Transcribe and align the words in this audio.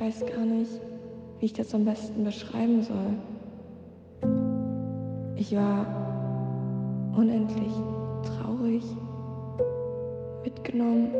weiß 0.00 0.24
gar 0.34 0.46
nicht, 0.46 0.80
wie 1.38 1.46
ich 1.46 1.52
das 1.52 1.74
am 1.74 1.84
besten 1.84 2.24
beschreiben 2.24 2.82
soll. 2.82 3.14
Ich 5.36 5.54
war 5.54 5.86
unendlich 7.16 7.72
traurig, 8.24 8.82
mitgenommen, 10.42 11.10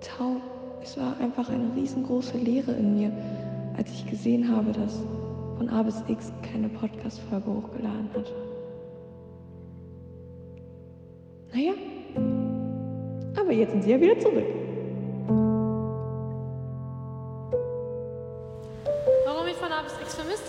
taub. 0.00 0.42
Es 0.82 0.98
war 0.98 1.16
einfach 1.18 1.48
eine 1.48 1.74
riesengroße 1.74 2.36
Leere 2.36 2.72
in 2.72 2.98
mir, 2.98 3.12
als 3.76 3.90
ich 3.92 4.06
gesehen 4.06 4.54
habe, 4.54 4.72
dass 4.72 5.02
von 5.56 5.68
A 5.70 5.82
bis 5.82 6.02
X 6.08 6.32
keine 6.42 6.68
Podcast-Folge 6.68 7.46
hochgeladen 7.46 8.08
hat. 8.14 8.32
Naja, 11.54 11.72
aber 13.38 13.52
jetzt 13.52 13.72
sind 13.72 13.84
sie 13.84 13.90
ja 13.90 14.00
wieder 14.00 14.18
zurück. 14.18 14.59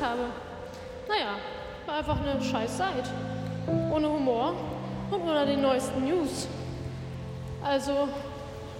Habe? 0.02 0.22
Naja, 1.08 1.36
war 1.86 1.96
einfach 1.98 2.18
eine 2.22 2.42
scheiß 2.42 2.78
Zeit. 2.78 3.10
Ohne 3.92 4.10
Humor 4.10 4.54
und 5.12 5.22
ohne 5.22 5.46
die 5.46 5.58
neuesten 5.58 6.06
News. 6.06 6.48
Also, 7.64 8.08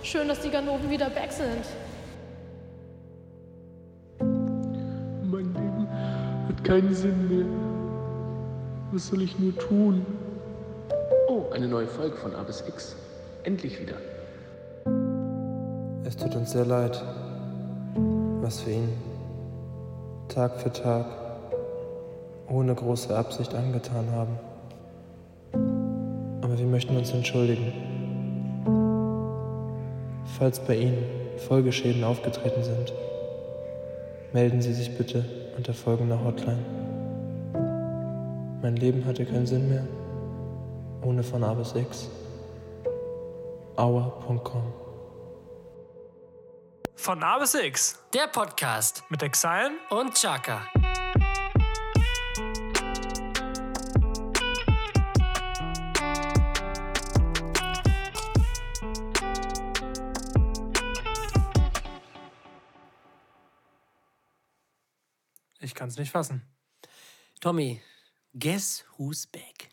schön, 0.02 0.28
dass 0.28 0.42
die 0.42 0.50
Ganoven 0.50 0.90
wieder 0.90 1.10
back 1.10 1.32
sind. 1.32 1.66
Mein 4.20 5.54
Leben 5.54 5.88
hat 6.48 6.64
keinen 6.64 6.94
Sinn 6.94 7.28
mehr. 7.30 7.46
Was 8.92 9.08
soll 9.08 9.22
ich 9.22 9.38
nur 9.40 9.58
tun? 9.58 10.06
Oh, 11.28 11.46
eine 11.54 11.68
neue 11.68 11.88
Folge 11.88 12.18
von 12.18 12.36
A 12.36 12.44
bis 12.44 12.64
X. 12.68 12.96
Endlich 13.44 13.80
wieder. 13.80 13.96
Es 16.04 16.18
tut 16.18 16.36
uns 16.36 16.52
sehr 16.52 16.66
leid, 16.66 17.02
was 18.42 18.66
wir 18.66 18.74
Ihnen 18.74 19.11
Tag 20.32 20.62
für 20.62 20.72
Tag 20.72 21.06
ohne 22.48 22.74
große 22.74 23.14
Absicht 23.16 23.54
angetan 23.54 24.10
haben. 24.12 24.40
Aber 26.42 26.58
wir 26.58 26.66
möchten 26.66 26.96
uns 26.96 27.12
entschuldigen. 27.12 27.74
Falls 30.38 30.62
bei 30.62 30.78
Ihnen 30.78 31.04
Folgeschäden 31.36 32.06
aufgetreten 32.06 32.64
sind, 32.64 32.94
melden 34.32 34.62
Sie 34.62 34.74
sich 34.74 34.98
bitte 34.98 35.26
unter 35.58 35.74
folgender 35.74 36.24
Hotline. 36.24 36.64
Mein 38.62 38.78
Leben 38.78 39.06
hatte 39.06 39.26
keinen 39.26 39.48
Sinn 39.48 39.68
mehr, 39.68 39.84
ohne 41.02 41.24
von 41.24 41.44
A 41.44 41.54
bis 41.54 41.76
X. 41.76 42.10
Aua.com 43.76 44.81
Von 47.02 47.24
A 47.24 47.40
bis 47.40 47.56
X 47.56 47.98
Der 48.14 48.28
Podcast 48.28 49.04
mit 49.10 49.24
Exile 49.24 49.72
und 49.90 50.14
Chaka. 50.14 50.68
Ich 65.60 65.74
kann 65.74 65.90
es 65.90 65.98
nicht 65.98 66.12
fassen. 66.12 66.46
Tommy, 67.40 67.82
guess 68.36 68.86
who's 69.00 69.26
back? 69.26 69.72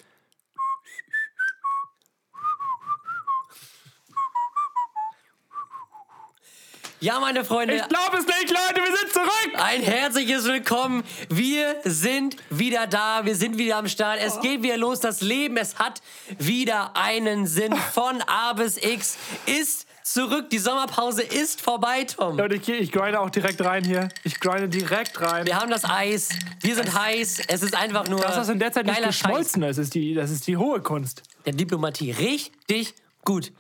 Ja, 7.01 7.21
meine 7.21 7.45
Freunde. 7.45 7.75
Ich 7.75 7.89
glaube 7.89 8.17
es 8.17 8.27
nicht, 8.27 8.51
Leute, 8.51 8.81
wir 8.85 8.97
sind 8.97 9.13
zurück! 9.13 9.53
Ein 9.55 9.83
herzliches 9.83 10.45
Willkommen. 10.47 11.05
Wir 11.29 11.77
sind 11.85 12.35
wieder 12.51 12.89
da. 12.89 13.25
Wir 13.25 13.37
sind 13.37 13.57
wieder 13.57 13.77
am 13.77 13.87
Start. 13.87 14.19
Es 14.21 14.41
geht 14.41 14.65
wieder 14.65 14.77
los. 14.77 14.99
Das 14.99 15.21
Leben, 15.21 15.57
es 15.59 15.77
hat 15.79 16.03
wieder 16.39 16.97
einen 16.97 17.47
Sinn. 17.47 17.73
Von 17.93 18.21
A 18.27 18.53
bis 18.55 18.79
X 18.79 19.17
ist 19.47 19.87
zurück. 20.03 20.51
Die 20.51 20.59
Sommerpause 20.59 21.23
ist 21.23 21.61
vorbei, 21.61 22.03
Tom. 22.03 22.37
Leute, 22.37 22.57
ich, 22.57 22.69
ich 22.69 22.91
grinde 22.91 23.21
auch 23.21 23.31
direkt 23.31 23.65
rein 23.65 23.85
hier. 23.85 24.09
Ich 24.25 24.41
grinde 24.41 24.69
direkt 24.69 25.21
rein. 25.21 25.47
Wir 25.47 25.55
haben 25.55 25.71
das 25.71 25.85
Eis. 25.85 26.31
Wir 26.63 26.75
sind 26.75 26.99
heiß. 26.99 27.43
Es 27.47 27.63
ist 27.63 27.77
einfach 27.77 28.09
nur. 28.09 28.19
Das, 28.19 28.37
was 28.37 28.49
in 28.49 28.59
der 28.59 28.73
Zeit 28.73 28.87
nicht 28.87 29.05
geschmolzen 29.05 29.63
ist, 29.63 29.79
ist 29.79 29.95
die, 29.95 30.15
das 30.15 30.33
ist 30.33 30.49
die 30.49 30.57
hohe 30.57 30.81
Kunst. 30.81 31.23
Der 31.47 31.53
Diplomatie. 31.53 32.11
Richtig 32.11 32.95
gut. 33.25 33.53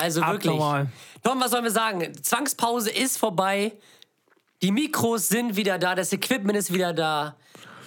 Also 0.00 0.20
wirklich. 0.22 0.52
Abnormal. 0.52 0.86
Tom, 1.22 1.40
was 1.40 1.50
sollen 1.50 1.64
wir 1.64 1.70
sagen? 1.70 2.12
Zwangspause 2.22 2.90
ist 2.90 3.18
vorbei. 3.18 3.72
Die 4.62 4.72
Mikros 4.72 5.28
sind 5.28 5.56
wieder 5.56 5.78
da. 5.78 5.94
Das 5.94 6.12
Equipment 6.12 6.56
ist 6.58 6.72
wieder 6.72 6.92
da. 6.92 7.36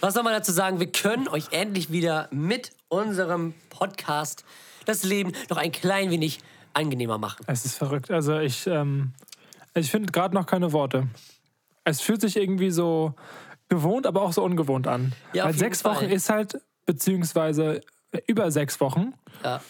Was 0.01 0.13
soll 0.15 0.23
man 0.23 0.33
dazu 0.33 0.51
sagen? 0.51 0.79
Wir 0.79 0.91
können 0.91 1.27
euch 1.27 1.45
endlich 1.51 1.91
wieder 1.91 2.27
mit 2.31 2.71
unserem 2.89 3.53
Podcast 3.69 4.43
das 4.85 5.03
Leben 5.03 5.31
noch 5.49 5.57
ein 5.57 5.71
klein 5.71 6.09
wenig 6.11 6.39
angenehmer 6.73 7.17
machen. 7.17 7.43
Es 7.47 7.65
ist 7.65 7.77
verrückt. 7.77 8.11
Also 8.11 8.37
ich, 8.39 8.67
ähm, 8.67 9.13
ich 9.75 9.89
finde 9.91 10.11
gerade 10.11 10.35
noch 10.35 10.45
keine 10.45 10.73
Worte. 10.73 11.07
Es 11.85 12.01
fühlt 12.01 12.21
sich 12.21 12.35
irgendwie 12.37 12.71
so 12.71 13.13
gewohnt, 13.69 14.05
aber 14.07 14.21
auch 14.23 14.33
so 14.33 14.43
ungewohnt 14.43 14.87
an. 14.87 15.13
Ja, 15.33 15.45
Weil 15.45 15.53
sechs 15.53 15.83
Wochen 15.85 15.95
Fall. 16.05 16.11
ist 16.11 16.29
halt, 16.29 16.59
beziehungsweise 16.85 17.81
über 18.27 18.51
sechs 18.51 18.79
Wochen, 18.79 19.13
Ja. 19.43 19.61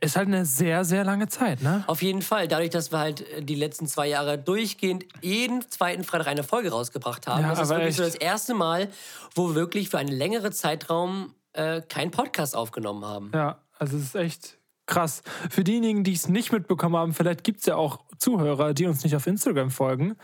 Ist 0.00 0.16
halt 0.16 0.28
eine 0.28 0.44
sehr, 0.44 0.84
sehr 0.84 1.04
lange 1.04 1.28
Zeit, 1.28 1.62
ne? 1.62 1.84
Auf 1.86 2.02
jeden 2.02 2.22
Fall. 2.22 2.48
Dadurch, 2.48 2.70
dass 2.70 2.92
wir 2.92 2.98
halt 2.98 3.28
äh, 3.32 3.42
die 3.42 3.54
letzten 3.54 3.86
zwei 3.86 4.08
Jahre 4.08 4.38
durchgehend 4.38 5.04
jeden 5.20 5.68
zweiten 5.70 6.04
Freitag 6.04 6.28
eine 6.28 6.42
Folge 6.42 6.70
rausgebracht 6.70 7.26
haben. 7.26 7.42
Ja, 7.42 7.50
das 7.50 7.60
ist 7.60 7.68
wirklich 7.68 7.96
so 7.96 8.02
das 8.02 8.14
erste 8.14 8.54
Mal, 8.54 8.88
wo 9.34 9.48
wir 9.48 9.54
wirklich 9.54 9.90
für 9.90 9.98
einen 9.98 10.12
längeren 10.12 10.52
Zeitraum 10.52 11.34
äh, 11.52 11.82
keinen 11.82 12.10
Podcast 12.10 12.56
aufgenommen 12.56 13.04
haben. 13.04 13.30
Ja, 13.34 13.58
also 13.78 13.96
es 13.96 14.04
ist 14.04 14.14
echt 14.14 14.58
krass. 14.86 15.22
Für 15.50 15.64
diejenigen, 15.64 16.04
die 16.04 16.12
es 16.12 16.28
nicht 16.28 16.52
mitbekommen 16.52 16.96
haben, 16.96 17.14
vielleicht 17.14 17.44
gibt 17.44 17.60
es 17.60 17.66
ja 17.66 17.76
auch 17.76 18.00
Zuhörer, 18.20 18.74
die 18.74 18.86
uns 18.86 19.02
nicht 19.02 19.16
auf 19.16 19.26
Instagram 19.26 19.70
folgen. 19.70 20.14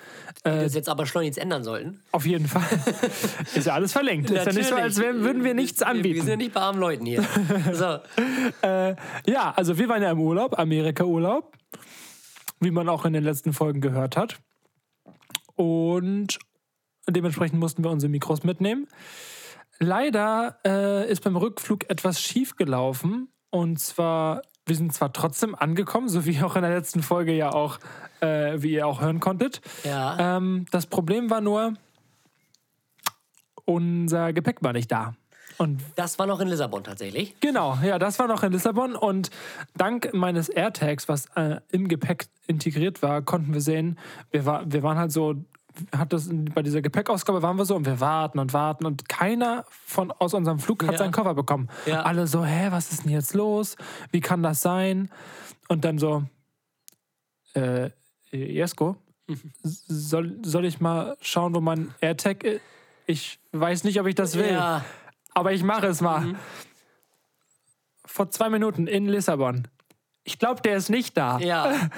Die 0.44 0.50
das 0.50 0.74
jetzt 0.74 0.88
aber 0.88 1.06
schleunigst 1.06 1.38
ändern 1.38 1.64
sollten. 1.64 2.00
Auf 2.12 2.24
jeden 2.26 2.46
Fall. 2.46 2.62
ist 3.54 3.66
ja 3.66 3.74
alles 3.74 3.92
verlinkt. 3.92 4.30
Ist 4.30 4.46
ja 4.46 4.52
nicht 4.52 4.68
so, 4.68 4.74
als 4.76 4.98
wär- 5.00 5.14
würden 5.22 5.42
wir 5.44 5.54
nichts 5.54 5.80
Wir 5.80 5.86
sind 5.86 6.04
ja 6.04 6.10
anbieten. 6.20 6.38
nicht 6.38 6.52
bei 6.54 6.60
armen 6.60 6.78
Leuten 6.78 7.06
hier. 7.06 7.24
So. 7.72 7.98
Ja, 9.26 9.52
also 9.56 9.78
wir 9.78 9.88
waren 9.88 10.02
ja 10.02 10.10
im 10.10 10.20
Urlaub, 10.20 10.58
Amerika-Urlaub, 10.58 11.56
wie 12.60 12.70
man 12.70 12.88
auch 12.88 13.04
in 13.06 13.12
den 13.14 13.24
letzten 13.24 13.52
Folgen 13.52 13.80
gehört 13.80 14.16
hat. 14.16 14.36
Und 15.54 16.38
dementsprechend 17.08 17.58
mussten 17.58 17.82
wir 17.82 17.90
unsere 17.90 18.10
Mikros 18.10 18.44
mitnehmen. 18.44 18.86
Leider 19.78 20.58
äh, 20.66 21.10
ist 21.10 21.22
beim 21.24 21.36
Rückflug 21.36 21.88
etwas 21.90 22.20
schief 22.20 22.56
gelaufen. 22.56 23.28
Und 23.50 23.78
zwar, 23.80 24.42
wir 24.66 24.74
sind 24.74 24.92
zwar 24.92 25.12
trotzdem 25.12 25.54
angekommen, 25.54 26.08
so 26.08 26.26
wie 26.26 26.42
auch 26.42 26.56
in 26.56 26.62
der 26.62 26.72
letzten 26.72 27.02
Folge 27.02 27.32
ja 27.32 27.52
auch, 27.52 27.78
äh, 28.20 28.60
wie 28.60 28.72
ihr 28.72 28.86
auch 28.86 29.00
hören 29.00 29.20
konntet. 29.20 29.60
Ja. 29.84 30.36
Ähm, 30.36 30.66
das 30.72 30.86
Problem 30.86 31.30
war 31.30 31.40
nur, 31.40 31.74
unser 33.64 34.32
Gepäck 34.32 34.62
war 34.62 34.72
nicht 34.72 34.90
da. 34.90 35.14
Und 35.58 35.80
Das 35.94 36.18
war 36.18 36.26
noch 36.26 36.40
in 36.40 36.48
Lissabon 36.48 36.84
tatsächlich. 36.84 37.34
Genau, 37.40 37.78
ja, 37.82 37.98
das 37.98 38.18
war 38.18 38.26
noch 38.26 38.42
in 38.42 38.52
Lissabon 38.52 38.94
und 38.94 39.30
dank 39.74 40.12
meines 40.12 40.48
AirTags, 40.48 41.08
was 41.08 41.26
äh, 41.36 41.60
im 41.70 41.88
Gepäck 41.88 42.26
integriert 42.46 43.02
war, 43.02 43.22
konnten 43.22 43.54
wir 43.54 43.60
sehen, 43.60 43.98
wir, 44.32 44.44
war, 44.44 44.70
wir 44.70 44.82
waren 44.82 44.98
halt 44.98 45.12
so, 45.12 45.34
hat 45.96 46.12
das 46.12 46.28
bei 46.54 46.62
dieser 46.62 46.82
Gepäckausgabe 46.82 47.42
waren 47.42 47.56
wir 47.56 47.64
so 47.64 47.76
und 47.76 47.86
wir 47.86 48.00
warten 48.00 48.38
und 48.38 48.52
warten 48.52 48.86
und 48.86 49.08
keiner 49.08 49.64
von 49.68 50.10
aus 50.12 50.34
unserem 50.34 50.58
Flug 50.58 50.82
hat 50.84 50.92
Ja. 50.92 50.98
seinen 50.98 51.12
Koffer 51.12 51.34
bekommen. 51.34 51.68
Ja. 51.86 52.02
Alle 52.02 52.26
so, 52.26 52.44
hä, 52.44 52.68
was 52.70 52.92
ist 52.92 53.04
denn 53.04 53.12
jetzt 53.12 53.34
los? 53.34 53.76
Wie 54.10 54.20
kann 54.20 54.42
das 54.42 54.60
sein? 54.62 55.10
Und 55.68 55.84
dann 55.84 55.98
so, 55.98 56.24
äh, 57.54 57.90
Jesko, 58.30 58.96
soll, 59.62 60.38
soll 60.44 60.64
ich 60.64 60.80
mal 60.80 61.16
schauen, 61.20 61.54
wo 61.54 61.60
mein 61.60 61.94
AirTag 62.00 62.44
ist? 62.44 62.60
Ich 63.06 63.38
weiß 63.52 63.84
nicht, 63.84 64.00
ob 64.00 64.06
ich 64.06 64.14
das 64.14 64.36
will. 64.36 64.50
Ja. 64.50 64.84
Aber 65.34 65.52
ich 65.52 65.62
mache 65.62 65.86
es 65.86 66.00
mal. 66.00 66.20
Mhm. 66.22 66.36
Vor 68.04 68.30
zwei 68.30 68.48
Minuten 68.50 68.86
in 68.86 69.06
Lissabon. 69.06 69.68
Ich 70.24 70.38
glaube, 70.38 70.60
der 70.62 70.76
ist 70.76 70.90
nicht 70.90 71.16
da. 71.16 71.38
Ja. 71.38 71.72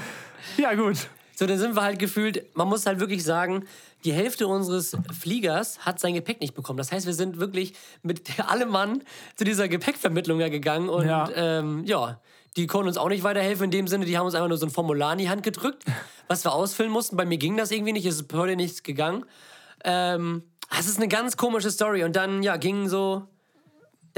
Ja, 0.57 0.75
gut. 0.75 1.09
So, 1.39 1.47
dann 1.47 1.57
sind 1.57 1.77
wir 1.77 1.83
halt 1.83 2.01
gefühlt, 2.01 2.57
man 2.57 2.67
muss 2.67 2.85
halt 2.85 2.99
wirklich 2.99 3.23
sagen, 3.23 3.65
die 4.05 4.13
Hälfte 4.13 4.49
unseres 4.49 4.97
Fliegers 5.17 5.79
hat 5.87 6.01
sein 6.01 6.15
Gepäck 6.15 6.41
nicht 6.41 6.53
bekommen. 6.53 6.79
Das 6.79 6.91
heißt, 6.91 7.07
wir 7.07 7.15
sind 7.15 7.39
wirklich 7.39 7.75
mit 8.03 8.41
allem 8.51 8.71
Mann 8.71 9.05
zu 9.37 9.45
dieser 9.45 9.69
Gepäckvermittlung 9.69 10.41
ja 10.41 10.49
gegangen 10.49 10.89
und 10.89 11.07
Ja. 11.07 11.31
ja. 11.31 11.59
Ähm, 11.61 11.85
ja, 11.85 12.21
die 12.57 12.67
konnten 12.67 12.89
uns 12.89 12.97
auch 12.97 13.09
nicht 13.09 13.23
weiterhelfen 13.23 13.67
in 13.67 13.71
dem 13.71 13.87
Sinne, 13.87 14.05
die 14.05 14.19
haben 14.19 14.27
uns 14.27 14.35
einfach 14.35 14.49
nur 14.49 14.59
so 14.59 14.67
ein 14.67 14.71
Formular 14.71 15.13
in 15.13 15.19
die 15.19 15.31
Hand 15.31 15.45
gedrückt, 15.45 15.85
was 16.27 16.45
wir 16.45 16.53
ausfüllen 16.53 16.91
mussten. 16.91 17.17
Bei 17.17 17.25
mir 17.25 17.39
ging 17.39 17.57
das 17.57 17.71
irgendwie 17.71 17.93
nicht, 17.93 18.07
es 18.07 18.17
ist 18.21 18.33
heute 18.33 18.57
nichts 18.57 18.83
gegangen. 18.83 19.25
Ähm, 19.85 20.43
es 20.77 20.89
ist 20.89 20.97
eine 20.97 21.07
ganz 21.07 21.37
komische 21.37 21.71
Story 21.71 22.03
und 22.03 22.17
dann, 22.17 22.43
ja, 22.43 22.57
ging 22.57 22.89
so 22.89 23.29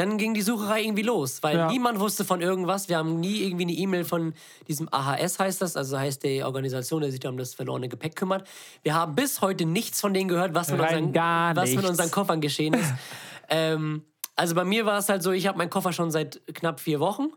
dann 0.00 0.16
ging 0.16 0.32
die 0.34 0.40
Sucherei 0.42 0.82
irgendwie 0.82 1.02
los, 1.02 1.42
weil 1.42 1.56
Ja. 1.56 1.70
niemand 1.70 2.00
wusste 2.00 2.24
von 2.24 2.40
irgendwas. 2.40 2.88
Wir 2.88 2.96
haben 2.96 3.20
nie 3.20 3.42
irgendwie 3.42 3.64
eine 3.64 3.72
E-Mail 3.72 4.04
von 4.04 4.32
diesem 4.66 4.88
AHS 4.90 5.38
heißt 5.38 5.60
das, 5.60 5.76
also 5.76 5.98
heißt 5.98 6.24
die 6.24 6.42
Organisation, 6.42 7.02
die 7.02 7.10
sich 7.10 7.20
da 7.20 7.28
um 7.28 7.36
das 7.36 7.54
verlorene 7.54 7.88
Gepäck 7.88 8.16
kümmert. 8.16 8.48
Wir 8.82 8.94
haben 8.94 9.14
bis 9.14 9.42
heute 9.42 9.66
nichts 9.66 10.00
von 10.00 10.14
denen 10.14 10.28
gehört, 10.28 10.54
was 10.54 10.70
mit, 10.70 10.80
unseren, 10.80 11.14
was 11.14 11.74
mit 11.74 11.84
unseren 11.84 12.10
Koffern 12.10 12.40
geschehen 12.40 12.74
ist. 12.74 12.92
ähm, 13.50 14.04
also 14.36 14.54
bei 14.54 14.64
mir 14.64 14.86
war 14.86 14.98
es 14.98 15.08
halt 15.10 15.22
so, 15.22 15.32
ich 15.32 15.46
habe 15.46 15.58
meinen 15.58 15.70
Koffer 15.70 15.92
schon 15.92 16.10
seit 16.10 16.40
knapp 16.54 16.80
vier 16.80 16.98
Wochen 16.98 17.28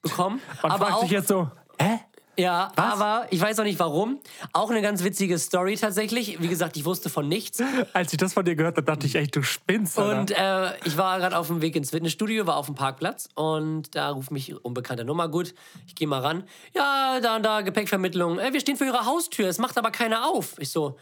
bekommen. 0.00 0.40
Man 0.62 0.72
aber 0.72 0.86
fragt 0.86 0.96
auch, 0.96 1.02
sich 1.02 1.10
jetzt 1.10 1.28
so, 1.28 1.50
hä? 1.78 2.00
Ja, 2.38 2.70
aber 2.76 3.26
ich 3.30 3.40
weiß 3.40 3.58
auch 3.60 3.64
nicht 3.64 3.78
warum. 3.78 4.20
Auch 4.52 4.70
eine 4.70 4.82
ganz 4.82 5.02
witzige 5.02 5.38
Story 5.38 5.76
tatsächlich. 5.76 6.40
Wie 6.40 6.48
gesagt, 6.48 6.76
ich 6.76 6.84
wusste 6.84 7.08
von 7.08 7.28
nichts. 7.28 7.62
Als 7.92 8.12
ich 8.12 8.18
das 8.18 8.34
von 8.34 8.44
dir 8.44 8.56
gehört 8.56 8.76
habe, 8.76 8.84
dachte 8.84 9.06
ich 9.06 9.14
echt, 9.14 9.34
du 9.36 9.42
spinnst. 9.42 9.98
Alter. 9.98 10.20
Und 10.20 10.30
äh, 10.32 10.76
ich 10.84 10.96
war 10.96 11.18
gerade 11.18 11.36
auf 11.38 11.46
dem 11.46 11.62
Weg 11.62 11.76
ins 11.76 11.90
Fitnessstudio, 11.90 12.46
war 12.46 12.56
auf 12.56 12.66
dem 12.66 12.74
Parkplatz 12.74 13.28
und 13.34 13.94
da 13.94 14.10
ruft 14.10 14.30
mich 14.30 14.54
unbekannte 14.64 15.04
Nummer. 15.04 15.28
Gut, 15.28 15.54
ich 15.86 15.94
gehe 15.94 16.06
mal 16.08 16.20
ran. 16.20 16.44
Ja, 16.74 17.20
da 17.20 17.36
und 17.36 17.42
da, 17.42 17.62
Gepäckvermittlung. 17.62 18.38
Äh, 18.38 18.52
wir 18.52 18.60
stehen 18.60 18.76
vor 18.76 18.86
Ihrer 18.86 19.06
Haustür, 19.06 19.48
es 19.48 19.58
macht 19.58 19.78
aber 19.78 19.90
keiner 19.90 20.28
auf. 20.28 20.58
Ich 20.58 20.70
so, 20.70 20.96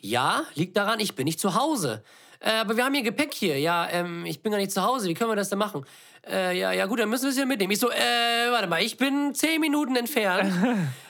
ja, 0.00 0.42
liegt 0.54 0.76
daran, 0.76 0.98
ich 1.00 1.14
bin 1.14 1.24
nicht 1.24 1.40
zu 1.40 1.54
Hause. 1.54 2.02
Äh, 2.40 2.52
aber 2.52 2.76
wir 2.76 2.84
haben 2.84 2.94
hier 2.94 3.02
Gepäck 3.02 3.34
hier. 3.34 3.58
Ja, 3.58 3.88
ähm, 3.90 4.24
ich 4.26 4.42
bin 4.42 4.50
gar 4.52 4.58
nicht 4.58 4.72
zu 4.72 4.82
Hause. 4.82 5.08
Wie 5.08 5.14
können 5.14 5.30
wir 5.30 5.36
das 5.36 5.50
denn 5.50 5.58
machen? 5.58 5.84
Äh, 6.26 6.58
ja, 6.58 6.72
ja, 6.72 6.86
gut, 6.86 6.98
dann 6.98 7.08
müssen 7.08 7.24
wir 7.24 7.30
es 7.30 7.36
ja 7.38 7.44
mitnehmen. 7.46 7.70
Ich 7.72 7.78
so, 7.78 7.90
äh, 7.90 8.50
warte 8.50 8.66
mal, 8.66 8.82
ich 8.82 8.96
bin 8.96 9.34
zehn 9.34 9.60
Minuten 9.60 9.96
entfernt. 9.96 10.52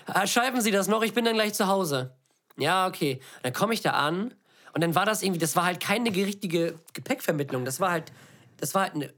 äh, 0.15 0.27
schreiben 0.27 0.61
Sie 0.61 0.71
das 0.71 0.89
noch, 0.89 1.03
ich 1.03 1.15
bin 1.15 1.25
dann 1.25 1.35
gleich 1.35 1.55
zu 1.55 1.67
Hause. 1.67 2.15
Ja, 2.57 2.87
okay. 2.87 3.21
Dann 3.43 3.53
komme 3.53 3.75
ich 3.75 3.81
da 3.81 3.93
an 3.93 4.35
und 4.73 4.83
dann 4.83 4.95
war 4.95 5.07
das 5.07 5.23
irgendwie, 5.23 5.41
das 5.41 5.57
war 5.57 5.65
halt 5.65 5.81
keine 5.81 6.11
richtige 6.15 6.79
Gepäckvermittlung. 6.93 7.65
Das 7.65 7.81
war 7.81 7.91
halt, 7.91 8.13
das 8.59 8.75
war 8.75 8.83
halt 8.83 8.95
eine 8.95 9.13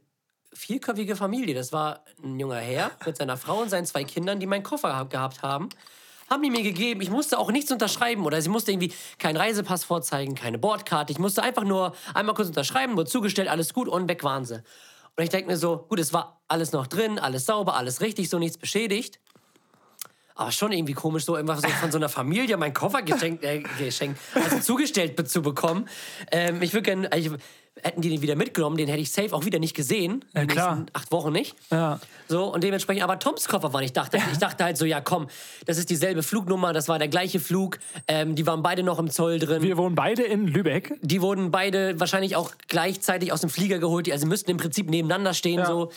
vierköpfige 0.54 1.16
Familie. 1.16 1.54
Das 1.54 1.72
war 1.72 2.04
ein 2.22 2.38
junger 2.38 2.56
Herr 2.58 2.90
mit 3.06 3.16
seiner 3.16 3.36
Frau 3.36 3.60
und 3.60 3.70
seinen 3.70 3.86
zwei 3.86 4.04
Kindern, 4.04 4.38
die 4.38 4.46
meinen 4.46 4.62
Koffer 4.62 4.94
hab- 4.96 5.10
gehabt 5.10 5.42
haben. 5.42 5.70
Haben 6.32 6.42
die 6.42 6.50
mir 6.50 6.62
gegeben. 6.62 7.02
Ich 7.02 7.10
musste 7.10 7.38
auch 7.38 7.52
nichts 7.52 7.70
unterschreiben 7.70 8.24
oder 8.24 8.40
sie 8.40 8.48
musste 8.48 8.72
irgendwie 8.72 8.90
keinen 9.18 9.36
Reisepass 9.36 9.84
vorzeigen, 9.84 10.34
keine 10.34 10.56
Bordkarte. 10.56 11.12
Ich 11.12 11.18
musste 11.18 11.42
einfach 11.42 11.62
nur 11.62 11.94
einmal 12.14 12.34
kurz 12.34 12.48
unterschreiben, 12.48 12.96
wurde 12.96 13.10
zugestellt, 13.10 13.48
alles 13.48 13.74
gut 13.74 13.86
und 13.86 14.08
weg 14.08 14.24
waren 14.24 14.46
sie. 14.46 14.54
Und 15.14 15.24
ich 15.24 15.28
denke 15.28 15.50
mir 15.50 15.58
so, 15.58 15.84
gut, 15.90 16.00
es 16.00 16.14
war 16.14 16.40
alles 16.48 16.72
noch 16.72 16.86
drin, 16.86 17.18
alles 17.18 17.44
sauber, 17.44 17.76
alles 17.76 18.00
richtig, 18.00 18.30
so 18.30 18.38
nichts 18.38 18.56
beschädigt. 18.56 19.20
Aber 20.34 20.52
schon 20.52 20.72
irgendwie 20.72 20.94
komisch, 20.94 21.26
so 21.26 21.36
immer 21.36 21.54
so 21.58 21.68
von 21.68 21.92
so 21.92 21.98
einer 21.98 22.08
Familie 22.08 22.56
meinen 22.56 22.72
Koffer 22.72 23.02
geschenkt, 23.02 23.44
äh, 23.44 23.62
geschenkt 23.78 24.18
also 24.34 24.58
zugestellt 24.60 25.28
zu 25.28 25.42
bekommen. 25.42 25.86
Ähm, 26.30 26.62
ich 26.62 26.72
würde 26.72 26.84
gerne, 26.84 27.12
hätten 27.80 28.00
die 28.02 28.10
den 28.10 28.22
wieder 28.22 28.36
mitgenommen, 28.36 28.76
den 28.76 28.88
hätte 28.88 29.00
ich 29.00 29.10
safe 29.10 29.34
auch 29.34 29.44
wieder 29.44 29.58
nicht 29.58 29.74
gesehen. 29.74 30.24
Ja, 30.34 30.44
klar. 30.46 30.76
nächsten 30.76 30.90
acht 30.96 31.10
Wochen 31.12 31.32
nicht. 31.32 31.54
Ja. 31.70 32.00
So, 32.28 32.52
und 32.52 32.62
dementsprechend, 32.62 33.02
aber 33.02 33.18
Toms 33.18 33.48
Koffer 33.48 33.72
war 33.72 33.80
nicht. 33.80 33.88
Ich 33.90 33.92
dachte, 33.94 34.18
ich 34.30 34.38
dachte 34.38 34.64
halt 34.64 34.76
so, 34.76 34.84
ja 34.84 35.00
komm, 35.00 35.28
das 35.66 35.78
ist 35.78 35.88
dieselbe 35.90 36.22
Flugnummer, 36.22 36.72
das 36.72 36.88
war 36.88 36.98
der 36.98 37.08
gleiche 37.08 37.40
Flug. 37.40 37.78
Ähm, 38.08 38.34
die 38.34 38.46
waren 38.46 38.62
beide 38.62 38.82
noch 38.82 38.98
im 38.98 39.10
Zoll 39.10 39.38
drin. 39.38 39.62
Wir 39.62 39.76
wohnen 39.76 39.94
beide 39.94 40.22
in 40.22 40.46
Lübeck. 40.46 40.98
die 41.02 41.20
wurden 41.22 41.50
beide 41.50 41.98
wahrscheinlich 41.98 42.36
auch 42.36 42.52
gleichzeitig 42.68 43.32
aus 43.32 43.40
dem 43.40 43.50
Flieger 43.50 43.78
geholt. 43.78 44.06
Die 44.06 44.12
also 44.12 44.26
müssten 44.26 44.50
im 44.50 44.58
Prinzip 44.58 44.88
nebeneinander 44.90 45.34
stehen, 45.34 45.60
Ja. 45.60 45.66
so. 45.66 45.90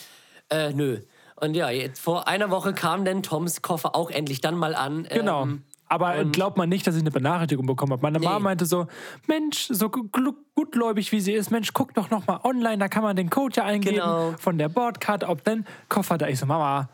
Äh, 0.49 0.71
nö. 0.73 0.99
Und 1.37 1.55
ja, 1.55 1.69
jetzt 1.69 1.99
vor 1.99 2.27
einer 2.29 2.49
Woche 2.51 2.73
kam 2.73 3.03
dann 3.03 3.21
Toms 3.21 3.61
Koffer 3.61 3.95
auch 3.95 4.09
endlich 4.09 4.39
dann 4.39 4.55
mal 4.55 4.73
an. 4.75 5.05
Genau. 5.11 5.43
Ähm, 5.43 5.63
Aber 5.95 6.25
glaubt 6.25 6.57
man 6.57 6.69
nicht, 6.69 6.85
dass 6.85 6.95
ich 6.95 7.01
eine 7.01 7.11
Benachrichtigung 7.11 7.65
bekommen 7.65 7.91
habe. 7.93 8.01
Meine 8.01 8.19
Mama 8.19 8.37
Nee. 8.37 8.43
meinte 8.43 8.65
so, 8.65 8.87
Mensch, 9.27 9.67
so 9.69 9.89
gutgläubig 9.89 11.11
wie 11.11 11.19
sie 11.21 11.33
ist, 11.33 11.51
Mensch, 11.51 11.73
guck 11.73 11.93
doch 11.93 12.09
noch 12.09 12.27
mal 12.27 12.39
online, 12.43 12.77
da 12.77 12.87
kann 12.87 13.03
man 13.03 13.15
den 13.15 13.29
Code 13.29 13.55
ja 13.57 13.63
eingeben 13.65 13.95
Genau. 13.95 14.33
von 14.37 14.57
der 14.57 14.69
Bordkarte, 14.69 15.27
ob 15.27 15.43
denn 15.43 15.65
Koffer 15.89 16.17
da. 16.17 16.27
Ich 16.27 16.39
so, 16.39 16.45
Mama, 16.45 16.89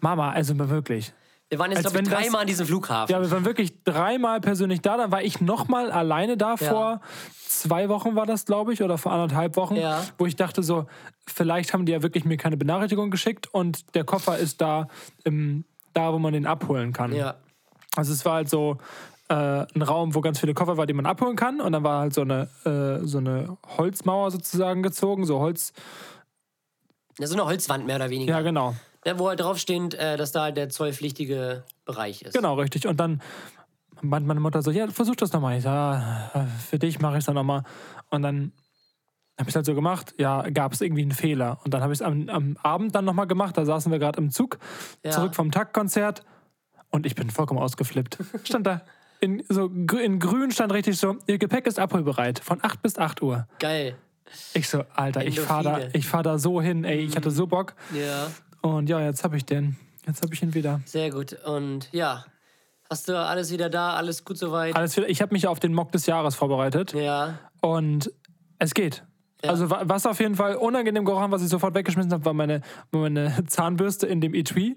Mama, 0.00 0.30
also 0.32 0.56
wirklich. 0.68 1.12
wir 1.48 1.58
waren 1.58 1.70
jetzt, 1.72 1.82
glaube 1.82 2.00
ich, 2.00 2.08
dreimal 2.08 2.40
an 2.42 2.46
diesem 2.46 2.66
Flughafen. 2.66 3.12
Ja, 3.12 3.20
wir 3.20 3.30
waren 3.30 3.44
wirklich 3.44 3.82
dreimal 3.84 4.40
persönlich 4.40 4.80
da. 4.80 4.96
Dann 4.96 5.10
war 5.12 5.22
ich 5.22 5.40
noch 5.40 5.68
mal 5.68 5.90
alleine 5.92 6.36
da. 6.36 6.50
Ja. 6.50 6.56
Vor 6.56 7.00
zwei 7.46 7.88
Wochen 7.88 8.16
war 8.16 8.26
das, 8.26 8.44
glaube 8.46 8.72
ich, 8.72 8.82
oder 8.82 8.98
vor 8.98 9.12
anderthalb 9.12 9.56
Wochen, 9.56 9.76
Ja. 9.76 10.02
wo 10.18 10.26
ich 10.26 10.36
dachte 10.36 10.62
so, 10.62 10.86
vielleicht 11.26 11.72
haben 11.72 11.86
die 11.86 11.92
ja 11.92 12.02
wirklich 12.02 12.24
mir 12.24 12.36
keine 12.36 12.56
Benachrichtigung 12.56 13.10
geschickt 13.10 13.46
und 13.52 13.94
der 13.94 14.04
Koffer 14.04 14.38
ist 14.38 14.60
da, 14.60 14.88
im, 15.24 15.64
da 15.92 16.12
wo 16.12 16.18
man 16.18 16.32
den 16.32 16.46
abholen 16.46 16.92
kann. 16.92 17.12
ja. 17.12 17.36
Also 17.96 18.12
es 18.12 18.24
war 18.24 18.34
halt 18.34 18.48
so 18.48 18.78
äh, 19.28 19.34
ein 19.34 19.82
Raum, 19.82 20.14
wo 20.14 20.20
ganz 20.20 20.38
viele 20.40 20.54
Koffer 20.54 20.76
waren, 20.76 20.86
die 20.86 20.92
man 20.94 21.06
abholen 21.06 21.36
kann. 21.36 21.60
Und 21.60 21.72
dann 21.72 21.82
war 21.84 22.00
halt 22.00 22.14
so 22.14 22.22
eine, 22.22 22.48
äh, 22.64 23.06
so 23.06 23.18
eine 23.18 23.56
Holzmauer 23.78 24.30
sozusagen 24.30 24.82
gezogen, 24.82 25.24
so 25.26 25.38
Holz. 25.38 25.72
ja, 27.18 27.26
so 27.26 27.34
eine 27.34 27.44
Holzwand 27.46 27.86
mehr 27.86 27.96
oder 27.96 28.10
weniger. 28.10 28.32
Ja, 28.34 28.40
genau. 28.42 28.74
Ja, 29.06 29.18
wo 29.18 29.28
halt 29.28 29.40
draufsteht, 29.40 29.94
äh, 29.94 30.16
dass 30.16 30.32
da 30.32 30.50
der 30.50 30.68
zollpflichtige 30.70 31.64
Bereich 31.84 32.22
ist. 32.22 32.34
Genau, 32.34 32.54
richtig. 32.54 32.86
Und 32.86 32.98
dann 32.98 33.20
meint 34.00 34.26
meine 34.26 34.40
Mutter 34.40 34.62
so, 34.62 34.70
ja, 34.70 34.86
versuch 34.88 35.16
das 35.16 35.32
nochmal. 35.32 35.56
Ich 35.58 35.62
so, 35.62 35.68
ja, 35.68 36.30
für 36.68 36.78
dich 36.78 37.00
mache 37.00 37.14
ich 37.14 37.18
es 37.20 37.26
dann 37.26 37.34
nochmal. 37.34 37.62
Und 38.10 38.22
dann 38.22 38.52
habe 39.38 39.48
ich 39.48 39.52
es 39.52 39.56
halt 39.56 39.66
so 39.66 39.74
gemacht, 39.74 40.14
ja, 40.18 40.48
gab 40.50 40.72
es 40.72 40.80
irgendwie 40.80 41.02
einen 41.02 41.10
Fehler. 41.12 41.58
Und 41.64 41.74
dann 41.74 41.82
habe 41.82 41.92
ich 41.92 41.98
es 42.00 42.02
am, 42.02 42.28
am 42.28 42.56
Abend 42.62 42.94
dann 42.94 43.04
nochmal 43.04 43.26
gemacht. 43.26 43.56
Da 43.58 43.64
saßen 43.64 43.90
wir 43.92 43.98
gerade 43.98 44.18
im 44.20 44.30
Zug, 44.30 44.58
Ja. 45.04 45.10
zurück 45.10 45.34
vom 45.34 45.50
Taktkonzert. 45.50 46.24
Und 46.94 47.06
ich 47.06 47.16
bin 47.16 47.28
vollkommen 47.28 47.58
ausgeflippt. 47.58 48.18
Stand 48.44 48.68
da. 48.68 48.82
In, 49.18 49.42
so, 49.48 49.66
in 49.66 50.20
grün 50.20 50.52
stand 50.52 50.72
richtig 50.72 50.96
so, 50.96 51.16
ihr 51.26 51.38
Gepäck 51.38 51.66
ist 51.66 51.80
abholbereit. 51.80 52.38
Von 52.38 52.60
8 52.62 52.82
bis 52.82 52.98
8 52.98 53.20
Uhr. 53.20 53.48
Geil. 53.58 53.96
Ich 54.52 54.68
so, 54.68 54.84
Alter, 54.94 55.26
ich 55.26 55.40
fahre 55.40 55.64
da. 55.64 55.76
Mhm. 55.78 55.84
ich 55.92 56.06
fahr 56.06 56.22
da 56.22 56.38
so 56.38 56.62
hin, 56.62 56.84
ey, 56.84 57.00
ich 57.00 57.16
hatte 57.16 57.32
so 57.32 57.48
Bock. 57.48 57.74
Ja, 57.92 58.28
Und 58.62 58.88
ja, 58.88 59.00
jetzt 59.00 59.24
habe 59.24 59.36
ich 59.36 59.44
den. 59.44 59.76
Jetzt 60.06 60.22
habe 60.22 60.32
ich 60.34 60.42
ihn 60.44 60.54
wieder. 60.54 60.82
sehr 60.84 61.10
gut. 61.10 61.32
Und 61.44 61.88
ja, 61.90 62.26
hast 62.88 63.08
du 63.08 63.18
alles 63.18 63.50
wieder 63.50 63.68
da? 63.70 63.94
Alles 63.94 64.24
gut 64.24 64.38
soweit? 64.38 64.76
Alles 64.76 64.96
wieder. 64.96 65.08
Ich 65.08 65.20
habe 65.20 65.34
mich 65.34 65.48
auf 65.48 65.58
den 65.58 65.74
Mock 65.74 65.90
des 65.90 66.06
Jahres 66.06 66.36
vorbereitet. 66.36 66.92
Ja. 66.92 67.40
Und 67.60 68.12
es 68.60 68.72
geht. 68.72 69.02
Also 69.42 69.68
wa- 69.68 69.82
was 69.84 70.06
auf 70.06 70.20
jeden 70.20 70.36
Fall 70.36 70.54
unangenehm 70.56 71.04
gerochen, 71.04 71.30
was 71.30 71.42
ich 71.42 71.48
sofort 71.48 71.74
weggeschmissen 71.74 72.10
habe, 72.12 72.24
war 72.24 72.32
meine, 72.32 72.62
meine 72.92 73.32
Zahnbürste 73.46 74.06
in 74.06 74.20
dem 74.20 74.32
Etui. 74.32 74.74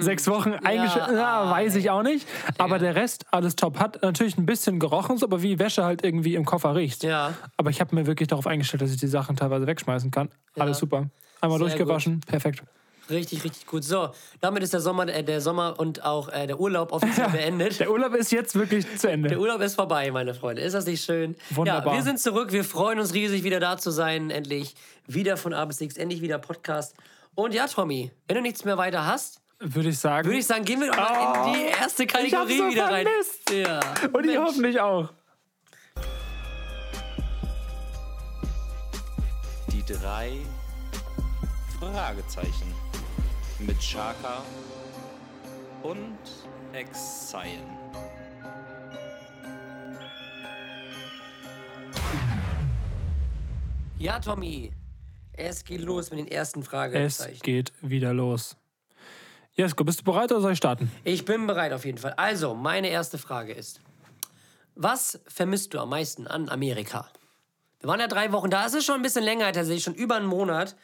Sechs 0.00 0.28
Wochen 0.28 0.52
eingeschmissen, 0.52 1.16
ja, 1.16 1.42
ah, 1.44 1.50
weiß 1.50 1.76
ich 1.76 1.88
auch 1.90 2.02
nicht. 2.02 2.28
Aber 2.58 2.78
der 2.78 2.94
Rest, 2.94 3.24
alles 3.30 3.56
top. 3.56 3.78
Hat 3.78 4.02
natürlich 4.02 4.36
ein 4.36 4.44
bisschen 4.44 4.78
gerochen, 4.78 5.16
so, 5.16 5.24
aber 5.26 5.42
wie 5.42 5.58
Wäsche 5.58 5.84
halt 5.84 6.04
irgendwie 6.04 6.34
im 6.34 6.44
Koffer 6.44 6.74
riecht. 6.74 7.04
Ja. 7.04 7.32
Aber 7.56 7.70
ich 7.70 7.80
habe 7.80 7.94
mir 7.94 8.06
wirklich 8.06 8.28
darauf 8.28 8.46
eingestellt, 8.46 8.82
dass 8.82 8.90
ich 8.90 8.98
die 8.98 9.06
Sachen 9.06 9.36
teilweise 9.36 9.66
wegschmeißen 9.66 10.10
kann. 10.10 10.28
Alles 10.58 10.78
super. 10.78 11.08
Einmal 11.40 11.58
Sehr 11.58 11.68
durchgewaschen, 11.68 12.20
perfekt. 12.20 12.62
Richtig, 13.12 13.44
richtig 13.44 13.66
gut. 13.66 13.84
So, 13.84 14.10
damit 14.40 14.62
ist 14.62 14.72
der 14.72 14.80
Sommer, 14.80 15.06
äh, 15.08 15.22
der 15.22 15.40
Sommer 15.40 15.78
und 15.78 16.04
auch 16.04 16.28
äh, 16.28 16.46
der 16.46 16.58
Urlaub 16.58 16.92
offiziell 16.92 17.28
beendet. 17.32 17.78
Der 17.80 17.90
Urlaub 17.90 18.14
ist 18.14 18.32
jetzt 18.32 18.54
wirklich 18.54 18.86
zu 18.98 19.08
Ende. 19.10 19.28
Der 19.28 19.38
Urlaub 19.40 19.60
ist 19.60 19.74
vorbei, 19.74 20.10
meine 20.10 20.34
Freunde. 20.34 20.62
Ist 20.62 20.72
das 20.74 20.86
nicht 20.86 21.04
schön? 21.04 21.36
Wunderbar. 21.50 21.92
Ja, 21.92 21.98
wir 21.98 22.02
sind 22.02 22.18
zurück. 22.18 22.52
Wir 22.52 22.64
freuen 22.64 22.98
uns 22.98 23.14
riesig, 23.14 23.44
wieder 23.44 23.60
da 23.60 23.76
zu 23.78 23.90
sein. 23.90 24.30
Endlich 24.30 24.74
wieder 25.06 25.36
von 25.36 25.52
A 25.54 25.64
bis 25.64 25.80
X. 25.80 25.96
Endlich 25.96 26.20
wieder 26.22 26.38
Podcast. 26.38 26.94
Und 27.34 27.54
ja, 27.54 27.66
Tommy, 27.66 28.10
wenn 28.28 28.36
du 28.36 28.42
nichts 28.42 28.64
mehr 28.64 28.76
weiter 28.78 29.06
hast, 29.06 29.40
Würde 29.58 29.88
ich 29.90 29.98
sagen. 29.98 30.26
würde 30.26 30.38
ich 30.38 30.46
sagen, 30.46 30.64
gehen 30.64 30.80
wir 30.80 30.88
doch 30.90 30.96
mal 30.98 31.46
in 31.48 31.54
die 31.54 31.66
erste 31.66 32.06
Kategorie 32.06 32.58
so 32.58 32.68
wieder 32.68 32.84
rein. 32.90 33.06
vermisst. 33.06 33.50
Ja. 33.50 33.80
Und 34.12 34.24
ich 34.24 34.32
Mensch. 34.34 34.38
hoffentlich 34.48 34.80
auch. 34.80 35.08
Die 39.70 39.82
drei 39.92 40.32
Fragezeichen 41.80 42.72
mit 43.66 43.78
Chaka 43.80 44.42
und 45.82 46.18
Exile. 46.72 47.62
Ja, 53.98 54.18
Tommy. 54.18 54.72
Es 55.34 55.64
geht 55.64 55.80
los 55.80 56.10
mit 56.10 56.18
den 56.20 56.28
ersten 56.28 56.60
Es 56.60 56.66
Fragezeichen. 56.68 57.40
geht 57.42 57.72
wieder 57.80 58.12
los. 58.12 58.56
Jesko, 59.54 59.84
bist 59.84 60.00
du 60.00 60.04
bereit 60.04 60.30
oder 60.32 60.40
soll 60.40 60.52
ich 60.52 60.58
starten? 60.58 60.90
Ich 61.04 61.24
bin 61.24 61.46
bereit 61.46 61.72
auf 61.72 61.84
jeden 61.84 61.98
Fall. 61.98 62.12
Also, 62.14 62.54
meine 62.54 62.88
erste 62.88 63.18
Frage 63.18 63.52
ist: 63.52 63.80
Was 64.74 65.20
vermisst 65.26 65.72
du 65.74 65.78
am 65.80 65.90
meisten 65.90 66.26
an 66.26 66.48
Amerika? 66.48 67.08
Wir 67.80 67.88
waren 67.88 68.00
ja 68.00 68.08
drei 68.08 68.32
Wochen 68.32 68.50
da. 68.50 68.66
Es 68.66 68.74
ist 68.74 68.84
schon 68.84 68.96
ein 68.96 69.02
bisschen 69.02 69.24
länger, 69.24 69.52
tatsächlich 69.52 69.84
schon 69.84 69.94
über 69.94 70.16
einen 70.16 70.26
Monat. 70.26 70.76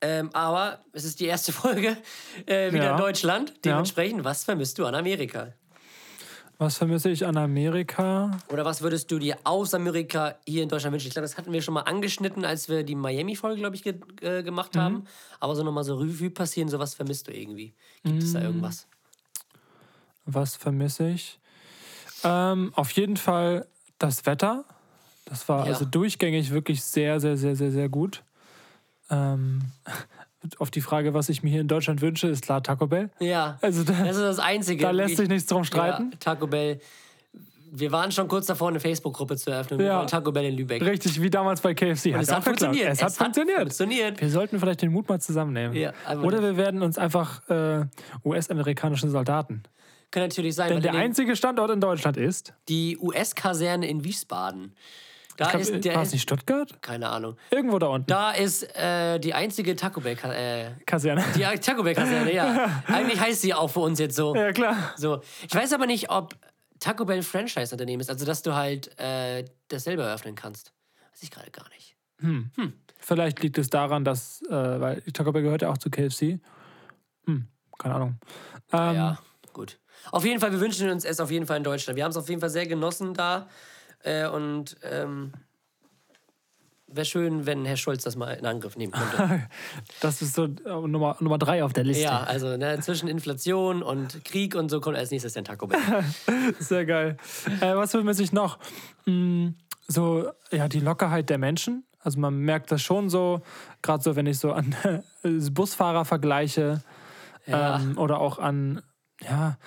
Ähm, 0.00 0.30
aber 0.34 0.84
es 0.92 1.04
ist 1.04 1.20
die 1.20 1.26
erste 1.26 1.52
Folge 1.52 1.96
äh, 2.46 2.72
wieder 2.72 2.84
Ja. 2.84 2.90
in 2.92 2.96
Deutschland. 2.98 3.54
Dementsprechend, 3.64 4.24
was 4.24 4.44
vermisst 4.44 4.78
du 4.78 4.86
an 4.86 4.94
Amerika? 4.94 5.52
Was 6.58 6.78
vermisse 6.78 7.10
ich 7.10 7.26
an 7.26 7.36
Amerika? 7.36 8.38
Oder 8.48 8.64
was 8.64 8.80
würdest 8.80 9.10
du 9.10 9.18
dir 9.18 9.36
aus 9.44 9.74
Amerika 9.74 10.36
hier 10.46 10.62
in 10.62 10.70
Deutschland 10.70 10.94
wünschen? 10.94 11.08
Ich 11.08 11.12
glaube, 11.12 11.28
das 11.28 11.36
hatten 11.36 11.52
wir 11.52 11.60
schon 11.60 11.74
mal 11.74 11.82
angeschnitten, 11.82 12.46
als 12.46 12.70
wir 12.70 12.82
die 12.82 12.94
Miami-Folge, 12.94 13.60
glaube 13.60 13.76
ich, 13.76 13.82
ge 13.82 13.96
äh, 14.22 14.42
gemacht 14.42 14.74
Mhm. 14.74 14.80
haben. 14.80 15.04
Aber 15.38 15.54
so 15.54 15.62
nochmal 15.62 15.84
so 15.84 15.96
Revue 15.96 16.30
passieren, 16.30 16.70
so 16.70 16.78
was 16.78 16.94
vermisst 16.94 17.28
du 17.28 17.32
irgendwie? 17.32 17.74
Gibt 18.04 18.22
es 18.22 18.32
da 18.32 18.38
Mhm. 18.40 18.46
irgendwas? 18.46 18.86
Was 20.24 20.56
vermisse 20.56 21.10
ich? 21.10 21.38
Ähm, 22.24 22.72
auf 22.74 22.90
jeden 22.92 23.16
Fall 23.18 23.66
das 23.98 24.24
Wetter. 24.24 24.64
Das 25.26 25.48
war 25.48 25.66
Ja. 25.66 25.72
also 25.72 25.84
durchgängig 25.84 26.50
wirklich 26.52 26.82
sehr, 26.82 27.20
sehr, 27.20 27.36
sehr, 27.36 27.54
sehr, 27.54 27.70
sehr 27.70 27.88
gut. 27.90 28.22
Ähm, 29.10 29.62
auf 30.58 30.70
die 30.70 30.80
Frage, 30.80 31.14
was 31.14 31.28
ich 31.28 31.42
mir 31.42 31.50
hier 31.50 31.60
in 31.60 31.68
Deutschland 31.68 32.00
wünsche, 32.02 32.28
ist 32.28 32.42
klar 32.44 32.62
Taco 32.62 32.86
Bell. 32.86 33.10
Ja, 33.18 33.58
Also 33.62 33.82
da, 33.84 33.92
das 34.04 34.16
ist 34.16 34.22
das 34.22 34.38
Einzige. 34.38 34.82
da 34.82 34.90
lässt 34.90 35.12
Ich- 35.12 35.16
sich 35.18 35.28
nichts 35.28 35.46
drum 35.48 35.64
streiten. 35.64 36.10
Ja, 36.12 36.18
Taco 36.20 36.46
Bell. 36.46 36.80
Wir 37.72 37.90
waren 37.92 38.10
schon 38.12 38.28
kurz 38.28 38.46
davor, 38.46 38.68
eine 38.68 38.80
Facebook-Gruppe 38.80 39.36
zu 39.36 39.50
eröffnen. 39.50 39.80
Ja. 39.80 40.04
Taco 40.06 40.30
Bell 40.32 40.46
in 40.46 40.56
Lübeck. 40.56 40.82
Richtig, 40.82 41.20
wie 41.20 41.28
damals 41.28 41.60
bei 41.60 41.74
KFC. 41.74 42.14
Und 42.14 42.20
es 42.20 42.32
hat 42.32 42.44
funktioniert. 42.44 42.92
Es 42.92 43.02
hat 43.02 43.12
funktioniert. 43.12 43.58
funktioniert. 43.58 44.20
Wir 44.20 44.30
sollten 44.30 44.58
vielleicht 44.60 44.82
den 44.82 44.92
Mut 44.92 45.08
mal 45.08 45.20
zusammennehmen. 45.20 45.76
Ja, 45.76 45.92
Oder 46.22 46.40
wir 46.42 46.56
werden 46.56 46.80
uns 46.80 46.96
einfach 46.96 47.46
äh, 47.50 47.84
US-amerikanische 48.24 49.08
Soldaten. 49.10 49.64
Kann 50.12 50.22
natürlich 50.22 50.54
sein, 50.54 50.68
Denn 50.70 50.80
der 50.80 50.94
einzige 50.94 51.34
Standort 51.36 51.70
in 51.72 51.80
Deutschland 51.80 52.16
ist. 52.16 52.54
die 52.68 52.96
US-Kaserne 52.98 53.86
in 53.88 54.04
Wiesbaden. 54.04 54.72
Da 55.36 55.50
glaub, 55.50 55.60
ist 55.60 55.84
der. 55.84 55.94
war 55.94 56.02
es 56.02 56.12
nicht 56.12 56.22
Stuttgart? 56.22 56.80
keine 56.82 57.08
Ahnung. 57.08 57.36
Irgendwo 57.50 57.78
da 57.78 57.88
unten. 57.88 58.06
Da 58.06 58.32
ist 58.32 58.62
äh, 58.76 59.18
die 59.18 59.34
einzige 59.34 59.76
Taco 59.76 60.00
Bell. 60.00 60.16
Äh, 60.24 60.70
Kaserne. 60.86 61.24
die 61.34 61.42
Taco 61.58 61.82
Bell 61.82 61.94
Kaserne, 61.94 62.32
ja. 62.32 62.82
Eigentlich 62.86 63.20
heißt 63.20 63.42
sie 63.42 63.52
auch 63.54 63.68
für 63.68 63.80
uns 63.80 63.98
jetzt 63.98 64.16
so. 64.16 64.34
Ja, 64.34 64.52
klar. 64.52 64.94
so. 64.96 65.20
Ich 65.46 65.54
weiß 65.54 65.72
aber 65.72 65.86
nicht, 65.86 66.10
ob 66.10 66.34
Taco 66.80 67.04
Bell 67.04 67.18
ein 67.18 67.22
Franchise-Unternehmen 67.22 68.00
ist, 68.00 68.10
also 68.10 68.24
dass 68.24 68.42
du 68.42 68.54
halt 68.54 68.98
äh, 68.98 69.44
das 69.68 69.84
selber 69.84 70.04
eröffnen 70.04 70.34
kannst. 70.34 70.72
Weiß 71.12 71.22
ich 71.22 71.30
gerade 71.30 71.50
gar 71.50 71.68
nicht. 71.70 71.96
Vielleicht 72.98 73.42
liegt 73.42 73.58
es 73.58 73.68
daran, 73.68 74.04
dass, 74.04 74.42
äh, 74.48 74.50
weil 74.50 75.02
Taco 75.12 75.32
Bell 75.32 75.42
gehört 75.42 75.62
ja 75.62 75.70
auch 75.70 75.78
zu 75.78 75.90
KFC. 75.90 76.40
Hm, 77.26 77.46
keine 77.78 77.94
Ahnung. 77.94 78.18
Ähm, 78.72 78.94
Ja, 78.94 79.18
gut. 79.52 79.78
Auf 80.12 80.24
jeden 80.24 80.40
Fall, 80.40 80.52
wir 80.52 80.60
wünschen 80.60 80.88
uns 80.90 81.04
es 81.04 81.20
auf 81.20 81.30
jeden 81.30 81.46
Fall 81.46 81.58
in 81.58 81.64
Deutschland. 81.64 81.96
Wir 81.96 82.04
haben 82.04 82.10
es 82.10 82.16
auf 82.16 82.28
jeden 82.28 82.40
Fall 82.40 82.50
sehr 82.50 82.66
genossen 82.66 83.14
da. 83.14 83.48
Äh, 84.06 84.28
und 84.28 84.76
ähm, 84.82 85.32
wäre 86.86 87.04
schön, 87.04 87.44
wenn 87.44 87.64
Herr 87.64 87.76
Scholz 87.76 88.04
das 88.04 88.14
mal 88.14 88.32
in 88.34 88.46
Angriff 88.46 88.76
nehmen 88.76 88.92
könnte. 88.92 89.48
Das 90.00 90.22
ist 90.22 90.34
so 90.34 90.44
äh, 90.44 90.48
Nummer, 90.86 91.16
Nummer 91.20 91.38
drei 91.38 91.64
auf 91.64 91.72
der 91.72 91.82
Liste. 91.84 92.04
ja, 92.04 92.22
also 92.22 92.56
ne, 92.56 92.78
zwischen 92.80 93.08
Inflation 93.08 93.82
und 93.82 94.24
Krieg 94.24 94.54
und 94.54 94.70
so 94.70 94.80
kommt 94.80 94.96
als 94.96 95.10
nächstes 95.10 95.32
der 95.32 95.42
Taco 95.42 95.66
Bell. 95.66 95.80
Sehr 96.60 96.86
geil. 96.86 97.16
Äh, 97.60 97.74
was 97.74 97.90
vermisse 97.90 98.22
ich 98.22 98.32
noch? 98.32 98.58
Hm, 99.04 99.56
so, 99.88 100.30
ja, 100.52 100.68
die 100.68 100.80
Lockerheit 100.80 101.28
der 101.28 101.38
Menschen. 101.38 101.84
Also 101.98 102.20
man 102.20 102.38
merkt 102.38 102.70
das 102.70 102.82
schon 102.82 103.10
so, 103.10 103.42
gerade 103.82 104.02
so, 104.04 104.14
wenn 104.14 104.26
ich 104.26 104.38
so 104.38 104.52
an 104.52 104.76
äh, 105.24 105.30
Busfahrer 105.50 106.04
vergleiche 106.04 106.82
Ja. 107.46 107.80
ähm, 107.80 107.98
oder 107.98 108.20
auch 108.20 108.38
an, 108.38 108.82
ja, 109.20 109.58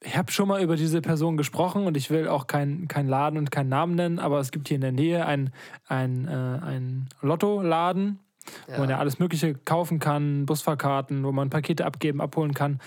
ich 0.00 0.16
habe 0.16 0.30
schon 0.30 0.46
mal 0.48 0.62
über 0.62 0.76
diese 0.76 1.00
Person 1.02 1.36
gesprochen 1.36 1.84
und 1.86 1.96
ich 1.96 2.08
will 2.10 2.28
auch 2.28 2.46
keinen 2.46 2.86
kein 2.86 3.08
Laden 3.08 3.36
und 3.38 3.50
keinen 3.50 3.68
Namen 3.68 3.94
nennen, 3.96 4.18
aber 4.20 4.38
es 4.38 4.52
gibt 4.52 4.68
hier 4.68 4.76
in 4.76 4.80
der 4.80 4.92
Nähe 4.92 5.26
ein, 5.26 5.52
ein, 5.86 6.28
äh, 6.28 6.30
ein 6.30 7.08
Lottoladen, 7.20 8.20
wo 8.68 8.72
man 8.78 8.90
ja 8.90 8.98
alles 8.98 9.18
Mögliche 9.18 9.54
kaufen 9.54 9.98
kann, 9.98 10.46
Busfahrkarten, 10.46 11.24
wo 11.24 11.32
man 11.32 11.50
Pakete 11.50 11.84
abgeben, 11.84 12.20
abholen 12.20 12.54
kann. 12.54 12.80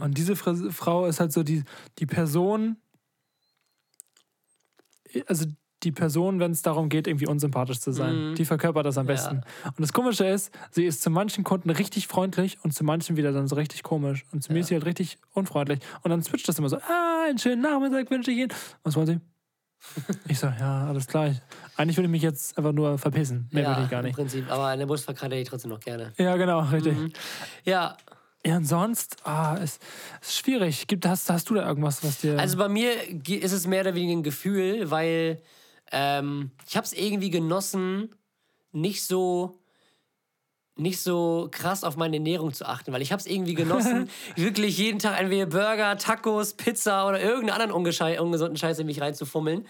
Und 0.00 0.18
diese 0.18 0.36
Fra- 0.36 0.54
Frau 0.70 1.06
ist 1.06 1.20
halt 1.20 1.32
so 1.32 1.42
die, 1.42 1.64
die 1.98 2.06
Person, 2.06 2.76
also 5.26 5.46
die 5.82 5.92
Person, 5.92 6.40
wenn 6.40 6.50
es 6.50 6.62
darum 6.62 6.88
geht, 6.88 7.06
irgendwie 7.06 7.26
unsympathisch 7.26 7.80
zu 7.80 7.92
sein. 7.92 8.34
Die 8.36 8.44
verkörpert 8.44 8.84
das 8.84 8.98
am 8.98 9.06
besten. 9.06 9.42
Und 9.64 9.80
das 9.80 9.92
Komische 9.92 10.26
ist, 10.26 10.52
sie 10.70 10.84
ist 10.84 11.02
zu 11.02 11.10
manchen 11.10 11.44
Kunden 11.44 11.70
richtig 11.70 12.08
freundlich 12.08 12.58
und 12.62 12.74
zu 12.74 12.84
manchen 12.84 13.16
wieder 13.16 13.32
dann 13.32 13.46
so 13.46 13.56
richtig 13.56 13.82
komisch. 13.82 14.24
Und 14.32 14.42
zu 14.42 14.52
mir 14.52 14.60
ist 14.60 14.68
sie 14.68 14.74
halt 14.74 14.84
richtig 14.86 15.18
unfreundlich. 15.34 15.80
Und 16.02 16.10
dann 16.10 16.22
switcht 16.22 16.48
das 16.48 16.58
immer 16.58 16.68
so, 16.68 16.76
ah, 16.78 17.26
einen 17.28 17.38
schönen 17.38 17.62
Nachmittag 17.62 18.10
wünsche 18.10 18.30
ich 18.30 18.38
Ihnen. 18.38 18.52
Was 18.82 18.96
wollen 18.96 19.06
Sie? 19.06 19.20
Ich 20.28 20.38
so, 20.40 20.48
ja, 20.48 20.88
alles 20.88 21.06
klar. 21.06 21.32
Eigentlich 21.76 21.96
würde 21.96 22.06
ich 22.06 22.10
mich 22.10 22.22
jetzt 22.22 22.58
einfach 22.58 22.72
nur 22.72 22.98
verpissen. 22.98 23.48
Mehr 23.52 23.66
würde 23.68 23.84
ich 23.84 23.90
gar 23.90 24.00
im 24.00 24.06
nicht. 24.06 24.16
Prinzip. 24.16 24.50
Aber 24.50 24.66
eine 24.66 24.86
Busfahrkarte 24.86 25.34
hätte 25.36 25.42
ich 25.42 25.48
trotzdem 25.48 25.70
noch 25.70 25.80
gerne. 25.80 26.12
Ja, 26.18 26.36
genau, 26.36 26.60
richtig. 26.60 26.96
Ja, 27.64 27.96
Ja, 28.44 28.56
und 28.56 28.64
sonst, 28.64 29.16
ah, 29.24 29.56
es 29.62 29.78
ist 30.20 30.36
schwierig. 30.36 30.86
Gibt, 30.88 31.06
hast, 31.06 31.30
hast 31.30 31.48
du 31.50 31.54
da 31.54 31.66
irgendwas, 31.66 32.02
was 32.02 32.20
dir. 32.20 32.38
Also 32.38 32.56
bei 32.56 32.68
mir 32.68 32.92
ist 33.28 33.52
es 33.52 33.66
mehr 33.66 33.82
oder 33.82 33.94
weniger 33.94 34.18
ein 34.18 34.22
Gefühl, 34.22 34.90
weil 34.90 35.40
ähm, 35.92 36.50
ich 36.68 36.76
habe 36.76 36.84
es 36.84 36.92
irgendwie 36.92 37.30
genossen, 37.30 38.14
nicht 38.72 39.04
so 39.04 39.58
nicht 40.76 41.00
so 41.00 41.48
krass 41.50 41.82
auf 41.82 41.96
meine 41.96 42.16
Ernährung 42.16 42.52
zu 42.52 42.64
achten, 42.64 42.92
weil 42.92 43.02
ich 43.02 43.10
habe 43.10 43.18
es 43.18 43.26
irgendwie 43.26 43.54
genossen, 43.54 44.08
wirklich 44.36 44.78
jeden 44.78 45.00
Tag 45.00 45.18
entweder 45.18 45.46
Burger, 45.46 45.98
Tacos, 45.98 46.54
Pizza 46.54 47.06
oder 47.08 47.20
irgendeinen 47.20 47.60
anderen 47.60 47.72
ungeschei- 47.72 48.20
ungesunden 48.20 48.56
Scheiß 48.56 48.78
in 48.78 48.86
mich 48.86 49.00
reinzufummeln. 49.00 49.66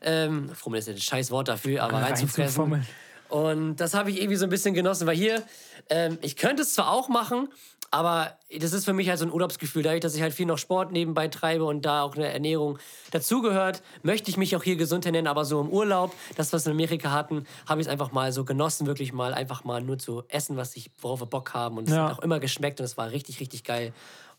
Ähm, 0.00 0.48
Fummeln 0.54 0.78
ist 0.78 0.88
ja 0.88 0.94
ein 0.94 1.00
scheiß 1.00 1.30
Wort 1.30 1.48
dafür, 1.48 1.82
aber 1.82 1.98
reinzufressen. 2.00 2.42
Reinzufummeln. 2.42 2.86
Und 3.28 3.76
das 3.76 3.92
habe 3.94 4.10
ich 4.10 4.18
irgendwie 4.18 4.36
so 4.36 4.44
ein 4.44 4.50
bisschen 4.50 4.72
genossen, 4.72 5.06
weil 5.06 5.16
hier, 5.16 5.42
ähm, 5.90 6.16
ich 6.22 6.36
könnte 6.36 6.62
es 6.62 6.74
zwar 6.74 6.90
auch 6.90 7.08
machen, 7.08 7.48
aber 7.96 8.32
das 8.60 8.72
ist 8.72 8.84
für 8.84 8.92
mich 8.92 9.08
halt 9.08 9.18
so 9.18 9.24
ein 9.24 9.32
Urlaubsgefühl. 9.32 9.82
Dadurch, 9.82 10.00
dass 10.00 10.14
ich 10.14 10.22
halt 10.22 10.32
viel 10.34 10.46
noch 10.46 10.58
Sport 10.58 10.92
nebenbei 10.92 11.28
treibe 11.28 11.64
und 11.64 11.84
da 11.84 12.02
auch 12.02 12.14
eine 12.16 12.32
Ernährung 12.32 12.78
dazugehört, 13.10 13.82
möchte 14.02 14.30
ich 14.30 14.36
mich 14.36 14.54
auch 14.56 14.62
hier 14.62 14.76
gesund 14.76 15.04
ernähren, 15.06 15.26
aber 15.26 15.44
so 15.44 15.60
im 15.60 15.68
Urlaub, 15.68 16.12
das, 16.36 16.52
was 16.52 16.64
wir 16.66 16.70
in 16.72 16.76
Amerika 16.76 17.10
hatten, 17.10 17.44
habe 17.68 17.80
ich 17.80 17.86
es 17.86 17.92
einfach 17.92 18.12
mal 18.12 18.32
so 18.32 18.44
genossen, 18.44 18.86
wirklich 18.86 19.12
mal 19.12 19.34
einfach 19.34 19.64
mal 19.64 19.80
nur 19.82 19.98
zu 19.98 20.22
essen, 20.28 20.56
was 20.56 20.76
ich, 20.76 20.90
worauf 21.00 21.20
wir 21.20 21.26
Bock 21.26 21.54
haben. 21.54 21.78
Und 21.78 21.88
es 21.88 21.94
Ja. 21.94 22.08
hat 22.08 22.18
auch 22.18 22.22
immer 22.22 22.38
geschmeckt 22.38 22.78
und 22.80 22.84
es 22.84 22.96
war 22.96 23.10
richtig, 23.10 23.40
richtig 23.40 23.64
geil. 23.64 23.92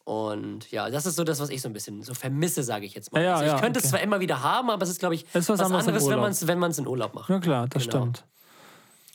Und 0.05 0.71
ja, 0.71 0.89
das 0.89 1.05
ist 1.05 1.17
so 1.17 1.25
das, 1.25 1.39
was 1.41 1.49
ich 1.49 1.61
so 1.61 1.67
ein 1.67 1.73
bisschen 1.73 2.01
so 2.01 2.13
vermisse, 2.13 2.63
sage 2.63 2.85
ich 2.85 2.93
jetzt 2.93 3.11
mal. 3.11 3.21
Ja, 3.21 3.33
also 3.33 3.43
ich 3.45 3.51
ja, 3.51 3.59
könnte 3.59 3.79
okay. 3.79 3.85
es 3.87 3.89
zwar 3.91 3.99
immer 4.01 4.21
wieder 4.21 4.41
haben, 4.41 4.69
aber 4.69 4.83
es 4.83 4.89
ist, 4.89 4.99
glaube 4.99 5.15
ich, 5.15 5.23
Ist 5.33 5.49
was 5.49 5.59
anderes 5.59 5.85
im 5.85 5.95
anderes, 6.13 6.47
wenn 6.47 6.59
man 6.59 6.71
es 6.71 6.77
in 6.77 6.87
Urlaub 6.87 7.13
macht. 7.13 7.29
ja, 7.29 7.39
klar, 7.39 7.67
das 7.67 7.83
Genau. 7.83 7.97
stimmt. 7.97 8.23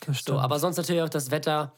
Das 0.01 0.17
So, 0.17 0.21
stimmt. 0.21 0.41
aber 0.41 0.59
sonst 0.59 0.77
natürlich 0.77 1.01
auch 1.01 1.09
das 1.09 1.31
Wetter. 1.31 1.73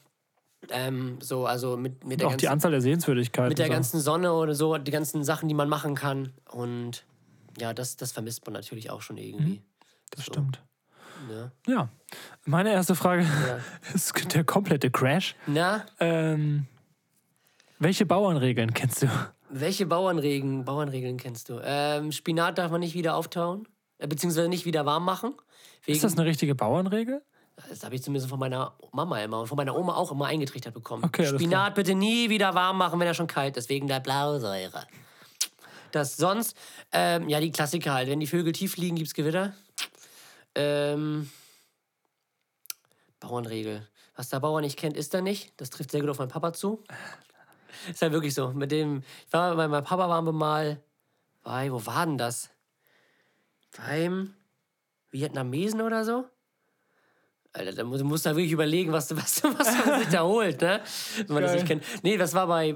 Ähm, 0.71 1.17
so, 1.21 1.45
also 1.45 1.77
mit, 1.77 2.03
mit 2.05 2.21
der, 2.21 2.27
auch 2.27 2.31
die 2.31 2.45
ganzen, 2.45 2.53
Anzahl 2.53 2.71
der 2.71 2.81
Sehenswürdigkeiten. 2.81 3.49
mit 3.49 3.59
der 3.59 3.67
so. 3.67 3.71
ganzen 3.73 3.99
Sonne 3.99 4.33
oder 4.33 4.55
so, 4.55 4.77
die 4.77 4.91
ganzen 4.91 5.23
Sachen, 5.23 5.47
die 5.49 5.55
man 5.55 5.69
machen 5.69 5.95
kann. 5.95 6.33
Und 6.51 7.05
ja, 7.59 7.73
das, 7.73 7.97
das 7.97 8.11
vermisst 8.11 8.45
man 8.45 8.53
natürlich 8.53 8.89
auch 8.89 9.01
schon 9.01 9.17
irgendwie. 9.17 9.61
Das 10.11 10.25
stimmt. 10.25 10.61
Ne? 11.27 11.51
Ja. 11.67 11.89
Meine 12.45 12.71
erste 12.71 12.95
Frage 12.95 13.23
Ja. 13.23 13.59
ist 13.93 14.33
der 14.33 14.43
komplette 14.43 14.91
Crash. 14.91 15.35
Na, 15.47 15.85
Ähm, 15.99 16.67
welche 17.79 18.05
Bauernregeln 18.05 18.73
kennst 18.73 19.03
du? 19.03 19.07
welche 19.49 19.85
Bauernregeln, 19.85 20.65
Bauernregeln 20.65 21.17
kennst 21.17 21.49
du? 21.49 21.59
Ähm, 21.63 22.11
Spinat 22.11 22.57
darf 22.57 22.71
man 22.71 22.81
nicht 22.81 22.95
wieder 22.95 23.15
auftauen, 23.15 23.67
äh, 23.99 24.07
beziehungsweise 24.07 24.49
nicht 24.49 24.65
wieder 24.65 24.85
warm 24.85 25.05
machen. 25.05 25.33
Ist 25.85 26.03
das 26.03 26.17
eine 26.17 26.25
richtige 26.25 26.55
Bauernregel? 26.55 27.21
Das 27.69 27.83
habe 27.83 27.95
ich 27.95 28.03
zumindest 28.03 28.29
von 28.29 28.39
meiner 28.39 28.73
Mama 28.91 29.19
immer 29.21 29.39
und 29.41 29.47
von 29.47 29.55
meiner 29.55 29.75
Oma 29.75 29.95
auch 29.95 30.11
immer 30.11 30.25
eingetrichtert 30.25 30.73
bekommen. 30.73 31.03
Okay, 31.05 31.25
Spinat 31.25 31.75
bitte 31.75 31.95
nie 31.95 32.29
wieder 32.29 32.53
warm 32.53 32.77
machen, 32.77 32.99
wenn 32.99 33.07
er 33.07 33.13
schon 33.13 33.27
kalt 33.27 33.55
ist, 33.57 33.69
wegen 33.69 33.87
der 33.87 34.01
Blausäure. 34.01 34.85
Das 35.91 36.17
sonst, 36.17 36.57
ähm, 36.91 37.29
ja, 37.29 37.39
die 37.39 37.51
Klassiker 37.51 37.93
halt. 37.93 38.09
Wenn 38.09 38.19
die 38.19 38.27
Vögel 38.27 38.51
tief 38.51 38.75
liegen, 38.75 38.97
gibt 38.97 39.07
es 39.07 39.13
Gewitter. 39.13 39.53
Ähm, 40.53 41.29
Bauernregel. 43.21 43.87
Was 44.15 44.29
der 44.29 44.41
Bauer 44.41 44.61
nicht 44.61 44.77
kennt, 44.77 44.97
ist 44.97 45.13
er 45.13 45.21
nicht. 45.21 45.53
Das 45.57 45.69
trifft 45.69 45.91
sehr 45.91 46.01
gut 46.01 46.09
auf 46.09 46.19
meinen 46.19 46.29
Papa 46.29 46.51
zu. 46.53 46.83
Ist 47.89 48.01
halt 48.01 48.11
wirklich 48.11 48.33
so. 48.33 48.49
Mit 48.49 48.71
dem, 48.71 49.03
ich 49.25 49.33
war, 49.33 49.55
bei 49.55 49.67
meinem 49.67 49.83
Papa 49.83 50.09
waren 50.09 50.25
wir 50.25 50.31
mal, 50.31 50.81
bei, 51.43 51.71
wo 51.71 51.85
war 51.85 52.05
denn 52.05 52.17
das? 52.17 52.49
Beim 53.77 54.33
Vietnamesen 55.11 55.81
oder 55.81 56.03
so? 56.03 56.25
Alter, 57.55 57.71
da 57.73 57.83
musst 57.83 58.01
du 58.01 58.05
musst 58.05 58.25
da 58.25 58.31
wirklich 58.35 58.51
überlegen, 58.51 58.91
was, 58.91 59.07
du- 59.07 59.15
was, 59.15 59.41
was 59.43 59.85
man 59.85 59.99
sich 60.01 60.09
da 60.09 60.23
holt, 60.35 60.61
ne? 60.61 60.81
Wenn 61.25 61.33
man 61.33 61.43
das 61.43 61.51
Geil. 61.53 61.61
nicht 61.61 61.67
kennt. 61.67 61.83
Nee, 62.03 62.17
das 62.17 62.33
war 62.33 62.47
bei, 62.47 62.75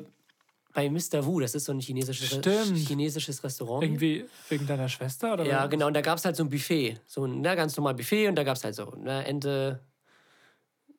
bei 0.74 0.89
Mr. 0.89 1.25
Wu. 1.25 1.39
Das 1.41 1.53
ist 1.55 1.65
so 1.65 1.71
ein 1.74 1.79
chinesisches, 1.79 2.27
Stimmt. 2.29 2.77
chinesisches 2.77 3.43
Restaurant. 3.43 3.83
Irgendwie 3.83 4.25
wegen 4.48 4.65
deiner 4.65 4.88
Schwester? 4.88 5.33
Oder 5.33 5.45
Ja, 5.45 5.63
was? 5.63 5.69
genau. 5.69 5.88
Und 5.88 5.93
da 5.95 6.01
gab 6.01 6.17
es 6.17 6.25
halt 6.25 6.36
so 6.36 6.43
ein 6.43 6.50
Buffet. 6.50 6.98
So 7.07 7.25
ein 7.25 7.41
ne, 7.41 7.55
ganz 7.55 7.75
normal 7.75 7.93
Buffet. 7.95 8.27
Und 8.29 8.36
da 8.36 8.43
gab 8.43 8.55
es 8.55 8.63
halt 8.63 8.75
so 8.75 8.86
ne, 8.98 9.25
Ente, 9.25 9.79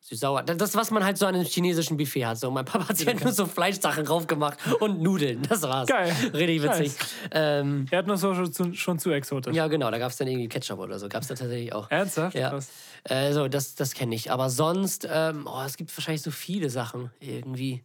süß-sauer. 0.00 0.42
Das, 0.42 0.74
was 0.74 0.90
man 0.90 1.04
halt 1.04 1.18
so 1.18 1.26
an 1.26 1.34
einem 1.34 1.44
chinesischen 1.44 1.96
Buffet 1.96 2.26
hat. 2.26 2.38
So, 2.38 2.50
mein 2.50 2.64
Papa 2.64 2.88
hat 2.88 2.96
sich 2.96 3.06
halt 3.06 3.22
nur 3.22 3.32
so 3.32 3.46
Fleischsachen 3.46 4.04
drauf 4.04 4.26
gemacht 4.26 4.58
und 4.80 5.02
Nudeln. 5.02 5.42
Das 5.48 5.62
war's. 5.62 5.88
Geil. 5.88 6.14
Richtig 6.32 6.62
witzig. 6.62 6.92
Ähm, 7.30 7.86
Er 7.90 7.98
hat 7.98 8.06
nur 8.06 8.16
so 8.16 8.34
schon 8.34 8.52
zu, 8.52 8.74
schon 8.74 8.98
zu 8.98 9.10
exotisch. 9.10 9.54
ja, 9.54 9.66
genau. 9.68 9.90
Da 9.90 9.98
gab 9.98 10.10
es 10.10 10.16
dann 10.16 10.28
irgendwie 10.28 10.48
Ketchup 10.48 10.78
oder 10.78 10.98
so. 10.98 11.08
Gab 11.08 11.22
es 11.22 11.28
da 11.28 11.34
tatsächlich 11.34 11.72
auch. 11.72 11.90
Ernsthaft? 11.90 12.34
Ja. 12.36 12.58
Äh, 13.04 13.32
so, 13.32 13.48
das, 13.48 13.74
das 13.74 13.94
kenne 13.94 14.14
ich. 14.14 14.30
Aber 14.30 14.50
sonst, 14.50 15.06
ähm, 15.10 15.46
oh, 15.46 15.62
es 15.64 15.76
gibt 15.76 15.96
wahrscheinlich 15.96 16.22
so 16.22 16.30
viele 16.30 16.70
Sachen 16.70 17.10
irgendwie. 17.20 17.82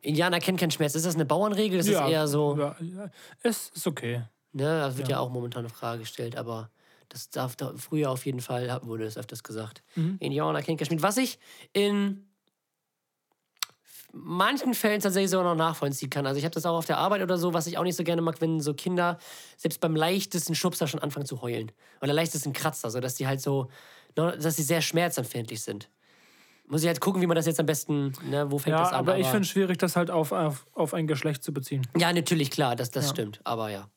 Indianer 0.00 0.38
kennen 0.38 0.58
keinen 0.58 0.70
Schmerz. 0.70 0.94
Ist 0.94 1.06
das 1.06 1.14
eine 1.14 1.24
Bauernregel? 1.24 1.78
Das 1.78 1.88
ja, 1.88 2.04
ist 2.04 2.12
eher 2.12 2.28
so. 2.28 2.56
Ja, 2.58 2.76
ja. 2.80 3.10
Es 3.42 3.70
ist 3.74 3.86
okay. 3.86 4.22
Ne, 4.52 4.80
das 4.80 4.96
wird 4.96 5.08
ja. 5.08 5.18
auch 5.18 5.30
momentan 5.30 5.60
eine 5.60 5.68
Frage 5.68 6.00
gestellt, 6.00 6.36
aber 6.36 6.70
das 7.08 7.30
darf 7.30 7.56
da, 7.56 7.72
früher 7.76 8.10
auf 8.10 8.26
jeden 8.26 8.40
Fall 8.40 8.80
wurde 8.84 9.04
es 9.04 9.16
öfters 9.16 9.42
gesagt. 9.42 9.82
Indianer 10.18 10.62
kennt 10.62 10.78
kein 10.78 10.86
Schmied. 10.86 11.02
Was 11.02 11.16
ich 11.16 11.38
in 11.72 12.24
manchen 14.12 14.74
Fällen 14.74 15.00
tatsächlich 15.00 15.30
sogar 15.30 15.44
noch 15.44 15.54
nachvollziehen 15.54 16.10
kann. 16.10 16.26
Also 16.26 16.38
ich 16.38 16.44
habe 16.44 16.54
das 16.54 16.64
auch 16.66 16.76
auf 16.76 16.86
der 16.86 16.98
Arbeit 16.98 17.22
oder 17.22 17.38
so, 17.38 17.52
was 17.54 17.66
ich 17.66 17.78
auch 17.78 17.82
nicht 17.82 17.96
so 17.96 18.04
gerne 18.04 18.22
mag, 18.22 18.40
wenn 18.40 18.60
so 18.60 18.74
Kinder 18.74 19.18
selbst 19.56 19.80
beim 19.80 19.94
leichtesten 19.94 20.54
Schubser 20.54 20.86
schon 20.86 21.00
anfangen 21.00 21.26
zu 21.26 21.42
heulen. 21.42 21.70
Oder 22.00 22.12
leichtesten 22.12 22.52
Kratzer, 22.52 22.90
so 22.90 23.00
dass 23.00 23.14
die 23.16 23.26
halt 23.26 23.40
so, 23.40 23.68
ne, 24.16 24.36
dass 24.38 24.56
sie 24.56 24.62
sehr 24.62 24.80
schmerzempfindlich 24.80 25.62
sind. 25.62 25.90
Muss 26.66 26.82
ich 26.82 26.88
halt 26.88 27.00
gucken, 27.00 27.22
wie 27.22 27.26
man 27.26 27.34
das 27.36 27.46
jetzt 27.46 27.60
am 27.60 27.66
besten, 27.66 28.12
ne, 28.28 28.50
wo 28.50 28.58
fängt 28.58 28.76
Ja, 28.76 28.82
das 28.82 28.92
an? 28.92 28.98
aber 29.00 29.18
ich 29.18 29.26
finde 29.26 29.42
es 29.42 29.48
schwierig, 29.48 29.78
das 29.78 29.96
halt 29.96 30.10
auf, 30.10 30.32
auf, 30.32 30.66
auf 30.74 30.94
ein 30.94 31.06
Geschlecht 31.06 31.42
zu 31.42 31.52
beziehen. 31.52 31.86
Ja, 31.96 32.12
natürlich, 32.12 32.50
klar, 32.50 32.76
das, 32.76 32.90
das 32.90 33.08
stimmt. 33.10 33.40
Aber 33.44 33.70
ja. 33.70 33.88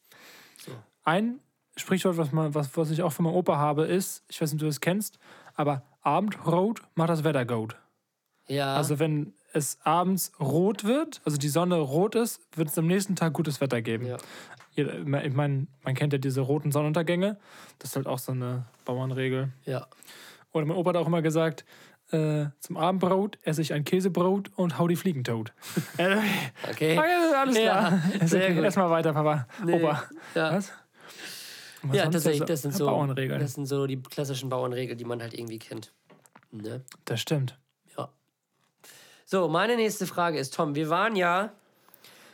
Ein 1.03 1.39
Sprichwort, 1.77 2.17
was, 2.17 2.31
man, 2.31 2.53
was, 2.53 2.75
was 2.77 2.91
ich 2.91 3.01
auch 3.03 3.11
von 3.13 3.25
meinem 3.25 3.35
Opa 3.35 3.57
habe, 3.57 3.85
ist, 3.85 4.23
ich 4.27 4.41
weiß 4.41 4.51
nicht, 4.51 4.59
ob 4.61 4.61
du 4.61 4.65
das 4.67 4.81
kennst, 4.81 5.19
aber 5.55 5.83
Abendrot 6.01 6.81
macht 6.95 7.09
das 7.09 7.23
Wetter 7.23 7.45
gut. 7.45 7.75
Ja. 8.47 8.75
Also 8.75 8.99
wenn 8.99 9.33
es 9.53 9.77
abends 9.83 10.31
rot 10.39 10.83
wird, 10.83 11.21
also 11.25 11.37
die 11.37 11.49
Sonne 11.49 11.75
rot 11.77 12.15
ist, 12.15 12.41
wird 12.57 12.69
es 12.69 12.77
am 12.77 12.87
nächsten 12.87 13.15
Tag 13.15 13.33
gutes 13.33 13.61
Wetter 13.61 13.81
geben. 13.81 14.05
Ja. 14.07 14.17
Ich 14.75 15.33
meine, 15.33 15.67
man 15.83 15.95
kennt 15.95 16.13
ja 16.13 16.19
diese 16.19 16.41
roten 16.41 16.71
Sonnenuntergänge. 16.71 17.37
Das 17.79 17.89
ist 17.91 17.95
halt 17.97 18.07
auch 18.07 18.19
so 18.19 18.31
eine 18.31 18.65
Bauernregel. 18.85 19.49
ja. 19.65 19.87
Oder 20.53 20.65
mein 20.65 20.75
Opa 20.75 20.89
hat 20.89 20.97
auch 20.97 21.07
immer 21.07 21.21
gesagt, 21.21 21.63
äh, 22.11 22.47
zum 22.59 22.75
Abendbrot 22.75 23.37
esse 23.43 23.61
ich 23.61 23.71
ein 23.71 23.85
Käsebrot 23.85 24.51
und 24.57 24.77
hau 24.77 24.87
die 24.89 24.97
Fliegen 24.97 25.23
tot. 25.23 25.53
Äh, 25.97 26.17
Okay. 26.69 26.97
okay, 26.97 27.33
alles 27.37 27.57
Ja, 27.57 27.63
klar. 27.63 28.01
Ist 28.21 28.29
sehr 28.31 28.43
okay. 28.45 28.55
gut. 28.55 28.63
Erstmal 28.65 28.89
weiter, 28.89 29.13
Papa. 29.13 29.47
Nee, 29.63 29.75
Opa. 29.81 30.03
Ja, 30.35 30.53
Was? 30.55 30.73
Was 31.83 31.97
ja 31.97 32.09
tatsächlich, 32.09 32.43
das 32.45 32.61
sind 32.61 32.73
so 32.75 32.85
Bauernregeln. 32.85 33.39
Das 33.39 33.53
sind 33.53 33.65
so 33.65 33.87
die 33.87 34.01
klassischen 34.01 34.49
Bauernregeln, 34.49 34.97
die 34.97 35.05
man 35.05 35.21
halt 35.21 35.33
irgendwie 35.33 35.59
kennt. 35.59 35.91
Ne? 36.51 36.81
Das 37.05 37.19
stimmt. 37.21 37.57
Ja. 37.97 38.09
So, 39.25 39.47
meine 39.47 39.75
nächste 39.75 40.05
Frage 40.05 40.37
ist, 40.37 40.53
Tom, 40.53 40.75
wir 40.75 40.89
waren 40.89 41.15
ja, 41.15 41.51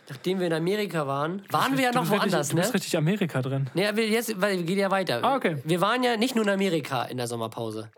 nachdem 0.10 0.39
wir 0.39 0.48
in 0.48 0.54
Amerika 0.54 1.06
waren, 1.08 1.44
waren 1.51 1.77
wir 1.77 1.86
ja 1.86 1.92
noch 1.92 2.01
bist 2.01 2.13
richtig- 2.13 2.32
woanders, 2.32 2.50
Du 2.50 2.56
ne? 2.56 2.62
bist 2.62 2.74
richtig 2.74 2.98
Amerika 2.98 3.42
drin. 3.42 3.70
Wir 3.74 3.94
jetzt, 4.10 4.39
weil 4.42 4.63
geht 4.63 4.77
ja 4.77 4.92
weiter. 4.92 5.24
Ah, 5.24 5.36
okay. 5.36 5.58
Wir 5.63 5.80
waren 5.82 6.04
ja 6.04 6.18
nicht 6.18 6.36
nur 6.36 6.44
in 6.44 6.50
Amerika 6.50 7.04
in 7.04 7.18
der 7.18 7.27
Sommerpause. 7.27 7.89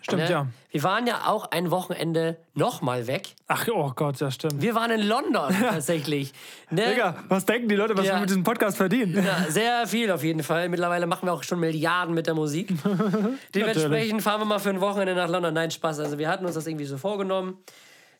Stimmt, 0.00 0.22
ne? 0.24 0.30
ja. 0.30 0.46
Wir 0.70 0.82
waren 0.82 1.06
ja 1.06 1.22
auch 1.26 1.50
ein 1.50 1.70
Wochenende 1.70 2.36
nochmal 2.54 3.06
weg. 3.06 3.34
Ach, 3.46 3.66
oh 3.72 3.92
Gott, 3.96 4.20
ja, 4.20 4.30
stimmt. 4.30 4.60
Wir 4.62 4.74
waren 4.74 4.90
in 4.90 5.02
London 5.06 5.54
tatsächlich. 5.60 6.32
Ne? 6.70 6.90
Digga, 6.90 7.16
was 7.28 7.46
denken 7.46 7.68
die 7.68 7.74
Leute, 7.74 7.96
was 7.96 8.06
Ja. 8.06 8.14
wir 8.14 8.20
mit 8.20 8.28
diesem 8.30 8.44
Podcast 8.44 8.76
verdienen? 8.76 9.24
Ja, 9.24 9.46
sehr 9.50 9.86
viel 9.86 10.10
auf 10.10 10.22
jeden 10.22 10.42
Fall. 10.42 10.68
Mittlerweile 10.68 11.06
machen 11.06 11.26
wir 11.26 11.32
auch 11.32 11.42
schon 11.42 11.58
Milliarden 11.60 12.14
mit 12.14 12.26
der 12.26 12.34
Musik. 12.34 12.72
Dementsprechend 13.54 14.22
fahren 14.22 14.40
wir 14.40 14.44
mal 14.44 14.58
für 14.58 14.70
ein 14.70 14.80
Wochenende 14.80 15.14
nach 15.14 15.28
London. 15.28 15.54
Nein, 15.54 15.70
Spaß. 15.70 16.00
Also 16.00 16.18
wir 16.18 16.28
hatten 16.28 16.44
uns 16.44 16.54
das 16.54 16.66
irgendwie 16.66 16.84
so 16.84 16.98
vorgenommen. 16.98 17.58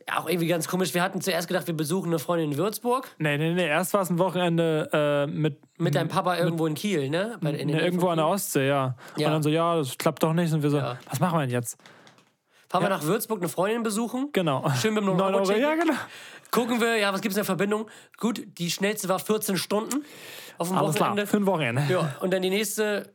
Ja, 0.08 0.18
auch 0.20 0.28
irgendwie 0.28 0.46
ganz 0.46 0.66
komisch. 0.68 0.94
Wir 0.94 1.02
hatten 1.02 1.20
zuerst 1.20 1.48
gedacht, 1.48 1.66
wir 1.66 1.76
besuchen 1.76 2.06
eine 2.08 2.18
Freundin 2.18 2.52
in 2.52 2.56
Würzburg. 2.58 3.14
Nee, 3.18 3.36
nee, 3.36 3.52
nee. 3.52 3.66
Erst 3.66 3.92
war 3.92 4.00
es 4.00 4.08
ein 4.08 4.18
Wochenende 4.18 4.88
äh, 4.90 5.26
mit, 5.30 5.60
Mit 5.78 5.94
deinem 5.94 6.08
Papa 6.08 6.36
irgendwo 6.38 6.66
in 6.66 6.74
Kiel, 6.74 7.10
ne? 7.10 7.36
Bei, 7.42 7.50
in 7.52 7.68
ne, 7.68 7.80
irgendwo 7.82 8.08
an 8.08 8.16
der. 8.16 8.26
Ostsee, 8.26 8.68
ja. 8.68 8.96
Ja. 9.18 9.26
Und 9.26 9.32
dann 9.34 9.42
so, 9.42 9.50
ja, 9.50 9.76
das 9.76 9.98
klappt 9.98 10.22
doch 10.22 10.32
nicht. 10.32 10.50
Und 10.54 10.62
wir 10.62 10.70
so, 10.70 10.78
Ja. 10.78 10.98
was 11.10 11.20
machen 11.20 11.36
wir 11.36 11.42
denn 11.42 11.50
jetzt? 11.50 11.76
Fahren 12.70 12.82
wir 12.84 12.88
nach 12.88 13.02
Würzburg 13.02 13.40
eine 13.40 13.48
Freundin 13.50 13.82
besuchen. 13.82 14.30
Genau. 14.32 14.66
Schön 14.80 14.94
mit 14.94 15.02
dem 15.02 15.08
9 15.16 15.20
Euro. 15.20 15.28
9-Euro-Ticket. 15.44 15.62
Ja, 15.62 15.74
genau. 15.74 15.94
Gucken 16.50 16.80
wir, 16.80 16.96
ja, 16.96 17.12
was 17.12 17.20
gibt 17.20 17.32
es 17.32 17.36
in 17.36 17.40
der 17.40 17.44
Verbindung? 17.44 17.90
Gut, 18.18 18.42
die 18.58 18.70
schnellste 18.70 19.08
war 19.10 19.18
14 19.18 19.58
Stunden 19.58 20.04
auf 20.56 20.68
dem 20.68 20.78
Alles 20.78 20.94
klar, 20.96 21.10
Wochenende. 21.10 21.26
für 21.30 21.36
ein 21.36 21.46
Wochenende. 21.46 21.82
Ja, 21.90 22.14
und 22.20 22.32
dann 22.32 22.40
die 22.40 22.50
nächste. 22.50 23.10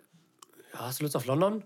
Ja, 0.74 0.82
hast 0.82 1.00
du 1.00 1.04
Lust 1.06 1.16
auf 1.16 1.26
London? 1.26 1.64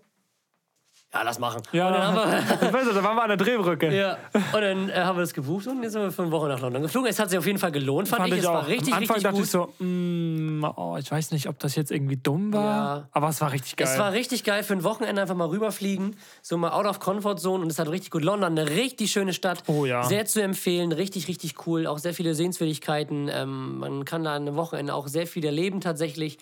Ja, 1.14 1.22
lass 1.24 1.40
machen. 1.40 1.62
Ja, 1.72 1.88
und 1.88 1.94
dann 1.94 2.04
haben 2.04 2.16
wir, 2.16 2.68
ich 2.68 2.74
weiß 2.74 2.84
nicht, 2.86 2.98
da 2.98 3.02
waren 3.04 3.16
wir 3.16 3.24
an 3.24 3.30
der 3.30 3.38
Drehbrücke. 3.38 3.96
Ja, 3.96 4.18
und 4.34 4.62
dann 4.62 4.90
äh, 4.90 4.94
haben 4.96 5.18
wir 5.18 5.22
das 5.22 5.34
gebucht 5.34 5.66
und 5.68 5.82
jetzt 5.82 5.94
sind 5.94 6.02
wir 6.02 6.12
für 6.12 6.24
eine 6.24 6.32
Woche 6.32 6.50
nach 6.50 6.60
London 6.60 6.82
geflogen. 6.82 7.10
Es 7.10 7.18
hat 7.18 7.30
sich 7.30 7.40
auf 7.40 7.46
jeden 7.46 7.60
Fall 7.60 7.72
gelohnt, 7.72 8.10
fand, 8.10 8.24
Fand 8.24 8.34
ich. 8.34 8.40
ich 8.40 8.44
Es 8.44 8.50
auch. 8.50 8.54
war 8.56 8.68
richtig, 8.68 8.94
Am 8.94 9.00
Anfang 9.00 9.16
richtig 9.16 9.24
dachte 9.24 9.36
gut. 9.38 9.46
ich 9.46 9.52
so, 9.52 9.74
mm, 9.86 10.64
oh, 10.76 10.98
ich 11.00 11.10
weiß 11.10 11.32
nicht, 11.32 11.48
ob 11.48 11.60
das 11.60 11.76
jetzt 11.76 11.92
irgendwie 11.92 12.18
dumm 12.18 12.52
war. 12.54 12.98
Ja. 12.98 13.08
Aber 13.14 13.30
es 13.30 13.40
war 13.40 13.54
richtig 13.54 13.78
geil. 13.78 13.88
es 13.90 13.98
war 13.98 14.12
richtig 14.12 14.44
geil 14.44 14.64
für 14.64 14.74
ein 14.74 14.84
Wochenende 14.84 15.22
einfach 15.22 15.36
mal 15.36 15.48
rüberfliegen, 15.48 16.18
so 16.42 16.58
mal 16.58 16.72
out 16.72 16.86
of 16.86 17.00
comfort 17.00 17.38
zone 17.38 17.64
und 17.64 17.72
es 17.72 17.80
hat 17.80 17.88
richtig 17.88 18.12
gut. 18.12 18.24
London, 18.26 18.58
eine 18.60 18.70
richtig 18.70 19.10
schöne 19.10 19.32
Stadt. 19.34 19.64
Oh 19.68 19.86
ja. 19.86 20.04
Sehr 20.04 20.26
zu 20.26 20.44
empfehlen, 20.44 20.92
richtig, 20.92 21.30
richtig 21.30 21.66
cool. 21.66 21.88
Auch 21.88 22.00
sehr 22.00 22.14
viele 22.14 22.36
Sehenswürdigkeiten. 22.36 23.30
Ähm, 23.32 23.78
man 23.80 24.04
kann 24.04 24.26
da 24.26 24.36
an 24.36 24.42
einem 24.42 24.56
Wochenende 24.58 24.94
auch 24.94 25.08
sehr 25.08 25.26
viel 25.26 25.46
erleben 25.46 25.80
tatsächlich. 25.80 26.38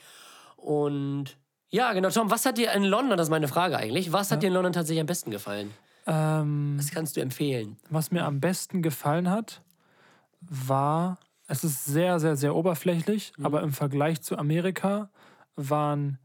Und 0.57 1.37
ja, 1.75 1.93
genau, 1.93 2.09
Tom, 2.09 2.29
was 2.31 2.45
hat 2.45 2.57
dir 2.57 2.71
in 2.71 2.83
London, 2.83 3.17
das 3.17 3.27
ist 3.27 3.31
meine 3.31 3.47
Frage 3.47 3.77
eigentlich, 3.77 4.11
was 4.13 4.31
hat 4.31 4.41
dir 4.43 4.47
in 4.47 4.53
London 4.53 4.73
tatsächlich 4.73 5.01
am 5.01 5.07
besten 5.07 5.29
gefallen? 5.31 5.71
ähm, 6.07 6.75
Was 6.77 6.91
kannst 6.91 7.15
du 7.17 7.21
empfehlen? 7.21 7.77
was 7.89 8.11
mir 8.11 8.23
am 8.25 8.39
besten 8.39 8.81
gefallen 8.81 9.29
hat, 9.29 9.61
war, 10.41 11.17
es 11.47 11.63
ist 11.63 11.85
sehr, 11.85 12.19
sehr, 12.19 12.35
sehr 12.35 12.55
oberflächlich, 12.55 13.33
Mhm. 13.37 13.45
aber 13.45 13.61
im 13.61 13.73
Vergleich 13.73 14.21
zu 14.21 14.37
Amerika 14.37 15.09
waren 15.55 16.17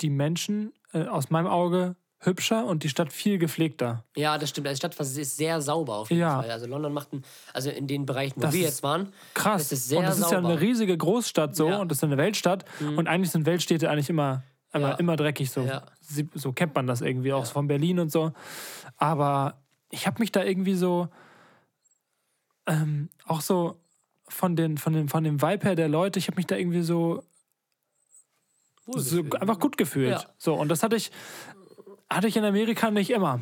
die 0.00 0.10
Menschen 0.10 0.72
äh, 0.92 1.04
aus 1.06 1.30
meinem 1.30 1.46
Auge 1.48 1.96
hübscher 2.26 2.66
und 2.66 2.82
die 2.82 2.88
Stadt 2.88 3.12
viel 3.12 3.38
gepflegter. 3.38 4.04
Ja, 4.16 4.36
das 4.38 4.50
stimmt. 4.50 4.66
Die 4.68 4.76
Stadt 4.76 4.98
ist 4.98 5.36
sehr 5.36 5.60
sauber 5.60 5.96
auf 5.96 6.10
jeden 6.10 6.20
Ja. 6.22 6.40
Fall. 6.42 6.50
Also 6.50 6.66
London 6.66 6.92
macht, 6.92 7.12
ein, 7.12 7.22
also 7.52 7.70
in 7.70 7.86
den 7.86 8.04
Bereichen, 8.06 8.36
wo 8.36 8.42
Das 8.42 8.52
wir 8.52 8.60
ist 8.60 8.66
jetzt 8.66 8.82
waren, 8.82 9.12
Krass. 9.34 9.62
ist 9.62 9.72
es 9.72 9.88
sehr 9.88 9.98
und 10.00 10.04
das 10.06 10.16
ist 10.18 10.24
ja 10.24 10.40
sauber. 10.40 10.48
eine 10.48 10.60
riesige 10.60 10.96
Großstadt 10.96 11.54
so 11.56 11.68
Ja. 11.68 11.76
Mhm. 11.76 11.80
und 11.82 11.88
das 11.90 11.98
ist 11.98 12.04
eine 12.04 12.16
Weltstadt. 12.18 12.64
Und 12.80 13.06
eigentlich 13.08 13.30
sind 13.30 13.46
Weltstädte 13.46 13.88
eigentlich 13.88 14.10
immer, 14.10 14.42
immer, 14.74 14.90
Ja. 14.90 14.94
immer 14.96 15.16
dreckig. 15.16 15.50
So. 15.50 15.66
So 16.34 16.52
kennt 16.52 16.74
man 16.74 16.86
das 16.86 17.00
irgendwie 17.00 17.32
auch 17.32 17.46
von 17.46 17.66
Berlin 17.68 17.98
und 18.00 18.12
so. 18.12 18.32
Aber 18.96 19.62
ich 19.90 20.06
habe 20.06 20.18
mich 20.20 20.32
da 20.32 20.42
irgendwie 20.44 20.74
so 20.74 21.08
ähm, 22.66 23.08
auch 23.26 23.40
so 23.40 23.76
von, 24.28 24.56
den, 24.56 24.76
von, 24.78 24.92
dem, 24.92 25.08
von 25.08 25.22
dem 25.24 25.40
Vibe 25.40 25.64
her 25.64 25.74
der 25.76 25.88
Leute, 25.88 26.18
ich 26.18 26.26
habe 26.26 26.36
mich 26.36 26.46
da 26.46 26.56
irgendwie 26.56 26.82
so, 26.82 27.22
so 28.86 29.22
einfach 29.40 29.58
gut 29.58 29.76
gefühlt. 29.76 30.10
Ja. 30.10 30.24
So, 30.38 30.54
und 30.54 30.68
das 30.68 30.82
hatte 30.82 30.96
ich, 30.96 31.10
hatte 32.10 32.28
ich 32.28 32.36
in 32.36 32.44
Amerika 32.44 32.90
nicht 32.90 33.10
immer. 33.10 33.40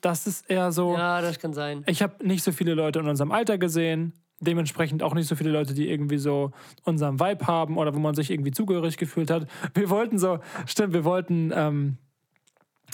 Das 0.00 0.26
ist 0.26 0.48
eher 0.50 0.72
so. 0.72 0.90
Mhm. 0.90 0.96
Ja, 0.98 1.20
das 1.20 1.38
kann 1.38 1.52
sein. 1.52 1.84
Ich 1.86 2.02
habe 2.02 2.26
nicht 2.26 2.42
so 2.42 2.52
viele 2.52 2.74
Leute 2.74 2.98
in 3.00 3.08
unserem 3.08 3.32
Alter 3.32 3.58
gesehen. 3.58 4.12
Dementsprechend 4.40 5.02
auch 5.02 5.14
nicht 5.14 5.28
so 5.28 5.34
viele 5.34 5.50
Leute, 5.50 5.72
die 5.72 5.88
irgendwie 5.88 6.18
so 6.18 6.50
unseren 6.84 7.18
Vibe 7.18 7.46
haben 7.46 7.78
oder 7.78 7.94
wo 7.94 7.98
man 7.98 8.14
sich 8.14 8.30
irgendwie 8.30 8.50
zugehörig 8.50 8.98
gefühlt 8.98 9.30
hat. 9.30 9.46
Wir 9.74 9.88
wollten 9.88 10.18
so, 10.18 10.40
stimmt, 10.66 10.92
wir 10.92 11.04
wollten, 11.04 11.52
ähm, 11.54 11.96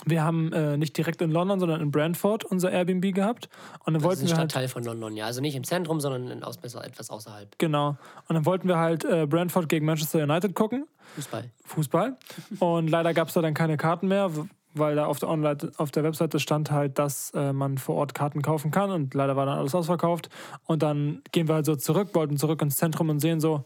wir 0.06 0.22
haben 0.22 0.52
äh, 0.52 0.76
nicht 0.76 0.96
direkt 0.96 1.20
in 1.20 1.32
London, 1.32 1.58
sondern 1.58 1.80
in 1.80 1.90
Brantford 1.90 2.44
unser 2.44 2.70
Airbnb 2.70 3.12
gehabt. 3.12 3.48
Und 3.84 3.94
dann 3.94 3.94
Das 3.94 4.02
ist 4.02 4.06
wollten 4.08 4.22
ein 4.22 4.28
wir 4.28 4.36
halt, 4.36 4.50
Stadtteil 4.52 4.68
von 4.68 4.84
London, 4.84 5.16
ja. 5.16 5.26
Also 5.26 5.40
nicht 5.40 5.56
im 5.56 5.64
Zentrum, 5.64 6.00
sondern 6.00 6.28
in, 6.28 6.44
aus, 6.44 6.58
etwas 6.58 7.10
außerhalb. 7.10 7.58
genau. 7.58 7.96
Und 8.28 8.34
dann 8.34 8.46
wollten 8.46 8.68
wir 8.68 8.78
halt 8.78 9.04
äh, 9.04 9.26
Brantford 9.26 9.68
gegen 9.68 9.84
Manchester 9.84 10.22
United 10.22 10.54
gucken. 10.54 10.86
Fußball. 11.16 11.50
Fußball. 11.64 12.16
Und 12.60 12.88
leider 12.88 13.14
gab 13.14 13.28
es 13.28 13.34
da 13.34 13.42
dann 13.42 13.54
keine 13.54 13.76
Karten 13.76 14.06
mehr, 14.06 14.30
weil 14.74 14.96
da 14.96 15.06
auf 15.06 15.18
der, 15.18 15.28
Online 15.28 15.56
auf 15.76 15.90
der 15.90 16.02
Webseite 16.04 16.38
stand 16.40 16.70
halt, 16.70 16.98
dass 16.98 17.30
äh, 17.34 17.52
man 17.52 17.78
vor 17.78 17.96
Ort 17.96 18.14
Karten 18.14 18.42
kaufen 18.42 18.70
kann. 18.70 18.90
Und 18.90 19.14
leider 19.14 19.36
war 19.36 19.46
dann 19.46 19.58
alles 19.58 19.74
ausverkauft. 19.74 20.28
Und 20.64 20.82
dann 20.82 21.22
gehen 21.32 21.48
wir 21.48 21.54
halt 21.56 21.66
so 21.66 21.76
zurück, 21.76 22.10
wollten 22.14 22.36
zurück 22.36 22.62
ins 22.62 22.76
Zentrum 22.76 23.08
und 23.10 23.20
sehen 23.20 23.40
so, 23.40 23.64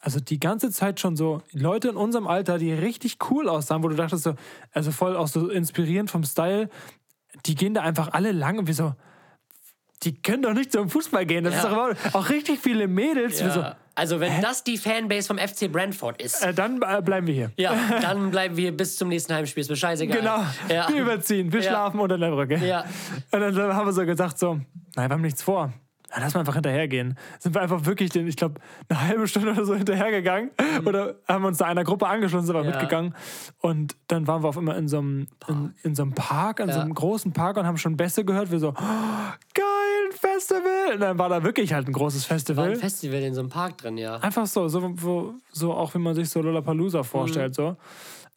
also 0.00 0.18
die 0.20 0.40
ganze 0.40 0.70
Zeit 0.70 0.98
schon 1.00 1.16
so 1.16 1.42
Leute 1.52 1.88
in 1.88 1.96
unserem 1.96 2.26
Alter, 2.26 2.58
die 2.58 2.72
richtig 2.72 3.18
cool 3.30 3.48
aussahen, 3.48 3.82
wo 3.84 3.88
du 3.88 3.94
dachtest 3.96 4.24
so, 4.24 4.34
also 4.72 4.90
voll 4.90 5.16
auch 5.16 5.28
so 5.28 5.48
inspirierend 5.48 6.10
vom 6.10 6.24
Style, 6.24 6.68
die 7.46 7.54
gehen 7.54 7.74
da 7.74 7.82
einfach 7.82 8.12
alle 8.12 8.32
lang 8.32 8.58
und 8.58 8.66
wir 8.66 8.74
so, 8.74 8.94
die 10.02 10.20
können 10.20 10.42
doch 10.42 10.54
nicht 10.54 10.72
zum 10.72 10.88
Fußball 10.90 11.24
gehen. 11.26 11.44
Das 11.44 11.54
Ja. 11.54 11.58
ist 11.60 11.64
doch 11.66 11.72
überhaupt, 11.72 12.14
auch 12.14 12.28
richtig 12.30 12.58
viele 12.58 12.88
Mädels. 12.88 13.40
Wir 13.40 13.50
so, 13.52 13.60
Ja. 13.60 13.76
Also 13.94 14.20
wenn 14.20 14.40
das 14.40 14.64
die 14.64 14.78
Fanbase 14.78 15.26
vom 15.28 15.38
FC 15.38 15.70
Brentford 15.70 16.20
ist, 16.22 16.42
äh, 16.42 16.54
dann 16.54 16.80
äh, 16.82 17.02
bleiben 17.02 17.26
wir 17.26 17.34
hier. 17.34 17.50
ja, 17.56 17.74
dann 18.02 18.30
bleiben 18.30 18.56
wir 18.56 18.74
bis 18.76 18.96
zum 18.96 19.08
nächsten 19.08 19.34
Heimspiel. 19.34 19.60
Ist 19.60 19.68
mir 19.70 19.76
scheißegal. 19.76 20.18
Genau, 20.18 20.44
Ja. 20.68 20.88
wir 20.88 21.02
überziehen, 21.02 21.52
wir 21.52 21.60
Ja. 21.60 21.70
schlafen 21.70 22.00
unter 22.00 22.16
der 22.16 22.30
Brücke. 22.30 22.56
Ja. 22.56 22.84
Und 23.32 23.40
dann 23.40 23.56
haben 23.74 23.86
wir 23.86 23.92
so 23.92 24.04
gesagt, 24.06 24.38
so, 24.38 24.54
nein, 24.96 25.10
wir 25.10 25.10
haben 25.10 25.20
nichts 25.22 25.42
vor. 25.42 25.72
Ja, 26.14 26.20
lass 26.20 26.34
mal 26.34 26.40
einfach 26.40 26.54
hinterhergehen. 26.54 27.16
Sind 27.38 27.54
wir 27.54 27.62
einfach 27.62 27.86
wirklich, 27.86 28.10
den, 28.10 28.26
ich 28.26 28.36
glaube, 28.36 28.60
eine 28.88 29.00
halbe 29.08 29.26
Stunde 29.26 29.52
oder 29.52 29.64
so 29.64 29.74
hinterhergegangen. 29.74 30.50
Oder 30.84 31.14
haben 31.26 31.44
uns 31.44 31.58
da 31.58 31.64
einer 31.66 31.84
Gruppe 31.84 32.06
angeschlossen, 32.06 32.46
sind 32.46 32.54
wir 32.54 32.62
Mhm. 32.62 32.68
Ja. 32.68 32.76
mitgegangen. 32.76 33.14
Und 33.60 33.96
dann 34.08 34.26
waren 34.26 34.42
wir 34.42 34.48
auf 34.48 34.56
immer 34.56 34.76
in 34.76 34.88
so 34.88 34.98
einem, 34.98 35.26
in, 35.48 35.74
in 35.82 35.94
so 35.94 36.02
einem 36.02 36.12
Park, 36.12 36.60
in 36.60 36.66
so 36.68 36.76
Ja. 36.76 36.82
einem 36.82 36.94
großen 36.94 37.32
Park 37.32 37.56
und 37.56 37.66
haben 37.66 37.78
schon 37.78 37.96
Bässe 37.96 38.24
gehört. 38.24 38.50
Wir 38.50 38.58
so, 38.58 38.70
oh, 38.70 38.74
geil, 39.54 39.64
ein 40.10 40.12
Festival. 40.12 40.94
Und 40.94 41.00
dann 41.00 41.18
war 41.18 41.28
da 41.30 41.42
wirklich 41.42 41.72
halt 41.72 41.86
ein 41.88 41.92
großes 41.92 42.28
War 42.28 42.36
Festival. 42.36 42.70
ein 42.72 42.76
Festival 42.76 43.20
in 43.22 43.34
so 43.34 43.40
einem 43.40 43.48
Park 43.50 43.78
drin, 43.78 43.96
ja. 43.96 44.16
Einfach 44.16 44.46
so, 44.46 44.68
so, 44.68 44.82
wo, 45.02 45.34
so 45.50 45.72
auch 45.72 45.94
wie 45.94 45.98
man 45.98 46.14
sich 46.14 46.28
so 46.28 46.42
Lollapalooza 46.42 47.02
vorstellt. 47.04 47.50
Mhm. 47.52 47.54
So. 47.54 47.76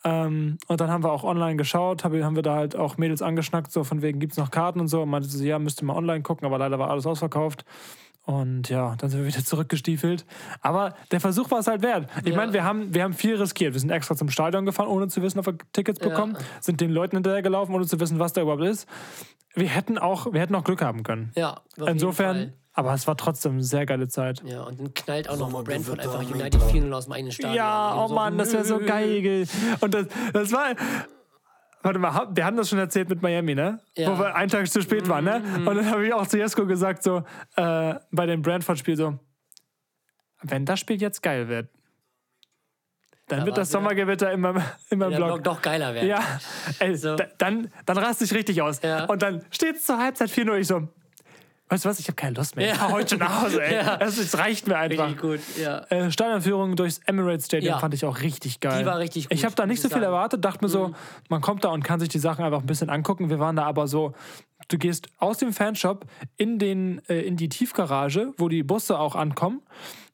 Ähm, 0.06 0.58
und 0.68 0.80
dann 0.80 0.90
haben 0.92 1.04
wir 1.04 1.12
auch 1.12 1.24
online 1.24 1.56
geschaut, 1.58 2.04
hab, 2.04 2.14
haben 2.14 2.36
wir 2.36 2.44
da 2.44 2.56
halt 2.56 2.76
auch 2.76 2.98
Mädels 2.98 3.22
angeschnackt, 3.24 3.72
so 3.72 3.84
von 3.84 4.02
wegen, 4.04 4.20
gibt 4.20 4.34
es 4.34 4.38
noch 4.38 4.52
Karten 4.52 4.80
und 4.80 4.88
so. 4.88 5.02
Und 5.02 5.10
meinte 5.10 5.28
sie, 5.28 5.48
ja, 5.48 5.58
müsste 5.60 5.84
mal 5.84 5.96
online 5.98 6.22
gucken, 6.22 6.46
aber 6.46 6.58
leider 6.60 6.78
war 6.80 6.90
alles 6.92 7.06
ausverkauft. 7.08 7.66
Und 8.26 8.70
ja, 8.70 8.96
dann 8.98 9.10
sind 9.10 9.20
wir 9.22 9.28
wieder 9.28 9.40
zurückgestiefelt. 9.44 10.26
Aber 10.62 10.94
der 11.12 11.20
Versuch 11.20 11.50
war 11.52 11.60
es 11.60 11.68
halt 11.68 11.82
wert. 11.82 12.08
Ich 12.24 12.30
Ja. 12.30 12.36
meine, 12.38 12.54
wir 12.54 12.64
haben, 12.64 12.94
wir 12.94 13.04
haben 13.04 13.14
viel 13.14 13.36
riskiert. 13.36 13.74
Wir 13.74 13.80
sind 13.80 13.90
extra 13.92 14.16
zum 14.16 14.30
Stadion 14.30 14.66
gefahren, 14.66 14.88
ohne 14.88 15.08
zu 15.08 15.22
wissen, 15.24 15.40
ob 15.40 15.48
wir 15.48 15.58
Tickets 15.74 16.00
Ja. 16.02 16.10
bekommen. 16.10 16.38
Sind 16.62 16.82
den 16.82 16.92
Leuten 16.92 17.18
hinterhergelaufen, 17.18 17.74
ohne 17.74 17.86
zu 17.86 18.00
wissen, 18.00 18.20
was 18.20 18.34
da 18.34 18.42
überhaupt 18.42 18.64
ist. 18.64 18.88
Wir 19.56 19.70
hätten 19.70 19.98
auch, 19.98 20.34
wir 20.34 20.40
hätten 20.42 20.54
auch 20.56 20.64
Glück 20.64 20.82
haben 20.82 21.04
können. 21.04 21.32
Ja, 21.36 21.62
Insofern. 21.86 22.54
Aber 22.76 22.94
es 22.94 23.08
war 23.08 23.16
trotzdem 23.16 23.54
eine 23.54 23.64
sehr 23.64 23.86
geile 23.86 24.08
Zeit. 24.10 24.44
Ja, 24.46 24.64
und 24.64 24.80
dann 24.80 24.94
knallt 24.94 25.30
auch 25.30 25.38
noch 25.38 25.50
mal 25.50 25.64
Brentford 25.64 26.00
einfach 26.00 26.20
United 26.20 26.62
4 26.62 26.94
aus 26.94 27.06
dem 27.06 27.14
eigenen 27.14 27.32
Stadion. 27.32 27.56
Ja, 27.56 27.96
oh 27.98 28.08
so, 28.08 28.14
Mann, 28.14 28.38
das 28.38 28.52
wäre 28.52 28.66
so 28.66 28.80
geil. 28.86 29.48
Und 29.80 29.94
das, 29.94 30.08
das 30.34 30.52
war. 30.52 30.76
Warte 31.82 32.00
mal, 32.00 32.28
wir 32.34 32.46
haben 32.46 32.58
das 32.58 32.70
schon 32.70 32.80
erzählt 32.80 33.10
mit 33.10 33.22
Miami, 33.22 33.54
ne? 33.56 33.80
Ja. 33.96 34.12
Wo 34.12 34.20
wir 34.20 34.36
einen 34.36 34.50
Tag 34.50 34.68
zu 34.68 34.82
spät 34.82 35.08
waren, 35.08 35.24
ne? 35.24 35.42
Und 35.66 35.76
dann 35.76 35.90
habe 35.90 36.06
ich 36.06 36.14
auch 36.14 36.28
zu 36.28 36.38
Jesko 36.38 36.66
gesagt, 36.66 37.04
so, 37.04 37.24
äh, 37.56 37.96
bei 38.12 38.26
dem 38.26 38.42
Brentford-Spiel 38.42 38.98
so, 38.98 39.20
wenn 40.42 40.66
das 40.66 40.80
Spiel 40.80 41.00
jetzt 41.00 41.22
geil 41.22 41.48
wird, 41.48 41.70
dann 43.28 43.40
Da 43.42 43.46
wird 43.46 43.58
das 43.58 43.72
Sommergewitter 43.72 44.32
immer, 44.32 44.64
immer 44.90 45.06
im 45.06 45.12
Der 45.12 45.18
Block. 45.18 45.28
Block 45.30 45.44
doch 45.44 45.62
geiler 45.62 45.94
werden. 45.94 46.08
Ja, 46.08 46.24
ey, 46.80 46.96
So. 46.96 47.16
da, 47.16 47.26
dann, 47.38 47.72
dann 47.86 47.98
raste 47.98 48.24
ich 48.24 48.34
richtig 48.34 48.62
aus. 48.62 48.82
Ja. 48.82 49.06
Und 49.06 49.22
dann 49.22 49.46
steht 49.50 49.78
es 49.78 49.86
zur 49.86 49.98
Halbzeit 49.98 50.30
4-0. 50.30 50.58
Ich 50.58 50.68
so, 50.68 50.88
weißt 51.70 51.86
du 51.86 51.90
was, 51.90 52.00
ich 52.00 52.08
habe 52.08 52.16
keine 52.16 52.36
Lust 52.36 52.56
mehr. 52.56 52.66
Ich 52.68 52.72
Ja. 52.74 52.78
fahr 52.80 52.92
heute 52.92 53.18
nach 53.18 53.44
Hause, 53.44 53.64
ey. 53.64 53.74
Ja. 53.86 53.98
Es, 54.00 54.18
es 54.18 54.38
reicht 54.38 54.68
mir 54.68 54.78
einfach. 54.78 55.06
Richtig 55.06 55.22
gut, 55.22 55.40
ja. 55.62 55.80
Äh, 55.90 56.12
Stadionführung 56.12 56.76
durchs 56.76 57.00
Emirates 57.06 57.46
Stadium 57.46 57.80
fand 57.80 57.94
ich 57.94 58.06
auch 58.06 58.22
richtig 58.22 58.60
geil. 58.60 58.80
Die 58.80 58.86
war 58.86 59.00
richtig 59.00 59.30
gut, 59.30 59.38
Ich 59.38 59.46
habe 59.46 59.56
da 59.56 59.66
nicht 59.66 59.82
so 59.82 59.88
viel 59.90 59.94
sagen. 59.96 60.02
Mhm. 60.02 60.06
erwartet, 60.14 60.46
dachte 60.46 60.64
mir 60.64 60.70
so, 60.70 60.94
man 61.30 61.42
kommt 61.42 61.64
da 61.64 61.70
und 61.70 61.84
kann 61.84 62.00
sich 62.00 62.10
die 62.10 62.20
Sachen 62.20 62.46
einfach 62.46 62.60
ein 62.62 62.66
bisschen 62.68 62.90
angucken. 62.90 63.30
Wir 63.30 63.40
waren 63.40 63.56
da 63.56 63.64
aber 63.66 63.88
so, 63.88 64.14
du 64.68 64.78
gehst 64.78 65.08
aus 65.18 65.38
dem 65.38 65.54
Fanshop 65.54 66.06
in, 66.38 66.60
den, 66.60 67.02
äh, 67.10 67.22
in 67.22 67.36
die 67.38 67.50
Tiefgarage, 67.50 68.34
wo 68.38 68.48
die 68.50 68.64
Busse 68.64 69.00
auch 69.00 69.16
ankommen. 69.16 69.62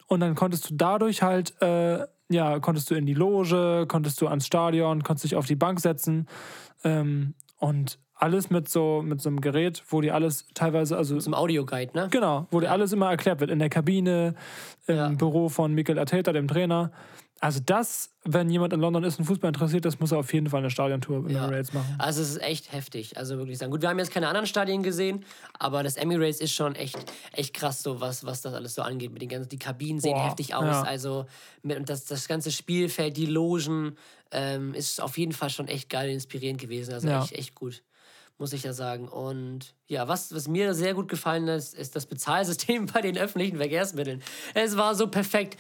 Und 0.08 0.20
dann 0.20 0.36
konntest 0.36 0.70
du 0.70 0.74
dadurch 0.76 1.22
halt, 1.22 1.62
äh, 1.62 2.06
ja, 2.30 2.60
konntest 2.60 2.90
du 2.90 2.96
in 2.96 3.06
die 3.06 3.14
Loge, 3.14 3.86
konntest 3.88 4.22
du 4.22 4.28
ans 4.28 4.46
Stadion, 4.48 5.04
konntest 5.04 5.26
dich 5.26 5.36
auf 5.36 5.46
die 5.48 5.56
Bank 5.56 5.80
setzen. 5.82 6.28
Ähm, 6.84 7.34
und 7.58 8.00
alles 8.22 8.50
mit 8.50 8.70
so, 8.70 9.02
mit 9.04 9.20
so 9.22 9.30
einem 9.30 9.42
Gerät, 9.42 9.84
wo 9.90 10.00
die 10.02 10.12
alles 10.12 10.46
teilweise, 10.54 10.96
also 10.96 11.18
Zum 11.20 11.34
Audioguide, 11.34 11.92
ne? 11.98 12.08
Genau, 12.12 12.48
wo 12.52 12.60
dir 12.60 12.72
alles 12.72 12.94
immer 12.94 13.10
erklärt 13.10 13.40
wird. 13.40 13.50
In 13.50 13.60
der 13.60 13.70
Kabine, 13.70 14.36
im 14.88 14.96
Ja. 14.96 15.10
Büro 15.10 15.50
von 15.50 15.74
Mikel 15.74 15.98
Arteta, 15.98 16.32
dem 16.32 16.48
Trainer. 16.48 16.92
Also 17.44 17.60
das, 17.66 18.12
wenn 18.24 18.52
jemand 18.52 18.72
in 18.72 18.80
London 18.80 19.04
ist 19.04 19.18
und 19.18 19.26
Fußball 19.26 19.48
interessiert 19.48 19.84
ist, 19.88 20.00
muss 20.00 20.12
er 20.12 20.20
auf 20.20 20.32
jeden 20.32 20.48
Fall 20.48 20.60
eine 20.60 20.70
Stadiontour 20.70 21.18
im 21.26 21.30
Ja. 21.32 21.46
Emirates 21.46 21.74
machen. 21.74 21.96
Also 21.98 22.22
es 22.22 22.30
ist 22.30 22.42
echt 22.44 22.72
heftig, 22.72 23.18
also 23.18 23.40
wirklich 23.40 23.58
sagen. 23.58 23.72
Gut, 23.72 23.82
wir 23.82 23.90
haben 23.90 23.98
jetzt 23.98 24.12
keine 24.14 24.28
anderen 24.28 24.46
Stadien 24.46 24.84
gesehen, 24.84 25.26
aber 25.58 25.82
das 25.82 25.98
Emirates 25.98 26.40
ist 26.40 26.54
schon 26.54 26.76
echt, 26.76 27.00
echt 27.34 27.56
krass, 27.56 27.82
so 27.82 28.00
was, 28.00 28.24
was 28.24 28.44
das 28.44 28.54
alles 28.54 28.76
so 28.76 28.84
angeht. 28.84 29.12
Mit 29.12 29.24
den 29.24 29.30
ganzen, 29.30 29.50
die 29.50 29.58
Kabinen 29.58 30.00
sehen 30.00 30.14
Boah, 30.14 30.28
heftig 30.28 30.54
aus. 30.54 30.66
ja. 30.66 30.84
Also 30.84 31.26
mit, 31.64 31.90
das, 31.90 32.06
das 32.06 32.28
ganze 32.28 32.52
Spielfeld, 32.52 33.18
die 33.18 33.26
Logen, 33.26 33.96
ähm, 34.32 34.76
ist 34.76 35.02
auf 35.02 35.18
jeden 35.18 35.32
Fall 35.32 35.50
schon 35.50 35.68
echt 35.68 35.90
geil 35.90 36.10
und 36.10 36.14
inspirierend 36.14 36.62
gewesen. 36.62 36.94
Also 36.94 37.08
Ja. 37.08 37.24
echt, 37.24 37.32
echt 37.32 37.56
gut. 37.56 37.82
Muss 38.42 38.54
ich 38.54 38.64
ja 38.64 38.74
sagen. 38.74 39.08
Und 39.08 39.76
ja, 39.88 40.08
was, 40.08 40.34
was 40.34 40.48
mir 40.48 40.74
sehr 40.74 40.96
gut 40.96 41.10
gefallen 41.10 41.48
ist, 41.48 41.76
ist 41.76 41.96
das 41.96 42.08
Bezahlsystem 42.08 42.88
bei 42.92 43.02
den 43.02 43.16
öffentlichen 43.16 43.58
Verkehrsmitteln. 43.58 44.24
Es 44.56 44.78
war 44.78 44.96
so 44.96 45.06
perfekt. 45.06 45.60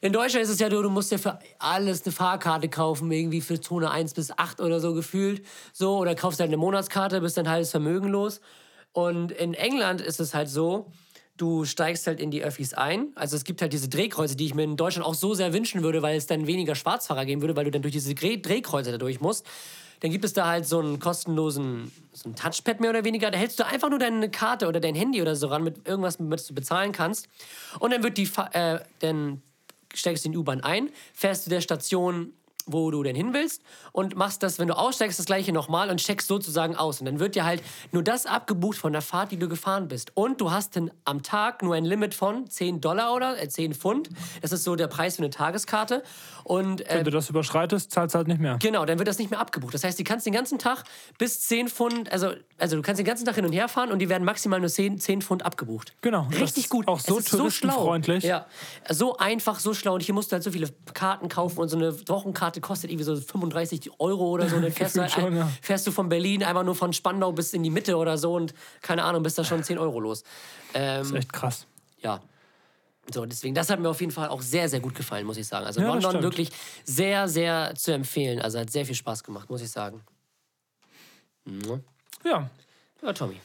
In 0.00 0.10
Deutschland 0.14 0.42
ist 0.42 0.48
es 0.48 0.58
ja 0.58 0.70
so, 0.70 0.80
du 0.80 0.88
musst 0.88 1.12
ja 1.12 1.18
für 1.18 1.38
alles 1.58 2.02
eine 2.02 2.12
Fahrkarte 2.12 2.70
kaufen, 2.70 3.12
irgendwie 3.12 3.42
für 3.42 3.60
Zone 3.60 3.90
1 3.90 4.14
bis 4.14 4.30
8 4.30 4.62
oder 4.62 4.80
so 4.80 4.94
gefühlt. 4.94 5.44
So, 5.74 5.98
oder 5.98 6.14
kaufst 6.14 6.40
halt 6.40 6.48
eine 6.48 6.56
Monatskarte, 6.56 7.20
bist 7.20 7.36
dann 7.36 7.50
halbes 7.50 7.72
Vermögen 7.72 8.08
los. 8.08 8.40
Und 8.92 9.30
in 9.30 9.52
England 9.52 10.00
ist 10.00 10.18
es 10.18 10.32
halt 10.32 10.48
so, 10.48 10.90
du 11.36 11.66
steigst 11.66 12.06
halt 12.06 12.20
in 12.20 12.30
die 12.30 12.42
Öffis 12.42 12.72
ein. 12.72 13.08
Also 13.16 13.36
es 13.36 13.44
gibt 13.44 13.60
halt 13.60 13.74
diese 13.74 13.90
Drehkreuze, 13.90 14.34
die 14.34 14.46
ich 14.46 14.54
mir 14.54 14.62
in 14.62 14.78
Deutschland 14.78 15.06
auch 15.06 15.12
so 15.14 15.34
sehr 15.34 15.52
wünschen 15.52 15.82
würde, 15.82 16.00
weil 16.00 16.16
es 16.16 16.26
dann 16.26 16.46
weniger 16.46 16.74
Schwarzfahrer 16.74 17.26
geben 17.26 17.42
würde, 17.42 17.54
weil 17.54 17.66
du 17.66 17.70
dann 17.70 17.82
durch 17.82 17.92
diese 17.92 18.14
Dreh- 18.14 18.40
Drehkreuze 18.40 18.92
da 18.92 18.96
durch 18.96 19.20
musst. 19.20 19.44
Dann 20.00 20.10
gibt 20.10 20.24
es 20.24 20.32
da 20.32 20.46
halt 20.46 20.66
so 20.66 20.78
einen 20.78 20.98
kostenlosen 20.98 21.90
so 22.12 22.28
ein 22.28 22.36
Touchpad 22.36 22.80
mehr 22.80 22.90
oder 22.90 23.04
weniger. 23.04 23.30
Da 23.30 23.38
hältst 23.38 23.58
du 23.58 23.66
einfach 23.66 23.90
nur 23.90 23.98
deine 23.98 24.30
Karte 24.30 24.68
oder 24.68 24.80
dein 24.80 24.94
Handy 24.94 25.20
oder 25.20 25.36
so 25.36 25.48
ran 25.48 25.64
mit 25.64 25.86
irgendwas, 25.86 26.18
mit 26.18 26.48
du 26.48 26.54
bezahlen 26.54 26.92
kannst. 26.92 27.28
Und 27.80 27.92
dann 27.92 28.02
wird 28.02 28.18
die, 28.18 28.28
äh, 28.52 28.78
dann 29.00 29.42
steigst 29.92 30.24
du 30.24 30.28
in 30.28 30.32
die 30.32 30.38
U-Bahn 30.38 30.60
ein, 30.60 30.90
fährst 31.12 31.44
zu 31.44 31.50
der 31.50 31.60
Station, 31.60 32.32
wo 32.66 32.90
du 32.90 33.02
denn 33.02 33.16
hin 33.16 33.32
willst 33.32 33.62
und 33.92 34.16
machst 34.16 34.42
das, 34.42 34.58
wenn 34.58 34.68
du 34.68 34.76
aussteigst, 34.76 35.18
das 35.18 35.26
gleiche 35.26 35.52
nochmal 35.52 35.90
und 35.90 35.98
checkst 35.98 36.28
sozusagen 36.28 36.76
aus. 36.76 37.00
Und 37.00 37.06
dann 37.06 37.20
wird 37.20 37.34
dir 37.34 37.44
halt 37.44 37.62
nur 37.92 38.02
das 38.02 38.26
abgebucht 38.26 38.78
von 38.78 38.92
der 38.92 39.02
Fahrt, 39.02 39.32
die 39.32 39.38
du 39.38 39.48
gefahren 39.48 39.88
bist. 39.88 40.12
Und 40.14 40.40
du 40.40 40.50
hast 40.50 40.76
dann 40.76 40.90
am 41.04 41.22
Tag 41.22 41.62
nur 41.62 41.74
ein 41.74 41.84
Limit 41.84 42.14
von 42.14 42.48
10 42.48 42.80
Dollar 42.80 43.14
oder 43.14 43.40
äh, 43.40 43.48
10 43.48 43.74
Pfund. 43.74 44.08
Das 44.42 44.52
ist 44.52 44.64
so 44.64 44.76
der 44.76 44.86
Preis 44.86 45.16
für 45.16 45.22
eine 45.22 45.30
Tageskarte. 45.30 46.02
Und 46.44 46.82
äh, 46.88 46.98
Wenn 46.98 47.04
du 47.04 47.10
das 47.10 47.30
überschreitest, 47.30 47.90
zahlst 47.90 48.14
du 48.14 48.18
halt 48.18 48.28
nicht 48.28 48.40
mehr. 48.40 48.58
Genau, 48.60 48.84
dann 48.84 48.98
wird 48.98 49.08
das 49.08 49.18
nicht 49.18 49.30
mehr 49.30 49.40
abgebucht. 49.40 49.74
Das 49.74 49.84
heißt, 49.84 49.98
du 49.98 50.04
kannst 50.04 50.26
den 50.26 50.32
ganzen 50.32 50.58
Tag 50.58 50.84
bis 51.18 51.40
10 51.40 51.68
Pfund, 51.68 52.12
also, 52.12 52.32
also 52.58 52.76
du 52.76 52.82
kannst 52.82 52.98
den 52.98 53.06
ganzen 53.06 53.24
Tag 53.24 53.34
hin 53.34 53.46
und 53.46 53.52
her 53.52 53.68
fahren 53.68 53.90
und 53.90 53.98
die 53.98 54.08
werden 54.08 54.24
maximal 54.24 54.60
nur 54.60 54.68
10, 54.68 55.00
10 55.00 55.22
Pfund 55.22 55.44
abgebucht. 55.44 55.94
Genau, 56.00 56.28
Richtig 56.38 56.68
gut. 56.68 56.86
auch 56.88 57.00
so 57.00 57.20
so 57.20 57.50
schlau. 57.50 57.96
Ja, 58.20 58.46
so 58.88 59.16
einfach, 59.16 59.58
so 59.58 59.74
schlau. 59.74 59.94
Und 59.94 60.02
hier 60.02 60.14
musst 60.14 60.32
du 60.32 60.34
halt 60.34 60.42
so 60.42 60.50
viele 60.50 60.68
Karten 60.92 61.28
kaufen 61.28 61.60
und 61.60 61.68
so 61.68 61.76
eine 61.76 61.96
Wochenkarte 62.08 62.53
kostet 62.60 62.90
irgendwie 62.90 63.04
so 63.04 63.16
35 63.16 63.90
Euro 64.00 64.30
oder 64.30 64.48
so. 64.48 64.60
Dann 64.60 64.70
fährst, 64.72 64.96
du, 64.96 65.00
halt 65.02 65.10
schon, 65.12 65.24
ein, 65.24 65.36
ja. 65.36 65.50
fährst 65.62 65.86
du 65.86 65.90
von 65.90 66.08
Berlin 66.08 66.42
einfach 66.42 66.64
nur 66.64 66.74
von 66.74 66.92
Spandau 66.92 67.32
bis 67.32 67.52
in 67.52 67.62
die 67.62 67.70
Mitte 67.70 67.96
oder 67.96 68.18
so 68.18 68.34
und 68.34 68.54
keine 68.82 69.04
Ahnung, 69.04 69.22
bist 69.22 69.38
da 69.38 69.44
schon 69.44 69.62
10 69.62 69.78
Euro 69.78 70.00
los. 70.00 70.22
Ähm, 70.74 70.98
Das 70.98 71.08
ist 71.08 71.14
echt 71.14 71.32
krass. 71.32 71.66
ja. 72.00 72.20
So, 73.12 73.26
deswegen, 73.26 73.54
das 73.54 73.68
hat 73.68 73.80
mir 73.80 73.90
auf 73.90 74.00
jeden 74.00 74.12
Fall 74.12 74.28
auch 74.28 74.40
sehr, 74.40 74.66
sehr 74.66 74.80
gut 74.80 74.94
gefallen, 74.94 75.26
muss 75.26 75.36
ich 75.36 75.46
sagen. 75.46 75.66
Also 75.66 75.78
Ja, 75.82 75.88
London 75.88 76.22
wirklich 76.22 76.48
sehr, 76.84 77.28
sehr 77.28 77.74
zu 77.74 77.92
empfehlen. 77.92 78.40
Also 78.40 78.58
hat 78.58 78.70
sehr 78.70 78.86
viel 78.86 78.94
Spaß 78.94 79.22
gemacht, 79.24 79.50
muss 79.50 79.60
ich 79.60 79.70
sagen. 79.70 80.00
Mhm. 81.44 81.82
Ja, 82.24 82.48
Ja, 83.02 83.12
Tommy. 83.12 83.36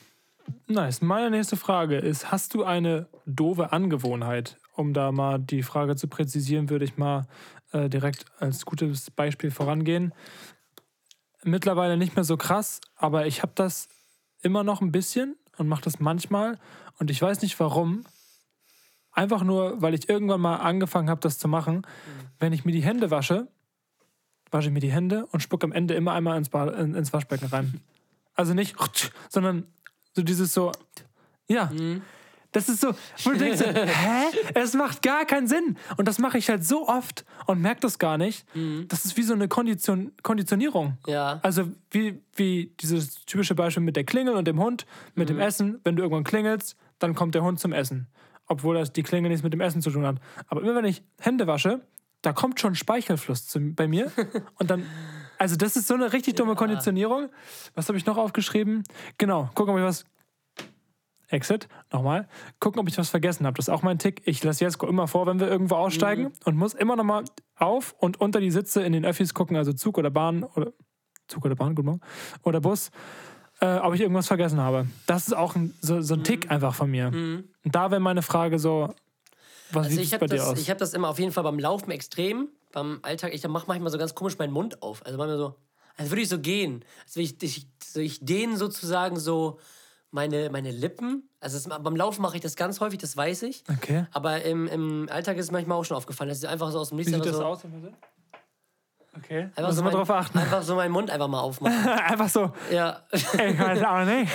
nice. 0.68 1.02
Meine 1.02 1.30
nächste 1.30 1.58
Frage 1.58 1.98
ist, 1.98 2.32
hast 2.32 2.54
du 2.54 2.64
eine 2.64 3.08
doofe 3.26 3.72
Angewohnheit? 3.74 4.58
Um 4.76 4.94
da 4.94 5.12
mal 5.12 5.40
die 5.40 5.62
Frage 5.62 5.98
zu 5.98 6.08
präzisieren, 6.08 6.70
würde 6.70 6.86
ich 6.86 6.96
mal 6.98 7.28
äh, 7.72 7.90
direkt 7.90 8.26
als 8.40 8.66
gutes 8.66 9.12
Beispiel 9.12 9.52
vorangehen. 9.52 10.14
Mittlerweile 11.44 11.98
nicht 11.98 12.16
mehr 12.16 12.24
so 12.26 12.38
krass, 12.38 12.82
aber 12.96 13.28
ich 13.28 13.42
habe 13.42 13.54
das 13.56 13.88
immer 14.42 14.64
noch 14.64 14.82
ein 14.82 14.92
bisschen 14.92 15.36
und 15.58 15.68
mache 15.68 15.84
das 15.84 16.00
manchmal. 16.00 16.60
Und 16.98 17.10
ich 17.12 17.22
weiß 17.22 17.42
nicht 17.42 17.60
warum. 17.60 18.06
Einfach 19.12 19.44
nur, 19.44 19.82
weil 19.82 19.94
ich 19.94 20.08
irgendwann 20.08 20.42
mal 20.42 20.58
angefangen 20.58 21.10
habe, 21.10 21.22
das 21.22 21.38
zu 21.38 21.48
machen. 21.48 21.86
Wenn 22.40 22.54
ich 22.54 22.66
mir 22.66 22.72
die 22.72 22.84
Hände 22.84 23.12
wasche, 23.12 23.48
wasche 24.52 24.68
ich 24.68 24.74
mir 24.74 24.80
die 24.80 24.92
Hände 24.92 25.26
und 25.28 25.42
spucke 25.42 25.66
am 25.66 25.72
Ende 25.72 25.94
immer 25.94 26.14
einmal 26.14 26.38
ins, 26.38 26.50
in, 26.50 26.96
ins 26.96 27.14
Waschbecken 27.14 27.48
rein. 27.48 27.82
Also 28.36 28.54
nicht, 28.54 28.78
sondern 29.28 29.66
so 30.14 30.22
dieses 30.22 30.54
so, 30.54 30.72
ja. 31.50 31.70
Das 32.52 32.68
ist 32.68 32.82
so, 32.82 32.94
wo 33.24 33.32
du 33.32 33.38
denkst, 33.38 33.62
hä? 33.64 34.26
Es 34.56 34.74
macht 34.74 35.02
gar 35.02 35.26
keinen 35.26 35.48
Sinn. 35.48 35.78
Und 35.98 36.08
das 36.08 36.18
mache 36.18 36.38
ich 36.38 36.50
halt 36.50 36.66
so 36.66 36.88
oft 36.88 37.26
und 37.46 37.62
merke 37.62 37.82
das 37.82 38.00
gar 38.00 38.18
nicht. 38.18 38.46
Das 38.88 39.06
ist 39.06 39.18
wie 39.18 39.24
so 39.24 39.34
eine 39.34 39.48
Kondition, 39.48 40.12
Konditionierung. 40.24 40.98
Ja. 41.06 41.40
Also 41.44 41.70
wie, 41.92 42.22
wie 42.36 42.74
dieses 42.80 43.26
typische 43.26 43.54
Beispiel 43.54 43.84
mit 43.84 43.96
der 43.96 44.04
Klingel 44.04 44.36
und 44.36 44.48
dem 44.48 44.60
Hund, 44.60 44.86
mit 45.16 45.30
dem 45.30 45.40
Essen. 45.40 45.80
Wenn 45.84 45.96
du 45.96 46.04
irgendwann 46.04 46.24
klingelst, 46.24 46.76
dann 46.98 47.14
kommt 47.14 47.36
der 47.36 47.44
Hund 47.44 47.60
zum 47.60 47.72
Essen. 47.72 48.08
Obwohl 48.48 48.76
das 48.76 48.92
die 48.92 49.04
Klingel 49.04 49.30
nichts 49.30 49.44
mit 49.44 49.54
dem 49.54 49.62
Essen 49.62 49.82
zu 49.82 49.92
tun 49.92 50.06
hat. 50.06 50.18
Aber 50.48 50.62
immer 50.62 50.76
wenn 50.76 50.86
ich 50.86 51.04
Hände 51.20 51.46
wasche, 51.46 51.82
da 52.22 52.34
kommt 52.34 52.60
schon 52.60 52.76
Speichelfluss 52.76 53.48
zu, 53.48 53.60
bei 53.74 53.88
mir. 53.88 54.12
Und 54.56 54.70
dann, 54.70 54.86
also 55.38 55.56
das 55.56 55.76
ist 55.76 55.88
so 55.88 55.94
eine 55.94 56.12
richtig 56.14 56.36
dumme 56.36 56.56
Konditionierung. 56.56 57.30
Was 57.76 57.88
habe 57.88 57.98
ich 57.98 58.06
noch 58.06 58.18
aufgeschrieben? 58.18 58.84
Genau, 59.18 59.50
gucken, 59.54 59.74
ob 59.74 59.80
ich 59.80 59.86
was. 59.86 60.06
Exit, 61.30 61.68
nochmal. 61.92 62.28
Gucken, 62.60 62.80
ob 62.80 62.88
ich 62.90 62.98
was 62.98 63.10
vergessen 63.10 63.46
habe. 63.46 63.56
Das 63.56 63.68
ist 63.68 63.74
auch 63.74 63.84
mein 63.84 64.00
Tick. 64.00 64.22
Ich 64.26 64.44
lasse 64.44 64.64
Jesko 64.66 64.88
immer 64.88 65.08
vor, 65.08 65.28
wenn 65.28 65.40
wir 65.40 65.48
irgendwo 65.48 65.76
aussteigen 65.76 66.32
und 66.46 66.56
muss 66.56 66.74
immer 66.74 66.96
nochmal 66.96 67.24
auf 67.56 67.96
und 68.00 68.20
unter 68.20 68.40
die 68.40 68.52
Sitze 68.52 68.82
in 68.82 68.94
den 68.94 69.06
Öffis 69.06 69.34
gucken, 69.34 69.56
also 69.56 69.72
Zug 69.74 69.98
oder 69.98 70.10
Bahn 70.10 70.44
oder 70.44 70.74
Zug 71.28 71.46
oder 71.46 71.56
Bahn, 71.56 71.76
guten 71.76 71.86
Morgen, 71.88 72.02
oder 72.44 72.60
Bus, 72.60 72.90
äh, 73.62 73.78
ob 73.78 73.94
ich 73.94 74.02
irgendwas 74.02 74.28
vergessen 74.28 74.60
habe. 74.60 74.88
Das 75.06 75.28
ist 75.28 75.34
auch 75.34 75.56
ein, 75.56 75.76
so, 75.82 76.02
so 76.02 76.16
ein 76.16 76.24
Tick 76.24 76.50
einfach 76.50 76.74
von 76.74 76.90
mir. 76.90 77.08
Und 77.08 77.46
da 77.64 77.92
wäre 77.92 78.02
meine 78.02 78.24
Frage 78.24 78.58
so, 78.58 78.94
was 79.72 79.86
Also 79.86 80.02
sieht 80.02 80.14
habe 80.14 80.22
bei 80.22 80.28
dir 80.28 80.38
das, 80.38 80.48
aus? 80.48 80.60
ich 80.60 80.70
hab 80.70 80.80
das 80.80 80.94
immer 80.94 81.10
auf 81.10 81.20
jeden 81.20 81.32
Fall 81.32 81.44
beim 81.44 81.60
Laufen 81.60 81.92
extrem. 81.92 82.50
Beim 82.72 83.00
Alltag, 83.04 83.34
ich 83.34 83.48
mache 83.48 83.66
manchmal 83.68 83.92
so 83.92 83.98
ganz 83.98 84.16
komisch 84.16 84.38
meinen 84.38 84.54
Mund 84.54 84.82
auf. 84.82 85.06
Also 85.06 85.18
manchmal 85.18 85.38
so, 85.38 85.56
als 85.96 86.10
würde 86.10 86.22
ich 86.22 86.30
so 86.30 86.40
gehen. 86.40 86.84
Als 87.06 87.16
würde 87.16 87.26
ich, 87.26 87.44
ich, 87.44 87.68
so 87.84 88.00
ich 88.00 88.20
dehne 88.26 88.58
sozusagen 88.58 89.20
so 89.20 89.60
meine, 90.12 90.50
meine 90.50 90.72
Lippen. 90.72 91.30
Also 91.40 91.58
es, 91.58 91.68
beim 91.68 91.96
Laufen 91.96 92.22
mache 92.22 92.36
ich 92.36 92.42
das 92.42 92.56
ganz 92.56 92.80
häufig, 92.80 93.00
das 93.00 93.16
weiß 93.16 93.44
ich. 93.44 93.64
Okay. 93.72 94.06
Aber 94.12 94.42
im, 94.44 94.68
im 94.68 95.08
Alltag 95.10 95.38
ist 95.38 95.46
es 95.46 95.52
manchmal 95.52 95.78
auch 95.78 95.86
schon 95.86 95.98
aufgefallen. 95.98 96.30
Das 96.30 96.40
ist 96.40 96.46
einfach 96.46 96.72
so 96.72 96.80
aus 96.80 96.90
dem 96.90 96.98
Nichts. 96.98 97.12
Wie 97.12 97.16
sieht 97.16 97.26
das 97.26 97.38
so, 97.38 97.46
aus? 97.46 97.64
Okay, 99.18 99.50
Einfach 99.56 99.64
muss 99.64 99.76
so, 99.76 99.84
man 99.84 99.92
mein, 99.92 100.00
drauf 100.00 100.10
achten. 100.12 100.38
einfach 100.38 100.62
so 100.62 100.76
meinen 100.76 100.92
Mund 100.92 101.10
einfach 101.10 101.28
mal 101.28 101.42
aufmachen. 101.42 101.76
Einfach 101.90 102.30
so, 102.30 102.54
ja. 102.72 103.02
ich 103.12 103.26
weiß 103.34 103.84
auch 103.84 104.06
nicht. 104.06 104.32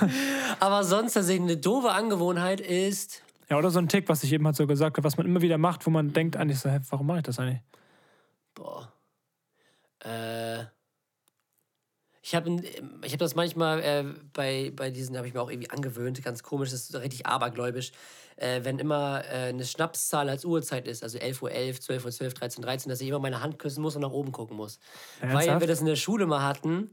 Aber 0.60 0.82
sonst 0.84 1.12
tatsächlich 1.12 1.42
eine 1.42 1.58
doofe 1.58 1.90
Angewohnheit 1.92 2.60
ist. 2.60 3.22
Ja, 3.48 3.58
oder 3.58 3.70
so 3.70 3.78
ein 3.78 3.88
Tick, 3.88 4.08
was 4.08 4.24
ich 4.24 4.32
eben 4.32 4.44
halt 4.46 4.56
so 4.56 4.66
gesagt 4.66 4.96
habe, 4.96 5.04
was 5.04 5.16
man 5.16 5.26
immer 5.26 5.42
wieder 5.42 5.58
macht, 5.58 5.86
wo 5.86 5.90
man 5.90 6.12
denkt 6.12 6.36
eigentlich 6.36 6.58
so, 6.58 6.70
hä, 6.70 6.80
warum 6.88 7.06
mache 7.06 7.18
ich 7.18 7.24
das 7.24 7.38
eigentlich? 7.38 7.60
Boah. 8.54 8.90
Äh. 10.00 10.64
Ich 12.26 12.34
habe 12.34 12.56
ich 13.04 13.12
hab 13.12 13.20
das 13.20 13.36
manchmal 13.36 13.80
äh, 13.80 14.04
bei, 14.32 14.72
bei 14.74 14.90
diesen, 14.90 15.16
habe 15.16 15.28
ich 15.28 15.34
mir 15.34 15.40
auch 15.40 15.50
irgendwie 15.50 15.70
angewöhnt, 15.70 16.20
ganz 16.24 16.42
komisch, 16.42 16.70
das 16.70 16.90
ist 16.90 16.96
richtig 16.96 17.24
abergläubisch, 17.24 17.92
äh, 18.34 18.64
wenn 18.64 18.80
immer 18.80 19.22
äh, 19.24 19.50
eine 19.50 19.64
Schnapszahl 19.64 20.28
als 20.28 20.44
Uhrzeit 20.44 20.88
ist, 20.88 21.04
also 21.04 21.18
11.11 21.18 21.42
Uhr, 21.42 21.80
12 21.80 22.04
Uhr, 22.04 22.10
12, 22.10 22.34
13, 22.34 22.62
13, 22.62 22.90
dass 22.90 23.00
ich 23.00 23.06
immer 23.06 23.20
meine 23.20 23.42
Hand 23.42 23.60
küssen 23.60 23.80
muss 23.80 23.94
und 23.94 24.02
nach 24.02 24.10
oben 24.10 24.32
gucken 24.32 24.56
muss. 24.56 24.80
Weil 25.20 25.30
Ernsthaft? 25.30 25.60
wir 25.60 25.68
das 25.68 25.80
in 25.80 25.86
der 25.86 25.94
Schule 25.94 26.26
mal 26.26 26.42
hatten 26.42 26.90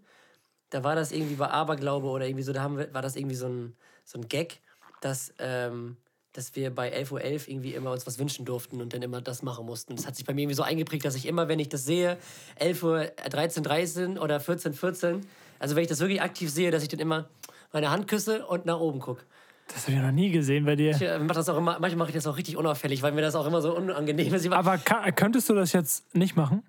da 0.73 0.83
war 0.83 0.95
das 0.95 1.11
irgendwie 1.11 1.35
bei 1.35 1.49
Aberglaube 1.49 2.07
oder 2.07 2.25
irgendwie 2.25 2.43
so, 2.43 2.51
da 2.51 2.63
haben 2.63 2.77
wir, 2.77 2.93
war 2.93 3.03
das 3.03 3.15
irgendwie 3.15 3.35
so 3.35 3.47
ein, 3.47 3.77
so 4.03 4.19
ein 4.19 4.27
Gag, 4.27 4.59
dass, 5.01 5.33
ähm, 5.37 5.97
dass 6.33 6.55
wir 6.55 6.69
bei 6.73 6.91
11.11 6.91 7.11
Uhr 7.13 7.21
irgendwie 7.23 7.73
immer 7.73 7.91
uns 7.91 8.05
was 8.07 8.19
wünschen 8.19 8.43
durften 8.45 8.81
und 8.81 8.93
dann 8.93 9.01
immer 9.01 9.21
das 9.21 9.43
machen 9.43 9.65
mussten. 9.65 9.95
Das 9.95 10.05
hat 10.07 10.15
sich 10.15 10.25
bei 10.25 10.33
mir 10.33 10.41
irgendwie 10.41 10.55
so 10.55 10.63
eingeprägt, 10.63 11.05
dass 11.05 11.15
ich 11.15 11.27
immer, 11.27 11.47
wenn 11.47 11.59
ich 11.59 11.69
das 11.69 11.85
sehe, 11.85 12.17
11 12.55 12.83
Uhr 12.83 13.05
13, 13.29 13.63
13 13.63 14.17
oder 14.17 14.39
14, 14.39 14.73
14, 14.73 15.21
also 15.59 15.75
wenn 15.75 15.83
ich 15.83 15.89
das 15.89 15.99
wirklich 15.99 16.21
aktiv 16.21 16.49
sehe, 16.51 16.71
dass 16.71 16.81
ich 16.83 16.89
dann 16.89 16.99
immer 16.99 17.29
meine 17.71 17.89
Hand 17.91 18.07
küsse 18.07 18.45
und 18.45 18.65
nach 18.65 18.79
oben 18.79 18.99
gucke. 18.99 19.23
Das 19.67 19.83
habe 19.87 19.93
ich 19.93 20.03
noch 20.03 20.11
nie 20.11 20.29
gesehen 20.31 20.65
bei 20.65 20.75
dir. 20.75 20.91
Ich 20.91 21.01
äh, 21.01 21.17
mach 21.19 21.35
das 21.35 21.47
auch 21.49 21.57
immer, 21.57 21.73
manchmal 21.79 21.95
mache 21.97 22.09
ich 22.09 22.15
das 22.15 22.27
auch 22.27 22.35
richtig 22.37 22.57
unauffällig, 22.57 23.01
weil 23.01 23.13
mir 23.13 23.21
das 23.21 23.35
auch 23.35 23.45
immer 23.45 23.61
so 23.61 23.75
unangenehm 23.75 24.33
ist. 24.33 24.45
Aber 24.51 24.77
ka- 24.77 25.11
könntest 25.11 25.49
du 25.49 25.53
das 25.55 25.71
jetzt 25.71 26.13
nicht 26.15 26.35
machen? 26.35 26.63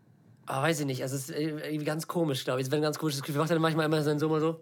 Ah, 0.46 0.62
weiß 0.62 0.81
ich 0.81 0.87
nicht. 0.87 1.03
Also 1.03 1.16
es 1.16 1.31
ist 1.31 1.37
irgendwie 1.37 1.85
ganz 1.85 2.07
komisch, 2.07 2.44
glaube 2.44 2.61
ich. 2.61 2.66
Es 2.66 2.70
wäre 2.70 2.81
ein 2.81 2.85
ganz 2.85 2.98
komisches 2.98 3.22
Gefühl. 3.22 3.37
Ich 3.37 3.38
mache 3.40 3.55
dann 3.55 3.62
manchmal 3.62 3.87
immer 3.87 4.03
so 4.18 4.29
mal 4.29 4.40
so. 4.40 4.61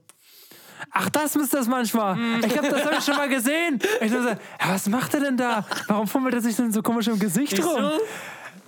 Ach, 0.90 1.08
das 1.10 1.36
ist 1.36 1.52
das 1.54 1.66
manchmal. 1.68 2.16
Ich 2.44 2.56
hab 2.56 2.68
das 2.68 2.84
hab 2.84 2.98
ich 2.98 3.04
schon 3.04 3.16
mal 3.16 3.28
gesehen. 3.28 3.78
Ich 4.00 4.10
dachte, 4.10 4.22
so, 4.22 4.28
ja, 4.28 4.36
was 4.74 4.88
macht 4.88 5.14
er 5.14 5.20
denn 5.20 5.36
da? 5.36 5.64
Warum 5.86 6.06
fummelt 6.06 6.34
er 6.34 6.40
sich 6.40 6.56
denn 6.56 6.72
so 6.72 6.82
komisch 6.82 7.08
im 7.08 7.18
Gesicht 7.18 7.58
rum? 7.64 7.76
So. 7.82 7.90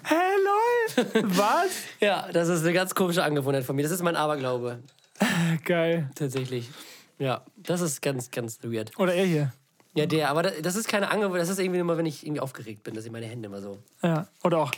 Hä, 0.06 0.14
lol? 0.44 1.22
Was? 1.36 1.70
Ja, 2.00 2.28
das 2.32 2.48
ist 2.48 2.62
eine 2.62 2.72
ganz 2.74 2.94
komische 2.94 3.22
Angewohnheit 3.24 3.64
von 3.64 3.74
mir. 3.76 3.82
Das 3.82 3.92
ist 3.92 4.02
mein 4.02 4.16
Aberglaube. 4.16 4.80
Geil. 5.64 6.10
Tatsächlich. 6.14 6.70
Ja, 7.18 7.42
das 7.56 7.80
ist 7.80 8.02
ganz, 8.02 8.30
ganz 8.30 8.58
weird. 8.62 8.90
Oder 8.98 9.14
er 9.14 9.24
hier. 9.24 9.52
Ja, 9.94 10.06
der, 10.06 10.28
aber 10.28 10.42
das- 10.42 10.60
das 10.62 10.76
ist 10.76 10.88
keine 10.88 11.10
Angewohnheit. 11.10 11.42
Das 11.42 11.48
ist 11.48 11.58
irgendwie 11.60 11.80
immer, 11.80 11.96
wenn 11.96 12.06
ich 12.06 12.26
irgendwie 12.26 12.40
aufgeregt 12.40 12.82
bin, 12.82 12.94
dass 12.94 13.04
ich 13.06 13.12
meine 13.12 13.26
Hände 13.26 13.46
immer 13.46 13.60
so. 13.62 13.78
Ja. 14.02 14.26
Oder 14.42 14.58
auch 14.58 14.72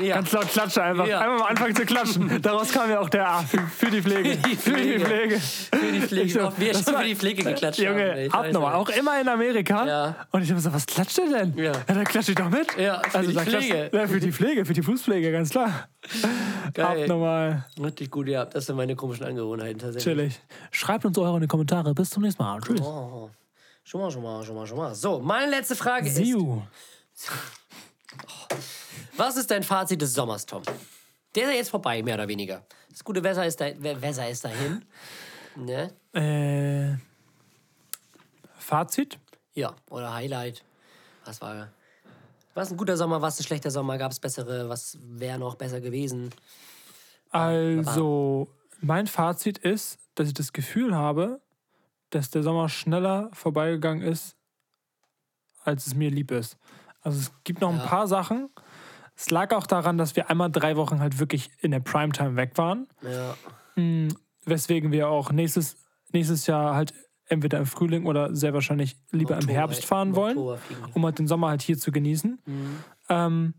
Ja. 0.00 0.16
ganz 0.16 0.32
laut 0.32 0.48
klatsche 0.48 0.82
einfach. 0.82 1.06
Ja. 1.06 1.20
Einmal 1.20 1.38
mal 1.38 1.46
anfangen 1.46 1.74
zu 1.76 1.84
klatschen. 1.86 2.38
Daraus 2.42 2.72
kam 2.72 2.90
ja 2.90 3.00
auch 3.00 3.08
der 3.08 3.28
A 3.28 3.42
für, 3.42 3.58
für 3.60 3.90
die 3.90 4.02
Pflege. 4.02 4.30
Für 4.30 4.48
die 4.48 4.56
Pflege. 4.56 5.04
Pflege. 5.04 5.40
Für 5.40 5.92
die 5.92 6.00
Pflege. 6.00 6.32
So, 6.32 6.40
Auch 6.40 6.52
wir 6.58 6.74
schon 6.74 6.86
war- 6.86 7.00
für 7.00 7.06
die 7.08 7.14
Pflege 7.16 7.44
geklatscht 7.44 7.78
haben. 7.80 7.86
Junge, 7.98 8.16
weiß 8.16 8.32
abnormal. 8.32 8.74
Auch 8.74 8.88
immer 8.90 9.20
in 9.20 9.28
Amerika. 9.28 9.86
Ja. 9.86 10.26
Und 10.32 10.42
ich 10.42 10.50
habe 10.50 10.60
so, 10.60 10.72
was 10.72 10.86
klatscht 10.86 11.18
der 11.18 11.26
denn? 11.44 11.56
Ja. 11.56 11.72
da 11.86 12.04
klatsche 12.04 12.32
ich 12.32 12.36
doch 12.38 12.50
mit. 12.50 12.66
Ja, 12.78 13.02
für 13.08 13.20
die 13.22 13.32
da 13.34 13.42
klatscht- 13.42 13.68
Pflege. 13.68 13.90
Ja, 13.96 14.06
für 14.08 14.20
die 14.20 14.32
Pflege, 14.32 14.64
für 14.64 14.72
die 14.72 14.82
Fußpflege, 14.82 15.30
ganz 15.32 15.50
klar. 15.50 15.88
Geil. 16.74 17.02
Abnormal. 17.02 17.64
Richtig 17.82 18.10
gut, 18.10 18.28
ja. 18.28 18.44
Das 18.44 18.66
sind 18.66 18.76
meine 18.76 18.96
komischen 18.96 19.24
Angewohnheiten 19.26 19.78
tatsächlich. 19.78 20.04
Chillig. 20.16 20.40
Schreibt 20.70 21.04
uns 21.04 21.16
eure 21.18 21.36
in 21.36 21.42
die 21.42 21.46
Kommentare. 21.48 21.94
Bis 21.94 22.10
zum 22.10 22.22
nächsten 22.22 22.42
Mal. 22.42 22.60
Tschüss. 22.60 22.80
Oh. 22.80 23.30
Schon 23.84 24.00
mal, 24.00 24.10
schon 24.10 24.22
mal, 24.22 24.42
schon 24.42 24.54
mal, 24.56 24.66
schon 24.66 24.78
mal. 24.78 24.94
So, 24.94 25.20
meine 25.20 25.50
letzte 25.50 25.76
Frage 25.76 26.06
ist: 26.08 26.16
See 26.16 26.22
you. 26.24 26.62
Was 29.16 29.36
ist 29.36 29.50
dein 29.50 29.62
Fazit 29.62 30.00
des 30.00 30.12
Sommers, 30.14 30.44
Tom? 30.46 30.62
Der 31.34 31.44
ist 31.44 31.50
ja 31.50 31.56
jetzt 31.56 31.70
vorbei, 31.70 32.02
mehr 32.02 32.14
oder 32.14 32.28
weniger. 32.28 32.64
Das 32.90 33.02
gute 33.04 33.22
Wetter 33.22 33.44
ist, 33.46 33.60
da, 33.60 33.66
Wetter 33.82 34.28
ist 34.28 34.44
dahin. 34.44 34.84
Ne? 35.56 35.92
Äh, 36.12 36.96
Fazit? 38.58 39.18
Ja, 39.54 39.74
oder 39.90 40.12
Highlight. 40.14 40.64
Was 41.24 41.40
war. 41.40 41.68
Was 42.54 42.70
ein 42.70 42.76
guter 42.76 42.96
Sommer, 42.96 43.20
was 43.22 43.38
ein 43.38 43.44
schlechter 43.44 43.70
Sommer? 43.70 43.98
Gab 43.98 44.12
es 44.12 44.20
bessere? 44.20 44.68
Was 44.68 44.98
wäre 45.00 45.38
noch 45.38 45.56
besser 45.56 45.80
gewesen? 45.80 46.30
Also, 47.30 48.48
mein 48.80 49.06
Fazit 49.08 49.58
ist, 49.58 49.98
dass 50.14 50.28
ich 50.28 50.34
das 50.34 50.52
Gefühl 50.52 50.94
habe, 50.94 51.40
dass 52.10 52.30
der 52.30 52.44
Sommer 52.44 52.68
schneller 52.68 53.28
vorbeigegangen 53.32 54.02
ist, 54.06 54.36
als 55.64 55.86
es 55.88 55.94
mir 55.94 56.10
lieb 56.10 56.30
ist. 56.30 56.56
Also 57.00 57.18
es 57.18 57.32
gibt 57.42 57.60
noch 57.60 57.70
ein 57.70 57.78
Ja. 57.78 57.86
paar 57.86 58.06
Sachen. 58.06 58.50
Es 59.16 59.30
lag 59.30 59.54
auch 59.54 59.66
daran, 59.66 59.98
dass 59.98 60.16
wir 60.16 60.30
einmal 60.30 60.50
drei 60.50 60.76
Wochen 60.76 61.00
halt 61.00 61.18
wirklich 61.18 61.50
in 61.60 61.70
der 61.70 61.80
Primetime 61.80 62.36
weg 62.36 62.52
waren. 62.56 62.88
Ja. 63.02 63.34
Weswegen 64.44 64.92
wir 64.92 65.08
auch 65.08 65.32
nächstes, 65.32 65.76
nächstes 66.12 66.46
Jahr 66.46 66.74
halt 66.74 66.94
entweder 67.26 67.58
im 67.58 67.66
Frühling 67.66 68.06
oder 68.06 68.34
sehr 68.34 68.52
wahrscheinlich 68.54 68.98
lieber 69.10 69.34
im 69.34 69.38
Oktober, 69.38 69.52
Herbst 69.52 69.84
fahren 69.84 70.08
im 70.08 70.16
wollen, 70.16 70.38
um 70.94 71.04
halt 71.04 71.18
den 71.18 71.26
Sommer 71.26 71.48
halt 71.48 71.62
hier 71.62 71.78
zu 71.78 71.90
genießen. 71.90 72.38
Ähm, 73.08 73.54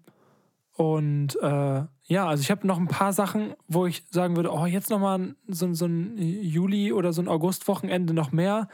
und 0.74 1.42
äh, 1.42 1.84
ja, 2.08 2.28
also 2.28 2.42
ich 2.42 2.52
habe 2.52 2.68
noch 2.68 2.78
ein 2.78 2.88
paar 2.88 3.14
Sachen, 3.14 3.54
wo 3.68 3.86
ich 3.86 4.04
sagen 4.12 4.36
würde, 4.36 4.52
oh, 4.52 4.66
jetzt 4.66 4.90
nochmal 4.90 5.36
so, 5.48 5.74
so 5.74 5.86
ein 5.86 6.18
Juli- 6.18 6.92
oder 6.92 7.14
so 7.14 7.22
ein 7.22 7.28
Augustwochenende 7.28 8.14
noch 8.14 8.32
mehr, 8.32 8.68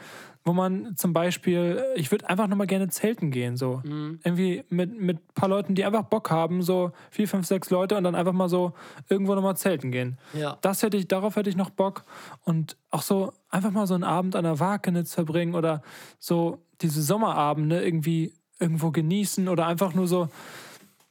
wo 0.44 0.52
man 0.52 0.96
zum 0.96 1.12
Beispiel, 1.12 1.82
ich 1.94 2.10
würde 2.10 2.28
einfach 2.28 2.48
nochmal 2.48 2.66
gerne 2.66 2.88
zelten 2.88 3.30
gehen, 3.30 3.56
so. 3.56 3.80
Irgendwie 3.84 4.64
mit, 4.70 5.00
mit 5.00 5.18
ein 5.18 5.34
paar 5.34 5.48
Leuten, 5.48 5.74
die 5.74 5.84
einfach 5.84 6.02
Bock 6.02 6.30
haben, 6.30 6.62
so 6.62 6.92
vier, 7.10 7.28
fünf, 7.28 7.46
sechs 7.46 7.70
Leute 7.70 7.96
und 7.96 8.04
dann 8.04 8.14
einfach 8.14 8.32
mal 8.32 8.48
so 8.48 8.72
irgendwo 9.08 9.34
nochmal 9.34 9.56
zelten 9.56 9.92
gehen. 9.92 10.18
Ja. 10.32 10.58
Das 10.60 10.82
hätte 10.82 10.96
ich, 10.96 11.06
darauf 11.06 11.36
hätte 11.36 11.48
ich 11.48 11.56
noch 11.56 11.70
Bock. 11.70 12.04
Und 12.44 12.76
auch 12.90 13.02
so 13.02 13.32
einfach 13.50 13.70
mal 13.70 13.86
so 13.86 13.94
einen 13.94 14.04
Abend 14.04 14.34
an 14.34 14.44
der 14.44 14.58
Wakenitz 14.58 15.14
verbringen 15.14 15.54
oder 15.54 15.82
so 16.18 16.58
diese 16.80 17.02
Sommerabende 17.02 17.84
irgendwie 17.84 18.32
irgendwo 18.58 18.90
genießen 18.90 19.48
oder 19.48 19.66
einfach 19.66 19.94
nur 19.94 20.06
so 20.08 20.28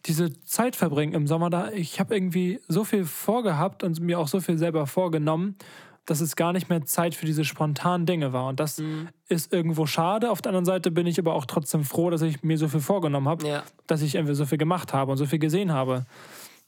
diese 0.05 0.41
Zeit 0.43 0.75
verbringen 0.75 1.13
im 1.13 1.27
Sommer. 1.27 1.49
Da 1.49 1.71
ich 1.71 1.99
habe 1.99 2.15
irgendwie 2.15 2.59
so 2.67 2.83
viel 2.83 3.05
vorgehabt 3.05 3.83
und 3.83 3.99
mir 3.99 4.19
auch 4.19 4.27
so 4.27 4.39
viel 4.39 4.57
selber 4.57 4.87
vorgenommen, 4.87 5.55
dass 6.05 6.19
es 6.19 6.35
gar 6.35 6.51
nicht 6.53 6.69
mehr 6.69 6.83
Zeit 6.85 7.13
für 7.15 7.25
diese 7.25 7.45
spontanen 7.45 8.05
Dinge 8.05 8.33
war. 8.33 8.47
Und 8.47 8.59
das 8.59 8.81
ist 9.29 9.53
irgendwo 9.53 9.85
schade. 9.85 10.31
Auf 10.31 10.41
der 10.41 10.49
anderen 10.49 10.65
Seite 10.65 10.89
bin 10.91 11.05
ich 11.07 11.19
aber 11.19 11.33
auch 11.35 11.45
trotzdem 11.45 11.83
froh, 11.83 12.09
dass 12.09 12.21
ich 12.23 12.43
mir 12.43 12.57
so 12.57 12.67
viel 12.67 12.79
vorgenommen 12.79 13.27
habe, 13.29 13.47
Ja. 13.47 13.63
dass 13.87 14.01
ich 14.01 14.15
irgendwie 14.15 14.33
so 14.35 14.45
viel 14.45 14.57
gemacht 14.57 14.93
habe 14.93 15.11
und 15.11 15.17
so 15.17 15.25
viel 15.25 15.39
gesehen 15.39 15.71
habe. 15.71 16.05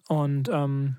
Und 0.08 0.50
ähm, 0.50 0.98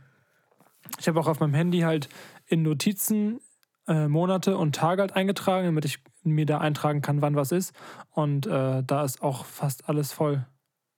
ich 0.99 1.07
habe 1.09 1.21
auch 1.21 1.29
auf 1.29 1.41
meinem 1.41 1.55
Handy 1.55 1.81
halt 1.81 2.09
in 2.47 2.63
Notizen 2.63 3.41
äh, 3.87 4.09
Monate 4.09 4.57
und 4.57 4.75
Tage 4.75 5.03
halt 5.03 5.15
eingetragen, 5.15 5.67
damit 5.67 5.85
ich 5.85 5.99
mir 6.23 6.47
da 6.47 6.59
eintragen 6.59 7.03
kann, 7.03 7.23
wann 7.23 7.37
was 7.37 7.53
ist. 7.53 7.73
Und 8.11 8.47
äh, 8.47 8.83
da 8.83 9.05
ist 9.05 9.23
auch 9.23 9.45
fast 9.45 9.89
alles 9.89 10.13
voll. 10.13 10.47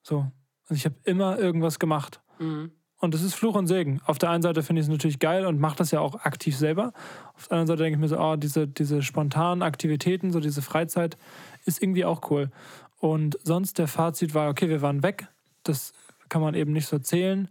So. 0.03 0.31
Also 0.68 0.75
ich 0.75 0.85
habe 0.85 0.96
immer 1.05 1.38
irgendwas 1.38 1.79
gemacht. 1.79 2.20
Mhm. 2.38 2.70
Und 2.98 3.12
das 3.12 3.22
ist 3.22 3.35
Fluch 3.35 3.54
und 3.54 3.66
Segen. 3.66 4.00
Auf 4.06 4.18
der 4.18 4.30
einen 4.30 4.42
Seite 4.42 4.62
finde 4.62 4.80
ich 4.80 4.87
es 4.87 4.90
natürlich 4.90 5.18
geil 5.18 5.44
und 5.44 5.61
mache 5.61 5.76
das 5.76 5.90
ja 5.90 6.00
auch 6.00 6.14
aktiv 6.24 6.56
selber. 6.56 6.92
Auf 7.35 7.48
der 7.48 7.59
anderen 7.59 7.66
Seite 7.66 7.82
denke 7.82 7.96
ich 7.96 8.00
mir 8.00 8.09
so, 8.09 8.18
oh, 8.18 8.37
diese, 8.37 8.66
diese 8.66 9.02
spontanen 9.02 9.62
Aktivitäten, 9.62 10.32
so 10.32 10.40
diese 10.40 10.62
Freizeit 10.62 11.18
ist 11.66 11.82
irgendwie 11.82 12.06
auch 12.06 12.30
cool. 12.30 12.50
Und 12.98 13.38
sonst 13.42 13.78
der 13.78 13.88
Fazit 13.88 14.35
war, 14.35 14.48
okay, 14.48 14.68
wir 14.68 14.80
waren 14.80 15.02
weg. 15.02 15.28
Das 15.62 15.92
kann 16.28 16.40
man 16.40 16.54
eben 16.54 16.72
nicht 16.72 16.87
so 16.87 16.98
zählen, 16.98 17.48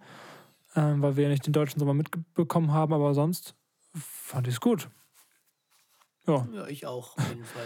ähm, 0.76 1.02
weil 1.02 1.16
wir 1.16 1.26
ja 1.26 1.30
nicht 1.30 1.46
den 1.46 1.54
deutschen 1.54 1.80
Sommer 1.80 1.94
mitbekommen 1.94 2.74
haben, 2.74 2.94
aber 2.94 3.14
sonst 3.14 3.54
fand 3.94 4.48
ich 4.48 4.56
es 4.56 4.62
gut. 4.62 4.90
Ja, 6.28 6.48
Ja, 6.54 6.68
ich 6.68 6.88
auch, 6.88 7.18
auf 7.18 7.30
jeden 7.30 7.46
Fall. 7.46 7.64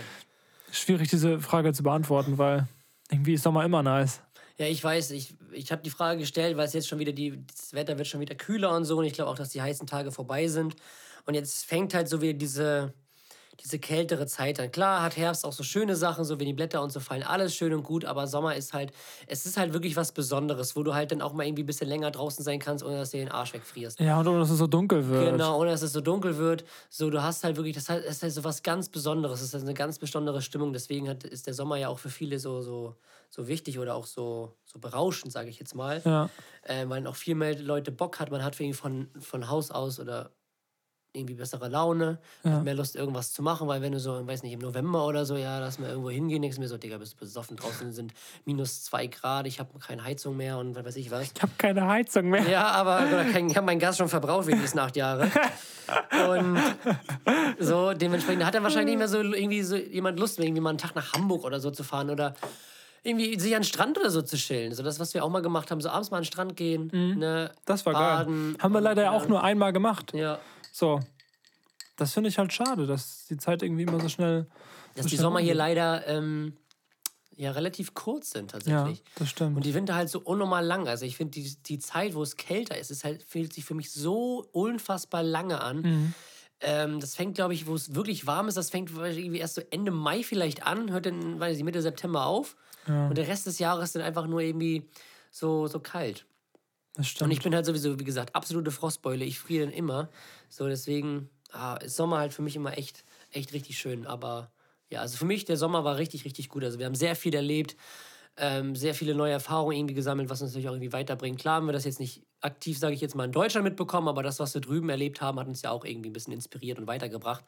schwierig 0.71 1.09
diese 1.09 1.39
Frage 1.39 1.71
zu 1.71 1.83
beantworten, 1.83 2.37
weil 2.37 2.67
irgendwie 3.09 3.33
ist 3.33 3.43
Sommer 3.43 3.63
immer 3.63 3.81
nice. 3.81 4.21
Ja, 4.59 4.67
ich 4.67 4.83
weiß, 4.83 5.11
ich, 5.11 5.35
ich 5.53 5.71
habe 5.71 5.81
die 5.81 5.89
Frage 5.89 6.19
gestellt, 6.19 6.57
weil 6.57 6.65
es 6.65 6.73
jetzt 6.73 6.89
schon 6.89 6.99
wieder, 6.99 7.13
die, 7.13 7.45
das 7.47 7.73
Wetter 7.73 7.97
wird 7.97 8.07
schon 8.07 8.19
wieder 8.19 8.35
kühler 8.35 8.75
und 8.75 8.83
so 8.83 8.97
und 8.97 9.05
ich 9.05 9.13
glaube 9.13 9.31
auch, 9.31 9.37
dass 9.37 9.49
die 9.49 9.61
heißen 9.61 9.87
Tage 9.87 10.11
vorbei 10.11 10.47
sind. 10.49 10.75
Und 11.25 11.33
jetzt 11.35 11.65
fängt 11.65 11.93
halt 11.93 12.09
so 12.09 12.21
wieder 12.21 12.33
diese, 12.33 12.93
diese 13.63 13.79
kältere 13.79 14.25
Zeit 14.27 14.59
an. 14.59 14.71
Klar 14.71 15.01
hat 15.01 15.17
Herbst 15.17 15.45
auch 15.45 15.53
so 15.53 15.63
schöne 15.63 15.95
Sachen, 15.95 16.23
so 16.23 16.39
wenn 16.39 16.45
die 16.45 16.53
Blätter 16.53 16.81
und 16.81 16.91
so 16.91 16.99
fallen, 16.99 17.23
alles 17.23 17.55
schön 17.55 17.73
und 17.73 17.83
gut, 17.83 18.05
aber 18.05 18.27
Sommer 18.27 18.55
ist 18.55 18.73
halt, 18.73 18.91
es 19.27 19.45
ist 19.45 19.57
halt 19.57 19.73
wirklich 19.73 19.95
was 19.95 20.11
Besonderes, 20.11 20.75
wo 20.75 20.83
du 20.83 20.93
halt 20.93 21.11
dann 21.11 21.21
auch 21.21 21.33
mal 21.33 21.45
irgendwie 21.45 21.63
ein 21.63 21.65
bisschen 21.65 21.87
länger 21.87 22.11
draußen 22.11 22.43
sein 22.43 22.59
kannst, 22.59 22.83
ohne 22.83 22.97
dass 22.97 23.11
du 23.11 23.17
dir 23.17 23.25
den 23.25 23.31
Arsch 23.31 23.53
wegfrierst. 23.53 23.99
Ja, 23.99 24.19
und 24.19 24.27
ohne 24.27 24.39
dass 24.39 24.49
es 24.49 24.57
so 24.57 24.67
dunkel 24.67 25.07
wird. 25.07 25.31
Genau, 25.31 25.59
ohne 25.59 25.71
dass 25.71 25.81
es 25.81 25.93
so 25.93 26.01
dunkel 26.01 26.37
wird. 26.37 26.63
So, 26.89 27.09
du 27.09 27.21
hast 27.21 27.43
halt 27.43 27.57
wirklich, 27.57 27.75
das 27.75 27.89
ist 27.89 28.23
halt 28.23 28.33
so 28.33 28.43
was 28.43 28.63
ganz 28.63 28.89
Besonderes. 28.89 29.39
Es 29.39 29.47
ist 29.47 29.53
halt 29.53 29.63
eine 29.63 29.73
ganz 29.73 29.99
besondere 29.99 30.41
Stimmung. 30.41 30.73
Deswegen 30.73 31.09
hat, 31.09 31.23
ist 31.23 31.47
der 31.47 31.53
Sommer 31.53 31.77
ja 31.77 31.89
auch 31.89 31.99
für 31.99 32.09
viele 32.09 32.39
so, 32.39 32.61
so, 32.61 32.95
so 33.29 33.47
wichtig 33.47 33.79
oder 33.79 33.95
auch 33.95 34.05
so, 34.05 34.55
so 34.65 34.79
berauschend, 34.79 35.31
sage 35.31 35.49
ich 35.49 35.59
jetzt 35.59 35.75
mal. 35.75 36.01
Ja. 36.05 36.29
Äh, 36.63 36.87
weil 36.87 37.05
auch 37.07 37.15
viel 37.15 37.35
mehr 37.35 37.57
Leute 37.59 37.91
Bock 37.91 38.19
hat. 38.19 38.31
Man 38.31 38.43
hat 38.43 38.59
irgendwie 38.59 38.73
von, 38.73 39.09
von 39.19 39.49
Haus 39.49 39.71
aus 39.71 39.99
oder 39.99 40.31
irgendwie 41.11 41.33
bessere 41.33 41.69
Laune, 41.69 42.19
hat 42.43 42.63
mehr 42.63 42.75
Lust, 42.75 42.95
irgendwas 42.95 43.31
zu 43.33 43.41
machen, 43.41 43.67
weil 43.67 43.81
wenn 43.81 43.91
du 43.93 43.99
so, 43.99 44.25
weiß 44.27 44.43
nicht, 44.43 44.53
im 44.53 44.59
November 44.59 45.07
oder 45.07 45.25
so, 45.25 45.35
ja, 45.37 45.57
lass 45.59 45.79
mal 45.79 45.89
irgendwo 45.89 46.11
hingehen, 46.11 46.41
denkst 46.41 46.57
du 46.57 46.61
mir 46.61 46.67
so, 46.67 46.77
Digga, 46.77 46.97
bist 46.99 47.13
du 47.13 47.17
besoffen, 47.17 47.57
draußen 47.57 47.91
sind 47.91 48.13
minus 48.45 48.83
zwei 48.83 49.07
Grad, 49.07 49.47
ich 49.47 49.59
habe 49.59 49.69
keine 49.79 50.03
Heizung 50.03 50.37
mehr 50.37 50.59
und 50.59 50.75
was 50.75 50.85
weiß 50.85 50.95
ich 50.97 51.09
was. 51.09 51.31
Ich 51.35 51.41
habe 51.41 51.51
keine 51.57 51.87
Heizung 51.87 52.29
mehr. 52.29 52.47
Ja, 52.47 52.67
aber 52.67 52.99
kein, 53.31 53.49
ich 53.49 53.57
habe 53.57 53.65
meinen 53.65 53.79
Gas 53.79 53.97
schon 53.97 54.07
verbraucht 54.09 54.45
wegen 54.47 54.61
diesen 54.61 54.77
acht 54.79 54.95
Jahre. 54.95 55.29
Und 56.29 56.59
so, 57.59 57.93
dementsprechend 57.93 58.45
hat 58.45 58.53
er 58.55 58.61
wahrscheinlich 58.63 58.95
nicht 58.95 58.99
mehr 58.99 59.07
so 59.07 59.21
irgendwie 59.21 59.63
so 59.63 59.75
jemand 59.75 60.19
Lust, 60.19 60.39
irgendwie 60.39 60.61
mal 60.61 60.69
einen 60.69 60.77
Tag 60.77 60.95
nach 60.95 61.13
Hamburg 61.13 61.43
oder 61.43 61.59
so 61.59 61.71
zu 61.71 61.83
fahren 61.83 62.09
oder 62.11 62.35
irgendwie 63.01 63.39
sich 63.39 63.55
an 63.55 63.61
den 63.61 63.67
Strand 63.67 63.97
oder 63.97 64.09
so 64.09 64.21
zu 64.21 64.35
chillen. 64.35 64.73
So 64.73 64.83
das, 64.83 64.99
was 64.99 65.13
wir 65.13 65.23
auch 65.23 65.29
mal 65.29 65.41
gemacht 65.41 65.71
haben, 65.71 65.81
so 65.81 65.89
abends 65.89 66.11
mal 66.11 66.17
an 66.17 66.23
den 66.23 66.27
Strand 66.27 66.55
gehen, 66.55 66.91
ne, 67.17 67.49
Das 67.65 67.85
war 67.85 67.93
baden. 67.93 68.51
geil. 68.53 68.61
Haben 68.61 68.73
wir 68.73 68.81
leider 68.81 69.03
ja 69.03 69.11
auch 69.11 69.27
nur 69.27 69.41
einmal 69.43 69.73
gemacht. 69.73 70.11
Ja, 70.13 70.37
So. 70.71 70.99
Das 71.97 72.13
finde 72.13 72.29
ich 72.29 72.37
halt 72.37 72.53
schade, 72.53 72.87
dass 72.87 73.25
die 73.27 73.37
Zeit 73.37 73.61
irgendwie 73.61 73.83
immer 73.83 73.99
so 73.99 74.07
schnell. 74.09 74.47
dass 74.95 75.03
so 75.03 75.09
die 75.09 75.15
schnell 75.15 75.21
Sommer 75.21 75.39
hier 75.39 75.53
leider 75.55 76.07
ähm, 76.07 76.55
ja 77.35 77.51
relativ 77.51 77.93
kurz 77.93 78.31
sind 78.31 78.53
Ja, 78.53 78.59
tatsächlich. 78.59 79.03
das 79.15 79.29
stimmt. 79.29 79.57
Und 79.57 79.65
die 79.65 79.73
Winter 79.73 79.95
halt 79.95 80.09
so 80.09 80.19
unnormal 80.19 80.65
lang. 80.65 80.87
Also 80.87 81.05
ich 81.05 81.17
finde, 81.17 81.31
die, 81.31 81.55
die 81.63 81.79
Zeit, 81.79 82.15
wo 82.15 82.23
es 82.23 82.37
kälter 82.37 82.77
ist, 82.77 82.89
ist 82.89 83.03
halt, 83.03 83.23
fühlt 83.23 83.53
sich 83.53 83.65
für 83.65 83.73
mich 83.73 83.91
so 83.91 84.45
unfassbar 84.53 85.23
lange 85.23 85.61
an. 85.61 85.81
Mhm. 85.81 86.13
Ähm, 86.61 86.99
das 86.99 87.15
fängt, 87.15 87.35
glaube 87.35 87.53
ich, 87.53 87.67
wo 87.67 87.75
es 87.75 87.95
wirklich 87.95 88.27
warm 88.27 88.47
ist, 88.47 88.55
das 88.55 88.69
fängt 88.69 88.91
irgendwie 88.91 89.39
erst 89.39 89.55
so 89.55 89.61
Ende 89.69 89.91
Mai 89.91 90.23
vielleicht 90.23 90.65
an, 90.65 90.91
hört 90.91 91.05
dann, 91.05 91.39
weiß 91.39 91.57
ich, 91.57 91.63
Mitte 91.63 91.81
September 91.81 92.25
auf. 92.25 92.55
Und 92.87 93.17
der 93.17 93.27
Rest 93.27 93.45
des 93.45 93.59
Jahres 93.59 93.91
dann 93.91 94.01
einfach 94.01 94.25
nur 94.25 94.39
irgendwie 94.41 94.89
so, 95.31 95.67
so 95.67 95.79
kalt. 95.79 96.25
Das 96.93 97.07
Und 97.21 97.31
stimmt. 97.31 97.31
ich 97.31 97.41
bin 97.41 97.53
halt 97.53 97.65
sowieso, 97.65 97.99
wie 97.99 98.03
gesagt, 98.03 98.35
absolute 98.35 98.71
Frostbeule. 98.71 99.25
Ich 99.25 99.39
friere 99.39 99.65
dann 99.65 99.73
immer. 99.73 100.09
So, 100.49 100.67
deswegen 100.67 101.29
ah, 101.51 101.75
ist 101.75 101.95
Sommer 101.95 102.17
halt 102.19 102.33
für 102.33 102.41
mich 102.41 102.55
immer 102.55 102.77
echt, 102.77 103.03
echt 103.31 103.53
richtig 103.53 103.77
schön. 103.77 104.05
Aber 104.07 104.51
ja, 104.89 105.01
also 105.01 105.17
für 105.17 105.25
mich, 105.25 105.45
der 105.45 105.57
Sommer 105.57 105.83
war 105.83 105.97
richtig, 105.97 106.25
richtig 106.25 106.49
gut. 106.49 106.63
Also 106.63 106.79
wir 106.79 106.85
haben 106.85 106.95
sehr 106.95 107.15
viel 107.15 107.35
erlebt, 107.35 107.75
ähm, 108.37 108.75
sehr 108.75 108.95
viele 108.95 109.15
neue 109.15 109.33
Erfahrungen 109.33 109.77
irgendwie 109.77 109.95
gesammelt, 109.95 110.29
was 110.29 110.41
uns 110.41 110.51
natürlich 110.51 110.69
auch 110.69 110.73
irgendwie 110.73 110.93
weiterbringt. 110.93 111.39
Klar 111.39 111.55
haben 111.57 111.67
wir 111.67 111.73
das 111.73 111.85
jetzt 111.85 111.99
nicht 111.99 112.25
aktiv, 112.41 112.77
sage 112.79 112.95
ich 112.95 113.01
jetzt 113.01 113.15
mal, 113.15 113.25
in 113.25 113.31
Deutschland 113.33 113.65
mitbekommen, 113.65 114.07
aber 114.07 114.23
das, 114.23 114.39
was 114.39 114.53
wir 114.53 114.61
drüben 114.61 114.89
erlebt 114.89 115.21
haben, 115.21 115.39
hat 115.39 115.47
uns 115.47 115.61
ja 115.61 115.71
auch 115.71 115.85
irgendwie 115.85 116.09
ein 116.09 116.13
bisschen 116.13 116.33
inspiriert 116.33 116.79
und 116.79 116.87
weitergebracht. 116.87 117.43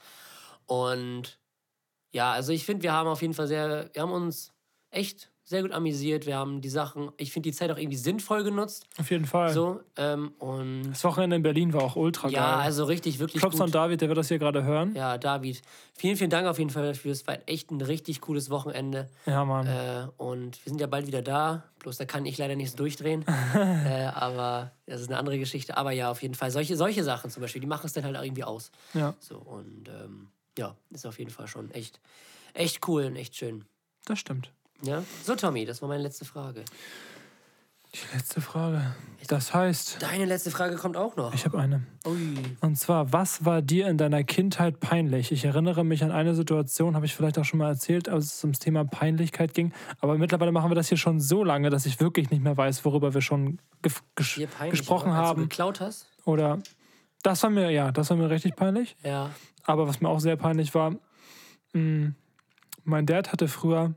Und 0.66 1.40
ja, 2.14 2.32
also 2.34 2.54
ich 2.54 2.66
finde, 2.66 2.84
wir 2.84 2.94
haben 2.94 3.08
auf 3.10 3.22
jeden 3.22 3.34
Fall 3.34 3.48
sehr, 3.48 3.90
wir 3.94 4.02
haben 4.02 4.12
uns 4.12 4.54
echt 4.92 5.32
sehr 5.52 5.62
gut 5.62 5.72
amüsiert. 5.74 6.26
Wir 6.26 6.38
haben 6.38 6.62
die 6.62 6.70
Sachen, 6.70 7.12
ich 7.18 7.32
finde 7.32 7.50
die 7.50 7.56
Zeit 7.56 7.70
auch 7.72 7.78
irgendwie 7.78 7.98
sinnvoll 7.98 8.44
genutzt. 8.44 8.88
Auf 8.98 9.12
jeden 9.12 9.26
Fall. 9.26 9.54
So, 9.54 9.82
ähm, 9.98 10.32
und 10.40 10.92
Das 10.92 11.04
Wochenende 11.04 11.36
in 11.36 11.44
Berlin 11.44 11.74
war 11.74 11.84
auch 11.84 11.98
ultra 11.98 12.30
ja, 12.30 12.56
geil. 12.56 12.62
also 12.64 12.86
richtig, 12.86 13.20
wirklich 13.20 13.42
Klopf 13.42 13.60
an. 13.60 13.70
David, 13.70 14.00
der 14.00 14.08
wird 14.08 14.18
das 14.18 14.30
hier 14.30 14.40
gerade 14.40 14.64
hören. 14.64 14.96
Ja, 14.96 15.18
David, 15.18 15.62
vielen, 15.94 16.16
vielen 16.16 16.30
Dank 16.30 16.48
auf 16.48 16.58
jeden 16.58 16.70
Fall 16.72 16.88
dafür. 16.88 17.12
Es 17.12 17.28
war 17.28 17.38
echt 17.48 17.70
ein 17.70 17.82
richtig 17.82 18.22
cooles 18.22 18.50
Wochenende. 18.50 19.10
Ja, 19.26 19.44
Mann. 19.44 19.68
Äh, 19.68 20.08
und 20.16 20.66
wir 20.66 20.70
sind 20.70 20.80
ja 20.80 20.88
bald 20.88 21.06
wieder 21.06 21.22
da. 21.22 21.66
Bloß 21.80 21.98
da 21.98 22.06
kann 22.06 22.26
ich 22.26 22.38
leider 22.38 22.56
nicht 22.56 22.72
so 22.72 22.78
durchdrehen. 22.78 23.26
äh, 23.56 24.06
aber 24.14 24.72
das 24.86 25.02
ist 25.02 25.10
eine 25.10 25.18
andere 25.20 25.38
Geschichte. 25.38 25.76
Aber 25.76 25.92
ja, 25.92 26.10
auf 26.10 26.22
jeden 26.22 26.34
Fall. 26.36 26.50
Solche, 26.52 26.78
solche 26.78 27.04
Sachen 27.04 27.30
zum 27.30 27.42
Beispiel, 27.42 27.60
die 27.60 27.68
machen 27.68 27.86
es 27.88 27.92
dann 27.94 28.06
halt 28.06 28.16
auch 28.16 28.24
irgendwie 28.24 28.46
aus. 28.46 28.72
Ja, 28.94 29.16
So, 29.20 29.36
und 29.38 29.90
ähm, 29.90 30.30
ja, 30.58 30.78
ist 30.92 31.06
auf 31.06 31.20
jeden 31.20 31.32
Fall 31.32 31.48
schon 31.48 31.70
echt, 31.72 32.00
echt 32.54 32.88
cool 32.88 33.04
und 33.04 33.18
echt 33.18 33.36
schön. 33.36 33.66
das 34.06 34.18
stimmt. 34.20 34.50
Ja? 34.84 35.04
So, 35.24 35.36
Tommy, 35.36 35.66
das 35.66 35.82
war 35.82 35.90
meine 35.90 36.04
letzte 36.04 36.26
Frage. 36.26 36.64
Die 37.94 38.16
letzte 38.16 38.40
Frage. 38.40 38.96
Das 39.28 39.54
heißt, 39.54 40.02
Deine 40.02 40.24
letzte 40.24 40.50
Frage 40.50 40.78
kommt 40.78 40.96
auch 40.96 41.18
noch. 41.18 41.34
ich 41.34 41.44
habe 41.44 41.60
eine. 41.60 41.86
Ui. 42.08 42.38
Und 42.62 42.78
zwar, 42.78 43.12
was 43.12 43.44
war 43.44 43.62
dir 43.62 43.88
in 43.90 43.98
deiner 43.98 44.24
Kindheit 44.24 44.80
peinlich? 44.80 45.34
Ich 45.34 45.44
erinnere 45.44 45.84
mich 45.84 46.02
an 46.04 46.10
eine 46.12 46.34
Situation, 46.34 46.96
habe 46.96 47.06
ich 47.06 47.14
vielleicht 47.14 47.38
auch 47.38 47.44
schon 47.44 47.60
mal 47.60 47.68
erzählt, 47.68 48.08
als 48.08 48.36
es 48.38 48.44
ums 48.46 48.60
Thema 48.60 48.86
Peinlichkeit 48.86 49.54
ging. 49.54 49.74
Aber 50.00 50.18
mittlerweile 50.18 50.54
machen 50.54 50.72
wir 50.72 50.76
das 50.76 50.88
hier 50.88 50.98
schon 50.98 51.20
so 51.20 51.44
lange, 51.44 51.70
dass 51.70 51.86
ich 51.86 52.00
wirklich 52.00 52.30
nicht 52.30 52.42
mehr 52.42 52.56
weiß, 52.56 52.86
worüber 52.86 53.14
wir 53.14 53.22
schon 53.22 53.60
ges 53.82 54.02
peinlich, 54.16 54.72
gesprochen 54.72 55.10
als 55.12 55.18
Du 55.18 55.26
haben. 55.28 55.42
geklaut 55.44 55.82
hast? 55.82 56.08
Oder 56.24 56.60
das 57.24 57.44
war 57.44 57.50
mir, 57.50 57.72
ja, 57.72 57.92
das 57.92 58.10
war 58.10 58.16
mir 58.16 58.30
richtig 58.30 58.56
peinlich. 58.56 58.96
Ja. 59.04 59.32
Aber 59.64 59.86
was 59.88 60.00
mir 60.00 60.08
auch 60.08 60.20
sehr 60.22 60.38
peinlich 60.38 60.74
war, 60.74 60.96
mh, 61.74 62.14
mein 62.86 63.06
Dad 63.06 63.34
hatte 63.34 63.50
früher 63.50 63.94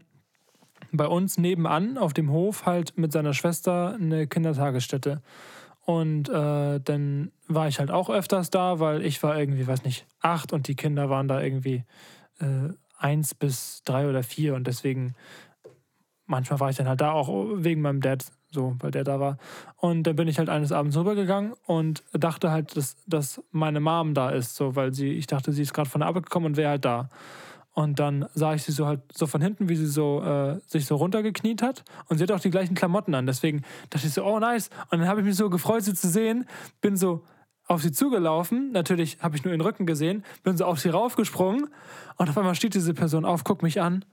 bei 0.92 1.07
uns 1.07 1.38
nebenan 1.38 1.99
auf 1.99 2.12
dem 2.12 2.31
Hof 2.31 2.66
halt 2.66 2.97
mit 2.97 3.12
seiner 3.12 3.35
Schwester 3.35 3.94
eine 3.94 4.27
Kindertagesstätte. 4.27 5.23
Und 5.85 6.29
äh, 6.31 6.81
dann 6.81 7.31
war 7.47 7.68
ich 7.68 7.79
halt 7.79 7.90
auch 7.90 8.09
öfters 8.09 8.51
da, 8.51 8.81
weil 8.81 9.05
ich 9.05 9.23
war 9.23 9.38
irgendwie, 9.38 9.66
weiß 9.66 9.85
nicht, 9.85 10.07
acht 10.20 10.53
und 10.53 10.66
die 10.66 10.77
Kinder 10.77 11.11
waren 11.11 11.29
da 11.29 11.42
irgendwie 11.42 11.85
äh, 12.40 12.70
eins 12.99 13.35
bis 13.35 13.83
drei 13.85 14.09
oder 14.09 14.23
vier 14.23 14.55
und 14.55 14.66
deswegen 14.66 15.14
manchmal 16.27 16.61
war 16.61 16.70
ich 16.70 16.77
dann 16.77 16.88
halt 16.88 17.01
da 17.01 17.12
auch 17.12 17.29
wegen 17.57 17.83
meinem 17.83 18.01
Dad, 18.01 18.25
so, 18.51 18.77
weil 18.81 18.90
der 18.90 19.05
da 19.05 19.20
war. 19.20 19.37
Und 19.77 20.05
dann 20.05 20.16
bin 20.16 20.29
ich 20.29 20.38
halt 20.38 20.49
eines 20.49 20.73
Abends 20.73 20.97
rübergegangen 20.97 21.53
und 21.66 22.03
dachte 22.12 22.51
halt, 22.51 22.77
dass, 22.77 22.97
dass 23.07 23.42
meine 23.51 23.81
Mom 23.81 24.14
da 24.14 24.31
ist, 24.31 24.57
so, 24.57 24.77
weil 24.77 24.94
sie, 24.94 25.11
ich 25.11 25.27
dachte, 25.27 25.53
sie 25.53 25.62
ist 25.62 25.75
gerade 25.75 25.90
von 25.90 26.01
der 26.01 26.09
Arbeit 26.09 26.25
gekommen 26.25 26.47
und 26.47 26.57
wäre 26.57 26.70
halt 26.70 26.85
da. 26.85 27.09
Und 27.75 27.99
dann 27.99 28.27
sah 28.35 28.55
ich 28.55 28.63
sie 28.63 28.71
so 28.71 28.87
halt 28.87 29.01
so 29.13 29.27
von 29.27 29.43
hinten, 29.43 29.69
wie 29.69 29.75
sie 29.75 29.89
so 29.89 30.23
äh, 30.23 30.61
sich 30.67 30.87
so 30.87 30.95
runtergekniet 30.95 31.61
hat. 31.61 31.85
Und 32.07 32.19
sie 32.19 32.23
hat 32.23 32.31
auch 32.31 32.39
die 32.39 32.51
gleichen 32.51 32.77
Klamotten 32.77 33.15
an. 33.17 33.27
Deswegen 33.27 33.63
dachte 33.91 34.07
ich 34.07 34.13
so, 34.13 34.25
oh 34.25 34.39
nice. 34.39 34.71
Und 34.91 35.01
dann 35.01 35.09
habe 35.09 35.21
ich 35.21 35.27
mich 35.27 35.35
so 35.35 35.51
gefreut, 35.51 35.83
sie 35.83 35.93
zu 35.93 36.09
sehen. 36.09 36.47
Bin 36.81 36.97
so 36.97 37.25
auf 37.67 37.83
sie 37.83 37.91
zugelaufen. 37.91 38.71
Natürlich 38.71 39.19
habe 39.21 39.37
ich 39.37 39.45
nur 39.45 39.53
ihren 39.53 39.61
Rücken 39.61 39.87
gesehen. 39.87 40.25
Bin 40.45 40.57
so 40.57 40.67
auf 40.67 40.79
sie 40.79 40.89
raufgesprungen. 40.89 41.69
Und 42.17 42.31
auf 42.31 42.39
einmal 42.39 42.55
steht 42.55 42.75
diese 42.75 42.95
Person 42.95 43.25
auf, 43.25 43.43
guckt 43.43 43.65
mich 43.65 43.81
an. 43.81 44.05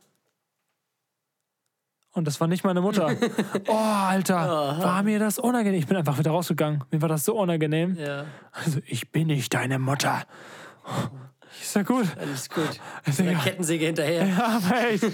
Und 2.13 2.25
das 2.25 2.41
war 2.41 2.47
nicht 2.47 2.63
meine 2.63 2.81
Mutter. 2.81 3.15
Oh, 3.67 3.73
Alter, 3.73 4.79
war 4.81 5.03
mir 5.03 5.19
das 5.19 5.37
unangenehm. 5.37 5.79
Ich 5.79 5.87
bin 5.87 5.95
einfach 5.95 6.17
wieder 6.17 6.31
rausgegangen. 6.31 6.83
Mir 6.89 7.01
war 7.01 7.09
das 7.09 7.25
so 7.25 7.37
unangenehm. 7.39 7.95
Ja. 7.95 8.25
Also, 8.51 8.79
ich 8.85 9.11
bin 9.11 9.27
nicht 9.27 9.53
deine 9.53 9.77
Mutter. 9.77 10.23
Ist 11.61 11.75
ja 11.75 11.83
gut. 11.83 12.05
Alles 12.19 12.49
gut. 12.49 12.79
Mit 13.05 13.19
einer. 13.19 13.39
Kettensäge 13.39 13.85
hinterher. 13.85 14.25
Ja, 14.37 14.59
aber 14.63 14.89
echt. 14.89 15.05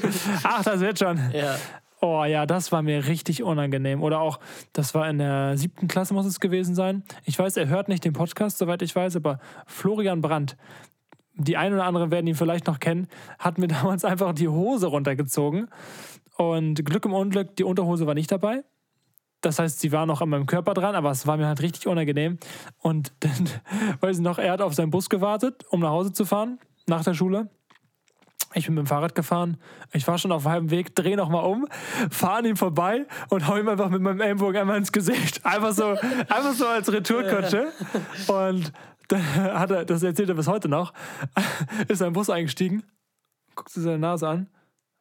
Ach, 0.44 0.64
das 0.64 0.80
wird 0.80 1.00
schon. 1.00 1.20
Ja. 1.34 1.56
Oh 2.00 2.24
ja, 2.26 2.46
das 2.46 2.72
war 2.72 2.82
mir 2.82 3.08
richtig 3.08 3.42
unangenehm. 3.44 4.04
Oder 4.04 4.20
auch, 4.22 4.40
das 4.74 4.94
war 4.94 5.10
in 5.10 5.18
der 5.18 5.58
siebten 5.58 5.88
Klasse, 5.88 6.14
muss 6.14 6.26
es 6.26 6.40
gewesen 6.40 6.76
sein. 6.76 7.04
Ich 7.26 7.38
weiß, 7.40 7.58
er 7.58 7.68
hört 7.68 7.90
nicht 7.90 8.06
den 8.06 8.14
Podcast, 8.14 8.60
soweit 8.60 8.82
ich 8.84 8.96
weiß, 8.96 9.16
aber 9.16 9.40
Florian 9.66 10.22
Brandt, 10.22 10.58
die 11.34 11.58
einen 11.58 11.74
oder 11.74 11.86
anderen 11.86 12.12
werden 12.12 12.28
ihn 12.28 12.36
vielleicht 12.36 12.68
noch 12.68 12.80
kennen, 12.80 13.08
hat 13.40 13.58
mir 13.58 13.68
damals 13.68 14.06
einfach 14.06 14.34
die 14.34 14.48
Hose 14.48 14.88
runtergezogen. 14.88 15.70
Und 16.38 16.86
Glück 16.86 17.06
im 17.06 17.14
Unglück, 17.14 17.56
die 17.56 17.64
Unterhose 17.64 18.06
war 18.06 18.14
nicht 18.14 18.32
dabei. 18.32 18.64
Das 19.42 19.60
heißt, 19.60 19.80
sie 19.80 19.92
war 19.92 20.06
noch 20.06 20.22
an 20.22 20.30
meinem 20.30 20.48
Körper 20.48 20.74
dran, 20.74 20.96
aber 20.96 21.12
es 21.12 21.28
war 21.28 21.38
mir 21.38 21.48
halt 21.48 21.62
richtig 21.62 21.88
unangenehm. 21.88 22.40
Und 22.80 23.14
dann, 23.20 23.50
weiß 24.02 24.18
ich 24.18 24.24
noch, 24.24 24.40
er 24.40 24.54
hat 24.54 24.62
auf 24.62 24.74
seinen 24.74 24.90
Bus 24.90 25.10
gewartet, 25.10 25.64
um 25.70 25.80
nach 25.82 25.90
Hause 25.90 26.12
zu 26.12 26.26
fahren, 26.26 26.60
nach 26.88 27.04
der 27.04 27.14
Schule. 27.14 27.50
Ich 28.54 28.66
bin 28.66 28.76
mit 28.76 28.86
dem 28.86 28.88
Fahrrad 28.88 29.14
gefahren. 29.14 29.58
Ich 29.94 30.08
war 30.08 30.18
schon 30.18 30.32
auf 30.32 30.44
dem 30.44 30.52
halben 30.52 30.72
Weg, 30.72 30.96
drehe 30.96 31.18
nochmal 31.18 31.44
um, 31.46 31.68
fahre 32.10 32.40
an 32.40 32.46
ihm 32.46 32.56
vorbei 32.56 33.06
und 33.30 33.48
hau 33.48 33.58
ihm 33.58 33.68
einfach 33.68 33.90
mit 33.90 34.02
meinem 34.02 34.22
Ellenbogen 34.22 34.62
einmal 34.62 34.78
ins 34.78 34.92
Gesicht. 34.92 35.46
Einfach 35.46 35.74
so, 35.74 35.90
einfach 36.30 36.54
so 36.54 36.66
als 36.66 36.92
Retourkutsche. 36.92 37.72
Und 38.28 38.72
dann 39.10 39.36
hat 39.36 39.72
er, 39.72 39.86
das 39.86 40.02
erzählt 40.02 40.30
er 40.30 40.36
bis 40.36 40.48
heute 40.48 40.70
noch, 40.70 40.94
ist 41.88 42.02
im 42.02 42.14
Bus 42.14 42.30
eingestiegen, 42.30 42.84
guckt 43.56 43.70
sich 43.70 43.84
seine 43.84 44.00
Nase 44.00 44.28
an, 44.28 44.50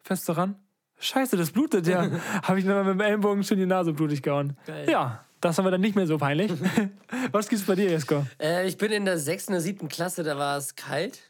fest 0.03 0.29
daran. 0.29 0.57
Scheiße, 0.99 1.37
das 1.37 1.51
blutet 1.51 1.87
ja. 1.87 2.11
Habe 2.43 2.59
ich 2.59 2.65
mir 2.65 2.75
mit 2.83 2.95
dem 2.95 3.01
Ellenbogen 3.01 3.45
schon 3.45 3.59
die 3.59 3.67
Nase 3.67 3.93
blutig 3.93 4.23
gehauen. 4.23 4.57
Geil. 4.67 4.89
Ja, 4.91 5.25
das 5.41 5.59
haben 5.59 5.67
wir 5.67 5.71
dann 5.71 5.81
nicht 5.83 5.95
mehr 5.97 6.07
so 6.07 6.17
peinlich. 6.19 6.51
Was 7.33 7.49
gibt's 7.49 7.67
bei 7.67 7.75
dir, 7.75 7.91
Jesko? 7.91 8.27
Äh, 8.41 8.67
ich 8.67 8.79
bin 8.79 8.91
in 8.93 9.05
der 9.05 9.19
sechsten 9.19 9.53
oder 9.53 9.61
siebten 9.61 9.89
Klasse, 9.89 10.23
da 10.23 10.37
war 10.39 10.57
es 10.57 10.75
kalt. 10.75 11.21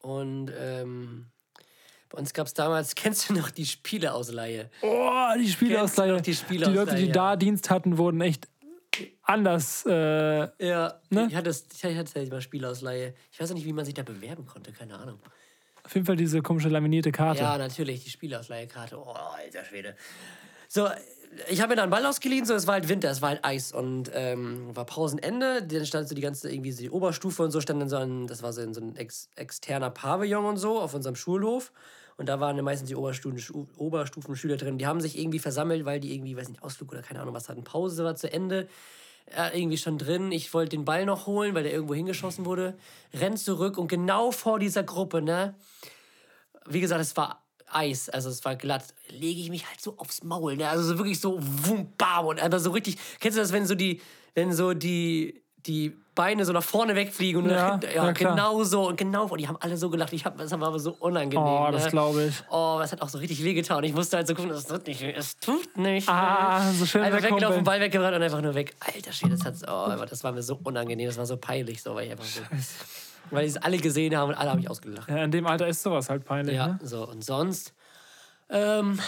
Und 0.00 0.52
ähm, 0.58 1.26
bei 2.10 2.18
uns 2.18 2.32
gab 2.34 2.46
es 2.46 2.54
damals, 2.54 2.94
kennst 2.94 3.28
du 3.30 3.34
noch 3.34 3.50
die 3.50 3.66
Spieleausleihe? 3.66 4.70
Oh, 4.82 5.28
die 5.38 5.48
Spielausleihe. 5.48 6.12
noch 6.12 6.20
die 6.20 6.34
Spielausleihe, 6.34 6.72
Die 6.72 6.78
Leute, 6.90 6.96
die 6.96 7.06
ja. 7.06 7.12
da 7.12 7.36
Dienst 7.36 7.70
hatten, 7.70 7.96
wurden 7.98 8.20
echt 8.20 8.46
anders. 9.22 9.84
Äh, 9.86 10.48
Ja, 10.64 11.00
Ne? 11.10 11.26
ich 11.30 11.34
hatte 11.36 11.50
ich 11.50 11.84
hatte 11.96 12.20
ja 12.20 12.28
mal 12.28 12.40
Spielausleihe. 12.42 13.14
Ich 13.32 13.40
weiß 13.40 13.50
auch 13.50 13.54
nicht, 13.54 13.66
wie 13.66 13.72
man 13.72 13.84
sich 13.84 13.94
da 13.94 14.02
bewerben 14.02 14.44
konnte, 14.46 14.72
keine 14.72 14.98
Ahnung. 14.98 15.18
Auf 15.88 15.94
jeden 15.94 16.04
Fall 16.04 16.16
diese 16.16 16.42
komische 16.42 16.68
laminierte 16.68 17.12
Karte. 17.12 17.40
Ja, 17.40 17.56
natürlich, 17.56 18.04
die 18.04 18.10
Spielausleihekarte. 18.10 18.98
Oh, 18.98 19.10
alter 19.12 19.64
Schwede. 19.64 19.96
So, 20.68 20.86
ich 21.48 21.62
habe 21.62 21.70
mir 21.70 21.76
da 21.76 21.82
einen 21.84 21.90
Ball 21.90 22.04
ausgeliehen, 22.04 22.44
so, 22.44 22.52
es 22.52 22.66
war 22.66 22.74
halt 22.74 22.90
Winter, 22.90 23.10
es 23.10 23.22
war 23.22 23.30
halt 23.30 23.42
Eis 23.42 23.72
und 23.72 24.10
ähm, 24.12 24.76
war 24.76 24.84
Pausenende. 24.84 25.62
Dann 25.62 25.86
stand 25.86 26.06
so 26.06 26.14
die 26.14 26.20
ganze, 26.20 26.52
irgendwie 26.52 26.72
so 26.72 26.82
die 26.82 26.90
Oberstufe 26.90 27.42
und 27.42 27.52
so, 27.52 27.62
stand 27.62 27.80
in 27.80 27.88
so 27.88 27.96
ein, 27.96 28.26
das 28.26 28.42
war 28.42 28.52
so 28.52 28.60
in 28.60 28.74
so 28.74 28.82
ein 28.82 28.96
ex, 28.96 29.30
externer 29.34 29.88
Pavillon 29.88 30.44
und 30.44 30.58
so 30.58 30.78
auf 30.78 30.92
unserem 30.92 31.16
Schulhof. 31.16 31.72
Und 32.18 32.28
da 32.28 32.38
waren 32.38 32.56
dann 32.56 32.66
meistens 32.66 32.90
die 32.90 32.96
Oberstufen, 32.96 33.66
Oberstufenschüler 33.78 34.58
drin. 34.58 34.76
Die 34.76 34.86
haben 34.86 35.00
sich 35.00 35.18
irgendwie 35.18 35.38
versammelt, 35.38 35.86
weil 35.86 36.00
die 36.00 36.14
irgendwie, 36.14 36.36
weiß 36.36 36.50
nicht, 36.50 36.62
Ausflug 36.62 36.92
oder 36.92 37.00
keine 37.00 37.20
Ahnung 37.20 37.32
was 37.32 37.48
hatten. 37.48 37.64
Pause 37.64 38.04
war 38.04 38.14
zu 38.14 38.30
Ende. 38.30 38.68
Er 39.30 39.54
irgendwie 39.54 39.78
schon 39.78 39.98
drin. 39.98 40.32
Ich 40.32 40.54
wollte 40.54 40.70
den 40.70 40.84
Ball 40.84 41.04
noch 41.04 41.26
holen, 41.26 41.54
weil 41.54 41.62
der 41.62 41.72
irgendwo 41.72 41.94
hingeschossen 41.94 42.44
wurde. 42.44 42.76
Renn 43.12 43.36
zurück 43.36 43.78
und 43.78 43.88
genau 43.88 44.30
vor 44.30 44.58
dieser 44.58 44.82
Gruppe, 44.82 45.22
ne? 45.22 45.54
wie 46.68 46.80
gesagt, 46.80 47.00
es 47.00 47.16
war 47.16 47.44
Eis, 47.70 48.08
also 48.08 48.30
es 48.30 48.44
war 48.44 48.56
glatt, 48.56 48.94
lege 49.10 49.40
ich 49.40 49.50
mich 49.50 49.66
halt 49.68 49.80
so 49.80 49.98
aufs 49.98 50.22
Maul, 50.22 50.56
ne? 50.56 50.68
Also 50.68 50.84
so 50.84 50.98
wirklich 50.98 51.20
so 51.20 51.38
wum, 51.38 51.92
bam 51.98 52.26
und 52.26 52.40
einfach 52.40 52.60
so 52.60 52.70
richtig. 52.70 52.96
Kennst 53.20 53.36
du 53.36 53.42
das, 53.42 53.52
wenn 53.52 53.66
so 53.66 53.74
die, 53.74 54.00
wenn 54.34 54.54
so 54.54 54.72
die, 54.72 55.42
die 55.68 55.94
Beine 56.14 56.44
so 56.44 56.52
nach 56.52 56.64
vorne 56.64 56.96
wegfliegen 56.96 57.44
und 57.44 57.50
Ja, 57.50 57.78
ja, 57.94 58.06
ja, 58.06 58.12
genau 58.12 58.64
so 58.64 58.88
und 58.88 58.96
genau, 58.96 59.26
und 59.26 59.38
die 59.38 59.46
haben 59.46 59.58
alle 59.60 59.76
so 59.76 59.88
gelacht. 59.88 60.12
Ich 60.12 60.24
hab, 60.24 60.36
das 60.36 60.50
war 60.50 60.66
aber 60.66 60.80
so 60.80 60.96
unangenehm. 60.98 61.44
Oh, 61.44 61.68
das 61.70 61.84
ne? 61.84 61.90
glaube 61.90 62.24
ich. 62.24 62.42
Oh, 62.50 62.78
das 62.80 62.90
hat 62.90 63.02
auch 63.02 63.08
so 63.08 63.18
richtig 63.18 63.44
wehgetan. 63.44 63.84
Ich 63.84 63.94
musste 63.94 64.16
halt 64.16 64.26
so 64.26 64.34
gucken, 64.34 64.50
es 64.50 64.66
tut 64.66 64.84
nicht, 64.88 65.00
es 65.00 65.36
tut 65.36 65.76
nicht. 65.76 66.08
Ah, 66.08 66.72
so 66.72 66.86
schön 66.86 67.02
Einfach 67.02 67.22
weggelaufen, 67.22 67.62
Ball 67.62 67.80
weggerannt 67.80 68.16
und 68.16 68.22
einfach 68.22 68.40
nur 68.40 68.54
weg. 68.56 68.74
Alter 68.80 69.12
Schwede, 69.12 69.36
das, 69.36 69.44
hat, 69.44 69.54
oh, 69.68 69.92
aber 69.92 70.06
das 70.06 70.24
war 70.24 70.32
mir 70.32 70.42
so 70.42 70.58
unangenehm, 70.64 71.06
das 71.06 71.18
war 71.18 71.26
so 71.26 71.36
peinlich, 71.36 71.82
so, 71.82 71.94
weil 71.94 72.06
ich 72.06 72.10
einfach 72.10 72.24
so, 72.24 72.40
weil 73.30 73.44
die 73.44 73.50
es 73.50 73.56
alle 73.56 73.78
gesehen 73.78 74.16
haben 74.16 74.30
und 74.30 74.34
alle 74.34 74.50
haben 74.50 74.58
mich 74.58 74.68
ausgelacht. 74.70 75.08
Ja, 75.08 75.22
in 75.22 75.30
dem 75.30 75.46
Alter 75.46 75.68
ist 75.68 75.82
sowas 75.84 76.10
halt 76.10 76.24
peinlich. 76.24 76.56
Ja, 76.56 76.66
Ne? 76.68 76.78
so 76.82 77.06
und 77.06 77.24
sonst. 77.24 77.74
Ähm, 78.50 78.98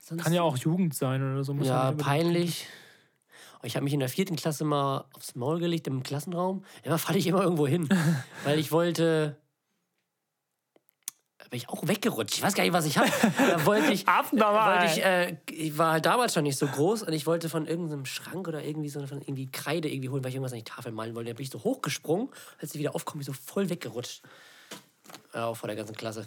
sonst 0.00 0.24
Kann 0.24 0.32
ja 0.32 0.42
auch 0.42 0.56
Jugend 0.56 0.94
sein 0.94 1.22
oder 1.22 1.44
so. 1.44 1.54
Muss 1.54 1.68
ja, 1.68 1.92
peinlich. 1.92 2.66
Ich 3.64 3.76
habe 3.76 3.84
mich 3.84 3.94
in 3.94 4.00
der 4.00 4.08
vierten 4.08 4.36
Klasse 4.36 4.64
mal 4.64 5.04
aufs 5.14 5.34
Maul 5.34 5.58
gelegt 5.58 5.86
im 5.86 6.02
Klassenraum. 6.02 6.64
Immer 6.82 6.98
falle 6.98 7.18
ich 7.18 7.26
immer 7.26 7.42
irgendwo 7.42 7.66
hin, 7.66 7.88
weil 8.44 8.58
ich 8.58 8.72
wollte. 8.72 9.36
Da 11.38 11.48
bin 11.50 11.58
ich 11.58 11.68
auch 11.68 11.86
weggerutscht. 11.86 12.36
Ich 12.36 12.42
weiß 12.42 12.54
gar 12.54 12.64
nicht, 12.64 12.72
was 12.72 12.86
ich 12.86 12.96
habe. 12.96 13.10
Da 13.38 13.66
wollte 13.66 13.92
ich. 13.92 14.06
Wollte 14.86 14.86
ich, 14.86 15.04
äh, 15.04 15.36
ich 15.50 15.76
war 15.76 15.92
halt 15.92 16.06
damals 16.06 16.32
schon 16.32 16.44
nicht 16.44 16.58
so 16.58 16.66
groß 16.66 17.02
und 17.02 17.12
ich 17.12 17.26
wollte 17.26 17.48
von 17.48 17.66
irgendeinem 17.66 18.06
Schrank 18.06 18.48
oder 18.48 18.62
irgendwie 18.62 18.88
so 18.88 19.06
von 19.06 19.20
irgendwie 19.20 19.50
Kreide 19.50 19.88
irgendwie 19.88 20.08
holen, 20.08 20.24
weil 20.24 20.30
ich 20.30 20.36
irgendwas 20.36 20.52
an 20.52 20.58
die 20.58 20.64
Tafel 20.64 20.92
malen 20.92 21.14
wollte. 21.14 21.30
Da 21.30 21.36
bin 21.36 21.44
ich 21.44 21.50
so 21.50 21.62
hochgesprungen, 21.62 22.28
als 22.60 22.74
ich 22.74 22.80
wieder 22.80 22.94
aufkomme, 22.94 23.22
bin 23.22 23.30
ich 23.30 23.36
so 23.36 23.52
voll 23.52 23.68
weggerutscht. 23.68 24.22
Ja, 25.34 25.46
auch 25.46 25.56
vor 25.56 25.66
der 25.66 25.76
ganzen 25.76 25.94
Klasse. 25.94 26.26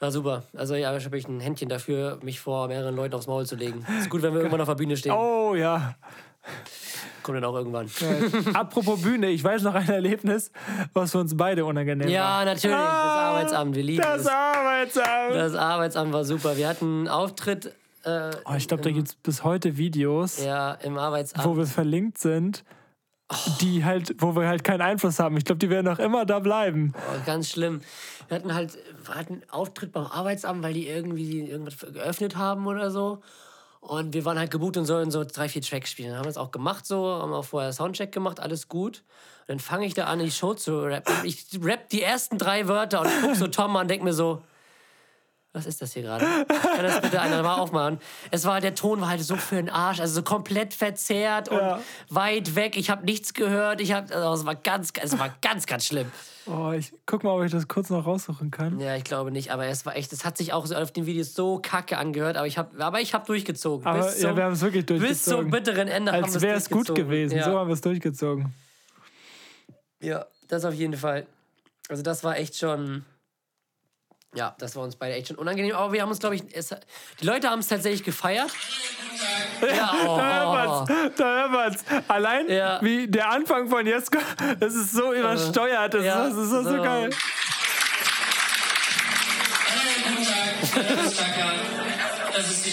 War 0.00 0.12
super. 0.12 0.44
Also 0.54 0.76
ja, 0.76 0.96
ich 0.96 1.04
habe 1.04 1.18
ich 1.18 1.26
ein 1.26 1.40
Händchen 1.40 1.68
dafür, 1.68 2.20
mich 2.22 2.38
vor 2.38 2.68
mehreren 2.68 2.94
Leuten 2.94 3.14
aufs 3.14 3.26
Maul 3.26 3.46
zu 3.46 3.56
legen. 3.56 3.84
Ist 3.98 4.08
gut, 4.08 4.22
wenn 4.22 4.32
wir 4.32 4.40
irgendwann 4.40 4.60
auf 4.60 4.68
der 4.68 4.76
Bühne 4.76 4.96
stehen. 4.96 5.12
Oh 5.12 5.56
ja. 5.56 5.96
Kommt 7.22 7.36
dann 7.36 7.44
auch 7.44 7.54
irgendwann. 7.56 7.88
Apropos 8.54 9.02
Bühne, 9.02 9.28
ich 9.28 9.42
weiß 9.44 9.62
noch 9.62 9.74
ein 9.74 9.88
Erlebnis, 9.88 10.50
was 10.94 11.12
für 11.12 11.18
uns 11.18 11.36
beide 11.36 11.64
unangenehm 11.64 12.08
Ja, 12.08 12.22
war. 12.38 12.44
natürlich. 12.44 12.76
Das 12.76 12.86
Ah, 12.86 13.28
Arbeitsamt. 13.30 13.74
Wir 13.76 13.82
lieben 13.82 14.02
Das 14.02 14.22
es. 14.22 14.26
Arbeitsamt. 14.28 15.34
Das 15.34 15.54
Arbeitsamt 15.54 16.12
war 16.12 16.24
super. 16.24 16.56
Wir 16.56 16.68
hatten 16.68 16.84
einen 17.00 17.08
Auftritt 17.08 17.74
äh, 18.04 18.30
oh, 18.44 18.54
ich 18.56 18.68
glaube, 18.68 18.82
da 18.84 18.90
gibt 18.92 19.08
es 19.08 19.14
bis 19.16 19.42
heute 19.44 19.76
Videos, 19.76 20.42
ja, 20.42 20.72
im 20.74 20.96
Arbeitsamt. 20.96 21.44
wo 21.46 21.56
wir 21.56 21.66
verlinkt 21.66 22.16
sind, 22.18 22.64
die 23.60 23.84
halt, 23.84 24.14
wo 24.18 24.34
wir 24.36 24.46
halt 24.46 24.62
keinen 24.64 24.80
Einfluss 24.80 25.18
haben. 25.18 25.36
Ich 25.36 25.44
glaube, 25.44 25.58
die 25.58 25.68
werden 25.68 25.88
auch 25.88 25.98
immer 25.98 26.24
da 26.24 26.38
bleiben. 26.38 26.94
Oh, 26.96 27.20
ganz 27.26 27.50
schlimm. 27.50 27.80
Wir 28.28 28.36
hatten 28.36 28.54
halt 28.54 28.78
wir 29.04 29.14
hatten 29.16 29.32
einen 29.34 29.50
Auftritt 29.50 29.92
beim 29.92 30.06
Arbeitsamt, 30.06 30.62
weil 30.62 30.74
die 30.74 30.86
irgendwie 30.86 31.40
irgendwas 31.50 31.78
geöffnet 31.92 32.36
haben 32.36 32.66
oder 32.68 32.90
so. 32.90 33.20
Und 33.80 34.12
wir 34.12 34.24
waren 34.24 34.38
halt 34.38 34.50
gebucht 34.50 34.76
und 34.76 34.86
sollen 34.86 35.10
so 35.10 35.24
drei, 35.24 35.48
vier 35.48 35.62
Tracks 35.62 35.90
spielen. 35.90 36.10
Dann 36.10 36.18
haben 36.18 36.26
wir 36.26 36.30
es 36.30 36.36
auch 36.36 36.50
gemacht 36.50 36.84
so, 36.86 37.06
haben 37.06 37.32
auch 37.32 37.44
vorher 37.44 37.72
Soundcheck 37.72 38.12
gemacht, 38.12 38.40
alles 38.40 38.68
gut. 38.68 39.04
Und 39.42 39.48
dann 39.48 39.60
fange 39.60 39.86
ich 39.86 39.94
da 39.94 40.04
an, 40.04 40.18
die 40.18 40.30
Show 40.30 40.54
zu 40.54 40.82
rappen. 40.82 41.14
Ich 41.24 41.46
rapp 41.62 41.88
die 41.88 42.02
ersten 42.02 42.38
drei 42.38 42.68
Wörter 42.68 43.02
und 43.02 43.08
guck 43.22 43.36
so 43.36 43.46
Tom 43.46 43.76
an 43.76 43.82
und 43.82 43.88
denk 43.88 44.02
mir 44.02 44.12
so, 44.12 44.42
was 45.52 45.66
ist 45.66 45.80
das 45.82 45.92
hier 45.94 46.02
gerade? 46.02 46.24
Kann 46.24 46.84
das 46.84 47.00
bitte 47.00 47.20
einer 47.20 47.42
mal 47.42 47.56
aufmachen? 47.56 47.98
Es 48.30 48.44
war, 48.44 48.60
der 48.60 48.74
Ton 48.74 49.00
war 49.00 49.08
halt 49.08 49.22
so 49.22 49.34
für 49.36 49.56
den 49.56 49.70
Arsch, 49.70 49.98
also 49.98 50.14
so 50.16 50.22
komplett 50.22 50.74
verzerrt 50.74 51.48
und 51.48 51.56
Ja. 51.58 51.80
weit 52.10 52.54
weg. 52.54 52.76
Ich 52.76 52.90
habe 52.90 53.04
nichts 53.04 53.34
gehört. 53.34 53.80
Ich 53.80 53.92
hab, 53.92 54.14
also 54.14 54.40
es 54.42 54.46
war 54.46 54.54
ganz, 54.54 54.92
es 55.00 55.18
war 55.18 55.34
ganz, 55.40 55.66
ganz 55.66 55.86
schlimm. 55.86 56.12
Oh, 56.46 56.72
ich 56.72 56.92
guck 57.06 57.24
mal, 57.24 57.30
ob 57.32 57.44
ich 57.44 57.50
das 57.50 57.66
kurz 57.66 57.90
noch 57.90 58.06
raussuchen 58.06 58.50
kann. 58.50 58.78
Ja, 58.78 58.94
ich 58.96 59.04
glaube 59.04 59.30
nicht, 59.30 59.50
aber 59.50 59.66
es 59.66 59.84
war 59.84 59.96
echt, 59.96 60.12
es 60.12 60.24
hat 60.24 60.36
sich 60.38 60.52
auch 60.52 60.64
so 60.66 60.74
auf 60.76 60.92
den 60.92 61.06
Videos 61.06 61.34
so 61.34 61.58
kacke 61.60 61.98
angehört, 61.98 62.36
aber 62.36 62.46
ich 62.46 62.56
habe 62.56 62.82
aber 62.82 63.00
ich 63.00 63.12
habe 63.14 63.26
durchgezogen. 63.26 63.86
Aber 63.86 63.98
bis 64.04 64.20
ja, 64.20 64.28
zum, 64.28 64.36
wir 64.36 64.44
haben 64.44 64.52
es 64.52 64.60
wirklich 64.62 64.86
bis 64.86 64.98
durchgezogen. 64.98 65.42
zum 65.44 65.50
bitteren 65.50 65.88
Ende 65.88 66.12
Als 66.12 66.40
wäre 66.40 66.56
es 66.56 66.70
gut 66.70 66.94
gewesen. 66.94 67.36
Ja. 67.38 67.44
So 67.44 67.58
haben 67.58 67.68
wir 67.68 67.74
es 67.74 67.80
durchgezogen. 67.80 68.52
ja, 70.00 70.26
das 70.48 70.64
auf 70.64 70.74
jeden 70.74 70.96
Fall. 70.96 71.26
Also 71.88 72.02
das 72.02 72.22
war 72.24 72.36
echt 72.38 72.56
schon 72.56 73.04
ja, 74.34 74.54
das 74.58 74.76
war 74.76 74.84
uns 74.84 74.96
beide 74.96 75.14
echt 75.14 75.28
schon 75.28 75.36
unangenehm, 75.36 75.74
aber 75.74 75.92
wir 75.92 76.02
haben 76.02 76.10
uns 76.10 76.18
glaube 76.18 76.36
ich 76.36 76.42
es, 76.52 76.74
die 77.20 77.24
Leute 77.24 77.48
haben 77.50 77.60
es 77.60 77.68
tatsächlich 77.68 78.04
gefeiert. 78.04 78.50
Ja, 79.60 79.92
oh, 80.06 80.16
Da 80.16 80.32
hört 80.34 80.88
man's. 80.88 81.12
Da 81.16 81.24
hört 81.24 81.50
man's. 81.50 81.84
Allein 82.08 82.48
Ja. 82.48 82.78
wie 82.82 83.08
der 83.08 83.30
Anfang 83.30 83.68
von 83.68 83.86
Jesko, 83.86 84.18
das 84.60 84.74
ist 84.74 84.92
so 84.92 85.12
übersteuert. 85.12 85.94
Das, 85.94 86.04
ja, 86.04 86.26
ist, 86.26 86.36
das 86.36 86.44
ist 86.44 86.50
so, 86.50 86.62
so 86.62 86.76
so. 86.76 86.82
geil. 86.82 87.10
Das 92.34 92.50
ist 92.50 92.66
die 92.66 92.70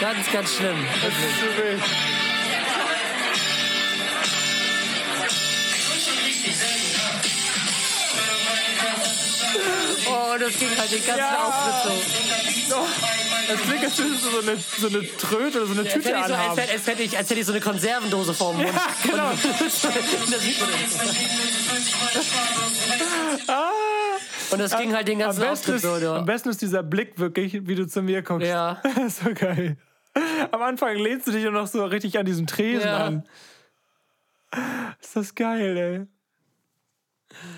ganz 0.00 0.32
ganz 0.32 0.54
schlimm. 0.54 0.76
Das 1.02 1.12
ist 1.12 1.40
so 1.40 1.62
wild. 1.62 2.13
Oh, 10.06 10.38
das 10.38 10.58
ging 10.58 10.68
halt 10.76 10.90
den 10.92 11.04
ganzen 11.04 11.18
Ja. 11.18 11.44
Auftritt 11.46 12.02
so. 12.68 12.76
Oh, 12.76 12.86
das 13.48 13.60
klingt, 13.60 13.84
als 13.84 13.98
würdest 13.98 14.24
du 14.24 14.30
so 14.30 14.38
eine, 14.40 14.56
so 14.78 14.86
eine 14.88 15.16
Tröte 15.18 15.58
oder 15.58 15.66
so 15.66 15.72
eine 15.72 15.82
Als 15.82 15.92
Tüte 15.92 16.08
hätte, 16.08 16.18
ich 16.20 16.26
so, 16.26 16.32
als, 16.32 16.32
anhaben. 16.32 16.58
hätte, 16.58 16.72
als, 16.72 16.86
hätte 16.86 17.02
ich, 17.02 17.18
als 17.18 17.30
hätte 17.30 17.40
ich 17.40 17.46
so 17.46 17.52
eine 17.52 17.60
Konservendose 17.60 18.34
vorm 18.34 18.56
Mund. 18.56 18.68
Ja, 18.68 18.86
genau. 19.10 19.30
nicht. 19.32 20.62
Ah. 23.48 23.70
Und 24.50 24.58
das 24.60 24.76
ging 24.76 24.94
halt 24.94 25.08
den 25.08 25.14
Am 25.20 25.26
ganzen 25.28 25.40
besten, 25.40 25.52
Auftritt 25.72 25.76
ist, 25.76 25.82
so. 25.82 25.96
Ja. 25.98 26.16
am 26.16 26.24
besten 26.26 26.48
ist 26.48 26.62
dieser 26.62 26.82
Blick 26.82 27.18
wirklich, 27.18 27.66
wie 27.66 27.74
du 27.74 27.86
zu 27.86 28.02
mir 28.02 28.22
guckst. 28.22 28.46
Ja. 28.46 28.80
So 29.08 29.32
geil. 29.34 29.76
Am 30.52 30.62
Anfang 30.62 30.96
lehnst 30.96 31.26
du 31.26 31.32
dich 31.32 31.44
noch 31.44 31.66
so 31.66 31.84
richtig 31.84 32.18
an 32.18 32.24
diesen 32.26 32.46
Tresen 32.46 32.86
Ja. 32.88 33.04
an. 33.06 33.28
Ist 35.00 35.16
das 35.16 35.34
geil, 35.34 35.76
ey. 35.76 36.06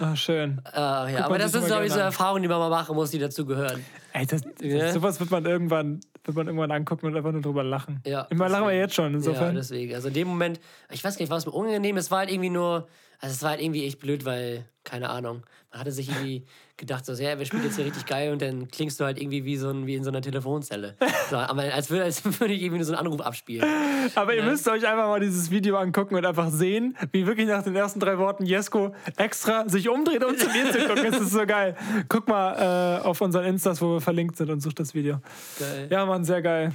Ah, 0.00 0.16
schön. 0.16 0.60
Ah, 0.64 1.08
ja, 1.08 1.24
aber 1.24 1.38
das 1.38 1.52
sind, 1.52 1.66
glaube 1.66 1.86
ich, 1.86 1.92
so. 1.92 1.98
Erfahrungen, 1.98 2.42
die 2.42 2.48
man 2.48 2.58
mal 2.58 2.70
machen 2.70 2.94
muss, 2.94 3.10
die 3.10 3.18
dazu 3.18 3.44
gehören. 3.46 3.84
Ey, 4.12 4.26
das, 4.26 4.42
Ja. 4.60 4.78
das, 4.78 4.94
sowas 4.94 5.20
wird 5.20 5.30
man 5.30 5.44
irgendwann, 5.44 6.00
wird 6.24 6.36
man 6.36 6.46
irgendwann 6.46 6.70
angucken 6.70 7.06
und 7.06 7.16
einfach 7.16 7.32
nur 7.32 7.42
drüber 7.42 7.62
lachen. 7.64 8.00
Ja, 8.06 8.22
Immer 8.30 8.48
lachen 8.48 8.66
wir 8.66 8.76
jetzt 8.76 8.94
schon, 8.94 9.10
Ja, 9.12 9.16
insofern. 9.18 9.54
deswegen. 9.54 9.94
Also 9.94 10.08
in 10.08 10.14
dem 10.14 10.28
Moment, 10.28 10.60
ich 10.90 11.02
weiß 11.04 11.16
gar 11.16 11.22
nicht, 11.22 11.30
war 11.30 11.38
es 11.38 11.46
mir 11.46 11.52
unangenehm. 11.52 11.96
Es 11.96 12.10
war 12.10 12.20
halt 12.20 12.30
irgendwie 12.30 12.50
nur, 12.50 12.88
also 13.20 13.32
es 13.34 13.42
war 13.42 13.50
halt 13.50 13.60
irgendwie 13.62 13.86
echt 13.86 13.98
blöd, 14.00 14.24
weil, 14.24 14.64
keine 14.84 15.10
Ahnung, 15.10 15.42
man 15.70 15.80
hatte 15.80 15.92
sich 15.92 16.08
irgendwie 16.08 16.46
gedacht, 16.76 17.06
so, 17.06 17.12
ja, 17.14 17.38
wir 17.38 17.46
spielen 17.46 17.64
jetzt 17.64 17.76
hier 17.76 17.84
richtig 17.84 18.06
geil 18.06 18.32
und 18.32 18.42
dann 18.42 18.68
klingst 18.68 19.00
du 19.00 19.04
halt 19.04 19.20
irgendwie 19.20 19.44
wie, 19.44 19.56
so 19.56 19.70
ein, 19.70 19.86
wie 19.86 19.94
in 19.94 20.04
so 20.04 20.10
einer 20.10 20.22
Telefonzelle. 20.22 20.94
So, 21.28 21.36
aber 21.36 21.62
als 21.62 21.90
würde, 21.90 22.04
als 22.04 22.24
würde 22.24 22.54
ich 22.54 22.62
irgendwie 22.62 22.76
nur 22.76 22.84
so 22.84 22.92
einen 22.92 23.04
Anruf 23.04 23.20
abspielen. 23.20 23.68
Aber 24.14 24.32
ihr 24.32 24.44
müsst 24.44 24.68
euch 24.68 24.86
einfach 24.86 25.08
mal 25.08 25.18
dieses 25.18 25.50
Video 25.50 25.76
angucken 25.76 26.14
und 26.14 26.24
einfach 26.24 26.50
sehen, 26.50 26.96
wie 27.10 27.26
wirklich 27.26 27.48
nach 27.48 27.64
den 27.64 27.74
ersten 27.74 27.98
drei 27.98 28.16
Worten 28.18 28.46
Jesko 28.46 28.94
extra 29.16 29.68
sich 29.68 29.88
umdreht, 29.88 30.22
um 30.22 30.36
zu 30.36 30.46
mir 30.46 30.70
zu 30.70 30.86
gucken. 30.86 31.06
Es 31.06 31.20
ist 31.20 31.32
so 31.32 31.44
geil. 31.44 31.74
Guck 32.08 32.28
mal 32.28 33.00
äh, 33.02 33.04
auf 33.04 33.20
unseren 33.20 33.44
Instas, 33.46 33.82
wo 33.82 33.94
wir 33.94 34.00
verlinkt 34.00 34.36
sind 34.36 34.50
und 34.50 34.60
sucht 34.60 34.78
das 34.78 34.94
Video. 34.94 35.20
Geil. 35.58 35.88
Ja, 35.90 36.06
Mann, 36.06 36.24
sehr 36.24 36.42
geil. 36.42 36.72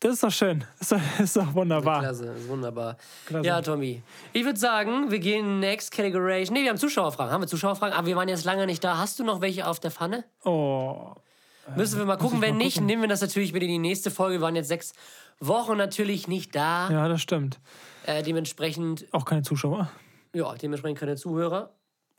Das 0.00 0.12
ist 0.14 0.22
doch 0.22 0.30
schön. 0.30 0.64
Das 0.78 0.92
ist 1.18 1.36
doch, 1.36 1.54
wunderbar. 1.54 2.00
Klasse, 2.00 2.32
wunderbar. 2.48 2.96
Klasse. 3.26 3.46
Ja, 3.46 3.60
Tommy. 3.60 4.02
Ich 4.32 4.44
würde 4.44 4.58
sagen, 4.58 5.10
wir 5.10 5.18
gehen 5.18 5.58
next 5.58 5.90
category. 5.90 6.46
Nee, 6.50 6.62
wir 6.62 6.70
haben 6.70 6.78
Zuschauerfragen. 6.78 7.32
Haben 7.32 7.42
wir 7.42 7.48
Zuschauerfragen? 7.48 7.96
Aber 7.96 8.06
wir 8.06 8.14
waren 8.16 8.28
jetzt 8.28 8.44
lange 8.44 8.66
nicht 8.66 8.84
da. 8.84 8.96
Hast 8.98 9.18
du 9.18 9.24
noch 9.24 9.40
welche 9.40 9.66
auf 9.66 9.80
der 9.80 9.90
Pfanne? 9.90 10.24
Oh. 10.44 11.14
Müssen 11.76 11.98
wir 11.98 12.06
mal 12.06 12.16
gucken. 12.16 12.40
Wenn 12.40 12.54
mal 12.56 12.64
nicht, 12.64 12.74
gucken. 12.74 12.86
nehmen 12.86 13.02
wir 13.02 13.08
das 13.08 13.20
natürlich 13.20 13.52
wieder 13.54 13.64
in 13.64 13.72
die 13.72 13.78
nächste 13.78 14.10
Folge. 14.12 14.36
Wir 14.36 14.40
waren 14.42 14.56
jetzt 14.56 14.68
sechs 14.68 14.92
Wochen 15.40 15.76
natürlich 15.76 16.28
nicht 16.28 16.54
da. 16.54 16.88
Ja, 16.90 17.08
das 17.08 17.20
stimmt. 17.20 17.58
Äh, 18.06 18.22
dementsprechend, 18.22 19.06
Auch 19.12 19.24
keine 19.24 19.42
Zuschauer. 19.42 19.90
ja, 20.32 20.54
dementsprechend 20.54 20.98
keine 21.00 21.16
Zuhörer. 21.16 21.70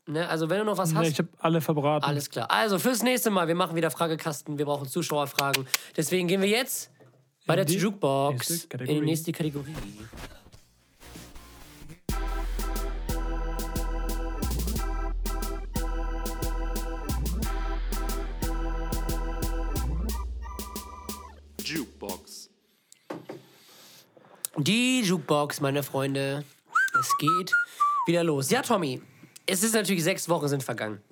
Ne? 0.06 0.28
Also, 0.28 0.50
wenn 0.50 0.58
du 0.58 0.64
noch 0.64 0.78
was 0.78 0.92
Nee, 0.92 0.98
hast, 0.98 1.08
ich 1.08 1.18
habe 1.18 1.28
alle 1.38 1.60
verbraten. 1.60 2.04
alles 2.04 2.30
klar. 2.30 2.50
Also, 2.50 2.78
fürs 2.78 3.02
nächste 3.02 3.30
Mal, 3.30 3.48
wir 3.48 3.54
machen 3.54 3.74
wieder 3.74 3.90
Fragekasten. 3.90 4.58
Wir 4.58 4.66
brauchen 4.66 4.86
Zuschauerfragen. 4.86 5.66
Deswegen 5.96 6.28
gehen 6.28 6.40
wir 6.42 6.48
jetzt 6.48 6.90
bei 7.50 7.56
der 7.56 7.66
Jukebox 7.66 8.68
in 8.72 8.86
die 8.86 9.00
nächste 9.00 9.32
Kategorie. 9.32 9.74
Jukebox. 21.64 22.50
Die 24.56 25.00
Jukebox, 25.02 25.60
meine 25.60 25.82
Freunde. 25.82 26.44
Es 27.00 27.16
geht 27.18 27.52
wieder 28.06 28.22
los. 28.22 28.50
Ja, 28.50 28.62
Tommy, 28.62 29.02
es 29.46 29.64
ist 29.64 29.74
natürlich 29.74 30.04
sechs 30.04 30.28
Wochen 30.28 30.46
sind 30.46 30.62
vergangen. 30.62 31.02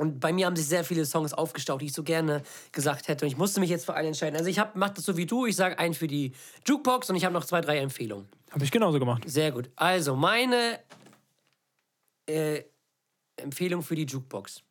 Und 0.00 0.18
bei 0.18 0.32
mir 0.32 0.46
haben 0.46 0.56
sich 0.56 0.66
sehr 0.66 0.82
viele 0.82 1.04
Songs 1.04 1.34
aufgestaut, 1.34 1.82
die 1.82 1.84
ich 1.84 1.92
so 1.92 2.02
gerne 2.02 2.42
gesagt 2.72 3.08
hätte. 3.08 3.26
Und 3.26 3.30
ich 3.30 3.36
musste 3.36 3.60
mich 3.60 3.68
jetzt 3.68 3.84
für 3.84 3.92
einen 3.92 4.08
entscheiden. 4.08 4.34
Also 4.34 4.48
ich 4.48 4.58
hab, 4.58 4.74
mach 4.74 4.88
das 4.88 5.04
so 5.04 5.18
wie 5.18 5.26
du. 5.26 5.44
Ich 5.44 5.56
sage 5.56 5.78
einen 5.78 5.92
für 5.92 6.06
die 6.06 6.32
Jukebox 6.66 7.10
und 7.10 7.16
ich 7.16 7.26
habe 7.26 7.34
noch 7.34 7.44
zwei, 7.44 7.60
drei 7.60 7.80
Empfehlungen. 7.80 8.26
Habe 8.50 8.64
ich 8.64 8.70
genauso 8.70 8.98
gemacht. 8.98 9.24
Sehr 9.26 9.52
gut. 9.52 9.68
Also, 9.76 10.16
meine 10.16 10.80
äh, 12.24 12.62
Empfehlung 13.36 13.82
für 13.82 13.94
die 13.94 14.06
Jukebox 14.06 14.62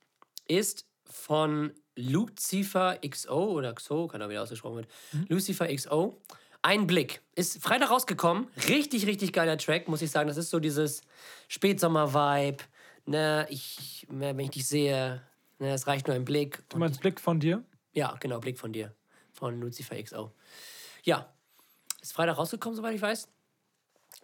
ist 0.47 0.87
von 1.03 1.73
Lucifer 1.95 2.97
XO 3.07 3.51
oder 3.51 3.71
XO, 3.75 4.07
kann 4.07 4.21
er 4.21 4.29
wieder 4.29 4.41
ausgesprochen 4.41 4.77
wird. 4.77 4.87
Lucifer 5.27 5.67
XO. 5.67 6.19
Ein 6.63 6.87
Blick. 6.87 7.21
Ist 7.35 7.61
Freitag 7.61 7.91
rausgekommen. 7.91 8.47
Richtig, 8.67 9.05
richtig 9.05 9.31
geiler 9.31 9.59
Track, 9.59 9.89
muss 9.89 10.01
ich 10.01 10.09
sagen. 10.09 10.27
Das 10.27 10.37
ist 10.37 10.49
so 10.49 10.59
dieses 10.59 11.03
Spätsommer-Vibe. 11.49 12.63
Ne, 13.09 13.47
ich, 13.49 14.05
wenn 14.07 14.37
ich 14.37 14.51
dich 14.51 14.67
sehe, 14.67 15.23
ne, 15.57 15.73
es 15.73 15.87
reicht 15.87 16.05
nur 16.05 16.15
ein 16.15 16.25
Blick. 16.25 16.61
Du 16.69 16.77
meinst 16.77 17.01
Blick 17.01 17.19
von 17.19 17.39
dir? 17.39 17.63
Ja, 17.91 18.15
genau, 18.19 18.39
Blick 18.39 18.59
von 18.59 18.71
dir. 18.71 18.93
Von 19.33 19.59
Lucifer 19.59 19.99
XO. 19.99 20.31
Ja, 21.01 21.27
ist 22.01 22.13
Freitag 22.13 22.37
rausgekommen, 22.37 22.75
soweit 22.75 22.93
ich 22.93 23.01
weiß. 23.01 23.27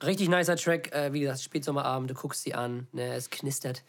Richtig 0.03 0.29
nicer 0.29 0.55
Track, 0.55 0.91
äh, 0.93 1.11
wie 1.13 1.21
gesagt, 1.21 1.41
Spätsommerabend, 1.41 2.11
du 2.11 2.13
guckst 2.13 2.43
sie 2.43 2.53
an, 2.53 2.87
ne, 2.91 3.15
es 3.15 3.31
knistert 3.31 3.83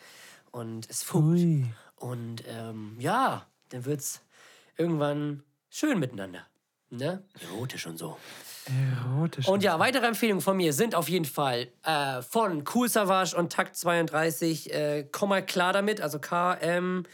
und 0.50 0.88
es 0.88 1.02
funkt. 1.02 1.40
Ui. 1.40 1.66
Und 1.96 2.44
ähm, 2.48 2.96
ja, 2.98 3.46
dann 3.68 3.84
wird's 3.84 4.22
irgendwann 4.78 5.42
schön 5.68 5.98
miteinander. 5.98 6.46
Ne? 6.88 7.22
Erotisch 7.42 7.86
und 7.86 7.98
so. 7.98 8.16
Erotisch. 8.66 9.48
Und 9.48 9.62
ja, 9.62 9.78
weitere 9.78 10.06
Empfehlungen 10.06 10.42
von 10.42 10.56
mir 10.56 10.72
sind 10.72 10.94
auf 10.94 11.08
jeden 11.08 11.24
Fall 11.24 11.68
äh, 11.84 12.22
von 12.22 12.64
Cool 12.74 12.88
Savage 12.88 13.36
und 13.36 13.52
Takt 13.52 13.76
32. 13.76 14.72
Äh, 14.72 15.08
komm 15.12 15.30
mal 15.30 15.44
klar 15.44 15.72
damit, 15.72 16.00
also 16.00 16.18
K, 16.18 16.54
M, 16.54 17.04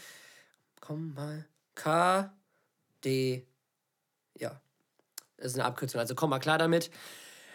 komm 0.79 1.13
mal, 1.13 1.45
K, 1.75 2.31
ja. 3.05 4.61
Das 5.37 5.47
ist 5.47 5.55
eine 5.55 5.65
Abkürzung, 5.65 5.99
also 5.99 6.15
komm 6.15 6.29
mal 6.29 6.39
klar 6.39 6.57
damit. 6.57 6.89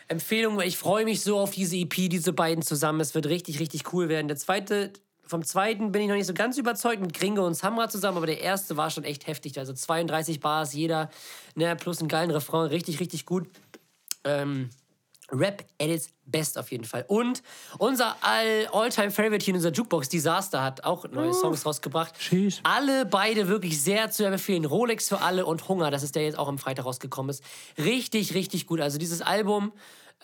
Empfehlung, 0.09 0.61
ich 0.61 0.79
freue 0.79 1.05
mich 1.05 1.23
so 1.23 1.39
auf 1.39 1.51
diese 1.51 1.77
EP, 1.77 2.09
diese 2.09 2.33
beiden 2.33 2.63
zusammen. 2.63 3.01
Es 3.01 3.15
wird 3.15 3.27
richtig, 3.27 3.61
richtig 3.61 3.93
cool 3.93 4.09
werden. 4.09 4.29
Der 4.29 4.37
zweite, 4.39 4.93
vom 5.27 5.45
zweiten 5.45 5.93
bin 5.93 6.03
ich 6.03 6.09
noch 6.09 6.15
nicht 6.15 6.27
so 6.27 6.35
ganz 6.35 6.57
überzeugt 6.57 7.01
mit 7.03 7.13
Gringo 7.13 7.47
und 7.47 7.55
Samra 7.55 7.89
zusammen, 7.89 8.17
aber 8.17 8.27
der 8.27 8.41
erste 8.41 8.77
war 8.77 8.91
schon 8.91 9.05
echt 9.05 9.27
heftig. 9.27 9.59
Also 9.59 9.75
32 9.75 10.41
Bars, 10.41 10.73
jeder, 10.73 11.11
ne, 11.55 11.77
plus 11.77 12.01
einen 12.01 12.09
geilen 12.09 12.31
Refrain, 12.31 12.69
richtig, 12.69 13.01
richtig 13.01 13.27
gut. 13.27 13.49
Ähm, 14.25 14.71
Rap 15.31 15.63
at 15.79 15.89
its 15.89 16.09
best 16.25 16.57
auf 16.57 16.71
jeden 16.73 16.85
Fall. 16.85 17.05
Und 17.07 17.43
unser 17.77 18.17
all- 18.23 18.67
All-Time-Favorite 18.73 19.45
hier 19.45 19.53
in 19.53 19.57
unserer 19.57 19.73
Jukebox, 19.73 20.09
Disaster, 20.09 20.63
hat 20.63 20.85
auch 20.85 21.07
neue 21.11 21.35
Songs 21.35 21.67
rausgebracht. 21.67 22.15
Sheesh. 22.19 22.61
Alle 22.63 23.05
beide 23.05 23.47
wirklich 23.47 23.83
sehr 23.83 24.11
zu 24.11 24.25
empfehlen. 24.25 24.65
Rolex 24.65 25.09
für 25.09 25.21
alle 25.21 25.45
und 25.45 25.69
Hunger, 25.69 25.91
das 25.91 26.03
ist 26.03 26.15
der 26.15 26.25
jetzt 26.25 26.39
auch 26.39 26.49
am 26.49 26.57
Freitag 26.57 26.87
rausgekommen 26.87 27.29
ist. 27.29 27.45
Richtig, 27.77 28.33
richtig 28.33 28.67
gut. 28.67 28.81
Also 28.81 28.97
dieses 28.97 29.21
Album, 29.21 29.73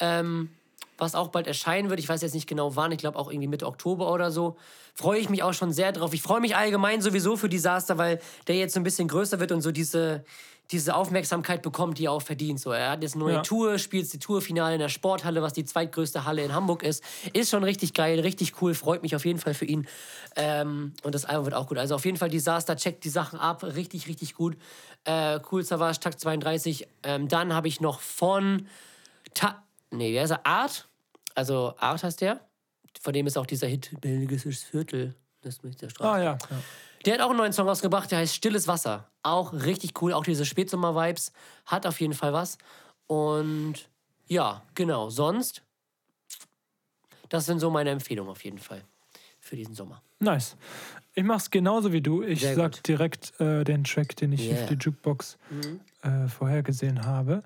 ähm, 0.00 0.48
was 0.96 1.14
auch 1.14 1.28
bald 1.28 1.48
erscheinen 1.48 1.90
wird, 1.90 2.00
ich 2.00 2.08
weiß 2.08 2.22
jetzt 2.22 2.34
nicht 2.34 2.46
genau 2.46 2.74
wann, 2.76 2.90
ich 2.92 2.98
glaube 2.98 3.18
auch 3.18 3.30
irgendwie 3.30 3.48
Mitte 3.48 3.66
Oktober 3.66 4.10
oder 4.10 4.30
so, 4.30 4.56
freue 4.94 5.18
ich 5.18 5.28
mich 5.28 5.42
auch 5.42 5.52
schon 5.52 5.70
sehr 5.72 5.92
drauf. 5.92 6.14
Ich 6.14 6.22
freue 6.22 6.40
mich 6.40 6.56
allgemein 6.56 7.02
sowieso 7.02 7.36
für 7.36 7.50
Disaster, 7.50 7.98
weil 7.98 8.20
der 8.46 8.56
jetzt 8.56 8.72
so 8.72 8.80
ein 8.80 8.84
bisschen 8.84 9.08
größer 9.08 9.38
wird 9.38 9.52
und 9.52 9.60
so 9.60 9.70
diese, 9.70 10.24
diese 10.70 10.94
Aufmerksamkeit 10.94 11.62
bekommt, 11.62 11.98
die 11.98 12.06
er 12.06 12.12
auch 12.12 12.22
verdient. 12.22 12.58
So, 12.58 12.72
er 12.72 12.90
hat 12.90 13.02
jetzt 13.02 13.14
eine 13.14 13.24
neue 13.24 13.34
Ja. 13.34 13.42
Tour, 13.42 13.78
spielt 13.78 14.10
die 14.12 14.18
Tourfinale 14.18 14.74
in 14.74 14.80
der 14.80 14.88
Sporthalle, 14.88 15.42
was 15.42 15.52
die 15.52 15.64
zweitgrößte 15.64 16.24
Halle 16.24 16.42
in 16.42 16.54
Hamburg 16.54 16.82
ist. 16.82 17.04
Ist 17.32 17.50
schon 17.50 17.64
richtig 17.64 17.92
geil, 17.92 18.18
richtig 18.20 18.60
cool, 18.62 18.74
freut 18.74 19.02
mich 19.02 19.14
auf 19.14 19.24
jeden 19.24 19.38
Fall 19.38 19.54
für 19.54 19.66
ihn. 19.66 19.86
Ähm, 20.36 20.94
und 21.02 21.14
das 21.14 21.26
Album 21.26 21.44
wird 21.46 21.54
auch 21.54 21.66
gut. 21.68 21.78
Also 21.78 21.94
auf 21.94 22.04
jeden 22.04 22.16
Fall 22.16 22.30
Disaster, 22.30 22.76
checkt 22.76 23.04
die 23.04 23.10
Sachen 23.10 23.38
ab, 23.38 23.62
richtig, 23.62 24.08
richtig 24.08 24.34
gut. 24.34 24.56
Äh, 25.04 25.38
cool 25.52 25.62
Savage, 25.62 26.00
Takt 26.00 26.18
32. 26.18 26.88
Ähm, 27.02 27.28
dann 27.28 27.52
habe 27.52 27.68
ich 27.68 27.80
noch 27.80 28.00
von 28.00 28.66
Ta 29.34 29.62
nee, 29.90 30.12
wie 30.12 30.20
heißt 30.20 30.32
er? 30.32 30.46
Art. 30.46 30.88
Also 31.34 31.74
Art 31.78 32.02
heißt 32.02 32.20
der. 32.20 32.40
Von 33.00 33.12
dem 33.12 33.26
ist 33.26 33.36
auch 33.36 33.46
dieser 33.46 33.66
Hit 33.66 33.90
Belgisches 34.00 34.62
Viertel. 34.62 35.14
Das 35.42 35.62
mit 35.62 35.80
der 35.82 35.90
Straße. 35.90 36.10
Ah 36.10 36.18
ja. 36.18 36.38
ja. 36.50 36.56
Der 37.04 37.14
hat 37.14 37.20
auch 37.20 37.30
einen 37.30 37.38
neuen 37.38 37.52
Song 37.52 37.68
rausgebracht, 37.68 38.10
der 38.10 38.18
heißt 38.18 38.34
Stilles 38.34 38.66
Wasser. 38.66 39.10
Auch 39.22 39.52
richtig 39.52 40.00
cool, 40.00 40.12
auch 40.12 40.24
diese 40.24 40.46
Spätsommer-Vibes. 40.46 41.32
Hat 41.66 41.86
auf 41.86 42.00
jeden 42.00 42.14
Fall 42.14 42.32
was. 42.32 42.56
Und 43.06 43.88
ja, 44.26 44.62
genau. 44.74 45.10
Sonst, 45.10 45.62
das 47.28 47.46
sind 47.46 47.60
so 47.60 47.70
meine 47.70 47.90
Empfehlungen 47.90 48.30
auf 48.30 48.44
jeden 48.44 48.58
Fall 48.58 48.82
für 49.38 49.56
diesen 49.56 49.74
Sommer. 49.74 50.02
Nice. 50.18 50.56
Ich 51.16 51.22
mach's 51.22 51.50
genauso 51.50 51.92
wie 51.92 52.00
du. 52.00 52.22
Ich 52.22 52.40
Sehr 52.40 52.56
sag 52.56 52.72
gut. 52.72 52.88
direkt 52.88 53.38
äh, 53.40 53.62
den 53.62 53.84
Track, 53.84 54.16
den 54.16 54.32
ich 54.32 54.50
Yeah. 54.50 54.62
auf 54.62 54.68
die 54.68 54.74
Jukebox 54.74 55.38
äh, 56.02 56.28
vorhergesehen 56.28 57.04
habe. 57.06 57.44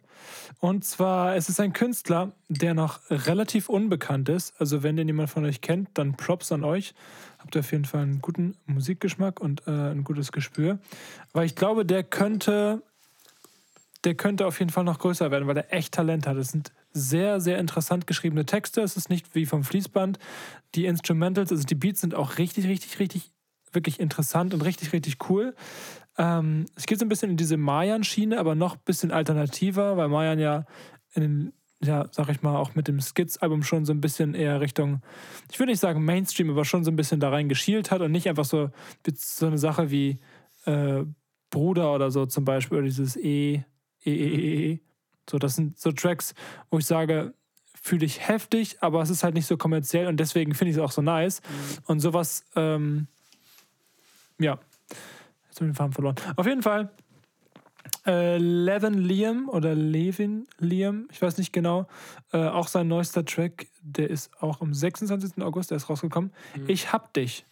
Und 0.58 0.84
zwar, 0.84 1.36
es 1.36 1.48
ist 1.50 1.60
ein 1.60 1.74
Künstler, 1.74 2.32
der 2.48 2.72
noch 2.72 3.00
relativ 3.10 3.68
unbekannt 3.68 4.30
ist. 4.30 4.58
Also 4.58 4.82
wenn 4.82 4.96
den 4.96 5.06
jemand 5.06 5.28
von 5.28 5.44
euch 5.44 5.60
kennt, 5.60 5.90
dann 5.94 6.16
Props 6.16 6.50
an 6.50 6.64
euch. 6.64 6.94
Habt 7.38 7.54
ihr 7.56 7.60
auf 7.60 7.70
jeden 7.70 7.84
Fall 7.84 8.02
einen 8.02 8.22
guten 8.22 8.56
Musikgeschmack 8.66 9.38
und 9.38 9.66
äh, 9.66 9.70
ein 9.70 10.02
gutes 10.02 10.32
Gespür. 10.32 10.78
Weil 11.34 11.44
ich 11.44 11.54
glaube, 11.54 11.84
der 11.84 12.02
könnte, 12.04 12.82
der 14.04 14.14
könnte 14.14 14.46
auf 14.46 14.58
jeden 14.60 14.70
Fall 14.70 14.84
noch 14.84 14.98
größer 14.98 15.30
werden, 15.30 15.46
weil 15.46 15.58
er 15.58 15.72
echt 15.74 15.92
Talent 15.92 16.26
hat. 16.26 16.38
Es 16.38 16.48
sind 16.48 16.72
sehr, 16.94 17.38
sehr 17.40 17.58
interessant 17.58 18.06
geschriebene 18.06 18.46
Texte. 18.46 18.80
Es 18.80 18.96
ist 18.96 19.10
nicht 19.10 19.34
wie 19.34 19.44
vom 19.44 19.62
Fließband. 19.62 20.18
Die 20.74 20.86
Instrumentals, 20.86 21.52
also 21.52 21.64
die 21.64 21.74
Beats 21.74 22.00
sind 22.00 22.14
auch 22.14 22.38
richtig, 22.38 22.66
richtig, 22.66 22.98
richtig, 22.98 23.30
wirklich 23.78 24.00
interessant 24.00 24.52
und 24.52 24.62
richtig, 24.62 24.92
richtig 24.92 25.30
cool. 25.30 25.54
Ähm, 26.18 26.66
es 26.74 26.86
geht 26.86 26.98
so 26.98 27.04
ein 27.04 27.08
bisschen 27.08 27.30
in 27.30 27.36
diese 27.36 27.56
Mayan-Schiene, 27.56 28.38
aber 28.38 28.56
noch 28.56 28.74
ein 28.74 28.82
bisschen 28.84 29.12
alternativer, 29.12 29.96
weil 29.96 30.08
Mayan 30.08 30.40
ja 30.40 30.66
in 31.14 31.22
den, 31.22 31.52
ja, 31.80 32.06
sag 32.10 32.28
ich 32.28 32.42
mal, 32.42 32.56
auch 32.56 32.74
mit 32.74 32.88
dem 32.88 33.00
Skits-Album 33.00 33.62
schon 33.62 33.84
so 33.84 33.92
ein 33.92 34.00
bisschen 34.00 34.34
eher 34.34 34.60
Richtung, 34.60 35.00
ich 35.50 35.60
würde 35.60 35.70
nicht 35.70 35.80
sagen 35.80 36.04
Mainstream, 36.04 36.50
aber 36.50 36.64
schon 36.64 36.84
so 36.84 36.90
ein 36.90 36.96
bisschen 36.96 37.20
da 37.20 37.30
rein 37.30 37.48
geschielt 37.48 37.92
hat 37.92 38.00
und 38.00 38.10
nicht 38.10 38.28
einfach 38.28 38.44
so, 38.44 38.70
so 39.14 39.46
eine 39.46 39.58
Sache 39.58 39.92
wie 39.92 40.18
äh, 40.64 41.04
Bruder 41.50 41.94
oder 41.94 42.10
so 42.10 42.26
zum 42.26 42.44
Beispiel, 42.44 42.78
oder 42.78 42.86
dieses 42.86 43.16
E, 43.16 43.64
E, 44.04 44.10
E, 44.10 44.12
E, 44.12 44.72
E. 44.72 44.80
So, 45.30 45.38
das 45.38 45.54
sind 45.54 45.78
so 45.78 45.92
Tracks, 45.92 46.34
wo 46.70 46.78
ich 46.78 46.86
sage, 46.86 47.32
fühle 47.80 48.04
ich 48.04 48.26
heftig, 48.26 48.78
aber 48.80 49.00
es 49.02 49.10
ist 49.10 49.22
halt 49.22 49.34
nicht 49.34 49.46
so 49.46 49.56
kommerziell 49.56 50.08
und 50.08 50.18
deswegen 50.18 50.54
finde 50.54 50.70
ich 50.70 50.76
es 50.76 50.82
auch 50.82 50.90
so 50.90 51.02
nice. 51.02 51.42
Und 51.86 52.00
sowas, 52.00 52.44
ähm, 52.56 53.06
ja, 54.39 54.59
jetzt 55.49 55.61
habe 55.61 55.66
ich 55.66 55.70
den 55.70 55.74
Faden 55.74 55.93
verloren. 55.93 56.16
Auf 56.36 56.47
jeden 56.47 56.62
Fall, 56.62 56.91
äh, 58.07 58.39
Levin 58.39 58.95
Liam 58.95 59.49
oder 59.49 59.74
Levin 59.74 60.47
Liam, 60.59 61.09
ich 61.11 61.20
weiß 61.20 61.39
nicht 61.39 61.53
genau, 61.53 61.86
äh, 62.32 62.39
auch 62.39 62.68
sein 62.68 62.89
neuester 62.89 63.24
Track, 63.24 63.66
der 63.82 64.11
ist 64.11 64.30
auch 64.41 64.61
am 64.61 64.74
26. 64.74 65.43
August, 65.43 65.70
der 65.70 65.76
ist 65.76 65.89
rausgekommen. 65.89 66.32
Ich 66.66 66.93
hab 66.93 67.12
dich 67.14 67.45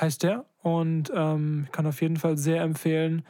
heißt 0.00 0.22
der 0.22 0.46
und 0.62 1.12
ähm, 1.14 1.64
ich 1.66 1.72
kann 1.72 1.86
auf 1.86 2.00
jeden 2.00 2.16
Fall 2.16 2.38
sehr 2.38 2.62
empfehlen, 2.62 3.24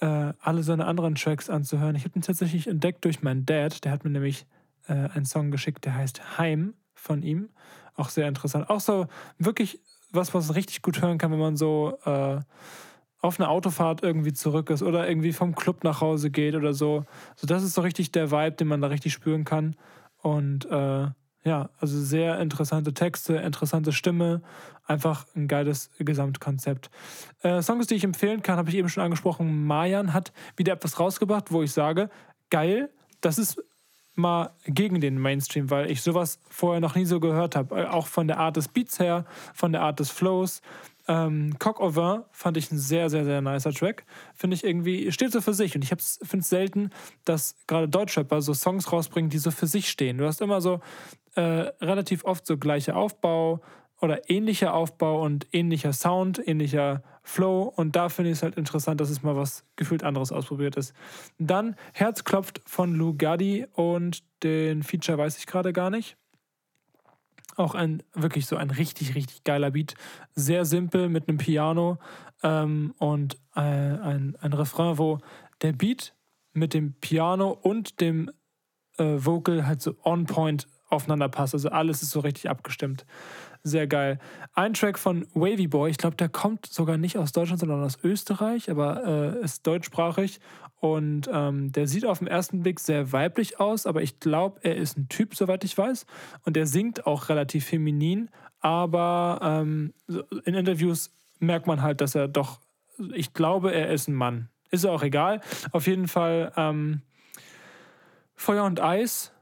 äh, 0.00 0.32
alle 0.40 0.62
seine 0.62 0.86
anderen 0.86 1.14
Tracks 1.14 1.48
anzuhören. 1.48 1.94
Ich 1.94 2.04
habe 2.04 2.18
ihn 2.18 2.22
tatsächlich 2.22 2.66
entdeckt 2.66 3.04
durch 3.04 3.22
meinen 3.22 3.46
Dad, 3.46 3.84
der 3.84 3.92
hat 3.92 4.04
mir 4.04 4.10
nämlich 4.10 4.46
äh, 4.88 4.92
einen 4.94 5.26
Song 5.26 5.50
geschickt, 5.50 5.84
der 5.84 5.94
heißt 5.94 6.38
Heim 6.38 6.74
von 6.94 7.22
ihm. 7.22 7.50
Auch 7.94 8.08
sehr 8.08 8.28
interessant. 8.28 8.68
Auch 8.70 8.80
so 8.80 9.06
wirklich 9.38 9.80
was, 10.12 10.34
was 10.34 10.48
man 10.48 10.54
richtig 10.54 10.82
gut 10.82 11.02
hören 11.02 11.18
kann, 11.18 11.32
wenn 11.32 11.38
man 11.38 11.56
so 11.56 11.98
äh, 12.04 12.40
auf 13.20 13.40
eine 13.40 13.48
Autofahrt 13.48 14.02
irgendwie 14.02 14.32
zurück 14.32 14.70
ist 14.70 14.82
oder 14.82 15.08
irgendwie 15.08 15.32
vom 15.32 15.54
Club 15.54 15.84
nach 15.84 16.00
Hause 16.00 16.30
geht 16.30 16.54
oder 16.54 16.72
so. 16.72 17.04
So, 17.36 17.46
das 17.46 17.62
ist 17.62 17.74
so 17.74 17.82
richtig 17.82 18.12
der 18.12 18.30
Vibe, 18.30 18.56
den 18.56 18.68
man 18.68 18.80
da 18.80 18.88
richtig 18.88 19.12
spüren 19.12 19.44
kann. 19.44 19.76
Und 20.22 20.66
äh, 20.66 21.08
ja, 21.44 21.70
also 21.78 22.00
sehr 22.00 22.38
interessante 22.40 22.94
Texte, 22.94 23.36
interessante 23.36 23.92
Stimme, 23.92 24.42
einfach 24.86 25.26
ein 25.34 25.48
geiles 25.48 25.90
Gesamtkonzept. 25.98 26.90
Äh, 27.42 27.62
Songs, 27.62 27.86
die 27.86 27.94
ich 27.94 28.04
empfehlen 28.04 28.42
kann, 28.42 28.56
habe 28.56 28.68
ich 28.68 28.76
eben 28.76 28.88
schon 28.88 29.02
angesprochen. 29.02 29.66
Mayan 29.66 30.12
hat 30.12 30.32
wieder 30.56 30.72
etwas 30.74 30.98
rausgebracht, 30.98 31.50
wo 31.50 31.62
ich 31.62 31.72
sage, 31.72 32.10
geil, 32.50 32.90
das 33.20 33.38
ist 33.38 33.62
mal 34.18 34.50
gegen 34.66 35.00
den 35.00 35.18
Mainstream, 35.18 35.70
weil 35.70 35.90
ich 35.90 36.02
sowas 36.02 36.40
vorher 36.48 36.80
noch 36.80 36.94
nie 36.94 37.04
so 37.04 37.20
gehört 37.20 37.56
habe. 37.56 37.82
Äh, 37.82 37.86
Auch 37.86 38.06
von 38.06 38.28
der 38.28 38.38
Art 38.38 38.56
des 38.56 38.68
Beats 38.68 38.98
her, 38.98 39.24
von 39.54 39.72
der 39.72 39.82
Art 39.82 40.00
des 40.00 40.10
Flows. 40.10 40.60
Ähm, 41.06 41.56
au 41.62 41.96
vin 41.96 42.22
fand 42.32 42.58
ich 42.58 42.70
ein 42.70 42.78
sehr, 42.78 43.08
sehr, 43.08 43.24
sehr 43.24 43.40
nicer 43.40 43.72
Track. 43.72 44.04
Finde 44.34 44.54
ich 44.54 44.64
irgendwie, 44.64 45.10
steht 45.10 45.32
so 45.32 45.40
für 45.40 45.54
sich. 45.54 45.74
Und 45.74 45.82
ich 45.82 45.88
finde 45.88 46.42
es 46.42 46.48
selten, 46.48 46.90
dass 47.24 47.56
gerade 47.66 47.88
Deutschrapper 47.88 48.42
so 48.42 48.52
Songs 48.52 48.92
rausbringen, 48.92 49.30
die 49.30 49.38
so 49.38 49.50
für 49.50 49.66
sich 49.66 49.88
stehen. 49.88 50.18
Du 50.18 50.26
hast 50.26 50.42
immer 50.42 50.60
so 50.60 50.80
äh, 51.34 51.40
relativ 51.80 52.24
oft 52.24 52.46
so 52.46 52.58
gleicher 52.58 52.96
Aufbau 52.96 53.60
oder 54.00 54.28
ähnlicher 54.30 54.74
Aufbau 54.74 55.22
und 55.22 55.46
ähnlicher 55.52 55.92
Sound, 55.92 56.46
ähnlicher 56.46 57.02
Flow. 57.28 57.72
Und 57.76 57.94
da 57.94 58.08
finde 58.08 58.30
ich 58.30 58.38
es 58.38 58.42
halt 58.42 58.56
interessant, 58.56 59.00
dass 59.00 59.10
es 59.10 59.22
mal 59.22 59.36
was 59.36 59.64
gefühlt 59.76 60.02
anderes 60.02 60.32
ausprobiert 60.32 60.76
ist. 60.76 60.94
Dann 61.38 61.76
Herz 61.92 62.24
klopft 62.24 62.62
von 62.64 62.94
Lou 62.94 63.14
Gaddy 63.14 63.66
und 63.74 64.22
den 64.42 64.82
Feature 64.82 65.18
weiß 65.18 65.38
ich 65.38 65.46
gerade 65.46 65.72
gar 65.72 65.90
nicht. 65.90 66.16
Auch 67.56 67.74
ein 67.74 68.02
wirklich 68.14 68.46
so 68.46 68.56
ein 68.56 68.70
richtig, 68.70 69.14
richtig 69.14 69.44
geiler 69.44 69.72
Beat. 69.72 69.94
Sehr 70.34 70.64
simpel 70.64 71.08
mit 71.08 71.28
einem 71.28 71.38
Piano 71.38 71.98
ähm, 72.42 72.94
und 72.98 73.34
äh, 73.54 73.60
ein, 73.60 74.36
ein 74.40 74.52
Refrain, 74.52 74.96
wo 74.96 75.18
der 75.60 75.72
Beat 75.72 76.14
mit 76.52 76.72
dem 76.72 76.94
Piano 76.94 77.50
und 77.50 78.00
dem 78.00 78.30
äh, 78.96 79.16
Vocal 79.18 79.66
halt 79.66 79.82
so 79.82 79.96
on 80.02 80.24
point 80.26 80.66
aufeinander 80.88 81.28
passt. 81.28 81.54
Also 81.54 81.68
alles 81.70 82.02
ist 82.02 82.10
so 82.10 82.20
richtig 82.20 82.48
abgestimmt. 82.48 83.04
Sehr 83.62 83.86
geil. 83.86 84.18
Ein 84.54 84.74
Track 84.74 84.98
von 84.98 85.26
Wavy 85.34 85.66
Boy, 85.66 85.90
ich 85.90 85.98
glaube, 85.98 86.16
der 86.16 86.28
kommt 86.28 86.66
sogar 86.66 86.96
nicht 86.96 87.18
aus 87.18 87.32
Deutschland, 87.32 87.60
sondern 87.60 87.82
aus 87.82 87.98
Österreich, 88.02 88.70
aber 88.70 89.04
äh, 89.06 89.44
ist 89.44 89.66
deutschsprachig. 89.66 90.40
Und 90.80 91.28
ähm, 91.32 91.72
der 91.72 91.88
sieht 91.88 92.06
auf 92.06 92.20
den 92.20 92.28
ersten 92.28 92.62
Blick 92.62 92.78
sehr 92.78 93.12
weiblich 93.12 93.58
aus, 93.58 93.84
aber 93.84 94.02
ich 94.02 94.20
glaube, 94.20 94.60
er 94.62 94.76
ist 94.76 94.96
ein 94.96 95.08
Typ, 95.08 95.34
soweit 95.34 95.64
ich 95.64 95.76
weiß. 95.76 96.06
Und 96.44 96.56
er 96.56 96.66
singt 96.66 97.06
auch 97.06 97.28
relativ 97.28 97.66
feminin, 97.66 98.30
aber 98.60 99.40
ähm, 99.42 99.92
in 100.44 100.54
Interviews 100.54 101.10
merkt 101.40 101.66
man 101.66 101.82
halt, 101.82 102.00
dass 102.00 102.14
er 102.14 102.28
doch, 102.28 102.60
ich 103.12 103.34
glaube, 103.34 103.72
er 103.72 103.90
ist 103.90 104.08
ein 104.08 104.14
Mann. 104.14 104.48
Ist 104.70 104.84
ja 104.84 104.90
auch 104.90 105.02
egal. 105.02 105.40
Auf 105.72 105.86
jeden 105.86 106.08
Fall 106.08 106.52
ähm, 106.56 107.02
Feuer 108.36 108.64
und 108.64 108.80
Eis, 108.80 109.32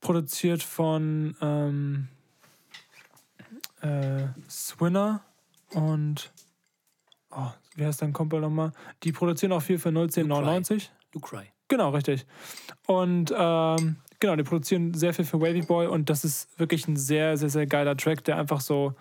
produziert 0.00 0.62
von 0.62 1.36
ähm, 1.40 2.08
äh, 3.82 4.28
Swinner 4.48 5.22
und 5.72 6.32
oh, 7.30 7.50
wie 7.76 7.84
heißt 7.84 8.02
dein 8.02 8.12
Kumpel 8.12 8.40
nochmal? 8.40 8.72
Die 9.02 9.12
produzieren 9.12 9.52
auch 9.52 9.62
viel 9.62 9.78
für 9.78 9.90
01099. 9.90 10.90
You 11.14 11.20
cry. 11.20 11.44
Genau, 11.68 11.90
richtig. 11.90 12.26
Und 12.86 13.32
ähm, 13.36 13.96
genau, 14.18 14.36
die 14.36 14.42
produzieren 14.42 14.94
sehr 14.94 15.14
viel 15.14 15.24
für 15.24 15.40
Wavy 15.40 15.62
Boy 15.62 15.86
und 15.86 16.10
das 16.10 16.24
ist 16.24 16.58
wirklich 16.58 16.88
ein 16.88 16.96
sehr, 16.96 17.36
sehr, 17.36 17.48
sehr 17.48 17.66
geiler 17.66 17.96
Track, 17.96 18.24
der 18.24 18.38
einfach 18.38 18.60
so 18.60 18.94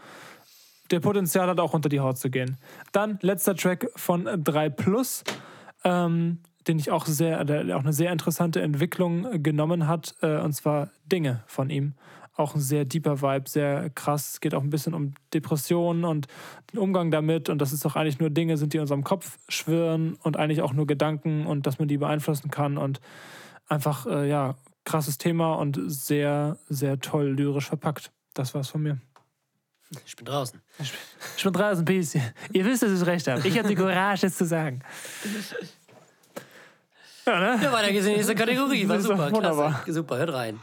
der 0.91 0.99
Potenzial 0.99 1.47
hat, 1.47 1.59
auch 1.59 1.73
unter 1.73 1.89
die 1.89 1.99
Haut 1.99 2.17
zu 2.17 2.29
gehen. 2.29 2.57
Dann 2.91 3.19
letzter 3.21 3.55
Track 3.55 3.89
von 3.95 4.27
3 4.43 4.69
Plus, 4.69 5.23
ähm, 5.83 6.39
den 6.67 6.79
ich 6.79 6.91
auch 6.91 7.05
sehr, 7.05 7.43
der 7.45 7.75
auch 7.77 7.81
eine 7.81 7.93
sehr 7.93 8.11
interessante 8.11 8.61
Entwicklung 8.61 9.43
genommen 9.43 9.87
hat, 9.87 10.15
äh, 10.21 10.37
und 10.37 10.53
zwar 10.53 10.89
Dinge 11.05 11.43
von 11.47 11.69
ihm. 11.69 11.93
Auch 12.35 12.55
ein 12.55 12.61
sehr 12.61 12.85
deeper 12.85 13.21
Vibe, 13.21 13.49
sehr 13.49 13.89
krass. 13.89 14.33
Es 14.33 14.39
geht 14.39 14.53
auch 14.55 14.63
ein 14.63 14.69
bisschen 14.69 14.93
um 14.93 15.13
Depressionen 15.33 16.05
und 16.05 16.27
den 16.71 16.79
Umgang 16.79 17.11
damit. 17.11 17.49
Und 17.49 17.59
dass 17.59 17.73
es 17.73 17.81
doch 17.81 17.97
eigentlich 17.97 18.19
nur 18.19 18.29
Dinge 18.29 18.55
sind, 18.55 18.71
die 18.71 18.77
in 18.77 18.81
unserem 18.81 19.03
Kopf 19.03 19.39
schwirren 19.49 20.15
und 20.23 20.37
eigentlich 20.37 20.61
auch 20.61 20.71
nur 20.71 20.87
Gedanken 20.87 21.45
und 21.45 21.67
dass 21.67 21.79
man 21.79 21.89
die 21.89 21.97
beeinflussen 21.97 22.49
kann. 22.49 22.77
Und 22.77 23.01
einfach, 23.67 24.05
äh, 24.05 24.29
ja, 24.29 24.55
krasses 24.85 25.17
Thema 25.17 25.55
und 25.55 25.79
sehr, 25.87 26.57
sehr 26.69 26.99
toll 27.01 27.27
lyrisch 27.31 27.67
verpackt. 27.67 28.11
Das 28.33 28.53
war's 28.53 28.69
von 28.69 28.83
mir. 28.83 29.01
Ich 30.05 30.15
bin 30.15 30.25
draußen. 30.25 30.61
Ich 31.35 31.43
bin 31.43 31.51
draußen, 31.51 31.83
Peace. 31.83 32.15
Ihr 32.53 32.65
wisst, 32.65 32.83
dass 32.83 33.01
ich 33.01 33.05
recht 33.05 33.27
habe. 33.27 33.45
Ich 33.47 33.57
habe 33.57 33.67
die 33.67 33.75
Courage, 33.75 34.21
das 34.21 34.37
zu 34.37 34.45
sagen. 34.45 34.81
Ja, 37.29 37.39
ne? 37.57 37.63
Ja, 37.63 37.71
weiter 37.71 37.91
geht's 37.91 38.05
in 38.05 38.11
die 38.11 38.17
nächste 38.17 38.33
Kategorie. 38.35 38.87
War 38.89 38.99
super, 38.99 39.31
wunderbar. 39.31 39.71
klasse. 39.83 39.93
Super, 39.93 40.17
hört 40.17 40.33
rein. 40.33 40.59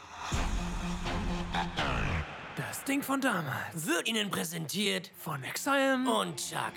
Das 2.55 2.83
Ding 2.83 3.01
von 3.03 3.21
damals. 3.21 3.85
Wird 3.87 4.07
Ihnen 4.07 4.29
präsentiert 4.29 5.11
Von 5.17 5.43
Exile. 5.43 5.95
und 6.21 6.35
Chaka. 6.37 6.71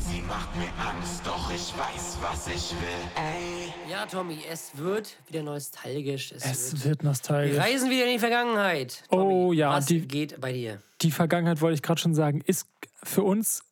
Sie 0.00 0.20
macht 0.22 0.54
mir 0.56 0.68
Angst, 0.84 1.22
doch 1.24 1.50
ich 1.50 1.72
weiß, 1.78 2.18
was 2.20 2.46
ich 2.48 2.72
will. 2.72 2.88
Ey. 3.16 3.72
Ja, 3.90 4.04
Tommy, 4.06 4.38
es 4.50 4.72
wird 4.76 5.16
wieder 5.28 5.42
nostalgisch. 5.42 6.32
Es, 6.32 6.44
Es 6.44 6.72
wird 6.72 6.84
wird 6.84 7.04
nostalgisch. 7.04 7.54
Wir 7.56 7.62
reisen 7.62 7.88
wieder 7.90 8.04
in 8.06 8.12
die 8.12 8.18
Vergangenheit. 8.18 9.02
Tommy, 9.08 9.32
Oh 9.32 9.52
ja, 9.52 9.70
Was 9.76 9.86
die- 9.86 10.00
geht 10.06 10.40
bei 10.40 10.52
dir? 10.52 10.82
Die 11.02 11.10
Vergangenheit, 11.10 11.60
wollte 11.60 11.74
ich 11.76 11.82
gerade 11.82 12.00
schon 12.00 12.14
sagen, 12.14 12.42
ist 12.44 12.66
für 13.02 13.22
uns 13.22 13.64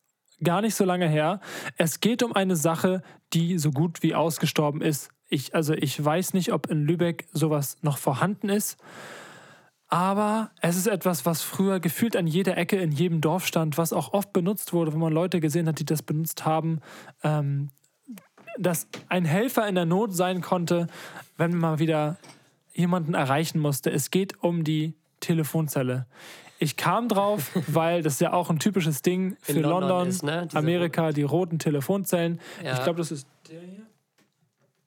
gar 0.43 0.61
nicht 0.61 0.75
so 0.75 0.85
lange 0.85 1.07
her. 1.07 1.39
Es 1.77 1.99
geht 1.99 2.23
um 2.23 2.33
eine 2.33 2.55
Sache, 2.55 3.03
die 3.33 3.57
so 3.59 3.71
gut 3.71 4.01
wie 4.03 4.15
ausgestorben 4.15 4.81
ist. 4.81 5.09
Ich, 5.31 5.55
also 5.55 5.73
ich 5.73 6.03
weiß 6.03 6.33
nicht, 6.33 6.51
ob 6.51 6.69
in 6.69 6.83
Lübeck 6.83 7.25
sowas 7.31 7.77
noch 7.81 7.97
vorhanden 7.97 8.49
ist. 8.49 8.77
Aber 9.87 10.51
es 10.61 10.75
ist 10.75 10.87
etwas, 10.87 11.25
was 11.25 11.41
früher 11.41 11.79
gefühlt 11.79 12.17
an 12.17 12.27
jeder 12.27 12.57
Ecke 12.57 12.75
in 12.77 12.91
jedem 12.91 13.21
Dorf 13.21 13.47
stand, 13.47 13.77
was 13.77 13.93
auch 13.93 14.13
oft 14.13 14.33
benutzt 14.33 14.73
wurde, 14.73 14.93
wo 14.93 14.97
man 14.97 15.11
Leute 15.11 15.39
gesehen 15.39 15.67
hat, 15.67 15.79
die 15.79 15.85
das 15.85 16.03
benutzt 16.03 16.45
haben. 16.45 16.81
Ähm, 17.23 17.69
dass 18.57 18.87
ein 19.07 19.23
Helfer 19.23 19.67
in 19.69 19.75
der 19.75 19.85
Not 19.85 20.13
sein 20.13 20.41
konnte, 20.41 20.87
wenn 21.37 21.51
man 21.51 21.59
mal 21.59 21.79
wieder 21.79 22.17
jemanden 22.73 23.13
erreichen 23.13 23.59
musste. 23.59 23.89
Es 23.89 24.11
geht 24.11 24.43
um 24.43 24.65
die 24.65 24.95
Telefonzelle. 25.21 26.07
Ich 26.59 26.75
kam 26.75 27.07
drauf, 27.07 27.51
weil 27.67 28.01
das 28.03 28.19
ja 28.19 28.33
auch 28.33 28.49
ein 28.49 28.59
typisches 28.59 29.01
Ding 29.01 29.37
für 29.41 29.53
In 29.53 29.61
London 29.61 29.89
London, 29.89 30.07
ist, 30.09 30.23
ne? 30.23 30.47
Amerika, 30.53 31.13
die 31.13 31.23
roten 31.23 31.57
Telefonzellen. 31.57 32.41
Ja. 32.63 32.73
Ich 32.73 32.83
glaube, 32.83 32.97
das 32.97 33.11
ist 33.11 33.27
der 33.49 33.61
hier. 33.61 33.90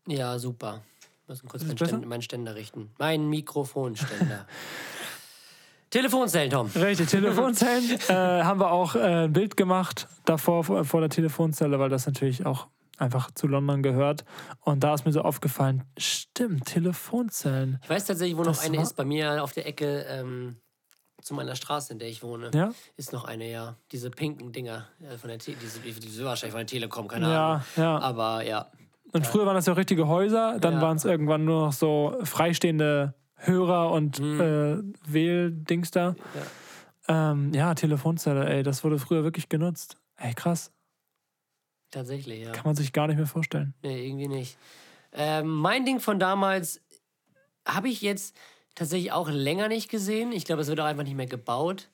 Ja, 0.07 0.39
super. 0.39 0.83
Ich 1.23 1.29
muss 1.29 1.43
kurz 1.51 1.65
meinen? 1.65 1.77
Ständer, 1.79 2.07
meinen 2.07 2.23
Ständer 2.23 2.55
richten. 2.55 2.91
Mein 2.99 3.29
Mikrofonständer. 3.29 4.47
Telefonzellen, 5.91 6.51
Tom. 6.51 6.71
Richtig, 6.75 7.09
Telefonzellen. 7.09 7.99
äh, 8.09 8.13
haben 8.43 8.59
wir 8.61 8.71
auch 8.73 8.97
äh, 8.97 9.25
ein 9.25 9.33
Bild 9.33 9.57
gemacht 9.57 10.09
davor 10.25 10.65
vor, 10.65 10.85
vor 10.85 11.01
der 11.01 11.09
Telefonzelle, 11.11 11.79
weil 11.79 11.89
das 11.89 12.07
natürlich 12.07 12.45
auch 12.45 12.67
einfach 12.99 13.31
zu 13.33 13.47
London 13.47 13.83
gehört. 13.83 14.25
Und 14.61 14.81
da 14.83 14.95
ist 14.95 15.05
mir 15.07 15.13
so 15.13 15.23
aufgefallen, 15.23 15.85
stimmt, 15.97 16.67
Telefonzellen. 16.67 17.79
Ich 17.85 17.91
weiß 17.91 18.07
tatsächlich, 18.07 18.37
wo 18.37 18.43
noch 18.43 18.49
Das 18.49 18.65
eine 18.65 18.79
war- 18.79 18.83
ist. 18.85 18.97
Bei 18.97 19.05
mir 19.05 19.43
auf 19.43 19.53
der 19.53 19.67
Ecke 19.67 20.01
ähm, 20.09 20.57
zu 21.23 21.33
meiner 21.35 21.55
Straße, 21.55 21.93
in 21.93 21.99
der 22.01 22.09
ich 22.09 22.23
wohne. 22.25 22.51
Ja? 22.53 22.73
Ist 22.97 23.13
noch 23.13 23.25
eine, 23.25 23.49
ja. 23.51 23.77
Diese 23.93 24.11
pinken 24.11 24.51
Dinger 24.53 24.87
äh, 25.01 25.17
von 25.17 25.29
der 25.29 25.39
Te 25.39 25.55
diese, 25.63 25.79
die 25.79 25.93
sind 25.93 26.25
wahrscheinlich 26.25 26.53
von 26.53 26.61
der 26.61 26.67
Telekom, 26.67 27.07
keine 27.09 27.31
Ja, 27.31 27.49
Ahnung. 27.53 27.63
ja. 27.77 27.99
Aber 28.01 28.43
ja. 28.45 28.67
Und 29.15 29.27
früher 29.27 29.47
waren 29.47 29.55
das 29.55 29.67
ja 29.67 29.73
richtige 29.75 30.09
Häuser, 30.09 30.59
dann 30.59 30.75
Ja. 30.75 30.81
waren 30.83 30.97
es 30.97 31.05
irgendwann 31.05 31.45
nur 31.45 31.67
noch 31.67 31.73
so 31.73 32.17
freistehende 32.25 33.15
Hörer 33.37 33.91
und 33.93 34.19
äh, 34.19 34.79
Wähldings 35.07 35.91
da. 35.91 36.15
Ja. 37.07 37.31
Ähm, 37.31 37.53
ja, 37.55 37.75
Telefonzelle, 37.75 38.49
ey, 38.49 38.63
das 38.63 38.83
wurde 38.85 38.99
früher 38.99 39.23
wirklich 39.25 39.49
genutzt. 39.49 39.97
Ey, 40.17 40.35
krass. 40.35 40.73
Tatsächlich, 41.91 42.43
ja. 42.43 42.53
Kann 42.53 42.65
man 42.65 42.75
sich 42.75 42.93
gar 42.93 43.07
nicht 43.07 43.17
mehr 43.17 43.27
vorstellen. 43.27 43.75
Nee, 43.83 44.07
irgendwie 44.07 44.29
nicht. 44.29 44.57
Ähm, 45.13 45.47
mein 45.49 45.85
Ding 45.85 46.01
von 46.01 46.19
damals 46.19 46.81
habe 47.67 47.89
ich 47.89 48.03
jetzt 48.03 48.35
tatsächlich 48.75 49.13
auch 49.13 49.29
länger 49.31 49.69
nicht 49.69 49.89
gesehen. 49.91 50.33
Ich 50.33 50.45
glaube, 50.45 50.63
es 50.63 50.69
wird 50.69 50.81
auch 50.81 50.85
einfach 50.87 51.05
nicht 51.05 51.15
mehr 51.17 51.27
gebaut. 51.27 51.91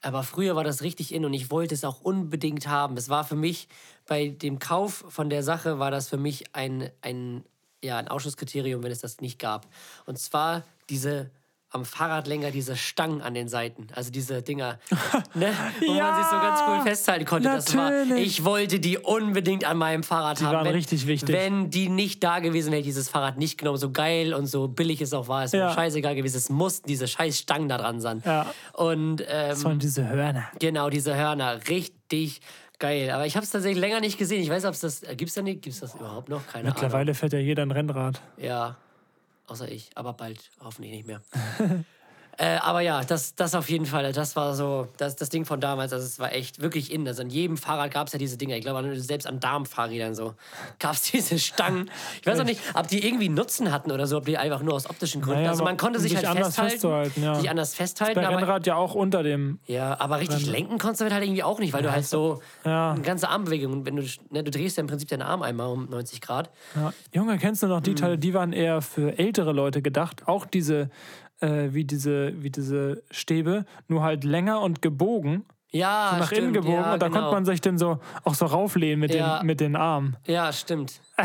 Aber 0.00 0.22
früher 0.24 0.56
war 0.56 0.64
das 0.64 0.82
richtig 0.82 1.14
in 1.14 1.24
und 1.24 1.32
ich 1.32 1.50
wollte 1.50 1.74
es 1.74 1.84
auch 1.84 2.00
unbedingt 2.00 2.66
haben. 2.68 2.96
Es 2.96 3.08
war 3.08 3.24
für 3.24 3.36
mich, 3.36 3.68
bei 4.06 4.28
dem 4.28 4.58
Kauf 4.58 5.04
von 5.08 5.30
der 5.30 5.42
Sache, 5.42 5.78
war 5.78 5.90
das 5.90 6.08
für 6.08 6.16
mich 6.16 6.44
ein, 6.54 6.90
ein, 7.02 7.44
ja, 7.82 7.98
ein 7.98 8.08
Ausschlusskriterium, 8.08 8.82
wenn 8.82 8.92
es 8.92 9.00
das 9.00 9.20
nicht 9.20 9.38
gab. 9.38 9.66
Und 10.06 10.18
zwar 10.18 10.62
diese 10.90 11.30
am 11.74 11.86
Fahrradlänger 11.86 12.50
diese 12.50 12.76
Stangen 12.76 13.22
an 13.22 13.32
den 13.32 13.48
Seiten, 13.48 13.86
also 13.94 14.10
diese 14.10 14.42
Dinger, 14.42 14.78
ne, 15.34 15.54
wo 15.80 15.94
man 15.94 16.16
sich 16.16 16.26
so 16.26 16.36
ganz 16.38 16.60
cool 16.68 16.82
festhalten 16.82 17.24
konnte. 17.24 17.48
Das 17.48 17.74
war, 17.74 17.90
ich 18.14 18.44
wollte 18.44 18.78
die 18.78 18.98
unbedingt 18.98 19.64
an 19.64 19.78
meinem 19.78 20.02
Fahrrad 20.02 20.38
Die 20.38 20.44
haben. 20.44 20.56
waren 20.56 20.64
wenn, 20.66 20.74
richtig 20.74 21.06
wichtig. 21.06 21.34
Wenn 21.34 21.70
die 21.70 21.88
nicht 21.88 22.22
da 22.22 22.40
gewesen 22.40 22.66
wäre, 22.72 22.80
hätte 22.80 22.88
ich 22.90 22.94
dieses 22.94 23.08
Fahrrad 23.08 23.38
nicht 23.38 23.56
genommen. 23.56 23.78
So 23.78 23.90
geil 23.90 24.34
und 24.34 24.48
so 24.48 24.68
billig 24.68 25.00
es 25.00 25.14
auch 25.14 25.28
war, 25.28 25.44
es 25.44 25.52
Ja. 25.52 25.68
mir 25.68 25.72
scheißegal 25.74 26.14
gewesen. 26.14 26.36
Es 26.36 26.50
mussten 26.50 26.88
diese 26.88 27.08
scheiß 27.08 27.38
Stangen 27.38 27.70
da 27.70 27.78
dran 27.78 28.02
sein. 28.02 28.22
Ja. 28.26 28.52
Und 28.74 29.22
ähm, 29.22 29.26
Das 29.48 29.64
waren 29.64 29.78
diese 29.78 30.06
Hörner. 30.06 30.44
genau, 30.58 30.90
diese 30.90 31.16
Hörner, 31.16 31.58
richtig 31.70 32.42
geil. 32.82 33.10
Aber 33.10 33.26
ich 33.26 33.36
habe 33.36 33.44
es 33.44 33.50
tatsächlich 33.50 33.80
länger 33.80 34.00
nicht 34.00 34.18
gesehen. 34.18 34.42
Ich 34.42 34.50
weiß, 34.50 34.64
ob 34.64 34.74
es 34.74 34.80
das, 34.80 35.00
gibt 35.00 35.28
es 35.28 35.34
da 35.34 35.42
nicht, 35.42 35.62
gibt 35.62 35.74
es 35.74 35.80
das 35.80 35.94
überhaupt 35.94 36.28
noch? 36.28 36.46
Keine 36.46 36.68
Mittlerweile 36.68 37.14
fährt 37.14 37.32
ja 37.32 37.38
jeder 37.38 37.62
ein 37.62 37.70
Rennrad. 37.70 38.20
Ahnung. 38.36 38.44
Ja, 38.44 38.76
außer 39.46 39.70
ich, 39.70 39.90
aber 39.94 40.12
bald 40.12 40.50
hoffentlich 40.60 40.92
nicht 40.92 41.06
mehr. 41.06 41.22
Äh, 42.38 42.56
aber 42.62 42.80
ja, 42.80 43.04
das, 43.04 43.34
das 43.34 43.54
auf 43.54 43.68
jeden 43.68 43.84
Fall, 43.86 44.10
das 44.12 44.36
war 44.36 44.54
so, 44.54 44.88
das, 44.96 45.16
das 45.16 45.28
Ding 45.28 45.44
von 45.44 45.60
damals, 45.60 45.92
also 45.92 46.04
es 46.06 46.18
war 46.18 46.32
echt 46.32 46.60
wirklich 46.62 46.90
in. 46.92 47.06
Also 47.06 47.22
an 47.22 47.30
jedem 47.30 47.56
Fahrrad 47.56 47.90
gab 47.92 48.06
es 48.06 48.12
ja 48.14 48.18
diese 48.18 48.36
Dinger. 48.38 48.56
Ich 48.56 48.62
glaube, 48.62 48.98
selbst 49.00 49.26
an 49.26 49.38
Darmfahrrädern 49.38 50.14
so 50.14 50.34
gab 50.78 50.94
es 50.94 51.02
diese 51.10 51.38
Stangen. 51.38 51.90
Ich 52.20 52.26
weiß 52.26 52.40
auch 52.40 52.44
nicht, 52.44 52.60
ob 52.74 52.88
die 52.88 53.06
irgendwie 53.06 53.28
Nutzen 53.28 53.70
hatten 53.70 53.90
oder 53.92 54.06
so, 54.06 54.16
ob 54.16 54.24
die 54.24 54.38
einfach 54.38 54.62
nur 54.62 54.74
aus 54.74 54.88
optischen 54.88 55.20
Gründen. 55.20 55.40
Naja, 55.40 55.50
also 55.50 55.62
man 55.64 55.76
konnte 55.76 56.00
sich 56.00 56.16
halt 56.16 56.26
anders 56.26 56.54
festhalten. 56.56 57.22
ja. 57.22 57.34
Sich 57.34 57.50
anders 57.50 57.74
festhalten. 57.74 58.14
Bei 58.20 58.26
aber, 58.26 58.38
Rennrad 58.38 58.66
ja 58.66 58.76
auch 58.76 58.94
unter 58.94 59.22
dem. 59.22 59.58
ja, 59.66 59.98
aber 60.00 60.18
richtig 60.20 60.46
lenken 60.46 60.78
konntest 60.78 61.00
du 61.00 61.04
damit 61.04 61.14
halt 61.14 61.24
irgendwie 61.24 61.42
auch 61.42 61.58
nicht, 61.58 61.72
weil 61.72 61.82
du 61.82 61.92
halt 61.92 62.06
so 62.06 62.40
Ja. 62.64 62.92
eine 62.92 63.02
ganze 63.02 63.28
Armbewegung, 63.28 63.72
und 63.72 63.86
wenn 63.86 63.96
du, 63.96 64.02
ne, 64.30 64.42
du 64.42 64.50
drehst 64.50 64.76
ja 64.76 64.80
im 64.80 64.86
Prinzip 64.86 65.08
deinen 65.08 65.22
Arm 65.22 65.42
einmal 65.42 65.68
um 65.68 65.88
90 65.90 66.20
Grad. 66.20 66.50
Ja. 66.74 66.92
Junge, 67.14 67.38
kennst 67.38 67.62
du 67.62 67.66
noch 67.66 67.80
Mhm. 67.80 67.84
die 67.84 67.94
Teile, 67.94 68.18
die 68.18 68.32
waren 68.34 68.52
eher 68.52 68.80
für 68.82 69.18
ältere 69.18 69.52
Leute 69.52 69.82
gedacht. 69.82 70.26
Auch 70.26 70.46
diese, 70.46 70.88
äh, 71.42 71.74
wie 71.74 71.84
diese, 71.84 72.42
wie 72.42 72.50
diese 72.50 73.02
Stäbe, 73.10 73.66
nur 73.88 74.02
halt 74.02 74.24
länger 74.24 74.60
und 74.60 74.82
gebogen. 74.82 75.44
Ja, 75.74 76.10
so 76.12 76.16
nach 76.18 76.26
stimmt, 76.26 76.40
innen 76.42 76.52
gebogen. 76.52 76.74
ja, 76.74 76.92
und 76.92 77.02
da 77.02 77.08
genau. 77.08 77.20
konnte 77.20 77.34
man 77.34 77.44
sich 77.46 77.60
dann 77.62 77.78
so 77.78 77.98
auch 78.24 78.34
so 78.34 78.44
rauflehnen 78.46 79.00
mit, 79.00 79.14
Ja. 79.14 79.38
den, 79.38 79.46
mit 79.46 79.58
den 79.60 79.74
Armen. 79.74 80.16
Ja, 80.26 80.52
stimmt. 80.52 81.00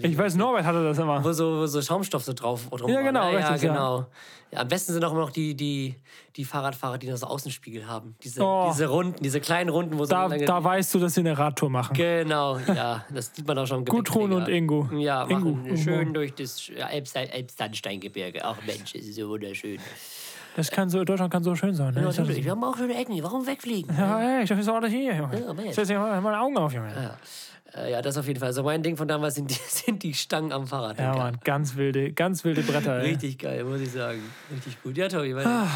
Ich 0.00 0.16
weiß, 0.16 0.36
Norbert 0.36 0.64
hatte 0.64 0.84
das 0.84 0.98
immer. 0.98 1.24
Wo 1.24 1.32
so, 1.32 1.58
wo 1.58 1.66
so 1.66 1.82
Schaumstoff 1.82 2.22
so 2.22 2.32
drauf 2.32 2.68
drum 2.70 2.88
Ja, 2.90 3.00
genau, 3.00 3.24
ne? 3.32 3.40
ja, 3.40 3.48
richtig, 3.48 3.62
ja. 3.64 3.72
genau. 3.72 4.06
Ja, 4.52 4.60
am 4.60 4.68
besten 4.68 4.92
sind 4.92 5.04
auch 5.04 5.10
immer 5.10 5.22
noch 5.22 5.30
die, 5.32 5.54
die, 5.56 5.96
die 6.36 6.44
Fahrradfahrer, 6.44 6.98
die 6.98 7.10
noch 7.10 7.16
so 7.16 7.26
Außenspiegel 7.26 7.86
haben. 7.86 8.14
Diese, 8.22 8.40
Oh. 8.42 8.68
diese 8.70 8.86
Runden, 8.86 9.20
diese 9.22 9.40
kleinen 9.40 9.70
Runden, 9.70 9.98
wo 9.98 10.04
so 10.04 10.10
Da, 10.10 10.28
da 10.28 10.62
weißt 10.64 10.94
du, 10.94 11.00
dass 11.00 11.14
sie 11.14 11.20
eine 11.20 11.36
Radtour 11.36 11.68
machen. 11.68 11.94
Genau, 11.94 12.58
ja, 12.58 13.04
das 13.12 13.34
sieht 13.34 13.46
man 13.46 13.58
auch 13.58 13.66
schon. 13.66 13.84
Gudrun 13.84 14.32
und. 14.32 14.48
Ingo. 14.48 14.88
Ja, 14.92 15.26
Ingo, 15.28 15.58
schön 15.76 16.14
durch 16.14 16.32
das 16.34 16.68
Elbsandsteingebirge. 16.70 18.44
Ach 18.44 18.56
Mensch, 18.66 18.92
das 18.92 19.02
ist 19.02 19.16
so 19.16 19.28
wunderschön. 19.28 19.78
Das 20.58 20.72
kann 20.72 20.90
so, 20.90 21.04
Deutschland 21.04 21.32
kann 21.32 21.44
so 21.44 21.54
schön 21.54 21.72
sein. 21.72 21.94
Ne? 21.94 22.02
Ja, 22.02 22.08
Ich 22.10 22.18
natürlich, 22.18 22.44
wir 22.44 22.50
haben 22.50 22.64
auch 22.64 22.76
schöne 22.76 22.96
Ecken. 22.96 23.16
Warum 23.22 23.46
wegfliegen? 23.46 23.96
ja, 23.96 24.38
ey, 24.38 24.42
ich 24.42 24.48
dachte, 24.48 24.58
das 24.60 24.66
ist 24.66 24.74
alles 24.74 24.90
hier, 24.90 25.14
Junge. 25.14 25.40
Ja, 25.40 25.52
Mensch. 25.54 25.72
Setz 25.76 25.86
dir 25.86 26.00
mal 26.00 26.20
meine 26.20 26.40
Augen 26.40 26.56
auf, 26.58 26.72
Junge. 26.72 26.92
Ja. 26.92 27.80
Äh, 27.80 27.92
ja, 27.92 28.02
das 28.02 28.18
auf 28.18 28.26
jeden 28.26 28.40
Fall. 28.40 28.48
Also 28.48 28.64
mein 28.64 28.82
Ding 28.82 28.96
von 28.96 29.06
damals 29.06 29.36
sind 29.36 29.48
die, 29.48 29.54
sind 29.68 30.02
die 30.02 30.12
Stangen 30.14 30.50
am 30.50 30.66
Fahrrad. 30.66 30.98
Ja, 30.98 31.14
Mann, 31.14 31.38
ganz 31.44 31.76
wilde, 31.76 32.12
ganz 32.12 32.42
wilde 32.42 32.62
Bretter, 32.62 32.98
ey. 32.98 33.10
Richtig 33.10 33.38
geil, 33.38 33.62
muss 33.62 33.80
ich 33.80 33.92
sagen. 33.92 34.20
Richtig 34.52 34.82
gut. 34.82 34.96
Ja, 34.96 35.06
Tobi, 35.06 35.36
weiter. 35.36 35.68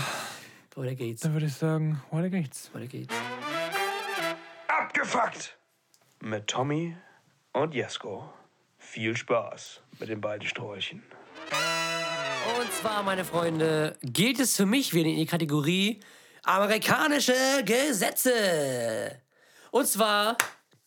Weiter 0.74 0.95
geht's. 0.97 1.20
Dann 1.22 1.33
würde 1.33 1.47
ich 1.47 1.55
sagen, 1.55 2.03
weiter 2.11 2.30
geht's. 2.30 2.68
Weiter 2.74 2.87
geht's. 2.89 3.14
Abgefuckt! 4.66 5.57
Mit 6.20 6.49
Tommy 6.49 6.97
und 7.53 7.72
Jesko. 7.72 8.33
Viel 8.78 9.16
Spaß 9.16 9.80
mit 10.01 10.09
den 10.09 10.20
beiden 10.20 10.49
Sträuchen. 10.49 11.05
Und 12.73 12.89
zwar, 12.89 13.03
meine 13.03 13.25
Freunde, 13.25 13.97
gilt 14.03 14.41
es 14.41 14.57
für 14.57 14.64
mich 14.64 14.95
wieder 14.95 15.09
in 15.09 15.16
die 15.16 15.27
Kategorie 15.27 16.01
amerikanische 16.43 17.35
Gesetze. 17.64 19.20
Und 19.70 19.87
zwar 19.87 20.39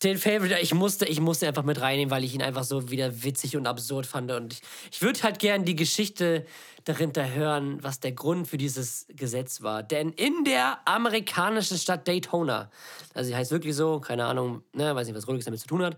den 0.03 0.17
Favorite, 0.17 0.59
ich 0.59 0.73
musste, 0.73 1.05
ich 1.05 1.21
musste 1.21 1.47
einfach 1.47 1.63
mit 1.63 1.79
reinnehmen, 1.79 2.09
weil 2.09 2.23
ich 2.23 2.33
ihn 2.33 2.41
einfach 2.41 2.63
so 2.63 2.89
wieder 2.89 3.23
witzig 3.23 3.55
und 3.55 3.67
absurd 3.67 4.07
fand. 4.07 4.31
Und 4.31 4.53
ich, 4.53 4.61
ich 4.93 5.01
würde 5.03 5.21
halt 5.21 5.37
gern 5.37 5.63
die 5.63 5.75
Geschichte 5.75 6.45
dahinter 6.85 7.31
hören, 7.31 7.81
was 7.83 7.99
der 7.99 8.13
Grund 8.13 8.47
für 8.47 8.57
dieses 8.57 9.05
Gesetz 9.09 9.61
war. 9.61 9.83
Denn 9.83 10.11
in 10.11 10.43
der 10.43 10.79
amerikanischen 10.85 11.77
Stadt 11.77 12.07
Daytona, 12.07 12.71
also 13.13 13.27
sie 13.27 13.35
heißt 13.35 13.51
wirklich 13.51 13.75
so, 13.75 13.99
keine 13.99 14.25
Ahnung, 14.25 14.63
ne, 14.73 14.95
weiß 14.95 15.05
nicht, 15.05 15.15
was 15.15 15.27
Rolex 15.27 15.45
damit 15.45 15.59
zu 15.59 15.67
tun 15.67 15.83
hat. 15.83 15.97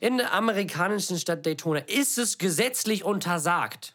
In 0.00 0.16
der 0.16 0.34
amerikanischen 0.34 1.16
Stadt 1.16 1.46
Daytona 1.46 1.78
ist 1.80 2.18
es 2.18 2.38
gesetzlich 2.38 3.04
untersagt, 3.04 3.94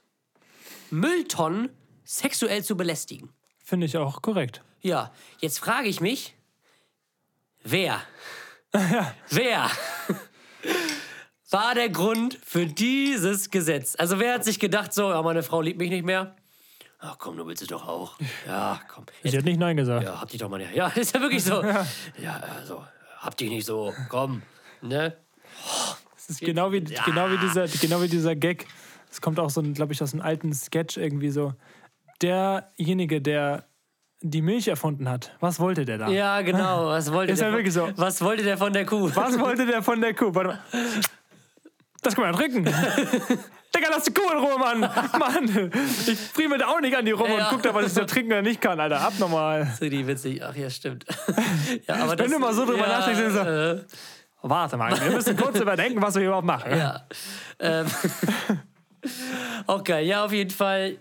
Mülltonnen 0.91 1.69
sexuell 2.03 2.63
zu 2.63 2.77
belästigen. 2.77 3.29
Finde 3.63 3.85
ich 3.85 3.97
auch 3.97 4.21
korrekt. 4.21 4.61
Ja, 4.81 5.11
jetzt 5.39 5.59
frage 5.59 5.87
ich 5.89 5.99
mich, 5.99 6.35
wer? 7.63 8.01
Wer 9.29 9.69
war 11.49 11.75
der 11.75 11.89
Grund 11.89 12.37
für 12.43 12.65
dieses 12.65 13.49
Gesetz? 13.49 13.95
Also 13.97 14.19
wer 14.19 14.35
hat 14.35 14.45
sich 14.45 14.59
gedacht, 14.59 14.93
so, 14.93 15.09
ja, 15.09 15.21
meine 15.21 15.43
Frau 15.43 15.61
liebt 15.61 15.79
mich 15.79 15.89
nicht 15.89 16.05
mehr? 16.05 16.35
Ach 16.99 17.17
komm, 17.19 17.37
du 17.37 17.45
willst 17.45 17.61
es 17.61 17.67
doch 17.67 17.87
auch. 17.87 18.17
Ja, 18.47 18.81
komm. 18.87 19.05
Ich 19.21 19.33
hätte 19.33 19.45
nicht 19.45 19.59
Nein 19.59 19.77
gesagt. 19.77 20.03
Ja, 20.03 20.19
hab 20.19 20.29
dich 20.29 20.39
doch 20.39 20.49
mal 20.49 20.57
nicht. 20.57 20.73
Ja, 20.73 20.87
ist 20.95 21.13
ja 21.13 21.21
wirklich 21.21 21.43
so. 21.43 21.63
Ja, 22.17 22.37
also, 22.57 22.83
hab 23.19 23.37
dich 23.37 23.49
nicht 23.49 23.65
so. 23.65 23.93
Komm, 24.09 24.41
ne? 24.81 25.17
Das 26.15 26.29
ist 26.29 26.41
genau 26.41 26.71
wie, 26.71 26.81
genau, 26.81 27.29
wie 27.29 27.37
dieser, 27.37 27.67
genau 27.67 28.01
wie 28.01 28.07
dieser 28.07 28.35
Gag. 28.35 28.67
Es 29.17 29.21
kommt 29.21 29.39
auch 29.39 29.49
so, 29.49 29.63
glaube 29.63 29.93
ich, 29.93 30.03
aus 30.03 30.13
einem 30.13 30.21
alten 30.21 30.53
Sketch 30.53 30.95
irgendwie 30.95 31.31
so. 31.31 31.55
Derjenige, 32.21 33.19
der 33.19 33.63
die 34.21 34.43
Milch 34.43 34.67
erfunden 34.67 35.09
hat, 35.09 35.35
was 35.39 35.59
wollte 35.59 35.85
der 35.85 35.97
da? 35.97 36.07
Ja, 36.07 36.41
genau. 36.41 36.85
Was 36.85 37.11
wollte 37.11 37.33
Ist 37.33 37.41
der 37.41 37.51
wirklich 37.51 37.73
so. 37.73 37.89
Was 37.95 38.21
wollte 38.21 38.43
der 38.43 38.59
von 38.59 38.71
der 38.71 38.85
Kuh? 38.85 39.09
Was 39.15 39.39
wollte 39.39 39.65
der 39.65 39.81
von 39.81 39.99
der 40.01 40.13
Kuh? 40.13 40.35
Warte 40.35 40.49
mal. 40.49 40.59
Das 42.03 42.13
kann 42.13 42.25
man 42.25 42.33
ja 42.33 42.39
trinken. 42.39 42.63
Digga, 43.75 43.87
lass 43.89 44.03
die 44.03 44.13
Kuh 44.13 44.31
in 44.31 44.37
Ruhe, 44.37 44.59
Mann. 44.59 44.81
Mann, 44.81 45.71
ich 46.05 46.19
friemel 46.19 46.59
da 46.59 46.67
auch 46.67 46.79
nicht 46.79 46.95
an 46.95 47.03
die 47.03 47.11
rum 47.11 47.27
Ja. 47.27 47.49
und 47.49 47.55
guck 47.55 47.63
da, 47.63 47.73
was 47.73 47.87
ich 47.87 47.93
da 47.93 48.05
trinken 48.05 48.33
oder 48.33 48.43
nicht 48.43 48.61
kann, 48.61 48.79
Alter. 48.79 49.01
Abnormal. 49.01 49.65
So 49.79 49.89
die 49.89 50.05
witzig. 50.05 50.43
Ach 50.43 50.55
ja, 50.55 50.69
stimmt. 50.69 51.05
ja, 51.87 51.95
aber 51.95 52.11
Wenn 52.11 52.17
das, 52.19 52.31
du 52.31 52.37
mal 52.37 52.53
so 52.53 52.67
drüber 52.67 52.87
ja, 52.87 52.99
nachdenkst, 52.99 53.33
dann 53.33 53.33
so, 53.33 53.81
äh, 53.81 53.85
Warte 54.43 54.77
mal, 54.77 54.91
wir 55.01 55.09
müssen 55.09 55.35
kurz 55.35 55.59
überdenken, 55.59 55.99
was 56.03 56.13
wir 56.13 56.21
überhaupt 56.27 56.45
machen. 56.45 56.77
Ja. 56.77 57.01
Ähm, 57.59 57.87
geil. 59.83 60.05
Ja, 60.05 60.25
auf 60.25 60.33
jeden 60.33 60.51
Fall. 60.51 60.97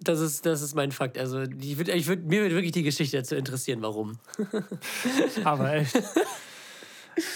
Das 0.00 0.20
ist, 0.20 0.44
das 0.44 0.60
ist 0.60 0.74
mein 0.74 0.92
Fakt. 0.92 1.16
Also, 1.16 1.42
ich 1.42 1.78
würd, 1.78 1.88
ich 1.88 2.06
würd, 2.06 2.24
mir 2.26 2.42
würde 2.42 2.54
wirklich 2.54 2.72
die 2.72 2.82
Geschichte 2.82 3.16
dazu 3.16 3.36
interessieren, 3.36 3.80
warum. 3.80 4.18
Aber 5.44 5.74
echt. 5.74 6.02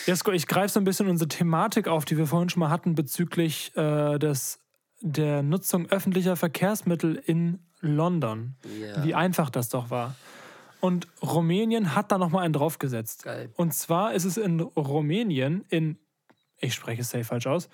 Jesko, 0.07 0.33
ich 0.33 0.47
greife 0.47 0.73
so 0.73 0.81
ein 0.81 0.85
bisschen 0.85 1.09
unsere 1.09 1.29
Thematik 1.29 1.89
auf, 1.89 2.05
die 2.05 2.19
wir 2.19 2.27
vorhin 2.27 2.49
schon 2.49 2.61
mal 2.61 2.71
hatten, 2.71 2.95
bezüglich 2.95 3.75
äh, 3.77 4.19
des, 4.19 4.61
der 5.01 5.43
Nutzung 5.43 5.89
öffentlicher 5.89 6.37
Verkehrsmittel 6.37 7.15
in 7.15 7.61
London. 7.81 8.57
Ja. 8.81 9.05
Wie 9.05 9.15
einfach 9.15 9.51
das 9.51 9.69
doch 9.69 9.91
war. 9.91 10.15
Und 10.81 11.09
Rumänien 11.23 11.95
hat 11.95 12.13
da 12.13 12.19
nochmal 12.19 12.45
einen 12.45 12.53
draufgesetzt. 12.53 13.25
Geil. 13.25 13.51
Und 13.57 13.75
zwar 13.75 14.15
ist 14.15 14.25
es 14.25 14.37
in 14.37 14.61
Rumänien, 14.61 15.65
in, 15.69 15.99
ich 16.61 16.75
spreche 16.75 17.03
es 17.03 17.11
safe 17.11 17.25
falsch 17.25 17.47
aus, 17.47 17.69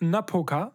Cluj-Napoca 0.00 0.72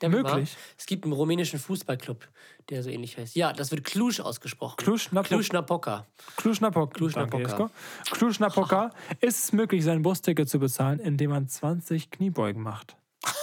Der 0.00 0.08
möglich. 0.08 0.32
wahr. 0.32 0.62
Es 0.78 0.86
gibt 0.86 1.04
einen 1.04 1.12
rumänischen 1.12 1.58
Fußballclub, 1.58 2.28
der 2.68 2.82
so 2.82 2.90
ähnlich 2.90 3.16
heißt. 3.16 3.34
Ja, 3.36 3.52
das 3.52 3.70
wird 3.70 3.84
Cluj 3.84 4.20
ausgesprochen. 4.20 4.76
Cluj-Napoca. 4.76 5.28
Cluj-Napoca. 5.28 6.06
Cluj-Napoca. 6.36 6.92
Cluj-Napoca. 6.94 7.30
Danke, 7.30 7.38
Jesko. 7.38 7.70
Cluj-Napoca 8.14 8.90
ist 9.20 9.44
es 9.44 9.52
möglich, 9.52 9.84
sein 9.84 10.02
Busticket 10.02 10.48
zu 10.48 10.58
bezahlen, 10.58 10.98
indem 11.00 11.30
man 11.30 11.48
20 11.48 12.10
Kniebeugen 12.10 12.62
macht. 12.62 12.96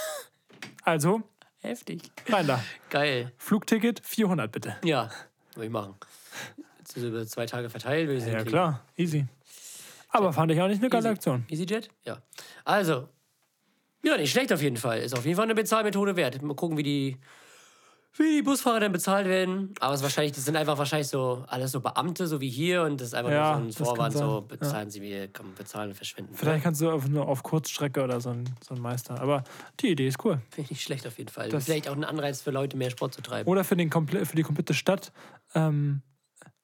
Also, 0.83 1.21
Heftig. 1.59 2.11
rein 2.27 2.47
da. 2.47 2.59
Geil. 2.89 3.31
Flugticket 3.37 4.01
400 4.03 4.51
bitte. 4.51 4.75
Ja, 4.83 5.11
würde 5.53 5.65
ich 5.67 5.71
machen. 5.71 5.93
Jetzt 6.79 6.97
ist 6.97 7.03
über 7.03 7.23
zwei 7.27 7.45
Tage 7.45 7.69
verteilt. 7.69 8.09
ich 8.09 8.25
Ja, 8.25 8.43
klar. 8.43 8.83
Easy. 8.97 9.27
Aber 10.09 10.33
fand 10.33 10.51
ich 10.51 10.59
auch 10.59 10.67
nicht 10.67 10.79
eine 10.81 10.89
geile 10.89 11.03
Easy. 11.03 11.13
Aktion. 11.13 11.45
EasyJet? 11.49 11.89
Ja. 12.03 12.23
Also, 12.65 13.09
ja, 14.03 14.17
nicht 14.17 14.31
schlecht 14.31 14.51
auf 14.53 14.61
jeden 14.61 14.77
Fall. 14.77 14.99
Ist 14.99 15.17
auf 15.17 15.25
jeden 15.25 15.35
Fall 15.35 15.45
eine 15.45 15.55
Bezahlmethode 15.55 16.15
wert. 16.15 16.41
Mal 16.41 16.55
gucken, 16.55 16.77
wie 16.77 16.83
die, 16.83 17.17
wie 18.17 18.37
die 18.37 18.41
Busfahrer 18.41 18.79
dann 18.81 18.91
bezahlt 18.91 19.27
werden. 19.27 19.73
Aber 19.79 19.93
es 19.93 19.99
ist 20.01 20.03
wahrscheinlich, 20.03 20.33
das 20.33 20.43
sind 20.45 20.55
einfach 20.57 20.77
wahrscheinlich 20.77 21.07
so 21.07 21.45
alles 21.47 21.71
so 21.71 21.79
Beamte, 21.79 22.27
so 22.27 22.41
wie 22.41 22.49
hier. 22.49 22.83
Und 22.83 22.99
das 22.99 23.09
ist 23.09 23.13
einfach 23.13 23.31
Ja, 23.31 23.59
nur 23.59 23.71
so 23.71 23.83
ein 23.83 23.85
Vorwand, 23.85 24.13
so 24.13 24.41
bezahlen 24.41 24.89
sie 24.89 24.99
mir, 24.99 25.27
komm, 25.31 25.53
bezahlen 25.55 25.89
und 25.91 25.95
verschwinden. 25.95 26.33
Vielleicht 26.35 26.63
kannst 26.63 26.81
du 26.81 26.89
auf, 26.91 27.07
nur 27.07 27.27
auf 27.27 27.41
Kurzstrecke 27.43 28.03
oder 28.03 28.19
so 28.19 28.29
ein, 28.31 28.49
so 28.67 28.75
ein 28.75 28.81
Meister. 28.81 29.19
Aber 29.21 29.43
die 29.79 29.89
Idee 29.89 30.07
ist 30.07 30.23
cool. 30.25 30.39
Finde 30.49 30.61
ich 30.65 30.69
nicht 30.71 30.81
schlecht 30.83 31.07
auf 31.07 31.17
jeden 31.17 31.29
Fall. 31.29 31.49
Das- 31.49 31.65
Vielleicht 31.65 31.87
auch 31.87 31.95
ein 31.95 32.03
Anreiz 32.03 32.41
für 32.41 32.51
Leute, 32.51 32.75
mehr 32.75 32.89
Sport 32.89 33.13
zu 33.13 33.21
treiben. 33.21 33.49
Oder 33.49 33.63
für, 33.63 33.75
den 33.77 33.89
für 33.91 34.35
die 34.35 34.43
komplette 34.43 34.73
Stadt. 34.73 35.11
Ähm, 35.55 36.01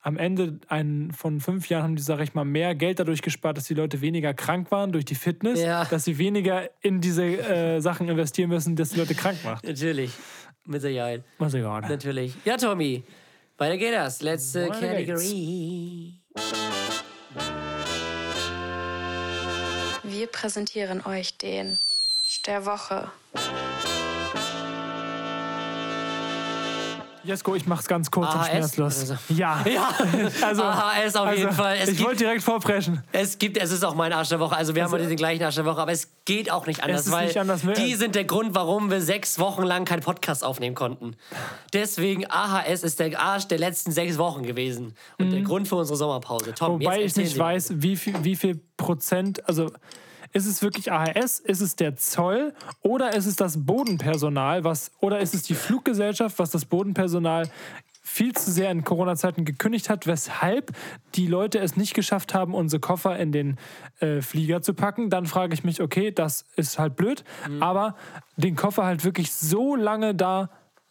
am 0.07 0.15
Ende 0.17 0.57
ein, 0.69 1.11
von 1.11 1.41
fünf 1.41 1.67
Jahren 1.67 1.83
haben 1.83 1.95
die, 1.97 2.01
sag 2.01 2.21
ich 2.21 2.33
mal, 2.33 2.45
mehr 2.45 2.75
Geld 2.75 2.99
dadurch 2.99 3.21
gespart, 3.21 3.57
dass 3.57 3.65
die 3.65 3.73
Leute 3.73 3.99
weniger 3.99 4.33
krank 4.33 4.71
waren 4.71 4.93
durch 4.93 5.03
die 5.03 5.15
Fitness, 5.15 5.59
Ja. 5.59 5.83
dass 5.83 6.05
sie 6.05 6.17
weniger 6.17 6.69
in 6.81 7.01
diese 7.01 7.25
äh, 7.25 7.81
Sachen 7.81 8.07
investieren 8.07 8.49
müssen, 8.49 8.77
dass 8.77 8.91
die 8.91 8.99
Leute 8.99 9.15
krank 9.15 9.37
macht. 9.43 9.65
Natürlich. 9.65 10.11
Mit 10.63 10.81
Sicherheit. 10.81 11.25
Was 11.39 11.53
egal. 11.55 11.81
Natürlich. 11.81 12.33
Ja, 12.45 12.55
Tommy. 12.55 13.03
Weiter 13.57 13.75
geht 13.75 13.93
das. 13.93 14.21
Letzte 14.21 14.69
Weiter 14.69 14.95
geht's. 14.95 15.23
Category. 15.23 16.13
Wir 20.03 20.27
präsentieren 20.27 21.05
euch 21.05 21.37
den 21.37 21.77
der 22.45 22.65
Woche. 22.65 23.11
Jesko, 27.27 27.55
ich 27.55 27.67
mach's 27.67 27.85
ganz 27.87 28.09
kurz 28.09 28.33
und 28.33 28.39
AHS? 28.39 28.47
schmerzlos. 28.49 28.99
Also- 29.01 29.15
Ja. 29.29 29.61
Ja, 29.65 29.89
Also, 30.41 30.63
AHS 30.63 31.15
auf 31.15 31.31
jeden 31.33 31.47
also, 31.47 31.61
Fall. 31.61 31.77
Es 31.81 31.89
ich 31.89 32.03
wollte 32.03 32.17
direkt 32.19 32.41
vorpreschen. 32.41 33.03
Es 33.11 33.37
gibt, 33.37 33.57
es 33.57 33.71
ist 33.71 33.83
auch 33.83 33.93
mein 33.95 34.13
Arsch 34.13 34.29
der 34.29 34.39
Woche. 34.39 34.55
Also 34.55 34.73
wir 34.75 34.83
haben 34.83 34.91
heute 34.91 35.07
den 35.07 35.17
gleichen 35.17 35.43
Arsch 35.43 35.55
der 35.55 35.65
Woche, 35.65 35.81
aber 35.81 35.91
es 35.91 36.07
geht 36.25 36.49
auch 36.51 36.65
nicht 36.65 36.81
anders, 36.83 37.11
weil 37.11 37.27
nicht 37.27 37.37
anders 37.37 37.63
mehr. 37.63 37.75
die 37.75 37.93
sind 37.95 38.15
der 38.15 38.23
Grund, 38.23 38.55
warum 38.55 38.89
wir 38.89 39.01
sechs 39.01 39.37
Wochen 39.39 39.63
lang 39.63 39.85
keinen 39.85 40.01
Podcast 40.01 40.43
aufnehmen 40.43 40.75
konnten. 40.75 41.15
Deswegen 41.73 42.25
AHS 42.29 42.83
ist 42.83 42.99
der 42.99 43.19
Arsch 43.19 43.47
der 43.47 43.59
letzten 43.59 43.91
sechs 43.91 44.17
Wochen 44.17 44.43
gewesen 44.43 44.93
und 45.19 45.31
der 45.31 45.41
Grund 45.41 45.67
für 45.67 45.75
unsere 45.75 45.97
Sommerpause. 45.97 46.53
Tom, 46.53 46.75
Mhm. 46.77 46.81
Wobei 46.81 47.01
ich 47.03 47.15
nicht 47.15 47.33
Sie. 47.33 47.39
weiß, 47.39 47.69
wie 47.75 47.95
viel, 47.97 48.23
wie 48.23 48.35
viel 48.35 48.59
Prozent, 48.77 49.47
also 49.47 49.69
ist 50.33 50.45
es 50.45 50.61
wirklich 50.61 50.91
AHS, 50.91 51.39
ist 51.39 51.61
es 51.61 51.75
der 51.75 51.95
Zoll 51.95 52.53
oder 52.81 53.13
ist 53.15 53.25
es 53.25 53.35
das 53.35 53.65
Bodenpersonal, 53.65 54.63
was, 54.63 54.91
oder 54.99 55.19
ist 55.19 55.33
es 55.33 55.43
die 55.43 55.55
Fluggesellschaft, 55.55 56.39
was 56.39 56.51
das 56.51 56.65
Bodenpersonal 56.65 57.49
viel 58.01 58.33
zu 58.33 58.51
sehr 58.51 58.71
in 58.71 58.85
Corona-Zeiten 58.85 59.43
gekündigt 59.43 59.89
hat, 59.89 60.07
weshalb 60.07 60.71
die 61.15 61.27
Leute 61.27 61.59
es 61.59 61.75
nicht 61.75 61.93
geschafft 61.93 62.33
haben, 62.33 62.53
unsere 62.53 62.79
Koffer 62.79 63.17
in 63.19 63.33
den 63.33 63.57
äh, 63.99 64.21
Flieger 64.21 64.61
zu 64.61 64.73
packen. 64.73 65.09
Dann 65.09 65.25
frage 65.25 65.53
ich 65.53 65.65
mich, 65.65 65.81
okay, 65.81 66.11
das 66.11 66.45
ist 66.55 66.79
halt 66.79 66.95
blöd, 66.95 67.23
Mhm. 67.47 67.61
aber 67.61 67.95
den 68.37 68.55
Koffer 68.55 68.85
halt 68.85 69.03
wirklich 69.03 69.33
so 69.33 69.75
lange 69.75 70.15
da 70.15 70.49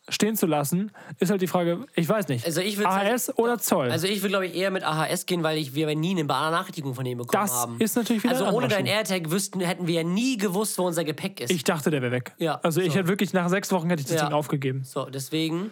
stehen 0.09 0.37
zu 0.37 0.47
lassen, 0.47 0.93
ist 1.19 1.31
halt 1.31 1.43
die 1.43 1.47
Frage, 1.49 1.85
ich 1.95 2.09
weiß 2.09 2.29
nicht, 2.29 2.45
Also 2.47 2.61
ich 2.61 2.85
AHS 2.85 3.37
oder 3.39 3.59
Zoll? 3.59 3.91
Also 3.91 4.07
ich 4.07 4.23
will, 4.23 4.29
glaube 4.31 4.47
ich, 4.47 4.55
eher 4.55 4.71
mit 4.71 4.85
AHS 4.85 5.27
gehen, 5.27 5.43
weil 5.43 5.59
ich, 5.59 5.75
wir 5.75 5.93
nie 5.97 6.13
eine 6.13 6.25
Benachrichtigung 6.25 6.95
von 6.95 7.05
denen 7.05 7.19
bekommen 7.19 7.43
Das 7.43 7.53
haben. 7.53 7.81
ist 7.81 7.97
natürlich 7.97 8.23
wieder 8.23 8.33
Also 8.35 8.45
ohne 8.47 8.65
anderer 8.67 8.69
dein 8.83 8.87
Schuh. 8.87 8.93
AirTag 8.93 9.31
wüssten, 9.31 9.61
hätten 9.61 9.87
wir 9.87 9.95
ja 9.95 10.03
nie 10.05 10.37
gewusst, 10.37 10.79
wo 10.79 10.87
unser 10.87 11.03
Gepäck 11.05 11.41
ist. 11.41 11.51
Ich 11.51 11.65
dachte, 11.65 11.91
der 11.91 12.03
wäre 12.03 12.13
weg. 12.13 12.35
Ja, 12.39 12.61
Also 12.63 12.81
ich 12.81 12.93
so. 12.93 12.99
hätte 12.99 13.09
wirklich 13.09 13.33
nach 13.33 13.49
sechs 13.49 13.73
Wochen 13.73 13.89
hätte 13.91 14.03
ich 14.03 14.07
das 14.09 14.17
Ja. 14.17 14.27
Ding 14.27 14.35
aufgegeben. 14.35 14.85
So, 14.85 15.07
deswegen 15.07 15.71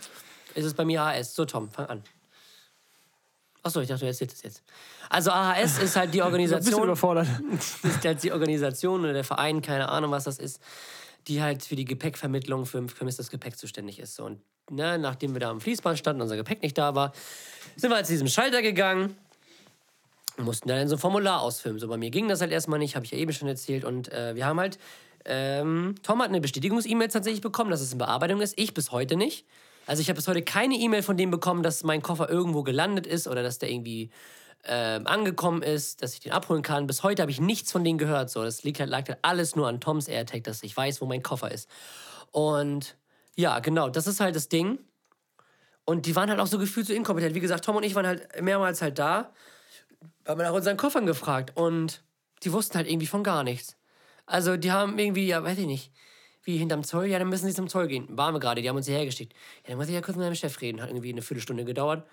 ist 0.55 0.65
es 0.65 0.75
bei 0.75 0.85
mir 0.85 1.03
AHS. 1.03 1.35
So, 1.35 1.45
Tom, 1.45 1.71
fang 1.71 1.87
an. 1.87 2.03
Achso, 3.63 3.81
ich 3.81 3.89
dachte, 3.89 4.01
du 4.01 4.07
erzählst 4.07 4.37
es 4.37 4.43
jetzt. 4.43 4.63
Also 5.09 5.31
AHS 5.31 5.79
ist 5.79 5.97
halt 5.97 6.13
die 6.13 6.19
Ich 6.19 6.25
bin 6.25 6.33
Organisation, 6.33 6.83
überfordert. 6.85 7.29
ist 7.83 8.05
halt 8.05 8.23
die 8.23 8.33
Organisation 8.33 9.01
oder 9.01 9.13
der 9.13 9.25
Verein, 9.25 9.63
keine 9.63 9.89
Ahnung, 9.89 10.11
was 10.11 10.25
das 10.25 10.39
ist, 10.39 10.61
die 11.29 11.43
halt 11.43 11.63
für 11.65 11.77
die 11.77 11.85
Gepäckvermittlung 11.85 12.67
für 12.67 12.87
vermisstes 12.89 13.31
Gepäck 13.31 13.57
zuständig 13.57 13.99
ist. 13.99 14.21
Und 14.21 14.41
ne, 14.71 14.99
nachdem 14.99 15.35
wir 15.35 15.41
da 15.41 15.51
am 15.51 15.61
Fließband 15.61 15.99
standen, 15.99 16.23
unser 16.23 16.37
Gepäck 16.37 16.63
nicht 16.63 16.79
da 16.79 16.95
war, 16.95 17.13
sind 17.77 17.91
wir 17.91 17.97
halt 17.97 18.07
zu 18.07 18.13
diesem 18.13 18.29
Schalter 18.29 18.63
gegangen 18.63 19.17
und 20.37 20.45
mussten 20.45 20.69
dann 20.69 20.89
so 20.89 20.97
ein 20.97 20.99
Formular 20.99 21.41
ausfüllen. 21.41 21.79
So, 21.79 21.89
bei 21.89 21.97
mir 21.97 22.11
ging 22.11 22.29
das 22.29 22.41
halt 22.41 22.53
erstmal 22.53 22.79
nicht, 22.79 22.97
habe 22.97 23.05
ich 23.05 23.13
ja 23.13 23.19
eben 23.19 23.33
schon 23.33 23.49
erzählt. 23.49 23.85
Und 23.85 24.13
äh, 24.13 24.35
wir 24.35 24.47
haben 24.47 24.61
halt, 24.61 24.79
ähm, 25.25 25.95
Tom 26.03 26.21
hat 26.21 26.29
eine 26.29 26.41
Bestätigungs-E-Mail 26.41 27.09
tatsächlich 27.09 27.43
bekommen, 27.43 27.71
dass 27.71 27.81
es 27.81 27.93
in 27.93 27.99
Bearbeitung 27.99 28.41
ist. 28.41 28.59
Ich 28.59 28.75
bis 28.75 28.91
heute 28.91 29.17
nicht. 29.17 29.47
Also 29.87 30.01
ich 30.01 30.09
habe 30.09 30.17
bis 30.17 30.29
heute 30.29 30.43
keine 30.43 30.77
E-Mail 30.77 31.03
von 31.03 31.17
dem 31.17 31.31
bekommen, 31.31 31.63
dass 31.63 31.85
mein 31.85 32.03
Koffer 32.03 32.29
irgendwo 32.29 32.63
gelandet 32.63 33.07
ist 33.07 33.29
oder 33.29 33.43
dass 33.43 33.59
der 33.59 33.71
irgendwie 33.71 34.11
ähm, 34.67 35.07
angekommen 35.07 35.63
ist, 35.63 36.03
dass 36.03 36.15
ich 36.15 36.21
den 36.21 36.33
abholen 36.33 36.63
kann. 36.63 36.87
Bis 36.87 37.03
heute 37.03 37.23
habe 37.23 37.31
ich 37.31 37.41
nichts 37.41 37.73
von 37.73 37.85
denen 37.85 37.99
gehört. 37.99 38.31
So, 38.31 38.43
das 38.43 38.63
liegt 38.63 38.81
halt, 38.81 38.91
lag 38.91 39.09
halt 39.09 39.19
alles 39.23 39.57
nur 39.57 39.69
an 39.69 39.81
Toms 39.81 40.09
AirTag, 40.09 40.45
dass 40.45 40.63
ich 40.63 40.77
weiß, 40.77 41.01
wo 41.01 41.07
mein 41.07 41.23
Koffer 41.23 41.51
ist. 41.51 41.69
Und 42.31 42.97
ja, 43.37 43.59
genau, 43.61 43.89
das 43.89 44.07
ist 44.07 44.21
halt 44.21 44.37
das 44.37 44.49
Ding. 44.49 44.79
Und 45.85 46.07
die 46.07 46.17
waren 46.17 46.31
halt 46.31 46.41
auch 46.41 46.47
so 46.47 46.59
gefühlt 46.59 46.87
so 46.87 46.95
inkompetent. 46.95 47.35
Wie 47.35 47.41
gesagt, 47.41 47.65
Tom 47.65 47.77
und 47.77 47.83
ich 47.83 47.95
waren 47.95 48.07
halt 48.07 48.41
mehrmals 48.41 48.81
halt 48.81 48.99
da, 48.99 49.33
haben 50.27 50.41
nach 50.41 50.53
unseren 50.53 50.77
Koffern 50.77 51.07
gefragt. 51.07 51.53
Und 51.55 52.03
die 52.43 52.53
wussten 52.53 52.77
halt 52.77 52.89
irgendwie 52.89 53.07
von 53.07 53.23
gar 53.23 53.45
nichts. 53.45 53.77
Also 54.27 54.57
die 54.57 54.73
haben 54.73 54.99
irgendwie, 54.99 55.27
ja, 55.27 55.45
weiß 55.45 55.59
ich 55.59 55.67
nicht, 55.67 55.93
wie 56.45 56.57
hinterm 56.57 56.85
Zoll, 56.85 57.07
ja, 57.07 57.19
dann 57.19 57.29
müssen 57.29 57.47
sie 57.47 57.55
zum 57.55 57.69
Zoll 57.69 57.89
gehen. 57.89 58.07
Waren 58.17 58.35
wir 58.35 58.41
gerade, 58.41 58.63
die 58.63 58.69
haben 58.69 58.77
uns 58.77 58.87
hierher 58.87 59.05
geschickt. 59.05 59.35
Ja, 59.65 59.71
dann 59.71 59.79
muss 59.79 59.89
ich 59.89 59.95
ja 59.95 60.01
kurz 60.01 60.17
mit 60.17 60.25
meinem 60.25 60.35
Chef 60.35 60.61
reden. 60.61 60.81
Hat 60.81 60.89
irgendwie 60.89 61.13
eine 61.13 61.23
Viertelstunde 61.23 61.65
gedauert. 61.65 62.07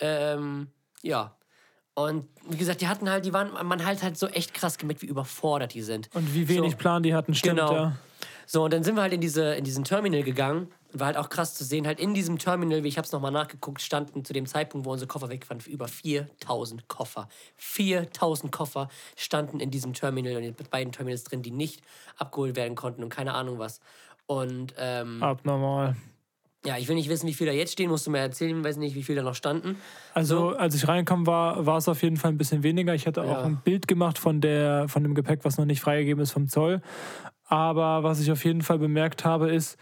Ähm, 0.00 0.68
ja. 1.02 1.36
Und 1.94 2.26
wie 2.48 2.56
gesagt, 2.56 2.80
die 2.80 2.88
hatten 2.88 3.08
halt, 3.08 3.24
die 3.24 3.32
waren, 3.32 3.52
man 3.66 3.84
halt 3.84 4.02
halt 4.02 4.18
so 4.18 4.26
echt 4.26 4.52
krass 4.52 4.78
gemerkt, 4.78 5.02
wie 5.02 5.06
überfordert 5.06 5.74
die 5.74 5.82
sind. 5.82 6.10
Und 6.14 6.34
wie 6.34 6.48
wenig 6.48 6.72
so. 6.72 6.78
Plan 6.78 7.02
die 7.02 7.14
hatten, 7.14 7.34
stimmt, 7.34 7.60
Genau. 7.60 7.72
ja. 7.72 7.96
So, 8.46 8.64
und 8.64 8.72
dann 8.74 8.82
sind 8.84 8.96
wir 8.96 9.02
halt 9.02 9.12
in, 9.14 9.20
diese, 9.22 9.54
in 9.54 9.64
diesen 9.64 9.84
Terminal 9.84 10.22
gegangen. 10.22 10.68
War 10.92 11.06
halt 11.06 11.16
auch 11.16 11.28
krass 11.28 11.54
zu 11.54 11.64
sehen, 11.64 11.86
halt 11.86 11.98
in 11.98 12.14
diesem 12.14 12.38
Terminal, 12.38 12.84
wie 12.84 12.88
ich 12.88 12.98
habe 12.98 13.06
es 13.06 13.12
nochmal 13.12 13.32
nachgeguckt, 13.32 13.80
standen 13.80 14.24
zu 14.24 14.32
dem 14.32 14.46
Zeitpunkt, 14.46 14.86
wo 14.86 14.92
unsere 14.92 15.08
Koffer 15.08 15.28
weg 15.28 15.48
waren, 15.48 15.60
über 15.66 15.88
4000 15.88 16.86
Koffer. 16.88 17.28
4000 17.56 18.52
Koffer 18.52 18.88
standen 19.16 19.60
in 19.60 19.70
diesem 19.70 19.94
Terminal 19.94 20.36
und 20.36 20.42
in 20.42 20.54
beiden 20.70 20.92
Terminals 20.92 21.24
drin, 21.24 21.42
die 21.42 21.50
nicht 21.50 21.80
abgeholt 22.18 22.54
werden 22.54 22.74
konnten 22.74 23.02
und 23.02 23.08
keine 23.08 23.34
Ahnung 23.34 23.58
was. 23.58 23.80
Und 24.26 24.74
ähm, 24.78 25.22
Abnormal. 25.22 25.96
Ja, 26.66 26.78
ich 26.78 26.88
will 26.88 26.94
nicht 26.94 27.08
wissen, 27.08 27.26
wie 27.28 27.34
viel 27.34 27.46
da 27.46 27.52
jetzt 27.52 27.72
stehen, 27.72 27.90
musst 27.90 28.06
du 28.06 28.10
mir 28.10 28.18
erzählen, 28.18 28.64
weiß 28.64 28.76
nicht, 28.78 28.94
wie 28.94 29.02
viel 29.02 29.14
da 29.16 29.22
noch 29.22 29.34
standen. 29.34 29.76
Also, 30.14 30.50
als 30.56 30.74
ich 30.74 30.88
reinkam, 30.88 31.26
war, 31.26 31.66
war 31.66 31.76
es 31.76 31.88
auf 31.88 32.02
jeden 32.02 32.16
Fall 32.16 32.30
ein 32.32 32.38
bisschen 32.38 32.62
weniger. 32.62 32.94
Ich 32.94 33.06
hatte 33.06 33.22
auch 33.22 33.38
Ja. 33.38 33.42
ein 33.44 33.60
Bild 33.62 33.86
gemacht 33.86 34.18
von, 34.18 34.40
der, 34.40 34.88
von 34.88 35.02
dem 35.02 35.14
Gepäck, 35.14 35.40
was 35.44 35.58
noch 35.58 35.66
nicht 35.66 35.80
freigegeben 35.80 36.22
ist 36.22 36.32
vom 36.32 36.48
Zoll. 36.48 36.80
Aber 37.46 38.02
was 38.02 38.20
ich 38.20 38.32
auf 38.32 38.44
jeden 38.44 38.62
Fall 38.62 38.78
bemerkt 38.78 39.24
habe, 39.24 39.50
ist, 39.50 39.76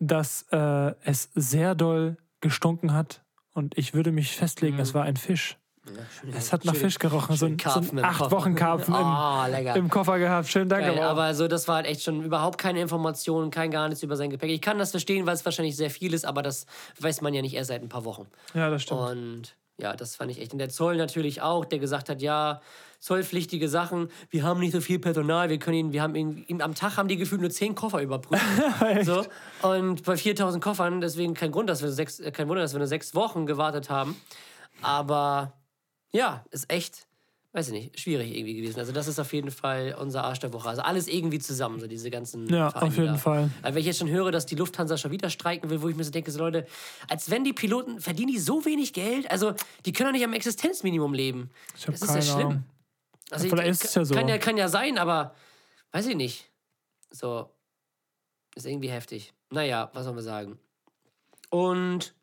dass 0.00 0.46
äh, 0.50 0.92
es 1.04 1.30
sehr 1.34 1.74
doll 1.74 2.16
gestunken 2.40 2.92
hat. 2.92 3.22
Und 3.52 3.78
ich 3.78 3.94
würde 3.94 4.10
mich 4.10 4.34
festlegen, 4.36 4.78
es 4.80 4.94
war 4.94 5.04
ein 5.04 5.16
Fisch. 5.16 5.58
Es 6.32 6.52
hat 6.52 6.64
nach 6.64 6.74
Fisch 6.74 6.98
gerochen. 6.98 7.36
So 7.36 7.46
ein, 7.46 7.58
so 7.58 7.64
Karpfen 7.64 7.98
ein 7.98 8.04
im 8.04 8.04
acht. 8.04 8.30
Wochen 8.30 8.54
Karpfen 8.54 8.94
lecker. 8.94 9.74
im, 9.74 9.84
im 9.84 9.90
Koffer 9.90 10.18
gehabt. 10.18 10.48
Schönen 10.48 10.68
Dank. 10.68 10.84
Geil, 10.86 10.98
aber 11.00 11.34
so, 11.34 11.48
das 11.48 11.68
war 11.68 11.76
halt 11.76 11.86
echt 11.86 12.02
schon 12.02 12.22
überhaupt 12.22 12.58
keine 12.58 12.80
Informationen, 12.80 13.50
kein 13.50 13.70
gar 13.70 13.88
nichts 13.88 14.02
über 14.02 14.16
sein 14.16 14.30
Gepäck. 14.30 14.50
Ich 14.50 14.60
kann 14.60 14.78
das 14.78 14.90
verstehen, 14.90 15.26
weil 15.26 15.34
es 15.34 15.44
wahrscheinlich 15.44 15.76
sehr 15.76 15.90
viel 15.90 16.14
ist, 16.14 16.24
aber 16.24 16.42
das 16.42 16.66
weiß 17.00 17.20
man 17.20 17.34
ja 17.34 17.42
nicht 17.42 17.54
erst 17.54 17.68
seit 17.68 17.82
ein 17.82 17.88
paar 17.88 18.04
Wochen. 18.04 18.26
ja, 18.54 18.70
das 18.70 18.82
stimmt. 18.82 19.00
Und 19.00 19.56
ja, 19.76 19.94
das 19.96 20.16
fand 20.16 20.30
ich 20.30 20.40
echt. 20.40 20.52
Und 20.52 20.58
der 20.58 20.68
Zoll 20.68 20.96
natürlich 20.96 21.42
auch, 21.42 21.64
der 21.64 21.80
gesagt 21.80 22.08
hat, 22.08 22.22
ja, 22.22 22.60
zollpflichtige 23.00 23.68
Sachen, 23.68 24.08
wir 24.30 24.44
haben 24.44 24.60
nicht 24.60 24.72
so 24.72 24.80
viel 24.80 24.98
Personal, 24.98 25.50
wir 25.50 25.58
können 25.58 25.76
ihn, 25.76 25.92
wir 25.92 26.00
haben 26.00 26.14
ihn, 26.14 26.62
am 26.62 26.74
Tag 26.74 26.96
haben 26.96 27.08
die 27.08 27.16
gefühlt 27.16 27.40
nur 27.40 27.50
zehn 27.50 27.74
Koffer 27.74 28.00
überprüft. 28.00 28.42
so. 29.02 29.24
Und 29.62 30.04
bei 30.04 30.16
4000 30.16 30.62
Koffern, 30.62 31.00
deswegen 31.00 31.34
kein 31.34 31.50
Grund, 31.50 31.68
dass 31.68 31.82
wir 31.82 31.90
sechs, 31.90 32.20
äh, 32.20 32.30
kein 32.30 32.48
Wunder, 32.48 32.62
dass 32.62 32.72
wir 32.72 32.78
nur 32.78 32.86
sechs 32.86 33.14
Wochen 33.14 33.46
gewartet 33.46 33.90
haben. 33.90 34.16
Aber 34.80 35.52
ja, 36.14 36.44
ist 36.50 36.70
echt, 36.72 37.06
weiß 37.52 37.68
ich 37.68 37.72
nicht, 37.72 38.00
schwierig 38.00 38.34
irgendwie 38.34 38.54
gewesen. 38.54 38.78
Also 38.78 38.92
das 38.92 39.06
ist 39.08 39.18
auf 39.18 39.32
jeden 39.32 39.50
Fall 39.50 39.96
unser 39.98 40.24
Arsch 40.24 40.38
der 40.38 40.52
Woche. 40.52 40.68
Also 40.68 40.82
alles 40.82 41.08
irgendwie 41.08 41.38
zusammen, 41.38 41.80
so 41.80 41.86
diese 41.86 42.10
ganzen 42.10 42.48
Ja, 42.48 42.70
Vereine 42.70 42.86
auf 42.88 42.94
jeden 42.96 43.06
da. 43.08 43.18
Fall. 43.18 43.50
Also 43.62 43.74
wenn 43.74 43.80
ich 43.80 43.86
jetzt 43.86 43.98
schon 43.98 44.08
höre, 44.08 44.30
dass 44.30 44.46
die 44.46 44.54
Lufthansa 44.54 44.96
schon 44.96 45.10
wieder 45.10 45.28
streiken 45.30 45.70
will, 45.70 45.82
wo 45.82 45.88
ich 45.88 45.96
mir 45.96 46.04
so 46.04 46.10
denke, 46.10 46.30
so 46.30 46.38
Leute, 46.38 46.66
als 47.08 47.30
wenn 47.30 47.44
die 47.44 47.52
Piloten, 47.52 48.00
verdienen 48.00 48.32
die 48.32 48.38
so 48.38 48.64
wenig 48.64 48.92
Geld? 48.92 49.30
Also 49.30 49.54
die 49.86 49.92
können 49.92 50.08
doch 50.10 50.12
nicht 50.14 50.24
am 50.24 50.32
Existenzminimum 50.32 51.12
leben. 51.14 51.50
Ich 51.76 51.86
hab 51.86 51.94
das 51.94 52.02
ist 52.02 52.08
keine 52.08 52.20
ja 52.24 52.32
schlimm. 52.32 52.46
Ahnung. 52.48 52.64
Also 53.30 53.48
Vielleicht 53.48 53.66
ich- 53.68 53.70
ist 53.72 53.84
es 53.84 53.94
ja 53.94 54.04
so. 54.04 54.14
Kann 54.14 54.28
ja, 54.28 54.38
kann 54.38 54.56
ja 54.56 54.68
sein, 54.68 54.98
aber 54.98 55.34
weiß 55.92 56.06
ich 56.06 56.16
nicht. 56.16 56.50
So, 57.10 57.50
ist 58.54 58.66
irgendwie 58.66 58.90
heftig. 58.90 59.32
Naja, 59.50 59.90
was 59.94 60.04
soll 60.04 60.14
man 60.14 60.22
sagen? 60.24 60.58
Und 61.50 62.14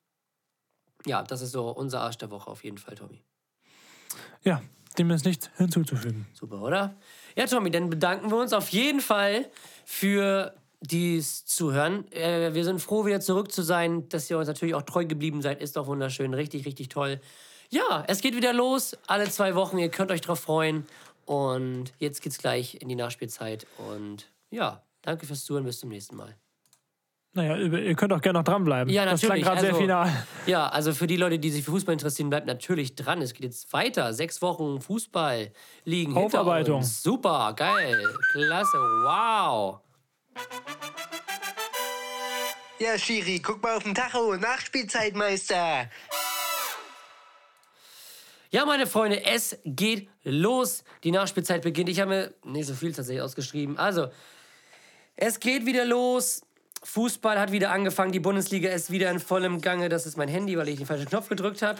ja, 1.06 1.24
das 1.24 1.42
ist 1.42 1.52
so 1.52 1.70
unser 1.72 2.02
Arsch 2.02 2.18
der 2.18 2.30
Woche 2.32 2.50
auf 2.50 2.64
jeden 2.64 2.78
Fall, 2.78 2.96
Tommy. 2.96 3.24
Ja, 4.44 4.62
dem 4.98 5.12
ist 5.12 5.26
nichts 5.26 5.50
hinzuzufügen. 5.58 6.28
Super, 6.34 6.62
oder? 6.62 6.96
Ja, 7.36 7.46
Tommy, 7.46 7.72
dann 7.72 7.90
bedanken 7.90 8.30
wir 8.30 8.38
uns 8.38 8.54
auf 8.54 8.70
jeden 8.70 9.00
Fall 9.00 9.50
für 9.86 10.54
dies 10.82 11.46
Zuhören. 11.46 12.12
Äh, 12.12 12.54
wir 12.54 12.64
sind 12.66 12.80
froh, 12.82 13.06
wieder 13.06 13.22
zurück 13.22 13.52
zu 13.52 13.62
sein. 13.62 14.10
Dass 14.10 14.30
ihr 14.30 14.38
uns 14.38 14.48
natürlich 14.48 14.76
auch 14.76 14.82
treu 14.82 15.06
geblieben 15.06 15.42
seid, 15.42 15.62
ist 15.62 15.78
doch 15.78 15.88
wunderschön. 15.88 16.34
Richtig, 16.34 16.66
richtig 16.66 16.90
toll. 16.90 17.22
Ja, 17.70 18.04
es 18.08 18.22
geht 18.22 18.36
wieder 18.36 18.54
los. 18.54 18.98
Alle 19.08 19.30
zwei 19.30 19.56
Wochen. 19.56 19.78
Ihr 19.78 19.90
könnt 19.90 20.12
euch 20.12 20.22
drauf 20.22 20.40
freuen. 20.40 20.86
Und 21.26 21.94
jetzt 22.00 22.22
geht's 22.22 22.40
gleich 22.40 22.82
in 22.82 22.90
die 22.90 22.96
Nachspielzeit. 22.96 23.68
Und 23.78 24.30
ja, 24.50 24.84
danke 25.04 25.26
fürs 25.26 25.46
Zuhören. 25.46 25.66
Bis 25.66 25.80
zum 25.80 25.90
nächsten 25.90 26.16
Mal. 26.16 26.36
Naja, 27.34 27.56
ihr 27.56 27.96
könnt 27.96 28.12
auch 28.12 28.20
gerne 28.20 28.40
noch 28.40 28.44
dranbleiben. 28.44 28.92
Ja, 28.94 29.06
Das 29.06 29.22
klang 29.22 29.40
natürlich. 29.40 29.46
gerade 29.46 29.62
sehr 29.62 29.70
Also, 29.70 29.82
final. 29.82 30.28
Ja, 30.48 30.68
also 30.68 30.94
für 30.94 31.08
die 31.08 31.16
Leute, 31.16 31.40
die 31.40 31.50
sich 31.50 31.64
für 31.64 31.72
Fußball 31.72 31.94
interessieren, 31.94 32.30
bleibt 32.30 32.46
natürlich 32.46 32.96
dran. 32.96 33.22
Es 33.22 33.32
geht 33.34 33.44
jetzt 33.46 33.72
weiter. 33.72 34.14
Sechs 34.14 34.42
Wochen 34.42 34.82
Fußball 34.82 35.52
liegen 35.86 36.12
hinter 36.14 36.26
Aufarbeitung. 36.42 36.80
uns. 36.80 37.02
Super, 37.02 37.54
geil, 37.56 37.98
klasse, 38.34 38.78
wow. 39.04 39.80
Ja, 42.80 42.98
Schiri, 42.98 43.40
guck 43.40 43.62
mal 43.64 43.78
auf 43.78 43.84
den 43.84 43.96
Tacho. 43.96 44.36
Nachspielzeitmeister. 44.36 45.90
Ja, 48.50 48.66
meine 48.66 48.88
Freunde, 48.88 49.24
es 49.24 49.58
geht 49.64 50.10
los. 50.24 50.84
Die 51.06 51.12
Nachspielzeit 51.12 51.62
beginnt. 51.62 51.88
Ich 51.88 52.02
habe 52.02 52.10
mir 52.10 52.34
nicht 52.44 52.68
so 52.68 52.74
viel 52.74 52.92
tatsächlich 52.92 53.22
ausgeschrieben. 53.22 53.78
Also, 53.78 54.08
es 55.16 55.40
geht 55.40 55.66
wieder 55.66 55.86
los. 55.86 56.42
Fußball 56.84 57.40
hat 57.40 57.52
wieder 57.52 57.72
angefangen. 57.72 58.12
Die 58.12 58.20
Bundesliga 58.20 58.72
ist 58.72 58.92
wieder 58.92 59.12
in 59.12 59.20
vollem 59.20 59.62
Gange. 59.62 59.90
Das 59.90 60.06
ist 60.06 60.18
mein 60.18 60.30
Handy, 60.30 60.58
weil 60.58 60.68
ich 60.70 60.78
den 60.78 60.86
falschen 60.86 61.08
Knopf 61.08 61.30
gedrückt 61.30 61.62
habe. 61.62 61.80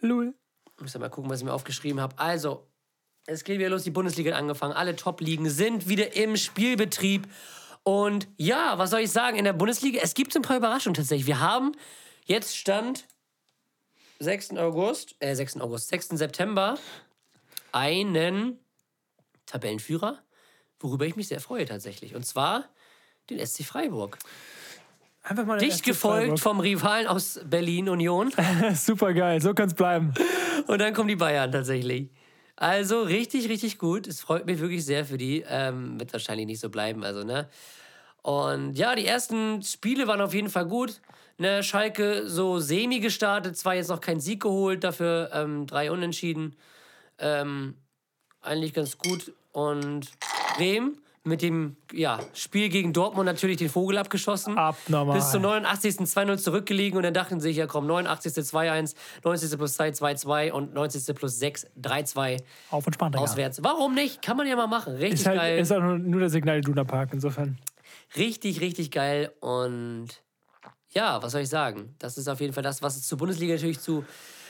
Lul. 0.00 0.34
Ich 0.76 0.82
muss 0.82 0.94
ja 0.94 1.00
mal 1.00 1.10
gucken, 1.10 1.30
was 1.30 1.40
ich 1.40 1.44
mir 1.44 1.52
aufgeschrieben 1.52 2.00
habe. 2.00 2.18
Also, 2.18 2.66
es 3.26 3.44
geht 3.44 3.58
wieder 3.58 3.68
los. 3.68 3.82
Die 3.82 3.90
Bundesliga 3.90 4.32
hat 4.32 4.38
angefangen. 4.38 4.72
Alle 4.72 4.96
Top-Ligen 4.96 5.50
sind 5.50 5.88
wieder 5.88 6.16
im 6.16 6.36
Spielbetrieb. 6.36 7.28
Und 7.82 8.28
ja, 8.36 8.78
was 8.78 8.90
soll 8.90 9.00
ich 9.00 9.10
sagen? 9.10 9.36
In 9.36 9.44
der 9.44 9.52
Bundesliga, 9.52 10.00
es 10.02 10.14
gibt 10.14 10.34
ein 10.36 10.42
paar 10.42 10.56
Überraschungen 10.56 10.94
tatsächlich. 10.94 11.26
Wir 11.26 11.40
haben 11.40 11.72
jetzt 12.26 12.56
Stand 12.56 13.06
6. 14.20 14.52
August, 14.58 15.16
äh, 15.18 15.34
6. 15.34 15.60
August, 15.60 15.88
6. 15.88 16.08
September 16.10 16.78
einen 17.72 18.58
Tabellenführer, 19.46 20.22
worüber 20.78 21.06
ich 21.06 21.16
mich 21.16 21.28
sehr 21.28 21.40
freue 21.40 21.64
tatsächlich. 21.64 22.14
Und 22.14 22.24
zwar 22.24 22.68
den 23.30 23.44
SC 23.44 23.64
Freiburg. 23.64 24.18
Einfach 25.22 25.44
mal 25.44 25.58
Dicht 25.58 25.84
gefolgt 25.84 26.22
Freiburg. 26.22 26.40
vom 26.40 26.60
Rivalen 26.60 27.06
aus 27.06 27.40
Berlin 27.44 27.88
Union. 27.88 28.32
Super 28.74 29.12
geil, 29.12 29.40
so 29.40 29.54
kann 29.54 29.68
es 29.68 29.74
bleiben. 29.74 30.14
Und 30.66 30.78
dann 30.78 30.94
kommen 30.94 31.08
die 31.08 31.16
Bayern 31.16 31.52
tatsächlich. 31.52 32.10
Also 32.56 33.02
richtig, 33.02 33.48
richtig 33.48 33.78
gut. 33.78 34.06
Es 34.06 34.20
freut 34.20 34.46
mich 34.46 34.60
wirklich 34.60 34.84
sehr 34.84 35.04
für 35.04 35.18
die. 35.18 35.44
Ähm, 35.48 35.98
wird 35.98 36.12
wahrscheinlich 36.12 36.46
nicht 36.46 36.60
so 36.60 36.68
bleiben, 36.68 37.04
also, 37.04 37.24
ne? 37.24 37.48
Und 38.22 38.74
ja, 38.76 38.94
die 38.94 39.06
ersten 39.06 39.62
Spiele 39.62 40.06
waren 40.06 40.20
auf 40.20 40.34
jeden 40.34 40.50
Fall 40.50 40.66
gut. 40.66 41.00
Ne, 41.38 41.62
Schalke 41.62 42.28
so 42.28 42.58
semi 42.58 43.00
gestartet, 43.00 43.56
zwar 43.56 43.74
jetzt 43.74 43.88
noch 43.88 44.02
kein 44.02 44.20
Sieg 44.20 44.42
geholt, 44.42 44.84
dafür 44.84 45.30
ähm, 45.32 45.66
drei 45.66 45.90
Unentschieden. 45.90 46.54
Ähm, 47.18 47.76
eigentlich 48.42 48.74
ganz 48.74 48.98
gut. 48.98 49.32
Und 49.52 50.10
Bremen 50.56 51.00
mit 51.30 51.40
dem 51.40 51.76
ja, 51.92 52.20
Spiel 52.34 52.68
gegen 52.68 52.92
Dortmund 52.92 53.24
natürlich 53.24 53.56
den 53.56 53.70
Vogel 53.70 53.96
abgeschossen. 53.96 54.58
Abnormal. 54.58 55.16
Bis 55.16 55.30
zum 55.30 55.42
89. 55.42 55.96
2-0 56.00 56.36
zurückgelegen 56.36 56.96
und 56.98 57.04
dann 57.04 57.14
dachten 57.14 57.40
sie 57.40 57.48
sich, 57.48 57.56
ja 57.56 57.66
komm, 57.66 57.86
89. 57.86 58.32
2-1, 58.32 58.94
90. 59.24 59.56
plus 59.58 59.74
2 59.74 59.88
2-2 59.90 60.50
und 60.52 60.74
90. 60.74 61.14
plus 61.16 61.38
6 61.38 61.66
3-2 61.80 62.42
Auf 62.70 62.86
und 62.86 62.92
spannend. 62.92 63.16
auswärts. 63.16 63.62
Warum 63.62 63.94
nicht? 63.94 64.20
Kann 64.20 64.36
man 64.36 64.46
ja 64.46 64.56
mal 64.56 64.66
machen. 64.66 64.94
Richtig 64.96 65.20
Ist 65.20 65.26
halt 65.26 65.38
geil. 65.38 65.58
ist 65.58 65.72
auch 65.72 65.80
nur, 65.80 65.98
nur 65.98 66.20
der 66.20 66.30
Signal 66.30 66.58
Iduna 66.58 66.84
Park, 66.84 67.10
insofern. 67.12 67.58
Richtig, 68.16 68.60
richtig 68.60 68.90
geil. 68.90 69.32
Und 69.40 70.08
ja, 70.90 71.22
was 71.22 71.32
soll 71.32 71.42
ich 71.42 71.48
sagen? 71.48 71.94
Das 71.98 72.18
ist 72.18 72.28
auf 72.28 72.40
jeden 72.40 72.52
Fall 72.52 72.62
das, 72.62 72.82
was 72.82 72.96
es 72.96 73.06
zur 73.06 73.18
Bundesliga 73.18 73.54
natürlich 73.54 73.80
zu 73.80 74.04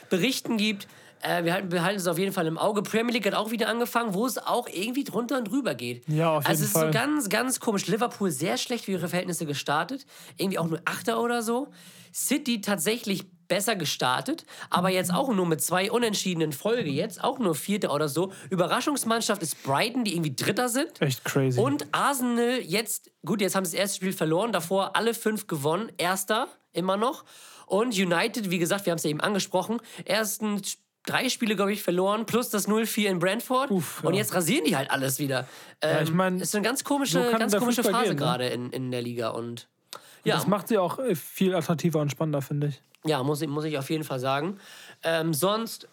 berichten 0.08 0.56
gibt. 0.56 0.88
Äh, 1.22 1.44
wir, 1.44 1.52
halten, 1.52 1.70
wir 1.72 1.82
halten 1.82 1.98
es 2.00 2.06
auf 2.06 2.18
jeden 2.18 2.32
Fall 2.32 2.46
im 2.46 2.58
Auge. 2.58 2.82
Premier 2.82 3.12
League 3.12 3.26
hat 3.26 3.34
auch 3.34 3.50
wieder 3.50 3.68
angefangen, 3.68 4.14
wo 4.14 4.26
es 4.26 4.38
auch 4.38 4.68
irgendwie 4.68 5.04
drunter 5.04 5.38
und 5.38 5.44
drüber 5.50 5.74
geht. 5.74 6.08
Ja, 6.08 6.30
auf 6.36 6.46
also 6.46 6.50
jeden 6.50 6.54
es 6.62 6.66
ist 6.68 6.72
Fall. 6.72 6.86
so 6.92 6.98
ganz, 6.98 7.28
ganz 7.28 7.60
komisch. 7.60 7.86
Liverpool 7.86 8.30
sehr 8.30 8.56
schlecht 8.56 8.86
für 8.86 8.92
ihre 8.92 9.08
Verhältnisse 9.08 9.46
gestartet. 9.46 10.06
Irgendwie 10.36 10.58
auch 10.58 10.66
nur 10.68 10.80
Achter 10.84 11.20
oder 11.22 11.42
so. 11.42 11.68
City 12.12 12.60
tatsächlich 12.60 13.24
besser 13.46 13.74
gestartet, 13.74 14.46
aber 14.70 14.90
jetzt 14.90 15.12
auch 15.12 15.28
nur 15.34 15.44
mit 15.44 15.60
zwei 15.60 15.90
unentschiedenen 15.90 16.52
Folge 16.52 16.88
jetzt, 16.88 17.22
auch 17.22 17.40
nur 17.40 17.56
Vierter 17.56 17.92
oder 17.92 18.08
so. 18.08 18.32
Überraschungsmannschaft 18.48 19.42
ist 19.42 19.62
Brighton, 19.64 20.04
die 20.04 20.14
irgendwie 20.14 20.34
Dritter 20.36 20.68
sind. 20.68 21.00
Echt 21.02 21.24
crazy. 21.24 21.58
Und 21.58 21.86
Arsenal 21.92 22.60
jetzt, 22.60 23.10
gut, 23.26 23.40
jetzt 23.40 23.56
haben 23.56 23.64
sie 23.64 23.72
das 23.76 23.80
erste 23.80 23.96
Spiel 23.96 24.12
verloren, 24.12 24.52
davor 24.52 24.94
alle 24.96 25.14
fünf 25.14 25.48
gewonnen, 25.48 25.90
erster 25.98 26.46
immer 26.72 26.96
noch. 26.96 27.24
Und 27.66 27.94
United, 27.98 28.50
wie 28.50 28.58
gesagt, 28.60 28.86
wir 28.86 28.92
haben 28.92 28.98
es 28.98 29.04
ja 29.04 29.10
eben 29.10 29.20
angesprochen, 29.20 29.78
ersten 30.04 30.58
Sp- 30.62 30.78
drei 31.06 31.28
Spiele, 31.28 31.56
glaube 31.56 31.72
ich, 31.72 31.82
verloren, 31.82 32.26
plus 32.26 32.50
das 32.50 32.68
0-4 32.68 33.06
in 33.08 33.18
Brentford. 33.18 33.70
Und 33.70 34.14
jetzt 34.14 34.34
rasieren 34.34 34.64
die 34.64 34.76
halt 34.76 34.90
alles 34.90 35.18
wieder. 35.18 35.46
Ähm, 35.80 35.96
Ja, 35.96 36.02
ich 36.02 36.12
mein, 36.12 36.40
ist 36.40 36.54
eine 36.54 36.64
ganz 36.64 36.84
komische, 36.84 37.24
so 37.30 37.38
ganz 37.38 37.56
komische 37.56 37.82
Fußball 37.82 38.00
Phase 38.02 38.14
ne? 38.14 38.16
gerade 38.16 38.46
in, 38.48 38.70
in 38.70 38.90
der 38.90 39.02
Liga. 39.02 39.30
Und 39.30 39.68
Ja. 39.92 40.00
ja, 40.24 40.34
Das 40.36 40.46
macht 40.46 40.68
sie 40.68 40.78
auch 40.78 40.98
äh, 40.98 41.14
viel 41.14 41.54
attraktiver 41.54 42.00
und 42.00 42.10
spannender, 42.10 42.42
finde 42.42 42.68
ich. 42.68 42.82
ja 43.04 43.22
muss, 43.22 43.40
ich- 43.42 43.48
muss 43.48 43.64
ich 43.64 43.78
auf 43.78 43.88
jeden 43.90 44.04
Fall 44.04 44.20
sagen. 44.20 44.58
Ähm, 45.02 45.32
sonst, 45.32 45.88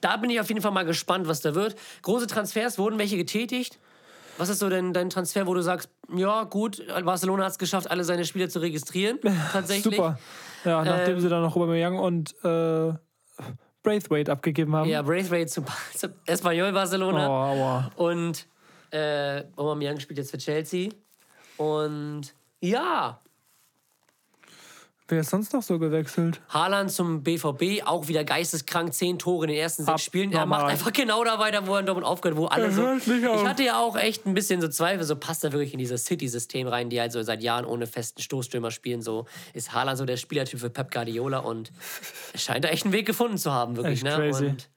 da 0.00 0.16
bin 0.16 0.28
ich 0.30 0.40
auf 0.40 0.48
jeden 0.48 0.60
Fall 0.60 0.72
mal 0.72 0.84
gespannt, 0.84 1.28
was 1.28 1.40
da 1.40 1.54
wird. 1.54 1.76
Große 2.02 2.26
Transfers, 2.26 2.78
wurden 2.78 2.98
welche 2.98 3.16
getätigt? 3.16 3.78
Was 4.38 4.48
ist 4.50 4.58
so 4.60 4.68
denn 4.68 4.92
dein 4.92 5.10
Transfer, 5.10 5.46
wo 5.46 5.54
du 5.54 5.62
sagst, 5.62 5.88
ja 6.14 6.44
gut, 6.44 6.82
Barcelona 7.04 7.44
hat 7.44 7.52
es 7.52 7.58
geschafft, 7.58 7.90
alle 7.90 8.04
seine 8.04 8.24
Spieler 8.24 8.48
zu 8.48 8.58
registrieren, 8.60 9.18
tatsächlich. 9.52 9.96
Super. 9.96 10.18
Ja, 10.64 10.84
nachdem 10.84 11.14
Ähm, 11.16 11.20
sie 11.20 11.28
dann 11.28 11.42
noch 11.42 11.54
Aubameyang 11.56 11.98
und 11.98 12.34
äh, 12.44 12.92
Braithwaite 13.82 14.30
abgegeben 14.32 14.74
haben. 14.74 14.88
Ja, 14.88 15.02
Braithwaite 15.02 15.46
zu, 15.46 15.64
zu 15.94 16.08
Espanyol 16.26 16.72
Barcelona. 16.72 17.28
Oh, 17.28 17.32
aua. 17.32 17.90
Und 17.96 18.46
äh, 18.90 19.44
Aubameyang 19.56 20.00
spielt 20.00 20.18
jetzt 20.18 20.30
für 20.30 20.38
Chelsea. 20.38 20.90
Und 21.56 22.34
ja, 22.60 23.20
Wer 25.10 25.20
ist 25.20 25.30
sonst 25.30 25.54
noch 25.54 25.62
so 25.62 25.78
gewechselt? 25.78 26.42
Haaland 26.50 26.90
zum 26.90 27.22
BVB, 27.22 27.86
auch 27.86 28.08
wieder 28.08 28.24
geisteskrank, 28.24 28.92
zehn 28.92 29.18
Tore 29.18 29.46
in 29.46 29.52
den 29.52 29.58
ersten 29.58 29.84
sechs 29.84 30.02
Spielen. 30.04 30.30
Er 30.32 30.44
macht 30.44 30.66
einfach 30.66 30.92
genau 30.92 31.24
da 31.24 31.38
weiter, 31.38 31.66
wo 31.66 31.74
er 31.74 31.80
in 31.80 31.86
Dortmund 31.86 32.06
aufgehört, 32.06 32.36
wo 32.36 32.44
alle 32.44 32.70
so. 32.70 32.86
auf. 32.86 33.06
Ich 33.06 33.46
hatte 33.46 33.64
ja 33.64 33.80
auch 33.80 33.96
echt 33.96 34.26
ein 34.26 34.34
bisschen 34.34 34.60
so 34.60 34.68
Zweifel, 34.68 35.04
so 35.04 35.16
passt 35.16 35.44
er 35.44 35.52
wirklich 35.52 35.72
in 35.72 35.78
dieses 35.78 36.04
City-System 36.04 36.68
rein, 36.68 36.90
die 36.90 37.00
halt 37.00 37.12
so 37.12 37.22
seit 37.22 37.42
Jahren 37.42 37.64
ohne 37.64 37.86
festen 37.86 38.20
Stoßstürmer 38.20 38.70
spielen. 38.70 39.00
So 39.00 39.24
ist 39.54 39.72
Haaland 39.72 39.96
so 39.96 40.04
der 40.04 40.18
Spielertyp 40.18 40.60
für 40.60 40.68
Pep 40.68 40.90
Guardiola 40.90 41.38
und 41.38 41.72
scheint 42.34 42.66
da 42.66 42.68
echt 42.68 42.84
einen 42.84 42.92
Weg 42.92 43.06
gefunden 43.06 43.38
zu 43.38 43.50
haben, 43.50 43.76
wirklich. 43.76 44.04
Echt 44.04 44.04
ne? 44.04 44.14
crazy. 44.14 44.46
Und 44.46 44.68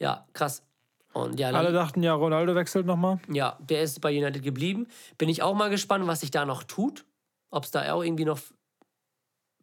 ja, 0.00 0.26
krass. 0.32 0.64
Und 1.12 1.38
ja, 1.38 1.50
Alle 1.50 1.72
dachten 1.72 2.02
ja, 2.02 2.14
Ronaldo 2.14 2.56
wechselt 2.56 2.86
nochmal. 2.86 3.20
ja, 3.32 3.56
der 3.60 3.82
ist 3.82 4.00
bei 4.00 4.10
United 4.10 4.42
geblieben. 4.42 4.88
Bin 5.18 5.28
ich 5.28 5.42
auch 5.42 5.54
mal 5.54 5.70
gespannt, 5.70 6.04
was 6.08 6.20
sich 6.20 6.32
da 6.32 6.44
noch 6.44 6.64
tut. 6.64 7.04
Ob 7.50 7.62
es 7.62 7.70
da 7.70 7.92
auch 7.92 8.02
irgendwie 8.02 8.24
noch 8.24 8.40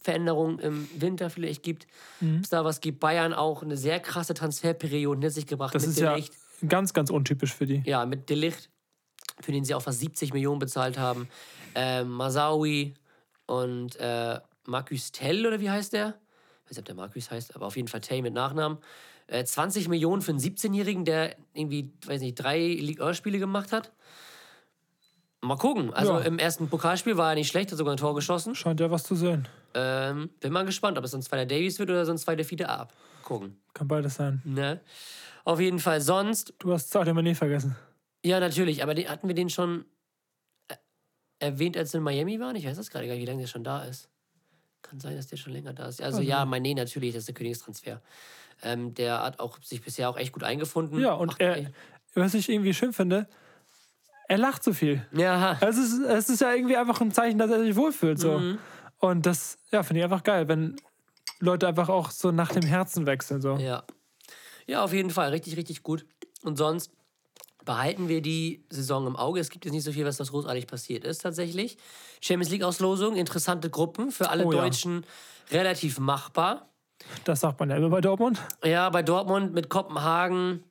Veränderungen 0.01 0.59
im 0.59 0.89
Winter 0.99 1.29
vielleicht 1.29 1.63
gibt. 1.63 1.87
Mhm. 2.19 2.37
Ob 2.37 2.43
es 2.43 2.49
da 2.49 2.65
was 2.65 2.81
gibt. 2.81 2.99
Bayern 2.99 3.33
auch 3.33 3.61
eine 3.61 3.77
sehr 3.77 3.99
krasse 3.99 4.33
Transferperiode 4.33 5.17
hinter 5.17 5.29
sich 5.29 5.47
gebracht. 5.47 5.75
Das 5.75 5.85
ist 5.85 5.99
ja 5.99 6.11
Delicht. 6.11 6.33
ganz, 6.67 6.93
ganz 6.93 7.09
untypisch 7.09 7.53
für 7.53 7.67
die. 7.67 7.83
Ja, 7.85 8.05
mit 8.05 8.29
Delicht, 8.29 8.69
für 9.39 9.51
den 9.51 9.63
sie 9.63 9.75
auch 9.75 9.81
fast 9.81 9.99
70 9.99 10.33
Millionen 10.33 10.59
bezahlt 10.59 10.97
haben. 10.97 11.29
Ähm, 11.75 12.09
Masawi 12.09 12.95
und 13.45 13.95
äh, 13.97 14.39
Marcus 14.65 15.11
Tell, 15.11 15.45
oder 15.45 15.59
wie 15.59 15.69
heißt 15.69 15.93
der? 15.93 16.19
Ich 16.65 16.71
weiß 16.71 16.77
nicht, 16.77 16.79
ob 16.79 16.85
der 16.85 16.95
Marcus 16.95 17.31
heißt, 17.31 17.55
aber 17.55 17.67
auf 17.67 17.75
jeden 17.75 17.87
Fall 17.87 18.01
Tay 18.01 18.21
mit 18.21 18.33
Nachnamen. 18.33 18.79
Äh, 19.27 19.43
20 19.43 19.87
Millionen 19.87 20.21
für 20.21 20.31
einen 20.31 20.39
17-Jährigen, 20.39 21.05
der 21.05 21.35
irgendwie, 21.53 21.91
weiß 22.05 22.21
nicht, 22.21 22.35
drei 22.35 22.59
Ligue-1-Spiele 22.59 23.39
gemacht 23.39 23.71
hat. 23.71 23.91
Mal 25.41 25.57
gucken. 25.57 25.91
Also 25.93 26.13
Ja. 26.13 26.19
im 26.19 26.37
ersten 26.37 26.69
Pokalspiel 26.69 27.17
war 27.17 27.29
er 27.29 27.35
nicht 27.35 27.47
schlecht, 27.49 27.71
hat 27.71 27.77
sogar 27.77 27.93
ein 27.93 27.97
Tor 27.97 28.13
geschossen. 28.13 28.53
Scheint 28.53 28.79
ja 28.79 28.91
was 28.91 29.03
zu 29.03 29.15
sein. 29.15 29.47
Ähm, 29.73 30.29
bin 30.39 30.53
mal 30.53 30.65
gespannt, 30.65 30.97
ob 30.97 31.03
es 31.03 31.11
sonst 31.11 31.25
zweiter 31.25 31.45
Davies 31.47 31.79
wird 31.79 31.89
oder 31.89 32.05
sonst 32.05 32.21
zweiter 32.23 32.43
Fiete 32.43 32.69
ab. 32.69 32.93
Gucken. 33.23 33.57
Kann 33.73 33.87
beides 33.87 34.15
sein. 34.15 34.41
Ne? 34.45 34.81
Auf 35.43 35.59
jeden 35.59 35.79
Fall 35.79 35.99
sonst. 36.01 36.53
Du 36.59 36.71
hast 36.71 36.91
Sadio 36.91 37.13
Mané 37.13 37.33
vergessen. 37.33 37.75
Ja, 38.23 38.39
natürlich, 38.39 38.83
aber 38.83 38.93
den, 38.93 39.09
hatten 39.09 39.27
wir 39.27 39.33
den 39.33 39.49
schon 39.49 39.85
äh, 40.67 40.75
erwähnt, 41.39 41.75
als 41.75 41.93
wir 41.93 41.97
in 41.97 42.03
Miami 42.03 42.39
waren? 42.39 42.55
Ich 42.55 42.65
weiß 42.67 42.77
das 42.77 42.91
gerade 42.91 43.07
gar 43.07 43.13
nicht, 43.13 43.23
wie 43.23 43.25
lange 43.27 43.39
der 43.41 43.47
schon 43.47 43.63
da 43.63 43.83
ist. 43.83 44.09
Kann 44.83 44.99
sein, 44.99 45.15
dass 45.15 45.25
der 45.27 45.37
schon 45.37 45.53
länger 45.53 45.73
da 45.73 45.87
ist. 45.87 46.01
Also 46.01 46.17
Also. 46.17 46.29
ja, 46.29 46.43
Mané 46.43 46.75
natürlich, 46.75 47.13
das 47.13 47.21
ist 47.21 47.27
der 47.29 47.35
Königstransfer. 47.35 48.01
Ähm, 48.61 48.93
der 48.93 49.23
hat 49.23 49.39
auch 49.39 49.57
sich 49.63 49.81
bisher 49.81 50.07
auch 50.09 50.17
echt 50.17 50.33
gut 50.33 50.43
eingefunden. 50.43 50.99
Ja, 50.99 51.13
und 51.13 51.39
er, 51.39 51.71
was 52.13 52.35
ich 52.35 52.47
irgendwie 52.49 52.75
schön 52.75 52.93
finde, 52.93 53.27
er 54.31 54.37
lacht 54.37 54.63
so 54.63 54.71
viel. 54.71 55.05
Ja. 55.11 55.57
Es 55.59 55.77
ist, 55.77 55.99
es 55.99 56.29
ist 56.29 56.39
ja 56.39 56.53
irgendwie 56.53 56.77
einfach 56.77 57.01
ein 57.01 57.11
Zeichen, 57.11 57.37
dass 57.37 57.51
er 57.51 57.61
sich 57.61 57.75
wohlfühlt. 57.75 58.17
So. 58.17 58.39
Mhm. 58.39 58.59
Und 58.99 59.25
das, 59.25 59.57
ja, 59.71 59.83
finde 59.83 59.99
ich 59.99 60.03
einfach 60.05 60.23
geil, 60.23 60.47
wenn 60.47 60.77
Leute 61.39 61.67
einfach 61.67 61.89
auch 61.89 62.11
so 62.11 62.31
nach 62.31 62.49
dem 62.53 62.63
Herzen 62.63 63.05
wechseln. 63.05 63.41
So. 63.41 63.57
Ja. 63.57 63.83
Ja, 64.67 64.83
auf 64.83 64.93
jeden 64.93 65.09
Fall. 65.09 65.31
Richtig, 65.31 65.57
richtig 65.57 65.83
gut. 65.83 66.05
Und 66.43 66.57
sonst 66.57 66.91
behalten 67.65 68.07
wir 68.07 68.21
die 68.21 68.63
Saison 68.69 69.05
im 69.05 69.17
Auge. 69.17 69.41
Es 69.41 69.49
gibt 69.49 69.65
jetzt 69.65 69.73
nicht 69.73 69.83
so 69.83 69.91
viel, 69.91 70.05
was 70.05 70.15
da 70.15 70.23
großartig 70.23 70.65
passiert 70.65 71.03
ist, 71.03 71.23
tatsächlich. 71.23 71.77
Champions 72.21 72.51
League-Auslosung, 72.51 73.17
interessante 73.17 73.69
Gruppen, 73.69 74.11
für 74.11 74.29
alle 74.29 74.45
Oh 74.45 74.53
ja. 74.53 74.61
Deutschen 74.61 75.05
relativ 75.51 75.99
machbar. 75.99 76.69
Das 77.25 77.41
sagt 77.41 77.59
man 77.59 77.69
ja 77.69 77.75
immer 77.75 77.89
bei 77.89 77.99
Dortmund. 77.99 78.39
Ja, 78.63 78.89
bei 78.89 79.03
Dortmund 79.03 79.53
mit 79.53 79.69
Kopenhagen 79.69 80.63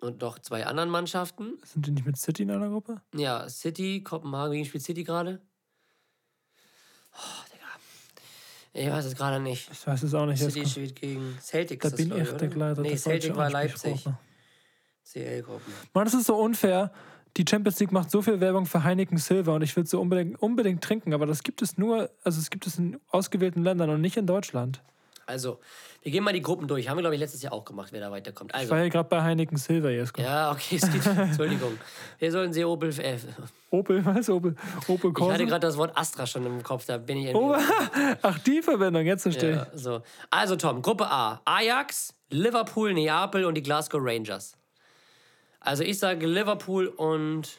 und 0.00 0.20
noch 0.20 0.38
zwei 0.38 0.66
anderen 0.66 0.90
Mannschaften. 0.90 1.58
Sind 1.64 1.86
die 1.86 1.90
nicht 1.90 2.06
mit 2.06 2.16
City 2.16 2.42
in 2.42 2.50
einer 2.50 2.68
Gruppe? 2.68 3.00
Ja, 3.14 3.48
City, 3.48 4.02
Kopenhagen, 4.02 4.52
gegen 4.52 4.64
spielt 4.64 4.84
City 4.84 5.04
gerade? 5.04 5.40
Oh, 7.14 7.44
Digga. 7.52 8.84
Ich 8.84 8.90
weiß 8.90 9.04
es 9.04 9.16
gerade 9.16 9.40
nicht. 9.40 9.70
Ich 9.70 9.86
weiß 9.86 10.02
es 10.02 10.14
auch 10.14 10.26
nicht. 10.26 10.38
City 10.38 10.66
spielt 10.66 10.96
gegen 10.96 11.38
Celtic. 11.40 11.80
Da 11.80 11.90
bin 11.90 12.16
ich 12.16 12.30
der? 12.30 12.50
Kleider. 12.50 12.82
Nee, 12.82 12.96
Celtic 12.96 13.36
war 13.36 13.50
Leipzig. 13.50 14.04
CL-Gruppen. 15.04 15.72
Mann, 15.94 16.04
das 16.04 16.14
ist 16.14 16.26
so 16.26 16.36
unfair. 16.36 16.92
Die 17.36 17.44
Champions 17.48 17.78
League 17.80 17.92
macht 17.92 18.10
so 18.10 18.20
viel 18.20 18.40
Werbung 18.40 18.66
für 18.66 18.84
Heineken 18.84 19.16
Silver 19.16 19.54
und 19.54 19.62
ich 19.62 19.76
würde 19.76 19.88
so 19.88 20.00
unbedingt, 20.00 20.40
unbedingt 20.42 20.82
trinken, 20.82 21.14
aber 21.14 21.26
das 21.26 21.42
gibt 21.42 21.62
es 21.62 21.78
nur, 21.78 22.10
also 22.24 22.40
es 22.40 22.50
gibt 22.50 22.66
es 22.66 22.78
in 22.78 22.98
ausgewählten 23.08 23.62
Ländern 23.62 23.90
und 23.90 24.00
nicht 24.00 24.16
in 24.16 24.26
Deutschland. 24.26 24.82
Also, 25.28 25.60
wir 26.02 26.10
gehen 26.10 26.24
mal 26.24 26.32
die 26.32 26.40
Gruppen 26.40 26.66
durch. 26.66 26.88
Haben 26.88 26.96
wir, 26.96 27.02
glaube 27.02 27.14
ich, 27.14 27.20
letztes 27.20 27.42
Jahr 27.42 27.52
auch 27.52 27.66
gemacht, 27.66 27.92
wer 27.92 28.00
da 28.00 28.10
weiterkommt. 28.10 28.50
Ich 28.52 28.56
Also, 28.56 28.70
war 28.70 28.78
ja 28.82 28.88
gerade 28.88 29.08
bei 29.10 29.22
Heineken 29.22 29.58
Silver 29.58 29.90
jetzt. 29.90 30.16
ja, 30.16 30.50
okay, 30.52 30.76
es 30.76 30.90
geht. 30.92 31.04
Entschuldigung. 31.04 31.78
Wir 32.18 32.32
sollen 32.32 32.52
sie 32.54 32.64
Opel. 32.64 32.98
Äh, 32.98 33.18
Opel, 33.70 34.02
was? 34.06 34.30
Opel, 34.30 34.56
Opel 34.86 35.10
ich 35.10 35.14
Corsa? 35.14 35.34
hatte 35.34 35.44
gerade 35.44 35.66
das 35.66 35.76
Wort 35.76 35.96
Astra 35.98 36.26
schon 36.26 36.46
im 36.46 36.62
Kopf, 36.62 36.86
da 36.86 36.96
bin 36.96 37.18
ich. 37.18 37.34
Oh, 37.34 37.54
ach, 38.22 38.38
die 38.38 38.62
Verbindung, 38.62 39.04
jetzt 39.04 39.22
verstehe 39.24 39.50
Ja, 39.56 39.66
so. 39.74 40.00
Also, 40.30 40.56
Tom, 40.56 40.80
Gruppe 40.80 41.10
A: 41.10 41.42
Ajax, 41.44 42.14
Liverpool, 42.30 42.94
Neapel 42.94 43.44
und 43.44 43.54
die 43.54 43.62
Glasgow 43.62 44.00
Rangers. 44.02 44.56
Also, 45.60 45.82
ich 45.84 45.98
sage 45.98 46.26
Liverpool 46.26 46.86
und. 46.86 47.58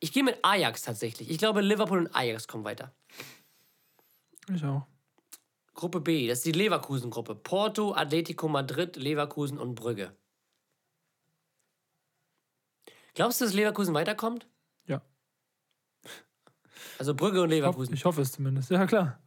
Ich 0.00 0.12
gehe 0.12 0.24
mit 0.24 0.38
Ajax 0.42 0.82
tatsächlich. 0.82 1.30
Ich 1.30 1.38
glaube, 1.38 1.60
Liverpool 1.60 1.98
und 1.98 2.14
Ajax 2.14 2.48
kommen 2.48 2.64
weiter. 2.64 2.90
ich. 4.48 4.56
Ich 4.56 4.64
auch. 4.64 4.82
Gruppe 5.78 6.00
B, 6.00 6.26
das 6.26 6.38
ist 6.38 6.46
die 6.46 6.50
Leverkusen-Gruppe. 6.50 7.36
Porto, 7.36 7.94
Atletico 7.94 8.48
Madrid, 8.48 8.96
Leverkusen 8.96 9.58
und 9.58 9.76
Brügge. 9.76 10.12
Glaubst 13.14 13.40
du, 13.40 13.44
dass 13.44 13.54
Leverkusen 13.54 13.94
weiterkommt? 13.94 14.48
Ja. 14.86 15.02
Also 16.98 17.14
Brügge 17.14 17.42
und 17.42 17.50
Ich 17.50 17.58
hoffe, 17.62 17.66
Leverkusen. 17.68 17.94
ich 17.94 18.04
hoffe 18.04 18.22
es 18.22 18.32
zumindest. 18.32 18.72
Ja, 18.72 18.86
klar. 18.86 19.20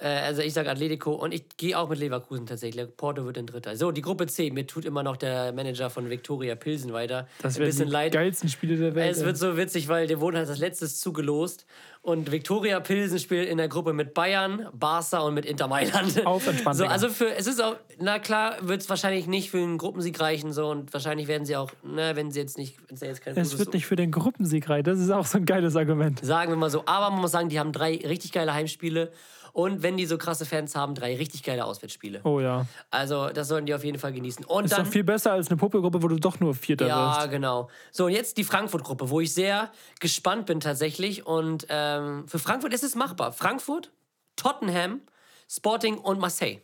Äh, 0.00 0.06
also 0.06 0.42
ich 0.42 0.52
sage 0.52 0.70
Atletico 0.70 1.12
und 1.12 1.32
ich 1.32 1.44
gehe 1.56 1.78
auch 1.78 1.88
mit 1.88 1.98
Leverkusen 1.98 2.46
tatsächlich. 2.46 2.86
Porto 2.96 3.24
wird 3.24 3.36
in 3.36 3.46
Dritter. 3.46 3.76
So, 3.76 3.90
die 3.92 4.02
Gruppe 4.02 4.26
C. 4.26 4.50
Mir 4.50 4.66
tut 4.66 4.84
immer 4.84 5.02
noch 5.02 5.16
der 5.16 5.52
Manager 5.52 5.90
von 5.90 6.10
Viktoria 6.10 6.54
Pilsen 6.54 6.92
weiter. 6.92 7.28
Das 7.40 7.58
bisschen 7.58 7.86
die 7.86 7.92
leid. 7.92 8.12
geilsten 8.12 8.48
Spiele 8.48 8.76
der 8.76 8.94
Welt. 8.94 9.16
Es 9.16 9.24
wird 9.24 9.36
so 9.36 9.56
witzig, 9.56 9.88
weil 9.88 10.06
der 10.06 10.20
wurden 10.20 10.36
halt 10.36 10.48
als 10.48 10.58
letztes 10.58 11.00
zugelost. 11.00 11.66
Und 12.04 12.32
Viktoria 12.32 12.80
Pilsen 12.80 13.20
spielt 13.20 13.48
in 13.48 13.58
der 13.58 13.68
Gruppe 13.68 13.92
mit 13.92 14.12
Bayern, 14.12 14.66
Barca 14.72 15.20
und 15.20 15.34
mit 15.34 15.46
Inter 15.46 15.68
Mailand. 15.68 16.26
Auf 16.26 16.48
entspannt, 16.48 16.76
So, 16.76 16.86
also 16.86 17.08
für, 17.08 17.32
es 17.36 17.46
ist 17.46 17.62
auch, 17.62 17.76
na 18.00 18.18
klar, 18.18 18.56
wird 18.62 18.80
es 18.80 18.88
wahrscheinlich 18.88 19.28
nicht 19.28 19.52
für 19.52 19.58
einen 19.58 19.78
Gruppensieg 19.78 20.18
reichen. 20.18 20.52
So, 20.52 20.66
und 20.68 20.92
wahrscheinlich 20.92 21.28
werden 21.28 21.44
sie 21.44 21.54
auch, 21.54 21.70
na, 21.84 22.16
wenn 22.16 22.32
sie 22.32 22.40
jetzt 22.40 22.58
nicht, 22.58 22.76
wenn 22.88 22.96
es 22.96 23.02
jetzt 23.02 23.22
kein 23.22 23.38
es 23.38 23.56
wird 23.56 23.72
nicht 23.72 23.86
für 23.86 23.94
den 23.94 24.10
Gruppensieg 24.10 24.68
rein. 24.68 24.82
Das 24.82 24.98
ist 24.98 25.10
auch 25.10 25.26
so 25.26 25.38
ein 25.38 25.46
geiles 25.46 25.76
Argument. 25.76 26.24
Sagen 26.24 26.50
wir 26.50 26.56
mal 26.56 26.70
so. 26.70 26.82
Aber 26.86 27.10
man 27.10 27.20
muss 27.20 27.30
sagen, 27.30 27.48
die 27.48 27.60
haben 27.60 27.70
drei 27.70 28.00
richtig 28.04 28.32
geile 28.32 28.52
Heimspiele. 28.52 29.12
Und 29.52 29.82
wenn 29.82 29.98
die 29.98 30.06
so 30.06 30.16
krasse 30.16 30.46
Fans 30.46 30.74
haben, 30.74 30.94
drei 30.94 31.14
richtig 31.16 31.42
geile 31.42 31.66
Auswärtsspiele. 31.66 32.20
Oh 32.24 32.40
ja. 32.40 32.64
Also, 32.90 33.28
das 33.28 33.48
sollten 33.48 33.66
die 33.66 33.74
auf 33.74 33.84
jeden 33.84 33.98
Fall 33.98 34.12
genießen. 34.12 34.44
Und 34.46 34.64
ist 34.64 34.72
dann. 34.72 34.84
doch 34.84 34.90
viel 34.90 35.04
besser 35.04 35.32
als 35.32 35.48
eine 35.48 35.58
Puppelgruppe, 35.58 36.02
wo 36.02 36.08
du 36.08 36.16
doch 36.16 36.40
nur 36.40 36.54
Vierter 36.54 36.86
Ja, 36.86 37.18
wirst. 37.18 37.30
genau. 37.30 37.68
So, 37.90 38.06
und 38.06 38.12
jetzt 38.12 38.38
die 38.38 38.44
Frankfurt-Gruppe, 38.44 39.10
wo 39.10 39.20
ich 39.20 39.34
sehr 39.34 39.70
gespannt 40.00 40.46
bin 40.46 40.60
tatsächlich. 40.60 41.26
Und 41.26 41.66
ähm, 41.68 42.26
für 42.28 42.38
Frankfurt 42.38 42.72
ist 42.72 42.82
es 42.82 42.94
machbar. 42.94 43.32
Frankfurt, 43.32 43.92
Tottenham, 44.36 45.02
Sporting 45.50 45.98
und 45.98 46.18
Marseille. 46.18 46.60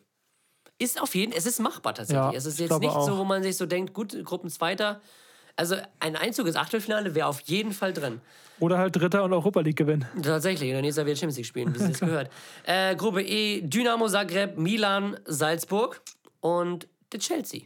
Ist 0.79 1.03
auf 1.03 1.15
jeden 1.15 1.33
es 1.33 1.45
ist 1.45 1.59
machbar 1.59 1.93
tatsächlich. 1.95 2.33
Ja, 2.33 2.39
es 2.39 2.47
ist 2.47 2.59
jetzt 2.59 2.79
nicht 2.81 2.91
auch. 2.91 3.05
so, 3.07 3.19
wo 3.19 3.25
man 3.25 3.43
sich 3.43 3.57
so 3.57 3.67
denkt, 3.67 3.93
gut, 3.93 4.17
Gruppenzweiter. 4.25 5.01
Also 5.59 5.75
ein 5.99 6.15
Einzug 6.15 6.47
ins 6.47 6.55
Achtelfinale 6.55 7.17
wäre 7.17 7.27
auf 7.27 7.41
jeden 7.41 7.73
Fall 7.73 7.93
drin. 7.93 8.21
Oder 8.61 8.79
halt 8.79 8.95
Dritter 8.95 9.25
und 9.25 9.33
Europa 9.33 9.61
League 9.61 9.77
gewinnen. 9.77 10.07
Tatsächlich, 10.23 10.69
und 10.71 10.77
dann 10.77 10.83
nächstes 10.83 10.99
Jahr 10.99 11.07
wieder 11.07 11.17
Champions 11.17 11.37
League 11.37 11.47
spielen, 11.47 11.75
wie 11.75 11.79
es 11.79 11.87
jetzt 11.89 12.01
gehört. 12.01 12.31
Äh, 12.65 12.95
Gruppe 12.95 13.23
E, 13.23 13.63
Dynamo 13.63 14.09
Zagreb, 14.09 14.57
Milan, 14.57 15.19
Salzburg 15.25 16.01
und 16.39 16.87
der 17.11 17.19
Chelsea. 17.19 17.63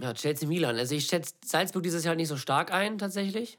Ja, 0.00 0.14
Chelsea-Milan. 0.14 0.78
Also 0.78 0.94
ich 0.94 1.04
schätze 1.04 1.34
Salzburg 1.44 1.82
dieses 1.82 2.04
Jahr 2.04 2.14
nicht 2.14 2.28
so 2.28 2.38
stark 2.38 2.72
ein, 2.72 2.96
tatsächlich. 2.96 3.58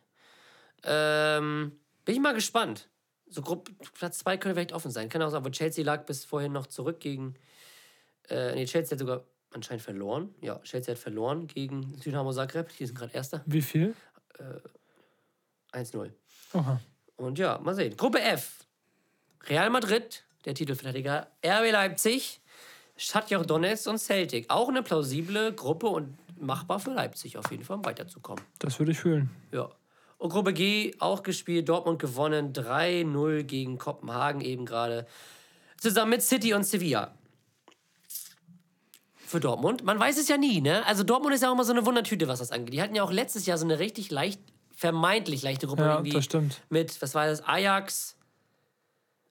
Ähm, 0.84 1.74
bin 2.06 2.16
ich 2.16 2.22
mal 2.22 2.34
gespannt. 2.34 2.90
So 3.30 3.44
Gruppe, 3.44 3.72
Platz 3.94 4.18
2 4.18 4.38
könnte 4.38 4.56
vielleicht 4.56 4.74
offen 4.74 4.90
sein. 4.90 5.10
Kann 5.10 5.22
auch 5.22 5.30
sein, 5.30 5.42
aber 5.42 5.52
Chelsea 5.52 5.86
lag 5.86 6.08
bis 6.08 6.26
vorhin 6.26 6.54
noch 6.54 6.66
zurück 6.66 7.00
gegen. 7.00 7.36
Äh, 8.30 8.56
nee, 8.56 8.66
Chelsea 8.66 8.96
hat 8.96 9.00
sogar 9.00 9.24
anscheinend 9.52 9.84
verloren. 9.84 10.34
Ja, 10.42 10.60
Chelsea 10.60 10.94
hat 10.94 11.00
verloren 11.00 11.48
gegen 11.48 12.00
Dynamo 12.00 12.32
Zagreb. 12.32 12.70
Die 12.78 12.86
sind 12.86 12.98
gerade 12.98 13.14
Erster. 13.14 13.44
Wie 13.46 13.62
viel? 13.62 13.96
Äh, 15.74 15.78
1-0. 15.78 16.12
Oha. 16.54 16.80
Und 17.16 17.40
ja, 17.40 17.58
mal 17.60 17.74
sehen. 17.74 17.96
Gruppe 17.98 18.22
F. 18.22 18.66
Real 19.50 19.70
Madrid, 19.70 20.24
der 20.46 20.54
Titelverteidiger. 20.54 21.28
RB 21.46 21.72
Leipzig, 21.72 22.42
Schatjoch 22.96 23.46
Donetsk 23.46 23.88
und 23.88 23.98
Celtic. 23.98 24.50
Auch 24.50 24.70
eine 24.70 24.84
plausible 24.84 25.54
Gruppe 25.54 25.88
und 25.88 26.18
machbar 26.40 26.80
für 26.80 26.92
Leipzig 26.92 27.38
auf 27.38 27.50
jeden 27.52 27.64
Fall, 27.64 27.78
um 27.78 27.86
weiterzukommen. 27.86 28.44
Das 28.60 28.78
würde 28.80 28.92
ich 28.92 29.00
fühlen. 29.00 29.30
Ja. 29.52 29.70
Und 30.18 30.30
Gruppe 30.30 30.54
G 30.54 30.96
auch 31.00 31.22
gespielt, 31.22 31.70
Dortmund 31.70 32.00
gewonnen, 32.00 32.54
3-0 32.54 33.44
gegen 33.44 33.78
Kopenhagen 33.78 34.42
eben 34.42 34.66
gerade. 34.66 35.06
Zusammen 35.80 36.12
mit 36.12 36.24
City 36.24 36.54
und 36.54 36.64
Sevilla. 36.64 37.14
Für 39.28 39.42
Dortmund. 39.42 39.84
Man 39.84 40.00
weiß 40.00 40.18
es 40.18 40.30
ja 40.30 40.38
nie, 40.38 40.62
ne? 40.62 40.86
Also 40.86 41.04
Dortmund 41.04 41.36
ist 41.36 41.42
ja 41.44 41.50
auch 41.50 41.54
immer 41.54 41.66
so 41.66 41.74
eine 41.74 41.86
Wundertüte, 41.86 42.30
was 42.30 42.40
das 42.40 42.54
angeht. 42.54 42.74
Die 42.74 42.82
hatten 42.82 42.96
ja 42.96 43.04
auch 43.04 43.12
letztes 43.12 43.46
Jahr 43.46 43.58
so 43.58 43.66
eine 43.66 43.78
richtig 43.78 44.10
leicht, 44.10 44.40
vermeintlich 44.74 45.44
leichte 45.44 45.68
Gruppe 45.68 45.82
Ja, 45.82 46.02
das 46.02 46.24
stimmt. 46.24 46.62
mit, 46.70 47.02
was 47.02 47.14
war 47.14 47.28
das, 47.28 47.44
Ajax. 47.46 48.16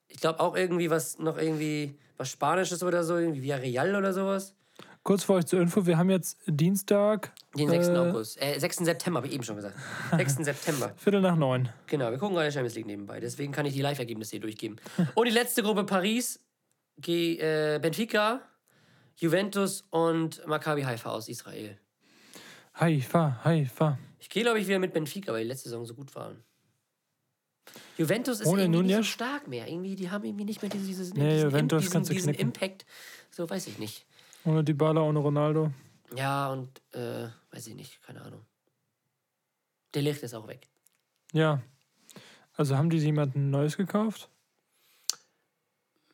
Ich 0.09 0.19
glaube 0.19 0.41
auch 0.41 0.55
irgendwie 0.55 0.91
was, 0.91 1.19
noch 1.19 1.39
irgendwie 1.39 1.95
was 2.19 2.29
Spanisches 2.29 2.83
oder 2.83 3.05
so, 3.05 3.17
irgendwie 3.17 3.41
Villarreal 3.43 3.97
oder 3.97 4.13
sowas. 4.13 4.55
Kurz 5.03 5.25
vor 5.25 5.37
euch 5.37 5.47
zur 5.47 5.63
Info, 5.63 5.87
wir 5.87 5.97
haben 5.97 6.11
jetzt 6.11 6.37
Dienstag. 6.47 7.33
Den 7.57 7.71
6. 7.71 7.89
äh, 7.89 7.97
August. 7.97 8.43
Äh, 8.43 8.59
6. 8.59 8.77
September, 8.79 9.19
habe 9.21 9.29
ich 9.29 9.33
eben 9.33 9.45
schon 9.45 9.57
gesagt. 9.57 9.77
6. 10.15 10.35
September. 10.45 10.93
Viertel 10.99 11.23
nach 11.23 11.37
neun. 11.37 11.71
Genau, 11.87 12.11
wir 12.11 12.19
gucken 12.19 12.35
gerade 12.37 12.53
Champions 12.53 12.75
League 12.75 12.87
nebenbei. 12.87 13.19
Deswegen 13.19 13.51
kann 13.51 13.65
ich 13.65 13.73
die 13.73 13.81
Live-Ergebnisse 13.81 14.33
hier 14.33 14.41
durchgeben. 14.41 14.77
Und 15.15 15.27
die 15.27 15.33
letzte 15.33 15.63
Gruppe 15.63 15.85
Paris, 15.85 16.41
G 16.99 17.39
äh, 17.39 17.79
Benfica, 17.81 18.43
Juventus 19.17 19.83
und 19.91 20.47
Maccabi 20.47 20.83
Haifa 20.83 21.11
aus 21.11 21.29
Israel. 21.29 21.79
Haifa, 22.75 23.41
Haifa. 23.45 23.99
Ich 24.19 24.29
gehe, 24.29 24.43
glaube 24.43 24.61
ich, 24.61 24.67
wieder 24.67 24.79
mit 24.79 24.93
Benfica, 24.93 25.33
weil 25.33 25.43
die 25.43 25.49
letzte 25.49 25.69
Saison 25.71 25.87
so 25.87 25.95
gut 25.95 26.15
waren. 26.15 26.43
Juventus 27.97 28.41
ist 28.41 28.47
Ohne 28.47 28.63
irgendwie 28.63 28.79
nicht 28.83 28.89
so 28.91 28.95
Nunez? 28.97 29.07
stark 29.07 29.49
mehr. 29.49 29.67
Irgendwie, 29.69 29.97
die 29.97 30.11
haben 30.11 30.25
irgendwie 30.25 30.45
nicht 30.45 30.61
mehr 30.63 30.71
dieses, 30.71 30.87
dieses, 30.87 31.15
Nee, 31.15 31.31
diesen, 31.35 31.51
Juventus 31.51 31.81
diesen, 31.83 31.93
kannst 31.93 32.11
du 32.11 32.15
diesen. 32.15 32.35
Impact. 32.35 32.85
So 33.31 33.49
weiß 33.49 33.67
ich 33.69 33.79
nicht. 33.79 34.05
Ohne 34.45 34.63
Dybala, 34.63 35.01
ohne 35.01 35.19
Ronaldo. 35.19 35.73
Ja, 36.15 36.51
und 36.53 36.81
äh, 36.93 37.29
weiß 37.51 37.67
ich 37.69 37.75
nicht, 37.75 38.01
keine 38.03 38.23
Ahnung. 38.23 38.45
Der 39.95 40.03
Licht 40.03 40.23
ist 40.23 40.35
auch 40.35 40.47
weg. 40.47 40.69
Ja. 41.33 41.63
Also 42.55 42.77
haben 42.77 42.91
die 42.91 42.99
jemanden 42.99 43.51
Neues 43.51 43.77
gekauft? 43.77 44.29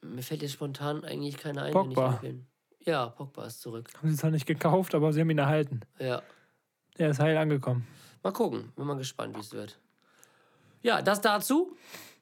Mir 0.00 0.22
fällt 0.22 0.42
jetzt 0.42 0.52
spontan 0.52 1.04
eigentlich 1.04 1.36
keiner 1.36 1.62
ein, 1.64 1.72
Pogba. 1.72 2.18
wenn 2.22 2.40
ich. 2.40 2.51
Ja, 2.84 3.06
Pogba 3.06 3.46
ist 3.46 3.60
zurück. 3.60 3.88
Haben 3.98 4.10
sie 4.10 4.16
zwar 4.16 4.30
nicht 4.30 4.46
gekauft, 4.46 4.94
aber 4.94 5.12
sie 5.12 5.20
haben 5.20 5.30
ihn 5.30 5.38
erhalten. 5.38 5.80
Ja. 5.98 6.22
Er 6.96 7.10
ist 7.10 7.20
heil 7.20 7.36
angekommen. 7.36 7.86
Mal 8.22 8.32
gucken. 8.32 8.72
Bin 8.76 8.86
mal 8.86 8.96
gespannt, 8.96 9.36
wie 9.36 9.40
es 9.40 9.52
wird. 9.52 9.78
Ja, 10.82 11.00
das 11.02 11.20
dazu, 11.20 11.76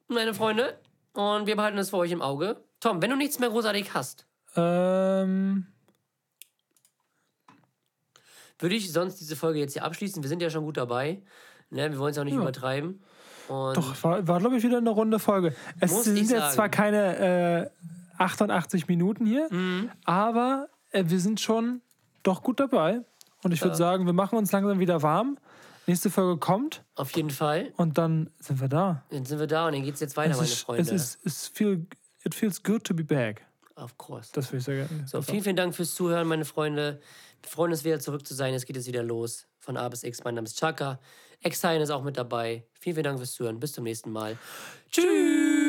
meine 0.08 0.34
Freunde. 0.34 0.78
Und 1.14 1.46
wir 1.46 1.56
behalten 1.56 1.78
es 1.78 1.90
für 1.90 1.96
euch 1.96 2.10
im 2.12 2.22
Auge. 2.22 2.62
Tom, 2.78 3.00
wenn 3.02 3.10
du 3.10 3.16
nichts 3.16 3.38
mehr 3.38 3.48
großartig 3.50 3.94
hast, 3.94 4.26
Ähm, 4.56 5.66
würde 8.58 8.74
ich 8.74 8.92
sonst 8.92 9.16
diese 9.20 9.36
Folge 9.36 9.58
jetzt 9.58 9.72
hier 9.72 9.84
abschließen. 9.84 10.22
Wir 10.22 10.28
sind 10.28 10.42
ja 10.42 10.50
schon 10.50 10.64
gut 10.64 10.76
dabei. 10.76 11.22
Ne, 11.70 11.90
wir 11.90 11.98
wollen 11.98 12.10
es 12.12 12.18
auch 12.18 12.24
nicht 12.24 12.34
Ja. 12.34 12.40
übertreiben. 12.40 13.02
Und 13.48 13.76
doch, 13.76 14.02
war, 14.04 14.26
war 14.28 14.38
glaube 14.40 14.56
ich, 14.56 14.62
wieder 14.62 14.78
eine 14.78 14.90
runde 14.90 15.18
Folge. 15.18 15.54
Es 15.80 16.04
sind 16.04 16.16
jetzt 16.30 16.52
zwar 16.52 16.68
keine 16.68 17.16
äh, 17.16 17.70
88 18.20 18.86
Minuten 18.88 19.26
hier, 19.26 19.48
Mhm. 19.50 19.90
aber 20.04 20.68
äh, 20.90 21.04
wir 21.06 21.20
sind 21.20 21.40
schon 21.40 21.80
doch 22.22 22.42
gut 22.42 22.60
dabei. 22.60 23.00
Und 23.42 23.52
ich 23.52 23.60
würde 23.62 23.72
Ja. 23.72 23.76
sagen, 23.78 24.04
wir 24.06 24.12
machen 24.12 24.36
uns 24.38 24.52
langsam 24.52 24.78
wieder 24.80 25.02
warm. 25.02 25.38
Nächste 25.86 26.10
Folge 26.10 26.38
kommt 26.38 26.84
auf 26.94 27.10
jeden 27.12 27.30
Fall. 27.30 27.72
und 27.76 27.96
dann 27.98 28.28
sind 28.38 28.60
wir 28.60 28.68
da. 28.68 29.02
Dann 29.10 29.24
sind 29.24 29.38
wir 29.40 29.46
da 29.46 29.66
und 29.66 29.72
dann 29.74 29.82
geht 29.82 29.94
es 29.94 30.00
jetzt 30.00 30.16
weiter, 30.16 30.32
es 30.32 30.36
meine 30.36 30.48
ist, 30.48 30.60
Freunde. 30.60 30.82
Es 30.82 30.90
ist, 30.90 31.26
es 31.26 31.48
feel, 31.48 31.86
it 32.24 32.34
feels 32.34 32.62
good 32.62 32.84
to 32.84 32.94
be 32.94 33.02
back. 33.02 33.44
Of 33.76 33.96
course. 33.96 34.28
Das 34.34 34.52
würde 34.52 34.58
ich 34.58 34.64
sagen. 34.88 35.04
So, 35.06 35.22
vielen, 35.22 35.42
vielen 35.42 35.56
Dank 35.56 35.74
fürs 35.74 35.94
Zuhören, 35.94 36.28
meine 36.28 36.44
Freunde. 36.44 37.00
Wir 37.42 37.48
freuen 37.50 37.70
uns 37.72 37.82
wieder 37.82 37.98
zurück 37.98 38.26
zu 38.26 38.34
sein. 38.34 38.52
Es 38.52 38.66
geht 38.66 38.76
jetzt 38.76 38.86
wieder 38.86 39.02
los. 39.02 39.46
Von 39.58 39.78
A 39.78 39.88
bis 39.88 40.04
X. 40.04 40.22
Mein 40.22 40.34
Name 40.34 40.44
ist 40.46 40.58
Chaka. 40.58 41.00
Exile 41.40 41.82
ist 41.82 41.90
auch 41.90 42.02
mit 42.04 42.18
dabei. 42.18 42.66
Vielen, 42.78 42.96
vielen 42.96 43.04
Dank 43.04 43.18
fürs 43.18 43.32
Zuhören. 43.32 43.58
Bis 43.58 43.72
zum 43.72 43.84
nächsten 43.84 44.10
Mal. 44.12 44.36
Tschüss. 44.90 45.59